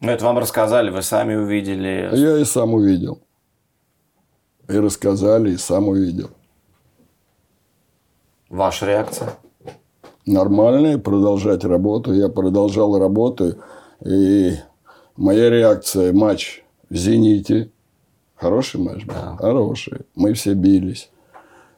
Ну, 0.00 0.10
это 0.10 0.24
вам 0.24 0.38
рассказали, 0.38 0.88
вы 0.88 1.02
сами 1.02 1.34
увидели. 1.34 2.08
Я 2.14 2.38
и 2.38 2.44
сам 2.44 2.72
увидел. 2.72 3.20
И 4.68 4.78
рассказали, 4.78 5.52
и 5.52 5.56
сам 5.58 5.88
увидел. 5.88 6.30
Ваша 8.52 8.86
реакция? 8.86 9.30
нормальные, 10.26 10.98
продолжать 10.98 11.64
работу. 11.64 12.12
Я 12.12 12.28
продолжал 12.28 12.98
работу. 12.98 13.56
И 14.04 14.52
моя 15.16 15.50
реакция– 15.50 16.12
матч 16.12 16.62
в 16.90 16.94
«Зените». 16.94 17.70
Хороший 18.34 18.80
матч 18.80 19.06
был? 19.06 19.14
Хороший. 19.38 20.00
Мы 20.14 20.34
все 20.34 20.54
бились. 20.54 21.10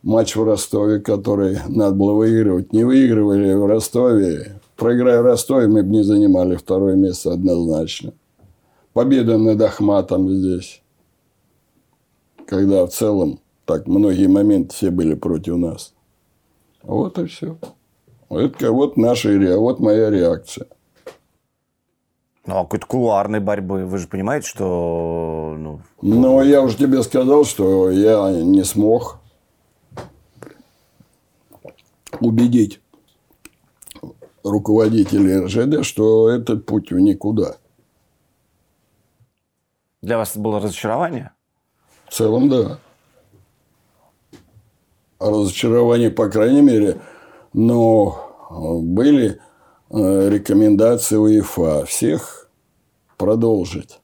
Матч 0.02 0.34
в 0.34 0.42
Ростове, 0.42 1.00
который 1.00 1.58
надо 1.68 1.94
было 1.94 2.12
выигрывать. 2.12 2.72
Не 2.72 2.84
выигрывали 2.84 3.54
в 3.54 3.66
Ростове. 3.66 4.60
Проиграя 4.76 5.20
в 5.20 5.26
Ростове, 5.26 5.68
мы 5.68 5.82
бы 5.84 5.90
не 5.90 6.02
занимали 6.02 6.56
второе 6.56 6.96
место 6.96 7.32
однозначно. 7.32 8.12
Победа 8.92 9.38
над 9.38 9.60
Ахматом 9.62 10.28
здесь. 10.28 10.82
Когда 12.46 12.84
в 12.84 12.90
целом 12.90 13.38
так 13.64 13.86
многие 13.86 14.26
моменты 14.26 14.74
все 14.74 14.90
были 14.90 15.14
против 15.14 15.56
нас. 15.56 15.94
Вот 16.84 17.18
и 17.18 17.26
все. 17.26 17.58
Это 18.30 18.72
вот 18.72 18.96
наша 18.96 19.30
ре- 19.30 19.56
вот 19.56 19.80
моя 19.80 20.10
реакция. 20.10 20.66
Ну, 22.46 22.58
а 22.58 22.64
какой-то 22.64 22.86
кулуарной 22.86 23.40
борьбы. 23.40 23.86
Вы 23.86 23.98
же 23.98 24.06
понимаете, 24.06 24.46
что... 24.48 25.54
Ну, 25.56 25.80
Но 26.02 26.42
я 26.42 26.60
уже 26.62 26.76
тебе 26.76 27.02
сказал, 27.02 27.44
что 27.44 27.90
я 27.90 28.30
не 28.32 28.64
смог 28.64 29.18
убедить 32.20 32.80
руководителей 34.42 35.38
РЖД, 35.40 35.84
что 35.86 36.28
этот 36.28 36.66
путь 36.66 36.90
в 36.92 36.98
никуда. 37.00 37.56
для 40.02 40.18
вас 40.18 40.32
это 40.32 40.40
было 40.40 40.60
разочарование? 40.60 41.30
В 42.06 42.12
целом, 42.12 42.50
да. 42.50 42.78
Разочарование, 45.18 46.10
по 46.10 46.28
крайней 46.28 46.60
мере, 46.62 47.00
но 47.52 48.18
э, 48.50 48.54
были 48.82 49.38
э, 49.90 50.28
рекомендации 50.30 51.16
УЕФА 51.16 51.84
всех 51.86 52.50
продолжить. 53.16 54.00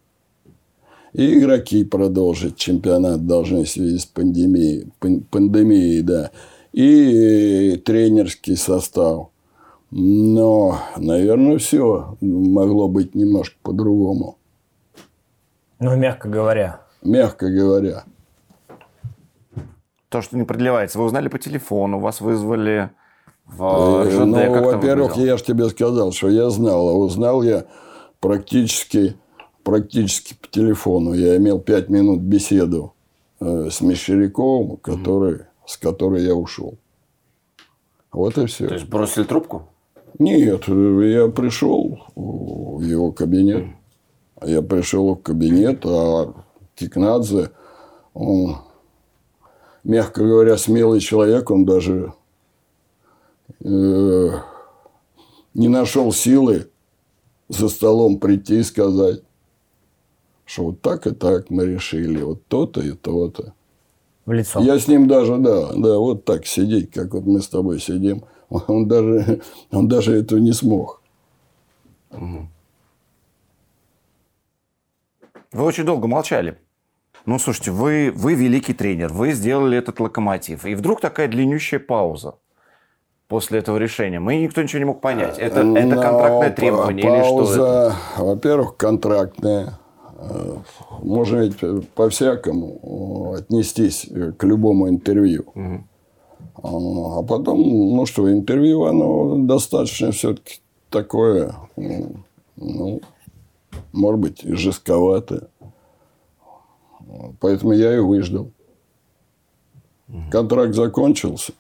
И 1.12 1.38
игроки 1.38 1.82
продолжить 1.84 2.56
чемпионат 2.56 3.26
должны 3.26 3.64
в 3.64 3.68
связи 3.68 3.98
с 3.98 4.06
пандемией, 4.06 4.92
пан- 5.00 5.22
пандемией, 5.30 6.02
да. 6.02 6.30
И 6.72 7.82
тренерский 7.84 8.56
состав. 8.56 9.30
Но, 9.90 10.78
наверное, 10.96 11.58
все 11.58 12.16
могло 12.20 12.86
быть 12.86 13.16
немножко 13.16 13.56
по-другому, 13.62 14.38
Ну, 15.80 15.96
мягко 15.96 16.28
говоря. 16.28 16.80
мягко 17.02 17.50
говоря. 17.50 18.04
То, 20.10 20.20
что 20.20 20.36
не 20.36 20.44
продлевается. 20.44 20.98
Вы 20.98 21.06
узнали 21.06 21.28
по 21.28 21.38
телефону, 21.38 21.98
вас 21.98 22.20
вызвали 22.20 22.90
в 23.46 24.04
Э, 24.04 24.10
ЖД. 24.10 24.26
Ну, 24.26 24.64
во-первых, 24.64 25.16
я 25.16 25.36
же 25.36 25.44
тебе 25.44 25.68
сказал, 25.68 26.12
что 26.12 26.28
я 26.28 26.50
знал, 26.50 26.88
а 26.88 26.92
узнал 26.92 27.42
я 27.42 27.66
практически, 28.20 29.16
практически 29.62 30.34
по 30.34 30.48
телефону. 30.48 31.14
Я 31.14 31.36
имел 31.36 31.58
пять 31.58 31.88
минут 31.88 32.20
беседу 32.20 32.94
э, 33.40 33.68
с 33.70 33.80
Мещеряковым, 33.80 34.76
который, 34.76 35.40
с 35.66 35.76
которой 35.76 36.24
я 36.24 36.34
ушел. 36.34 36.78
Вот 38.12 38.38
и 38.38 38.46
все. 38.46 38.68
То 38.68 38.74
есть 38.74 38.88
бросили 38.88 39.24
трубку? 39.24 39.68
Нет, 40.18 40.64
э, 40.68 41.12
я 41.12 41.28
пришел 41.28 42.00
в 42.14 42.80
его 42.82 43.12
кабинет. 43.12 43.66
Я 44.42 44.62
пришел 44.62 45.14
в 45.14 45.22
кабинет, 45.22 45.84
а 45.84 46.32
Кикнадзе, 46.74 47.50
он, 48.14 48.56
мягко 49.84 50.24
говоря, 50.24 50.56
смелый 50.56 51.00
человек, 51.00 51.50
он 51.50 51.64
даже 51.64 52.12
э, 53.60 54.30
не 55.54 55.68
нашел 55.68 56.12
силы 56.12 56.70
за 57.48 57.68
столом 57.68 58.18
прийти 58.18 58.60
и 58.60 58.62
сказать, 58.62 59.22
что 60.44 60.64
вот 60.64 60.80
так 60.80 61.06
и 61.06 61.10
так 61.10 61.50
мы 61.50 61.66
решили, 61.66 62.22
вот 62.22 62.46
то-то 62.46 62.80
и 62.80 62.92
то-то. 62.92 63.54
В 64.26 64.32
лицо. 64.32 64.60
Я 64.60 64.78
с 64.78 64.86
ним 64.88 65.08
даже, 65.08 65.38
да, 65.38 65.72
да, 65.74 65.98
вот 65.98 66.24
так 66.24 66.46
сидеть, 66.46 66.90
как 66.90 67.14
вот 67.14 67.24
мы 67.24 67.40
с 67.40 67.48
тобой 67.48 67.80
сидим, 67.80 68.24
он 68.48 68.86
даже, 68.86 69.40
он 69.70 69.88
даже 69.88 70.14
этого 70.16 70.38
не 70.38 70.52
смог. 70.52 71.02
Вы 75.52 75.64
очень 75.64 75.84
долго 75.84 76.06
молчали. 76.06 76.58
Ну, 77.30 77.38
слушайте, 77.38 77.70
вы, 77.70 78.12
вы 78.12 78.34
великий 78.34 78.74
тренер, 78.74 79.12
вы 79.12 79.30
сделали 79.30 79.78
этот 79.78 80.00
локомотив. 80.00 80.64
И 80.64 80.74
вдруг 80.74 81.00
такая 81.00 81.28
длиннющая 81.28 81.78
пауза 81.78 82.34
после 83.28 83.60
этого 83.60 83.76
решения. 83.76 84.18
Мы 84.18 84.38
никто 84.42 84.60
ничего 84.60 84.80
не 84.80 84.84
мог 84.84 85.00
понять. 85.00 85.38
Это, 85.38 85.60
это 85.60 85.62
Но 85.62 86.02
контрактное 86.02 86.50
требование 86.50 87.06
или 87.06 87.22
что 87.22 87.42
это? 87.42 87.54
Пауза, 87.54 87.96
во-первых, 88.16 88.76
контрактная. 88.76 89.78
Э, 90.18 90.56
Можно 91.04 91.36
ведь 91.42 91.88
по-всякому 91.90 93.36
э, 93.36 93.38
отнестись 93.38 94.08
э, 94.10 94.32
к 94.36 94.42
любому 94.42 94.88
интервью. 94.88 95.52
А 96.64 96.68
а 96.68 97.22
потом, 97.22 97.60
ну 97.60 98.06
что, 98.06 98.28
интервью, 98.28 98.86
оно 98.86 99.36
достаточно 99.36 100.10
все-таки 100.10 100.62
такое, 100.88 101.54
ну, 102.56 103.00
может 103.92 104.20
быть, 104.20 104.42
жестковатое. 104.42 105.49
Поэтому 107.40 107.72
я 107.72 107.94
и 107.94 107.98
выждал. 107.98 108.50
Контракт 110.30 110.74
закончился. 110.74 111.52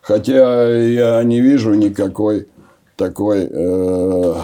Хотя 0.00 0.68
я 0.76 1.22
не 1.22 1.40
вижу 1.40 1.74
никакой 1.74 2.48
такой, 2.96 3.48
э, 3.50 4.34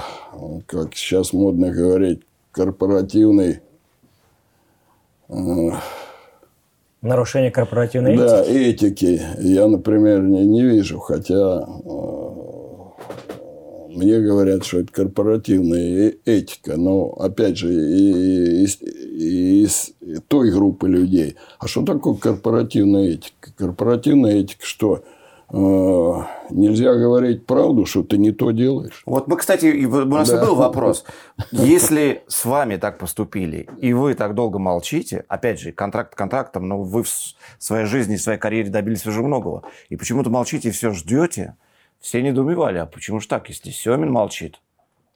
как 0.66 0.94
сейчас 0.94 1.32
модно 1.32 1.70
говорить, 1.70 2.22
корпоративной 2.52 3.60
э, 5.28 5.70
Нарушение 7.02 7.50
корпоративной 7.50 8.16
да, 8.16 8.42
этики. 8.42 9.04
этики. 9.04 9.22
Я, 9.38 9.68
например, 9.68 10.22
не, 10.22 10.44
не 10.46 10.62
вижу, 10.62 10.98
хотя 10.98 11.66
э, 11.84 12.25
мне 13.96 14.20
говорят, 14.20 14.64
что 14.64 14.80
это 14.80 14.92
корпоративная 14.92 16.10
э- 16.10 16.14
этика, 16.24 16.76
но 16.76 17.08
опять 17.18 17.56
же 17.56 17.72
и- 17.72 18.12
и- 18.12 18.64
из, 18.64 18.78
и 18.82 19.64
из 19.64 19.92
той 20.28 20.50
группы 20.50 20.88
людей. 20.88 21.36
А 21.58 21.66
что 21.66 21.82
такое 21.82 22.14
корпоративная 22.14 23.08
этика? 23.10 23.52
Корпоративная 23.56 24.36
этика 24.36 24.64
что? 24.64 25.02
Э, 25.48 25.54
нельзя 26.50 26.94
говорить 26.94 27.46
правду, 27.46 27.86
что 27.86 28.02
ты 28.02 28.18
не 28.18 28.32
то 28.32 28.50
делаешь. 28.50 29.02
Вот 29.06 29.28
мы, 29.28 29.36
кстати, 29.36 29.66
и 29.66 29.86
у 29.86 30.04
нас 30.06 30.28
и 30.28 30.32
Да. 30.32 30.44
был 30.44 30.56
вопрос. 30.56 31.04
Если 31.52 32.24
с 32.26 32.44
вами 32.44 32.76
так 32.76 32.98
поступили, 32.98 33.68
и 33.80 33.92
вы 33.92 34.14
так 34.14 34.34
долго 34.34 34.58
молчите, 34.58 35.24
опять 35.28 35.60
же, 35.60 35.70
контракт 35.70 36.16
контрактом, 36.16 36.66
но 36.66 36.82
вы 36.82 37.04
в 37.04 37.08
своей 37.60 37.86
жизни, 37.86 38.16
в 38.16 38.22
своей 38.22 38.40
карьере 38.40 38.70
добились 38.70 39.06
уже 39.06 39.22
многого, 39.22 39.62
и 39.88 39.94
почему-то 39.96 40.30
молчите 40.30 40.68
и 40.68 40.72
все 40.72 40.90
ждете, 40.90 41.54
все 42.00 42.22
недоумевали, 42.22 42.78
а 42.78 42.86
почему 42.86 43.20
же 43.20 43.28
так, 43.28 43.48
если 43.48 43.70
Семин 43.70 44.10
молчит? 44.10 44.56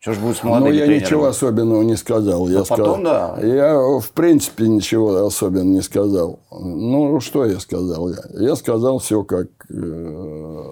Что 0.00 0.14
ж 0.14 0.18
будет 0.18 0.36
с 0.38 0.42
Ну, 0.42 0.48
молодыми 0.50 0.74
я 0.76 0.86
тренерами? 0.86 1.04
ничего 1.04 1.26
особенного 1.26 1.82
не 1.82 1.96
сказал. 1.96 2.48
Я 2.48 2.60
Ну, 2.60 2.64
потом, 2.64 3.02
сказал, 3.02 3.36
да. 3.36 3.46
Я, 3.46 3.78
в 4.00 4.10
принципе, 4.12 4.66
ничего 4.66 5.26
особенного 5.26 5.64
не 5.74 5.82
сказал. 5.82 6.38
Ну, 6.50 7.20
что 7.20 7.44
я 7.44 7.60
сказал? 7.60 8.08
Я, 8.08 8.16
я 8.32 8.56
сказал 8.56 8.98
все, 8.98 9.22
как 9.24 9.48
э, 9.68 10.64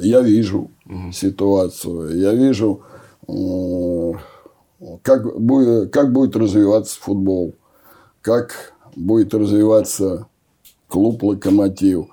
я 0.00 0.20
вижу 0.22 0.72
ситуацию. 1.12 2.18
Я 2.18 2.32
вижу, 2.32 2.82
э, 3.28 4.12
как, 5.02 5.40
будет, 5.40 5.92
как 5.92 6.12
будет 6.12 6.34
развиваться 6.34 6.98
футбол, 7.00 7.54
как 8.22 8.74
будет 8.96 9.34
развиваться 9.34 10.26
клуб 10.88 11.22
«Локомотив». 11.22 12.06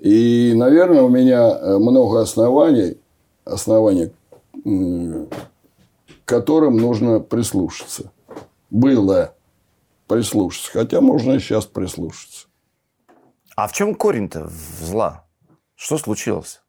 И, 0.00 0.54
наверное, 0.56 1.02
у 1.02 1.08
меня 1.08 1.50
э, 1.50 1.76
много 1.78 2.22
оснований, 2.22 2.96
оснований 3.44 4.12
к 4.64 6.24
которым 6.24 6.76
нужно 6.76 7.20
прислушаться. 7.20 8.12
Было 8.70 9.34
прислушаться. 10.06 10.70
Хотя 10.72 11.00
можно 11.00 11.32
и 11.32 11.38
сейчас 11.38 11.66
прислушаться. 11.66 12.46
А 13.56 13.66
в 13.66 13.72
чем 13.72 13.94
корень-то 13.94 14.48
зла? 14.80 15.26
Что 15.74 15.98
случилось? 15.98 16.62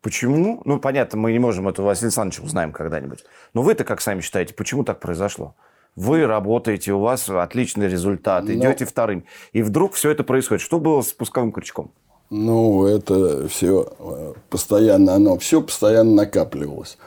Почему? 0.00 0.62
Ну, 0.64 0.78
понятно, 0.78 1.18
мы 1.18 1.32
не 1.32 1.38
можем 1.38 1.68
это 1.68 1.82
у 1.82 1.84
Василия 1.84 2.06
Александровича 2.06 2.42
узнаем 2.44 2.72
когда-нибудь. 2.72 3.24
Но 3.54 3.62
вы-то 3.62 3.84
как 3.84 4.00
сами 4.00 4.20
считаете, 4.20 4.54
почему 4.54 4.84
так 4.84 5.00
произошло? 5.00 5.56
Вы 5.94 6.26
работаете, 6.26 6.92
у 6.92 7.00
вас 7.00 7.28
отличный 7.28 7.88
результат, 7.88 8.44
Но- 8.44 8.52
идете 8.52 8.84
вторым. 8.84 9.24
И 9.52 9.62
вдруг 9.62 9.94
все 9.94 10.10
это 10.10 10.22
происходит. 10.24 10.62
Что 10.62 10.78
было 10.78 11.02
с 11.02 11.12
пусковым 11.12 11.52
крючком? 11.52 11.92
Ну, 12.30 12.86
это 12.86 13.46
все 13.48 14.34
постоянно, 14.50 15.14
оно 15.14 15.38
все 15.38 15.62
постоянно 15.62 16.12
накапливалось. 16.12 16.98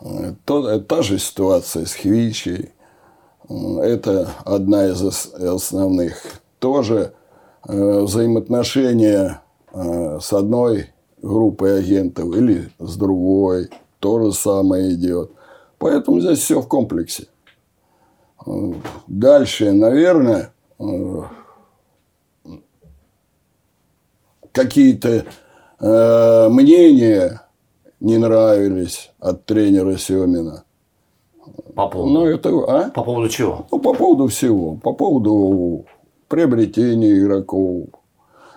Э, 0.00 0.34
то- 0.44 0.78
та 0.80 1.02
же 1.02 1.18
ситуация 1.18 1.86
с 1.86 1.94
Хвичей. 1.94 2.70
Э, 3.48 3.54
Это 3.80 4.30
одна 4.44 4.86
из 4.88 5.02
ос- 5.02 5.32
основных. 5.34 6.22
Тоже 6.58 7.14
э, 7.66 8.00
взаимоотношения 8.02 9.40
э, 9.72 10.18
с 10.20 10.32
одной 10.32 10.90
группой 11.22 11.78
агентов 11.78 12.26
или 12.36 12.70
с 12.78 12.96
другой. 12.96 13.70
То 14.00 14.20
же 14.22 14.32
самое 14.32 14.92
идет. 14.94 15.30
Поэтому 15.78 16.20
здесь 16.20 16.40
все 16.40 16.60
в 16.60 16.68
комплексе. 16.68 17.26
Э, 18.46 18.50
Дальше, 19.06 19.72
наверное, 19.72 20.52
э, 20.78 21.22
какие-то 24.62 25.24
э, 25.80 26.48
мнения 26.48 27.42
не 28.00 28.18
нравились 28.18 29.12
от 29.20 29.44
тренера 29.44 29.96
Семина. 29.96 30.64
По 31.76 31.86
поводу, 31.88 32.12
Ну, 32.12 32.26
это, 32.26 32.48
а? 32.66 32.90
по 32.90 33.04
поводу 33.04 33.28
чего? 33.28 33.66
Ну, 33.70 33.78
по 33.78 33.94
поводу 33.94 34.26
всего. 34.26 34.74
По 34.76 34.92
поводу 34.92 35.84
приобретения 36.26 37.16
игроков. 37.18 37.86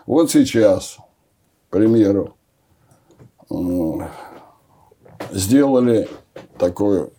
Вот 0.08 0.32
сейчас, 0.32 0.98
к 1.70 1.74
примеру, 1.74 2.34
м, 3.52 4.08
сделали 5.32 6.10
такую 6.58 7.12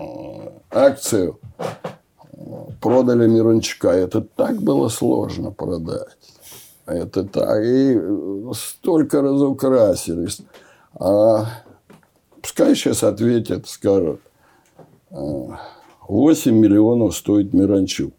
м, 0.00 0.48
акцию, 0.70 1.38
продали 2.80 3.28
Мирончука. 3.28 3.88
Это 3.90 4.22
так 4.22 4.62
было 4.62 4.88
сложно 4.88 5.50
продать. 5.50 6.16
Это 6.88 7.24
так. 7.24 7.62
И 7.62 7.94
э, 7.94 8.52
столько 8.54 9.20
разукрасились. 9.20 10.40
А 10.98 11.44
пускай 12.40 12.74
сейчас 12.74 13.02
ответят, 13.02 13.68
скажут, 13.68 14.20
8 15.10 16.54
миллионов 16.54 17.14
стоит 17.14 17.52
Миранчук. 17.52 18.14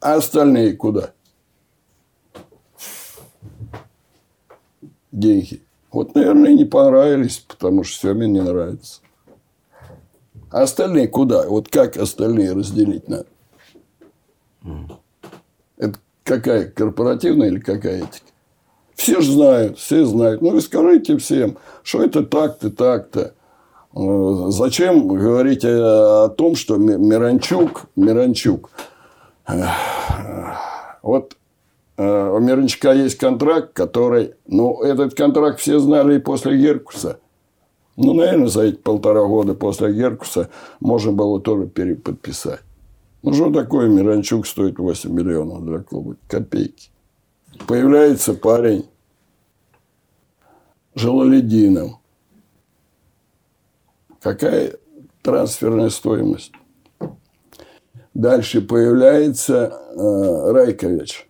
А 0.00 0.14
остальные 0.14 0.76
куда? 0.76 1.12
Деньги. 5.12 5.62
Вот, 5.92 6.14
наверное, 6.14 6.54
не 6.54 6.64
понравились, 6.64 7.44
потому 7.46 7.84
что 7.84 8.08
Семин 8.08 8.32
не 8.32 8.40
нравится. 8.40 9.00
А 10.50 10.62
остальные 10.62 11.08
куда? 11.08 11.46
Вот 11.46 11.68
как 11.68 11.98
остальные 11.98 12.52
разделить 12.52 13.08
надо? 13.08 13.26
Какая? 16.24 16.70
Корпоративная 16.70 17.48
или 17.48 17.60
какая 17.60 17.98
этика? 17.98 18.24
Все 18.94 19.20
же 19.20 19.32
знают, 19.32 19.78
все 19.78 20.04
знают. 20.06 20.40
Ну, 20.40 20.50
вы 20.50 20.60
скажите 20.60 21.16
всем, 21.18 21.58
что 21.82 22.02
это 22.02 22.22
так-то, 22.24 22.70
так-то. 22.70 23.34
Э, 23.94 24.46
Зачем 24.48 25.06
говорить 25.08 25.64
о, 25.64 26.28
том, 26.30 26.56
что 26.56 26.76
Ми- 26.76 26.96
Миранчук, 26.96 27.82
Миранчук, 27.96 28.70
вот 31.02 31.36
э, 31.98 32.28
у 32.30 32.38
Миранчука 32.38 32.92
есть 32.92 33.18
контракт, 33.18 33.72
который, 33.74 34.34
ну, 34.46 34.80
этот 34.82 35.14
контракт 35.14 35.60
все 35.60 35.78
знали 35.78 36.16
и 36.16 36.20
после 36.20 36.56
Геркуса. 36.56 37.18
Ну, 37.96 38.14
наверное, 38.14 38.48
за 38.48 38.62
эти 38.62 38.76
полтора 38.76 39.24
года 39.24 39.54
после 39.54 39.92
Геркуса 39.92 40.48
можно 40.80 41.12
было 41.12 41.40
тоже 41.40 41.66
переподписать. 41.66 42.60
Ну, 43.24 43.32
что 43.32 43.50
такое 43.50 43.88
Миранчук 43.88 44.46
стоит 44.46 44.78
8 44.78 45.10
миллионов 45.10 45.64
для 45.64 45.78
клуба? 45.78 46.16
Копейки. 46.28 46.90
Появляется 47.66 48.34
парень 48.34 48.84
Жалаледином. 50.94 51.96
Какая 54.20 54.76
трансферная 55.22 55.88
стоимость? 55.88 56.52
Дальше 58.12 58.60
появляется 58.60 59.68
э, 59.96 60.52
Райкович. 60.52 61.26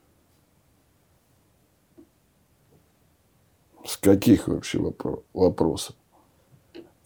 С 3.87 3.97
каких 3.99 4.49
вообще 4.49 4.79
вопро- 4.79 5.23
вопросов? 5.33 5.95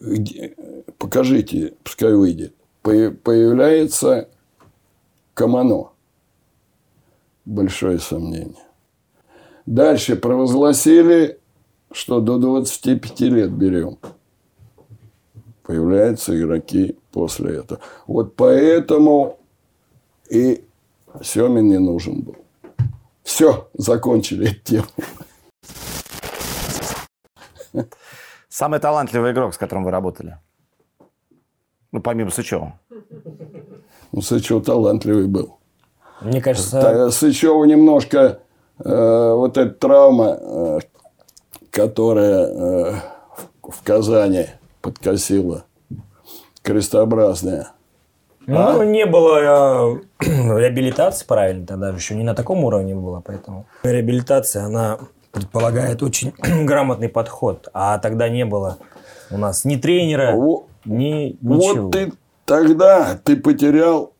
Где- 0.00 0.54
покажите, 0.96 1.74
пускай 1.84 2.14
выйдет. 2.14 2.54
По- 2.80 3.10
Появляется 3.10 4.30
Камано. 5.38 5.92
Большое 7.44 8.00
сомнение. 8.00 8.66
Дальше 9.66 10.16
провозгласили, 10.16 11.38
что 11.92 12.20
до 12.20 12.38
25 12.38 13.20
лет 13.20 13.52
берем. 13.52 13.98
Появляются 15.62 16.36
игроки 16.36 16.98
после 17.12 17.58
этого. 17.58 17.80
Вот 18.08 18.34
поэтому 18.34 19.38
и 20.28 20.64
Семин 21.22 21.68
не 21.68 21.78
нужен 21.78 22.22
был. 22.22 22.36
Все, 23.22 23.68
закончили 23.74 24.50
эту 24.50 24.64
тему. 24.64 24.86
Самый 28.48 28.80
талантливый 28.80 29.30
игрок, 29.30 29.54
с 29.54 29.58
которым 29.58 29.84
вы 29.84 29.92
работали? 29.92 30.36
Ну, 31.92 32.02
помимо 32.02 32.30
Сычева. 32.30 32.80
Сычев 34.20 34.64
талантливый 34.64 35.26
был. 35.26 35.58
Мне 36.20 36.40
кажется, 36.40 37.10
Сычеву 37.10 37.64
немножко 37.64 38.40
э, 38.84 39.32
вот 39.34 39.56
эта 39.56 39.70
травма, 39.70 40.38
э, 40.40 40.78
которая 41.70 42.46
э, 42.46 42.94
в, 43.62 43.82
Казани 43.84 44.46
подкосила, 44.80 45.64
крестообразная. 46.62 47.68
ну, 48.46 48.82
не 48.82 49.06
было 49.06 49.98
э, 49.98 50.26
реабилитации 50.58 51.26
правильно, 51.26 51.66
тогда 51.66 51.90
еще 51.90 52.14
не 52.14 52.24
на 52.24 52.34
таком 52.34 52.64
уровне 52.64 52.94
было, 52.94 53.22
поэтому 53.24 53.66
реабилитация, 53.84 54.64
она 54.64 54.98
предполагает 55.30 56.02
очень 56.02 56.32
грамотный 56.64 57.08
подход, 57.08 57.68
а 57.72 57.98
тогда 57.98 58.28
не 58.28 58.44
было 58.44 58.78
у 59.30 59.38
нас 59.38 59.64
ни 59.64 59.76
тренера, 59.76 60.32
Во- 60.34 60.66
ни 60.84 61.36
ничего. 61.40 61.84
Вот 61.84 61.92
ты 61.92 62.12
тогда 62.48 63.20
ты 63.22 63.36
потерял 63.36 64.12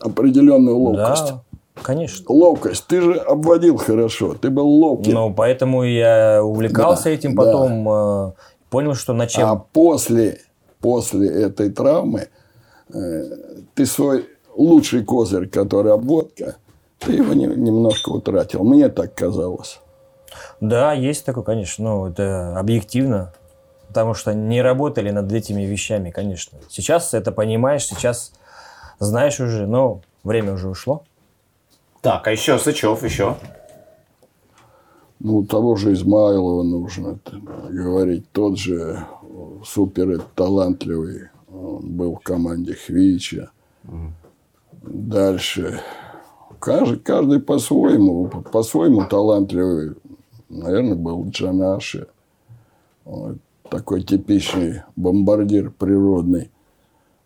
определенную 0.00 0.76
ловкость. 0.78 1.32
Да, 1.32 1.42
конечно. 1.82 2.24
Ловкость. 2.28 2.86
Ты 2.86 3.00
же 3.02 3.14
обводил 3.14 3.76
хорошо. 3.76 4.34
Ты 4.34 4.50
был 4.50 4.68
ловкий. 4.68 5.12
Ну, 5.12 5.34
поэтому 5.34 5.82
я 5.82 6.42
увлекался 6.42 7.04
Да, 7.04 7.10
этим, 7.10 7.34
да. 7.34 7.42
потом 7.42 7.88
э, 7.88 8.32
понял, 8.70 8.94
что 8.94 9.12
на 9.12 9.26
чем... 9.26 9.48
А 9.48 9.56
после, 9.56 10.38
после 10.80 11.28
этой 11.28 11.70
травмы 11.70 12.28
э, 12.94 13.22
ты 13.74 13.84
свой 13.84 14.26
лучший 14.54 15.04
козырь, 15.04 15.48
который 15.48 15.92
обводка, 15.92 16.56
ты 17.00 17.12
его 17.14 17.32
не- 17.34 17.46
немножко 17.46 18.10
утратил. 18.10 18.62
Мне 18.64 18.88
так 18.88 19.14
казалось. 19.14 19.80
Да, 20.60 20.92
есть 20.92 21.24
такое, 21.24 21.44
конечно, 21.44 21.84
ну, 21.84 22.06
это 22.06 22.58
объективно, 22.58 23.32
потому 23.88 24.14
что 24.14 24.34
не 24.34 24.62
работали 24.62 25.10
над 25.10 25.32
этими 25.32 25.62
вещами, 25.62 26.10
конечно. 26.10 26.58
Сейчас 26.68 27.14
это 27.14 27.32
понимаешь, 27.32 27.86
сейчас 27.86 28.32
знаешь 28.98 29.40
уже, 29.40 29.66
но 29.66 30.00
время 30.24 30.54
уже 30.54 30.68
ушло. 30.68 31.04
Так, 32.00 32.26
а 32.26 32.32
еще 32.32 32.58
Сычев, 32.58 33.02
еще. 33.02 33.36
Ну, 35.18 35.44
того 35.44 35.76
же 35.76 35.92
Измайлова 35.92 36.62
нужно 36.62 37.18
говорить. 37.70 38.30
Тот 38.32 38.58
же 38.58 39.04
супер 39.64 40.20
талантливый. 40.34 41.30
Он 41.50 41.96
был 41.96 42.16
в 42.16 42.20
команде 42.20 42.74
Хвича. 42.74 43.50
Дальше. 44.82 45.80
Каждый, 46.58 46.98
каждый 46.98 47.40
по-своему, 47.40 48.28
по-своему 48.28 49.06
талантливый. 49.06 49.94
Наверное, 50.48 50.94
был 50.96 51.28
Джанаши. 51.28 52.08
Вот. 53.04 53.38
Такой 53.70 54.02
типичный 54.02 54.82
бомбардир 54.94 55.70
природный. 55.70 56.50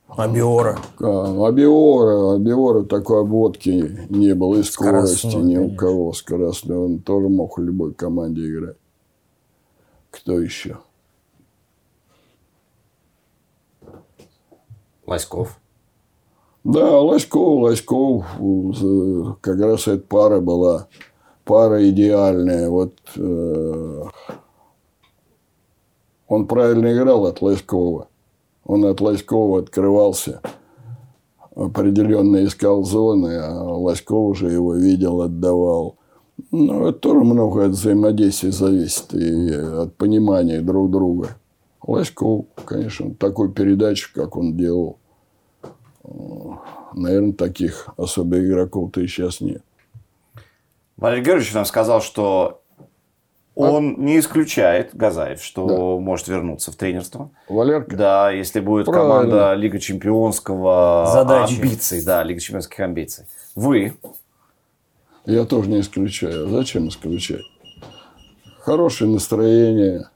Абиора. 0.09 0.79
А, 1.01 1.47
Абиора, 1.49 2.35
Абиора 2.35 2.83
такой 2.85 3.21
обводки 3.21 4.07
не 4.09 4.35
было 4.35 4.57
и 4.57 4.63
скорости 4.63 5.19
Скоростной, 5.19 5.45
ни 5.45 5.57
у 5.59 5.75
кого 5.77 6.13
скоростной. 6.13 6.77
Он 6.77 6.99
тоже 6.99 7.29
мог 7.29 7.59
в 7.59 7.63
любой 7.63 7.95
команде 7.95 8.49
играть. 8.51 8.77
Кто 10.11 10.41
еще? 10.41 10.79
Лоськов. 15.07 15.61
Да, 16.65 17.01
Лоськов, 17.01 17.63
Лоськов, 17.63 18.25
э, 18.39 19.35
как 19.41 19.61
раз 19.61 19.89
эта 19.89 20.07
пара 20.07 20.41
была, 20.41 20.89
пара 21.45 21.89
идеальная. 21.89 22.69
Вот 22.69 22.95
э, 23.17 24.05
он 26.31 26.47
правильно 26.47 26.93
играл 26.93 27.27
от 27.27 27.43
Лоськова. 27.43 28.07
Он 28.65 28.85
от 28.85 29.01
Лоськова 29.01 29.59
открывался, 29.59 30.41
определенно 31.57 32.45
искал 32.45 32.85
зоны, 32.85 33.37
а 33.37 33.65
Лоськов 33.65 34.31
уже 34.31 34.49
его 34.49 34.75
видел, 34.75 35.23
отдавал. 35.23 35.97
Ну, 36.53 36.87
это 36.87 37.01
тоже 37.01 37.25
много 37.25 37.65
от 37.65 37.73
взаимодействия 37.73 38.53
зависит 38.53 39.13
и 39.13 39.51
от 39.53 39.97
понимания 39.97 40.61
друг 40.61 40.93
друга. 40.93 41.37
Лоськов, 41.85 42.45
конечно, 42.65 43.13
такой 43.17 43.51
передачу, 43.53 44.11
как 44.15 44.37
он 44.37 44.57
делал, 44.57 44.99
наверное, 46.95 47.33
таких 47.33 47.89
особо 47.97 48.39
игроков-то 48.39 49.01
и 49.01 49.09
сейчас 49.09 49.41
нет. 49.41 49.65
Валерий 50.97 51.25
Георгиевич 51.25 51.55
нам 51.55 51.65
сказал, 51.65 52.01
что 52.01 52.60
он 53.55 53.97
не 54.05 54.19
исключает, 54.19 54.91
Газаев, 54.95 55.43
что 55.43 55.99
может 55.99 56.29
вернуться 56.29 56.73
в 56.73 56.77
тренерство. 56.77 57.31
Валерка? 57.49 57.97
Да, 57.97 58.31
если 58.31 58.61
будет 58.61 58.87
Правильно. 58.87 59.09
команда 59.15 59.55
Лига 59.55 59.79
Чемпионского 59.79 61.09
Задачи. 61.13 61.55
амбиций, 61.57 62.05
да, 62.05 62.23
Лига 62.23 62.41
Чемпионских 62.41 62.81
амбиций. 62.81 63.25
Вы 63.55 63.95
Я 65.27 65.45
тоже 65.45 65.69
не 65.69 65.81
исключаю. 65.81 66.49
Зачем 66.49 66.89
исключать? 66.89 67.43
Хорошее 68.61 69.11
настроение, 69.11 70.09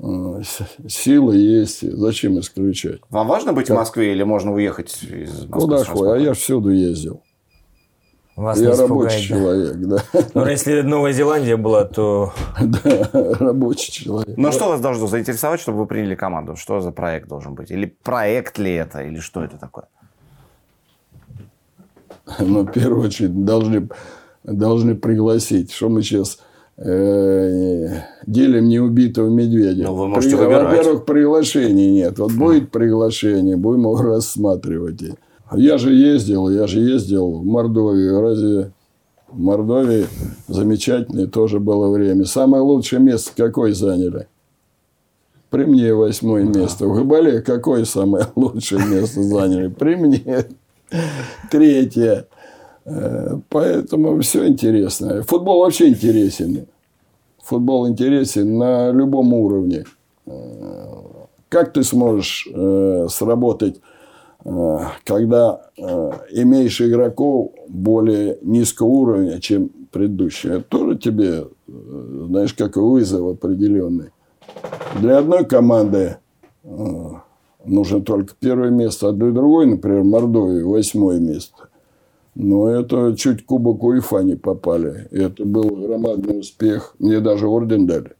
э, 0.00 0.42
силы 0.88 1.36
есть. 1.36 1.82
Зачем 1.82 2.38
исключать? 2.40 3.00
Вам 3.10 3.26
важно 3.28 3.52
быть 3.52 3.68
в 3.70 3.74
Москве 3.74 4.12
или 4.12 4.22
можно 4.22 4.52
уехать 4.52 5.02
из 5.02 5.46
Москвы? 5.46 5.48
Куда 5.50 5.84
хуй? 5.84 6.14
А 6.14 6.18
я 6.18 6.32
всюду 6.32 6.70
ездил. 6.70 7.22
Вас 8.38 8.60
я 8.60 8.70
не 8.70 8.76
рабочий 8.76 9.26
человек, 9.26 9.76
да. 9.78 10.02
Но 10.34 10.48
если 10.48 10.82
Новая 10.82 11.12
Зеландия 11.12 11.56
была, 11.56 11.84
то 11.84 12.32
Да, 12.60 13.08
рабочий 13.40 13.90
человек. 13.90 14.38
Но 14.38 14.52
что 14.52 14.68
вас 14.68 14.80
должно 14.80 15.08
заинтересовать, 15.08 15.60
чтобы 15.60 15.78
вы 15.78 15.86
приняли 15.86 16.14
команду? 16.14 16.54
Что 16.54 16.80
за 16.80 16.92
проект 16.92 17.28
должен 17.28 17.54
быть? 17.54 17.72
Или 17.72 17.86
проект 18.04 18.58
ли 18.58 18.72
это? 18.72 19.02
Или 19.02 19.18
что 19.18 19.42
это 19.42 19.58
такое? 19.58 19.86
Но 22.38 22.60
в 22.60 22.70
первую 22.70 23.06
очередь 23.06 23.44
должны, 23.44 23.88
должны 24.44 24.94
пригласить. 24.94 25.72
Что 25.72 25.88
мы 25.88 26.02
сейчас 26.02 26.38
э, 26.76 27.88
делим 28.24 28.68
неубитого 28.68 29.28
медведя. 29.28 29.82
Ну, 29.82 29.94
вы 29.94 30.06
можете 30.06 30.36
выбирать. 30.36 30.76
Во-первых, 30.76 31.06
приглашений 31.06 31.90
нет. 31.90 32.20
Вот 32.20 32.30
будет 32.30 32.70
приглашение, 32.70 33.56
будем 33.56 33.80
его 33.80 34.00
рассматривать. 34.00 35.02
Я 35.54 35.78
же 35.78 35.94
ездил, 35.94 36.48
я 36.50 36.66
же 36.66 36.80
ездил 36.80 37.30
в 37.38 37.44
Мордовию. 37.44 38.20
Разве 38.20 38.72
в 39.28 39.38
Мордовии 39.38 40.06
замечательное 40.46 41.26
тоже 41.26 41.58
было 41.60 41.90
время. 41.90 42.24
Самое 42.24 42.62
лучшее 42.62 43.00
место 43.00 43.30
какое 43.36 43.72
заняли? 43.72 44.26
При 45.50 45.64
мне 45.64 45.94
восьмое 45.94 46.44
место. 46.44 46.86
В 46.86 46.94
Габале 46.94 47.40
какое 47.40 47.84
самое 47.84 48.26
лучшее 48.36 48.84
место 48.86 49.22
заняли? 49.22 49.68
При 49.68 49.96
мне 49.96 50.46
третье. 51.50 52.26
Э, 52.84 53.38
Поэтому 53.48 54.20
все 54.20 54.46
интересно. 54.46 55.22
Футбол 55.22 55.60
вообще 55.60 55.88
интересен. 55.88 56.66
Футбол 57.42 57.88
интересен 57.88 58.58
на 58.58 58.90
любом 58.90 59.32
уровне. 59.32 59.84
Э, 60.26 60.32
Как 61.48 61.72
ты 61.72 61.82
сможешь 61.82 62.46
э, 62.54 63.06
сработать, 63.08 63.80
когда 65.04 65.70
э, 65.76 66.10
имеешь 66.32 66.80
игроков 66.80 67.52
более 67.68 68.38
низкого 68.42 68.86
уровня, 68.88 69.40
чем 69.40 69.70
предыдущие? 69.90 70.58
Это 70.58 70.64
тоже 70.64 70.98
тебе, 70.98 71.44
э, 71.68 72.24
знаешь, 72.28 72.54
как 72.54 72.76
вызов 72.76 73.34
определенный. 73.34 74.10
Для 75.00 75.18
одной 75.18 75.44
команды 75.44 76.16
э, 76.64 76.68
нужно 77.64 78.00
только 78.00 78.34
первое 78.38 78.70
место, 78.70 79.08
а 79.08 79.12
для 79.12 79.30
другой, 79.30 79.66
например, 79.66 80.04
Мордовии, 80.04 80.62
восьмое 80.62 81.18
место. 81.18 81.68
Но 82.34 82.68
это 82.68 83.16
чуть 83.16 83.44
кубок 83.44 83.82
УЕФА 83.82 84.20
не 84.20 84.36
попали. 84.36 85.08
Это 85.10 85.44
был 85.44 85.68
громадный 85.70 86.38
успех. 86.38 86.94
Мне 87.00 87.18
даже 87.18 87.48
орден 87.48 87.86
дали. 87.86 88.12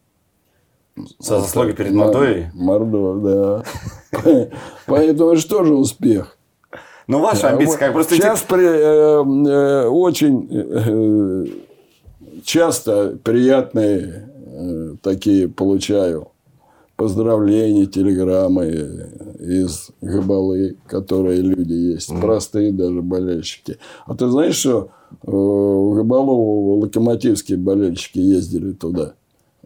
За 1.18 1.40
заслуги 1.40 1.72
перед 1.72 1.92
На- 1.92 2.04
Мордовией? 2.04 2.46
Мордов, 2.54 3.22
да. 3.22 3.62
Поэтому 4.86 5.30
это 5.32 5.64
же 5.64 5.74
успех. 5.74 6.36
Ну, 7.06 7.20
ваши 7.20 7.46
амбиции 7.46 7.78
как 7.78 7.92
просто... 7.92 8.14
Сейчас 8.14 8.42
при- 8.42 8.64
э, 8.64 9.24
э, 9.24 9.88
очень 9.88 10.46
э, 10.50 11.46
часто 12.44 13.16
приятные 13.22 14.28
такие 15.02 15.48
получаю 15.48 16.28
поздравления, 16.96 17.86
телеграммы 17.86 18.66
из 19.38 19.90
Габалы, 20.00 20.76
которые 20.86 21.40
люди 21.40 21.72
есть, 21.72 22.10
простые 22.20 22.72
даже 22.72 23.02
болельщики. 23.02 23.78
А 24.06 24.16
ты 24.16 24.28
знаешь, 24.28 24.56
что 24.56 24.90
в 25.22 25.94
Габалу 25.94 26.80
локомотивские 26.80 27.56
болельщики 27.56 28.18
ездили 28.18 28.72
туда 28.72 29.14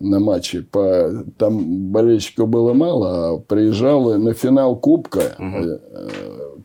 на 0.02 0.20
матчи. 0.20 0.60
По... 0.62 1.24
Там 1.38 1.90
болельщиков 1.92 2.48
было 2.48 2.72
мало, 2.72 3.08
а 3.30 3.38
приезжало 3.38 4.16
на 4.16 4.34
финал 4.34 4.76
Кубка. 4.76 5.36
э, 5.38 5.78
э, 5.90 6.08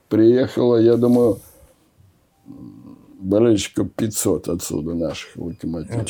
Приехало, 0.09 0.77
я 0.77 0.95
думаю, 0.95 1.37
болельщиков 3.19 3.91
500 3.91 4.47
отсюда 4.49 4.93
наших 4.93 5.35
локомотивов. 5.35 6.05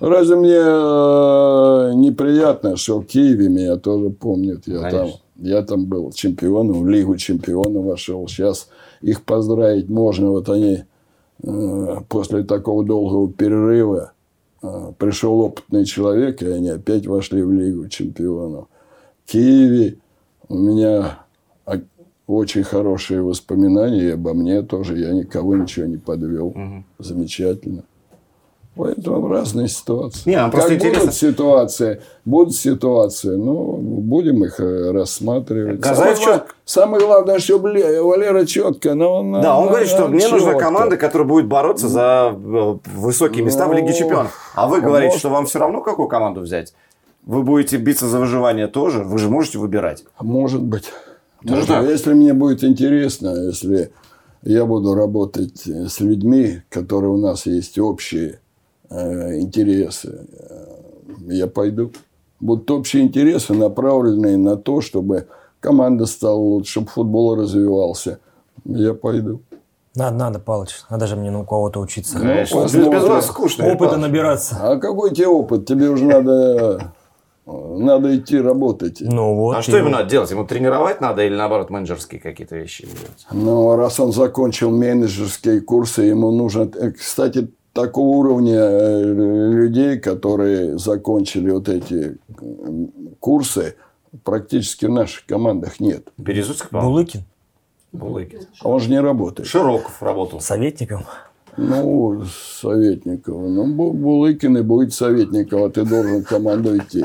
Разве 0.00 0.36
мне 0.36 0.54
э, 0.54 1.92
неприятно, 1.94 2.76
что 2.76 3.00
в 3.00 3.06
Киеве 3.06 3.48
меня 3.48 3.76
тоже 3.76 4.10
помнят? 4.10 4.66
Я 4.66 4.90
там, 4.90 5.08
я 5.36 5.62
там 5.62 5.86
был 5.86 6.12
чемпионом, 6.12 6.82
в 6.82 6.88
Лигу 6.88 7.16
чемпионов 7.16 7.84
вошел. 7.84 8.26
Сейчас 8.28 8.68
их 9.00 9.22
поздравить 9.22 9.88
можно. 9.88 10.30
Вот 10.30 10.48
они 10.48 10.84
э, 11.42 11.96
после 12.08 12.44
такого 12.44 12.84
долгого 12.84 13.32
перерыва 13.32 14.12
пришел 14.60 15.40
опытный 15.40 15.84
человек, 15.84 16.42
и 16.42 16.46
они 16.46 16.68
опять 16.68 17.06
вошли 17.06 17.42
в 17.42 17.52
Лигу 17.52 17.88
чемпионов. 17.88 18.66
В 19.24 19.32
Киеве 19.32 19.98
у 20.48 20.56
меня 20.56 21.20
очень 22.26 22.62
хорошие 22.62 23.22
воспоминания 23.22 24.02
и 24.02 24.10
обо 24.10 24.34
мне 24.34 24.62
тоже. 24.62 24.98
Я 24.98 25.12
никого 25.12 25.56
ничего 25.56 25.86
не 25.86 25.96
подвел. 25.96 26.54
Замечательно. 26.98 27.84
Поэтому 28.76 29.28
разные 29.28 29.68
ситуации. 29.68 30.30
Не, 30.30 30.36
нам 30.36 30.50
просто 30.50 30.70
как 30.70 30.78
интересно. 30.78 31.00
будут 31.06 31.14
ситуации, 31.14 32.02
будут 32.24 32.54
ситуации, 32.54 33.34
ну, 33.36 33.76
будем 33.76 34.44
их 34.44 34.60
э, 34.60 34.92
рассматривать. 34.92 35.80
Газаев 35.80 36.16
Самое, 36.18 36.38
чёт- 36.38 36.44
самое 36.64 37.04
главное, 37.04 37.38
Ле- 37.38 38.00
Валера 38.00 38.46
четко, 38.46 38.94
но 38.94 39.16
он... 39.16 39.32
Да, 39.40 39.58
он 39.58 39.68
говорит, 39.68 39.88
что 39.88 40.06
мне 40.08 40.28
нужна 40.28 40.54
команда, 40.54 40.96
которая 40.96 41.26
будет 41.28 41.46
бороться 41.46 41.88
за 41.88 42.32
э, 42.32 42.76
высокие 42.94 43.44
места 43.44 43.66
в 43.66 43.72
Лиге 43.72 43.88
Ну, 43.90 43.94
Чемпионов. 43.98 44.52
А 44.54 44.68
вы 44.68 44.78
а 44.78 44.80
говорите, 44.80 45.08
может- 45.08 45.18
что 45.20 45.28
вам 45.30 45.46
все 45.46 45.58
равно, 45.58 45.80
какую 45.82 46.08
команду 46.08 46.40
взять? 46.40 46.72
Вы 47.26 47.42
будете 47.42 47.76
биться 47.76 48.06
за 48.06 48.18
выживание 48.18 48.66
тоже? 48.68 49.02
Вы 49.02 49.18
же 49.18 49.28
можете 49.28 49.58
выбирать. 49.58 50.04
Может 50.20 50.62
быть. 50.62 50.84
Даже 51.42 51.62
Может, 51.62 51.68
так? 51.68 51.88
Если 51.88 52.14
мне 52.14 52.34
будет 52.34 52.64
интересно, 52.64 53.46
если 53.48 53.92
я 54.42 54.64
буду 54.64 54.94
работать 54.94 55.66
э, 55.66 55.86
с 55.88 56.00
людьми, 56.00 56.62
которые 56.70 57.10
у 57.10 57.18
нас 57.18 57.46
есть 57.46 57.78
общие 57.78 58.28
э, 58.30 58.36
интересы, 58.90 60.26
э, 60.32 61.32
я 61.32 61.46
пойду. 61.46 61.92
Будут 62.40 62.70
общие 62.70 63.02
интересы, 63.02 63.54
направленные 63.54 64.36
на 64.36 64.56
то, 64.56 64.80
чтобы 64.80 65.26
команда 65.60 66.06
стала 66.06 66.36
лучше, 66.38 66.72
чтобы 66.72 66.88
футбол 66.88 67.34
развивался. 67.36 68.18
Я 68.64 68.94
пойду. 68.94 69.42
Надо, 69.96 70.16
надо, 70.16 70.38
Палыч. 70.38 70.70
Надо 70.88 71.06
же 71.06 71.16
мне 71.16 71.30
на 71.30 71.40
у 71.40 71.44
кого-то 71.44 71.80
учиться. 71.80 72.18
Ну, 72.18 72.24
Без, 72.24 72.50
посмотрим. 72.50 72.90
без 72.92 73.02
вас 73.04 73.26
скучно. 73.26 73.72
Опыта 73.72 73.96
набираться. 73.96 74.56
А 74.60 74.76
какой 74.78 75.10
тебе 75.10 75.26
опыт? 75.26 75.66
Тебе 75.66 75.88
уже 75.90 76.04
надо 76.04 76.92
Надо 77.46 78.16
идти 78.16 78.38
работать. 78.38 78.98
Ну 79.00 79.34
вот. 79.34 79.56
А 79.56 79.62
что 79.62 79.76
ему 79.76 79.88
надо 79.88 80.08
делать? 80.08 80.30
Ему 80.30 80.46
тренировать 80.46 81.00
надо 81.00 81.24
или 81.24 81.34
наоборот 81.34 81.70
менеджерские 81.70 82.20
какие-то 82.20 82.56
вещи 82.56 82.84
делать? 82.86 83.26
Но 83.32 83.74
раз 83.76 83.98
он 83.98 84.12
закончил 84.12 84.70
менеджерские 84.70 85.60
курсы, 85.60 86.02
ему 86.02 86.30
нужно... 86.30 86.70
э, 86.72 86.92
Кстати, 86.92 87.50
такого 87.72 88.16
уровня 88.16 88.58
э, 88.58 89.02
людей, 89.02 89.98
которые 89.98 90.78
закончили 90.78 91.50
вот 91.50 91.68
эти 91.68 92.18
курсы, 93.20 93.76
практически 94.24 94.86
в 94.86 94.90
наших 94.90 95.26
командах 95.26 95.80
нет. 95.80 96.08
Березутский, 96.16 96.68
по-моему? 96.70 96.90
Булыкин 96.90 97.24
Булыкин. 97.92 98.40
А 98.62 98.68
он 98.68 98.80
же 98.80 98.90
не 98.90 99.00
работает. 99.00 99.48
Широков 99.48 100.02
работал. 100.02 100.40
советником. 100.40 101.04
Ну, 101.56 102.22
Советникова. 102.60 103.48
Ну, 103.48 103.66
Бу- 103.66 103.92
Булыкин 103.92 104.56
и 104.58 104.62
будет 104.62 104.94
Советникова, 104.94 105.70
ты 105.70 105.84
должен 105.84 106.22
в 106.22 106.26
команду 106.26 106.76
идти. 106.76 107.04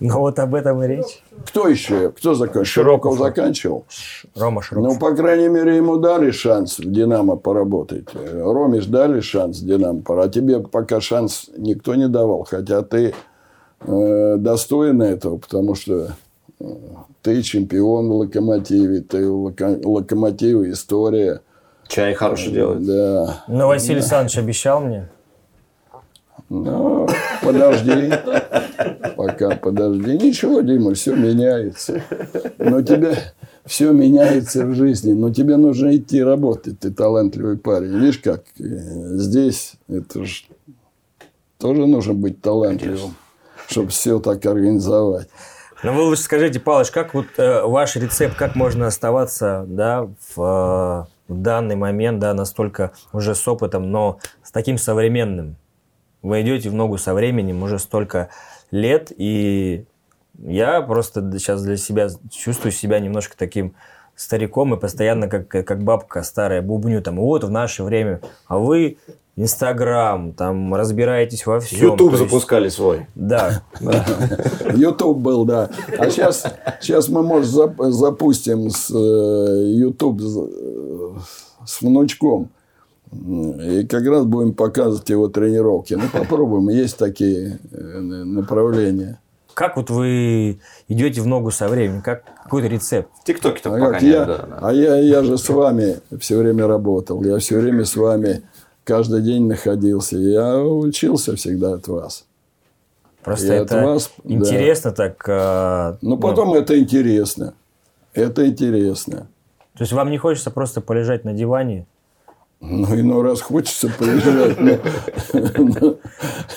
Ну 0.00 0.20
вот 0.20 0.38
об 0.38 0.54
этом 0.54 0.82
и 0.82 0.86
речь. 0.86 1.22
Кто 1.46 1.68
еще? 1.68 2.10
Кто 2.10 2.34
закончил? 2.34 2.64
Широков. 2.64 3.18
Заканчивал? 3.18 3.84
Рома 4.36 4.62
Широков. 4.62 4.94
Ну, 4.94 4.98
по 4.98 5.14
крайней 5.14 5.48
мере, 5.48 5.76
ему 5.76 5.96
дали 5.96 6.30
шанс 6.30 6.78
в 6.78 6.90
«Динамо» 6.90 7.36
поработать. 7.36 8.06
Роме 8.34 8.80
дали 8.80 9.20
шанс 9.20 9.60
в 9.60 9.66
«Динамо» 9.66 10.00
поработать. 10.00 10.36
А 10.36 10.40
тебе 10.40 10.60
пока 10.60 11.00
шанс 11.00 11.50
никто 11.56 11.94
не 11.94 12.08
давал. 12.08 12.44
Хотя 12.48 12.82
ты 12.82 13.12
э, 13.80 14.36
достоин 14.38 15.02
этого, 15.02 15.36
потому 15.38 15.74
что 15.74 16.08
э, 16.60 16.64
ты 17.22 17.42
чемпион 17.42 18.08
в 18.08 18.12
«Локомотиве», 18.14 19.00
ты 19.00 19.28
в 19.30 19.46
«Локо- 19.50 19.80
«Локомотиве» 19.84 20.70
история. 20.72 21.40
Чай 21.88 22.14
хороший 22.14 22.52
делает. 22.52 22.84
Да. 22.86 23.44
Но 23.48 23.68
Василий 23.68 23.96
Александрович 23.96 24.38
обещал 24.38 24.80
мне. 24.80 25.08
Ну, 26.48 27.08
подожди. 27.42 28.12
Пока 29.16 29.56
подожди. 29.56 30.18
Ничего, 30.18 30.60
Дима, 30.60 30.94
все 30.94 31.14
меняется. 31.14 32.02
Но 32.58 32.82
тебе 32.82 33.16
все 33.64 33.92
меняется 33.92 34.66
в 34.66 34.74
жизни. 34.74 35.12
Но 35.12 35.32
тебе 35.32 35.56
нужно 35.56 35.96
идти 35.96 36.22
работать. 36.22 36.80
Ты 36.80 36.90
талантливый 36.90 37.56
парень. 37.56 37.98
Видишь, 37.98 38.18
как 38.18 38.44
э, 38.58 38.64
здесь 39.16 39.74
это 39.88 40.24
ж 40.24 40.44
тоже 41.58 41.86
нужно 41.86 42.14
быть 42.14 42.42
талантливым, 42.42 43.14
чтобы 43.68 43.88
все 43.88 44.18
так 44.18 44.44
организовать. 44.44 45.28
Ну 45.82 45.92
вы 45.92 46.02
лучше 46.02 46.22
скажите, 46.22 46.60
Павлович, 46.60 46.90
как 46.90 47.14
вот 47.14 47.26
э, 47.36 47.62
ваш 47.62 47.96
рецепт, 47.96 48.36
как 48.36 48.54
можно 48.54 48.86
оставаться, 48.86 49.64
да, 49.68 50.08
в, 50.34 51.06
э, 51.08 51.13
в 51.28 51.38
данный 51.38 51.76
момент, 51.76 52.18
да, 52.18 52.34
настолько 52.34 52.92
уже 53.12 53.34
с 53.34 53.46
опытом, 53.48 53.90
но 53.90 54.18
с 54.42 54.50
таким 54.50 54.78
современным? 54.78 55.56
Вы 56.22 56.42
идете 56.42 56.70
в 56.70 56.74
ногу 56.74 56.96
со 56.98 57.14
временем 57.14 57.62
уже 57.62 57.78
столько 57.78 58.30
лет, 58.70 59.12
и 59.16 59.84
я 60.38 60.80
просто 60.82 61.20
сейчас 61.38 61.62
для 61.62 61.76
себя 61.76 62.08
чувствую 62.30 62.72
себя 62.72 62.98
немножко 62.98 63.36
таким 63.36 63.74
стариком 64.16 64.74
и 64.74 64.80
постоянно 64.80 65.28
как, 65.28 65.48
как 65.48 65.82
бабка 65.82 66.22
старая 66.22 66.62
бубню 66.62 67.02
там, 67.02 67.16
вот 67.16 67.44
в 67.44 67.50
наше 67.50 67.82
время, 67.82 68.20
а 68.46 68.58
вы 68.58 68.98
Инстаграм, 69.36 70.32
там 70.32 70.74
разбираетесь 70.74 71.44
во 71.46 71.58
всем. 71.60 71.92
Ютуб 71.92 72.12
есть- 72.12 72.22
запускали 72.24 72.68
свой. 72.68 73.06
Да, 73.16 73.62
Ютуб 74.74 75.18
был, 75.18 75.44
да. 75.44 75.70
А 75.98 76.08
сейчас, 76.10 76.44
сейчас 76.80 77.08
мы, 77.08 77.22
может, 77.22 77.52
зап- 77.52 77.90
запустим 77.90 78.70
с 78.70 78.90
Ютуб 78.94 80.20
с 81.66 81.80
внучком. 81.82 82.50
И 83.12 83.86
как 83.88 84.04
раз 84.06 84.24
будем 84.24 84.54
показывать 84.54 85.08
его 85.08 85.28
тренировки. 85.28 85.94
Ну, 85.94 86.02
попробуем. 86.12 86.68
Есть 86.68 86.96
такие 86.98 87.60
э, 87.70 87.98
направления. 88.00 89.20
Как 89.54 89.76
вот 89.76 89.88
вы 89.90 90.58
идете 90.88 91.20
в 91.20 91.26
ногу 91.28 91.52
со 91.52 91.68
временем? 91.68 92.02
Как 92.02 92.24
какой-то 92.42 92.66
рецепт? 92.66 93.08
В 93.22 93.24
ТикТоке-то 93.24 93.72
А, 93.72 93.78
пока 93.78 94.00
нет. 94.00 94.02
я, 94.02 94.24
да, 94.24 94.38
да. 94.38 94.58
а 94.62 94.72
я, 94.72 94.96
я 94.96 95.22
же 95.22 95.38
с 95.38 95.48
вами 95.48 95.98
все 96.18 96.36
время 96.38 96.66
работал. 96.66 97.22
Я 97.22 97.38
все 97.38 97.58
время 97.60 97.84
с 97.84 97.94
вами 97.94 98.42
каждый 98.84 99.22
день 99.22 99.46
находился. 99.46 100.16
Я 100.16 100.58
учился 100.62 101.34
всегда 101.36 101.74
от 101.74 101.88
вас. 101.88 102.26
Просто 103.22 103.54
И 103.54 103.56
от 103.56 103.66
это 103.72 103.82
вас, 103.84 104.10
да. 104.22 104.34
интересно 104.34 104.92
так. 104.92 105.24
э, 105.26 105.96
Ну, 106.02 106.18
потом 106.18 106.52
это 106.54 106.78
интересно. 106.78 107.54
Это 108.12 108.46
интересно. 108.46 109.26
то 109.76 109.82
есть 109.82 109.92
вам 109.92 110.10
не 110.10 110.18
хочется 110.18 110.50
просто 110.50 110.80
полежать 110.80 111.24
на 111.24 111.32
диване? 111.32 111.86
Ну, 112.60 112.84
иной 112.94 113.22
раз 113.22 113.40
хочется 113.40 113.88
полежать, 113.98 114.58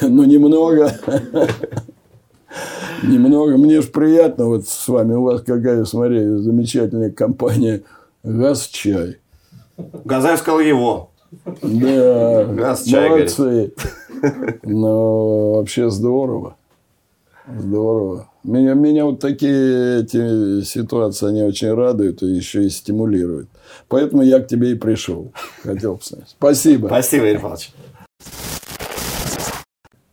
но 0.01 0.25
немного. 0.25 0.91
Немного. 3.03 3.57
Мне 3.57 3.81
же 3.81 3.87
приятно 3.87 4.45
вот 4.45 4.67
с 4.67 4.87
вами. 4.87 5.13
У 5.13 5.23
вас 5.23 5.41
какая, 5.41 5.83
смотри, 5.85 6.19
замечательная 6.37 7.11
компания 7.11 7.81
«Газ-чай». 8.23 9.17
Газаев 9.77 10.39
сказал 10.39 10.59
его. 10.59 11.11
Да, 11.45 12.47
молодцы. 12.47 13.73
Но 14.63 15.53
вообще 15.53 15.89
здорово. 15.89 16.55
Здорово. 17.47 18.29
Меня, 18.43 18.73
меня 18.73 19.05
вот 19.05 19.19
такие 19.19 20.01
эти 20.01 20.63
ситуации, 20.63 21.29
они 21.29 21.43
очень 21.43 21.73
радуют 21.73 22.21
и 22.23 22.27
еще 22.27 22.65
и 22.65 22.69
стимулируют. 22.69 23.49
Поэтому 23.87 24.21
я 24.21 24.39
к 24.39 24.47
тебе 24.47 24.71
и 24.71 24.75
пришел. 24.75 25.31
Хотел 25.63 25.95
бы 25.95 26.01
сказать. 26.01 26.29
Спасибо. 26.29 26.87
Спасибо, 26.87 27.25
Игорь 27.27 27.41
Павлович. 27.41 27.71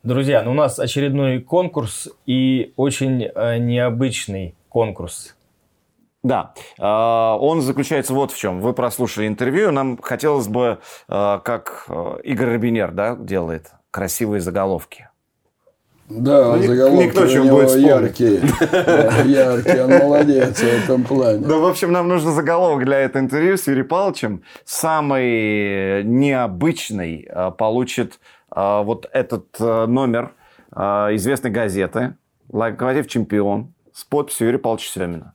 Друзья, 0.04 0.42
ну 0.42 0.50
у 0.50 0.54
нас 0.54 0.78
очередной 0.78 1.40
конкурс 1.40 2.08
и 2.26 2.72
очень 2.76 3.22
э, 3.22 3.58
необычный 3.58 4.54
конкурс. 4.68 5.34
Да, 6.24 6.54
э, 6.78 6.82
он 6.82 7.60
заключается 7.60 8.14
вот 8.14 8.32
в 8.32 8.38
чем. 8.38 8.60
Вы 8.60 8.72
прослушали 8.72 9.28
интервью, 9.28 9.70
нам 9.70 9.98
хотелось 10.00 10.48
бы, 10.48 10.78
э, 11.06 11.40
как 11.44 11.84
э, 11.88 12.16
Игорь 12.24 12.54
Робинер 12.54 12.92
да, 12.92 13.14
делает, 13.14 13.70
красивые 13.90 14.40
заголовки. 14.40 15.10
Да, 16.08 16.54
Ну, 16.54 16.56
ник- 16.56 16.66
заголовки 16.66 17.04
никто 17.06 17.22
у 17.22 17.26
него 17.26 17.56
будет 17.58 17.76
яркие. 17.76 18.40
Яркие, 19.26 19.84
он 19.84 19.90
молодец 19.98 20.60
в 20.60 20.64
этом 20.64 21.04
плане. 21.04 21.46
Да, 21.46 21.56
в 21.58 21.66
общем, 21.66 21.92
нам 21.92 22.08
нужен 22.08 22.32
заголовок 22.32 22.86
для 22.86 23.00
этого 23.00 23.22
интервью 23.22 23.58
с 23.58 23.66
Юрием 23.66 23.88
Павловичем. 23.88 24.42
Самый 24.64 26.04
необычный 26.04 27.28
получит 27.58 28.18
вот 28.50 29.06
этот 29.12 29.58
номер 29.60 30.32
известной 30.74 31.50
газеты 31.50 32.16
«Локомотив 32.50 33.08
чемпион» 33.08 33.74
с 33.92 34.04
подписью 34.04 34.46
Юрия 34.48 34.58
Павловича 34.58 34.90
Семина. 34.90 35.34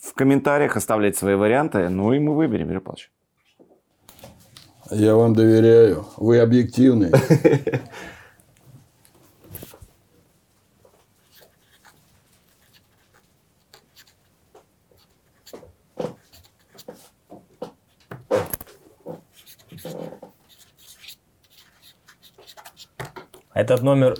В 0.00 0.14
комментариях 0.14 0.76
оставляйте 0.76 1.18
свои 1.18 1.34
варианты, 1.34 1.88
ну 1.90 2.12
и 2.12 2.18
мы 2.18 2.34
выберем, 2.34 2.68
Юрий 2.68 2.80
Павлович. 2.80 3.10
Я 4.90 5.14
вам 5.14 5.34
доверяю. 5.34 6.06
Вы 6.16 6.40
объективны. 6.40 7.12
Этот 23.52 23.82
номер 23.82 24.16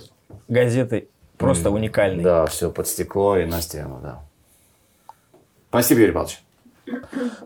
газеты 0.47 1.09
просто 1.37 1.71
уникальный. 1.71 2.23
Да, 2.23 2.45
все 2.45 2.71
под 2.71 2.87
стекло 2.87 3.37
и 3.37 3.45
на 3.45 3.59
стену, 3.59 3.99
да. 4.01 4.30
Спасибо, 5.71 6.01
Юрий 6.01 6.11
Павлович. 6.11 6.39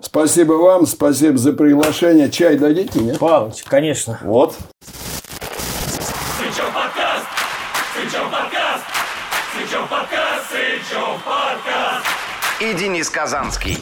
Спасибо 0.01 0.53
вам, 0.53 0.87
спасибо 0.87 1.37
за 1.37 1.53
приглашение. 1.53 2.31
Чай 2.31 2.57
дадите 2.57 2.99
мне? 2.99 3.13
Павлович, 3.13 3.61
конечно. 3.61 4.19
Вот. 4.23 4.55
и 12.61 12.73
Денис 12.73 13.11
Казанский. 13.11 13.77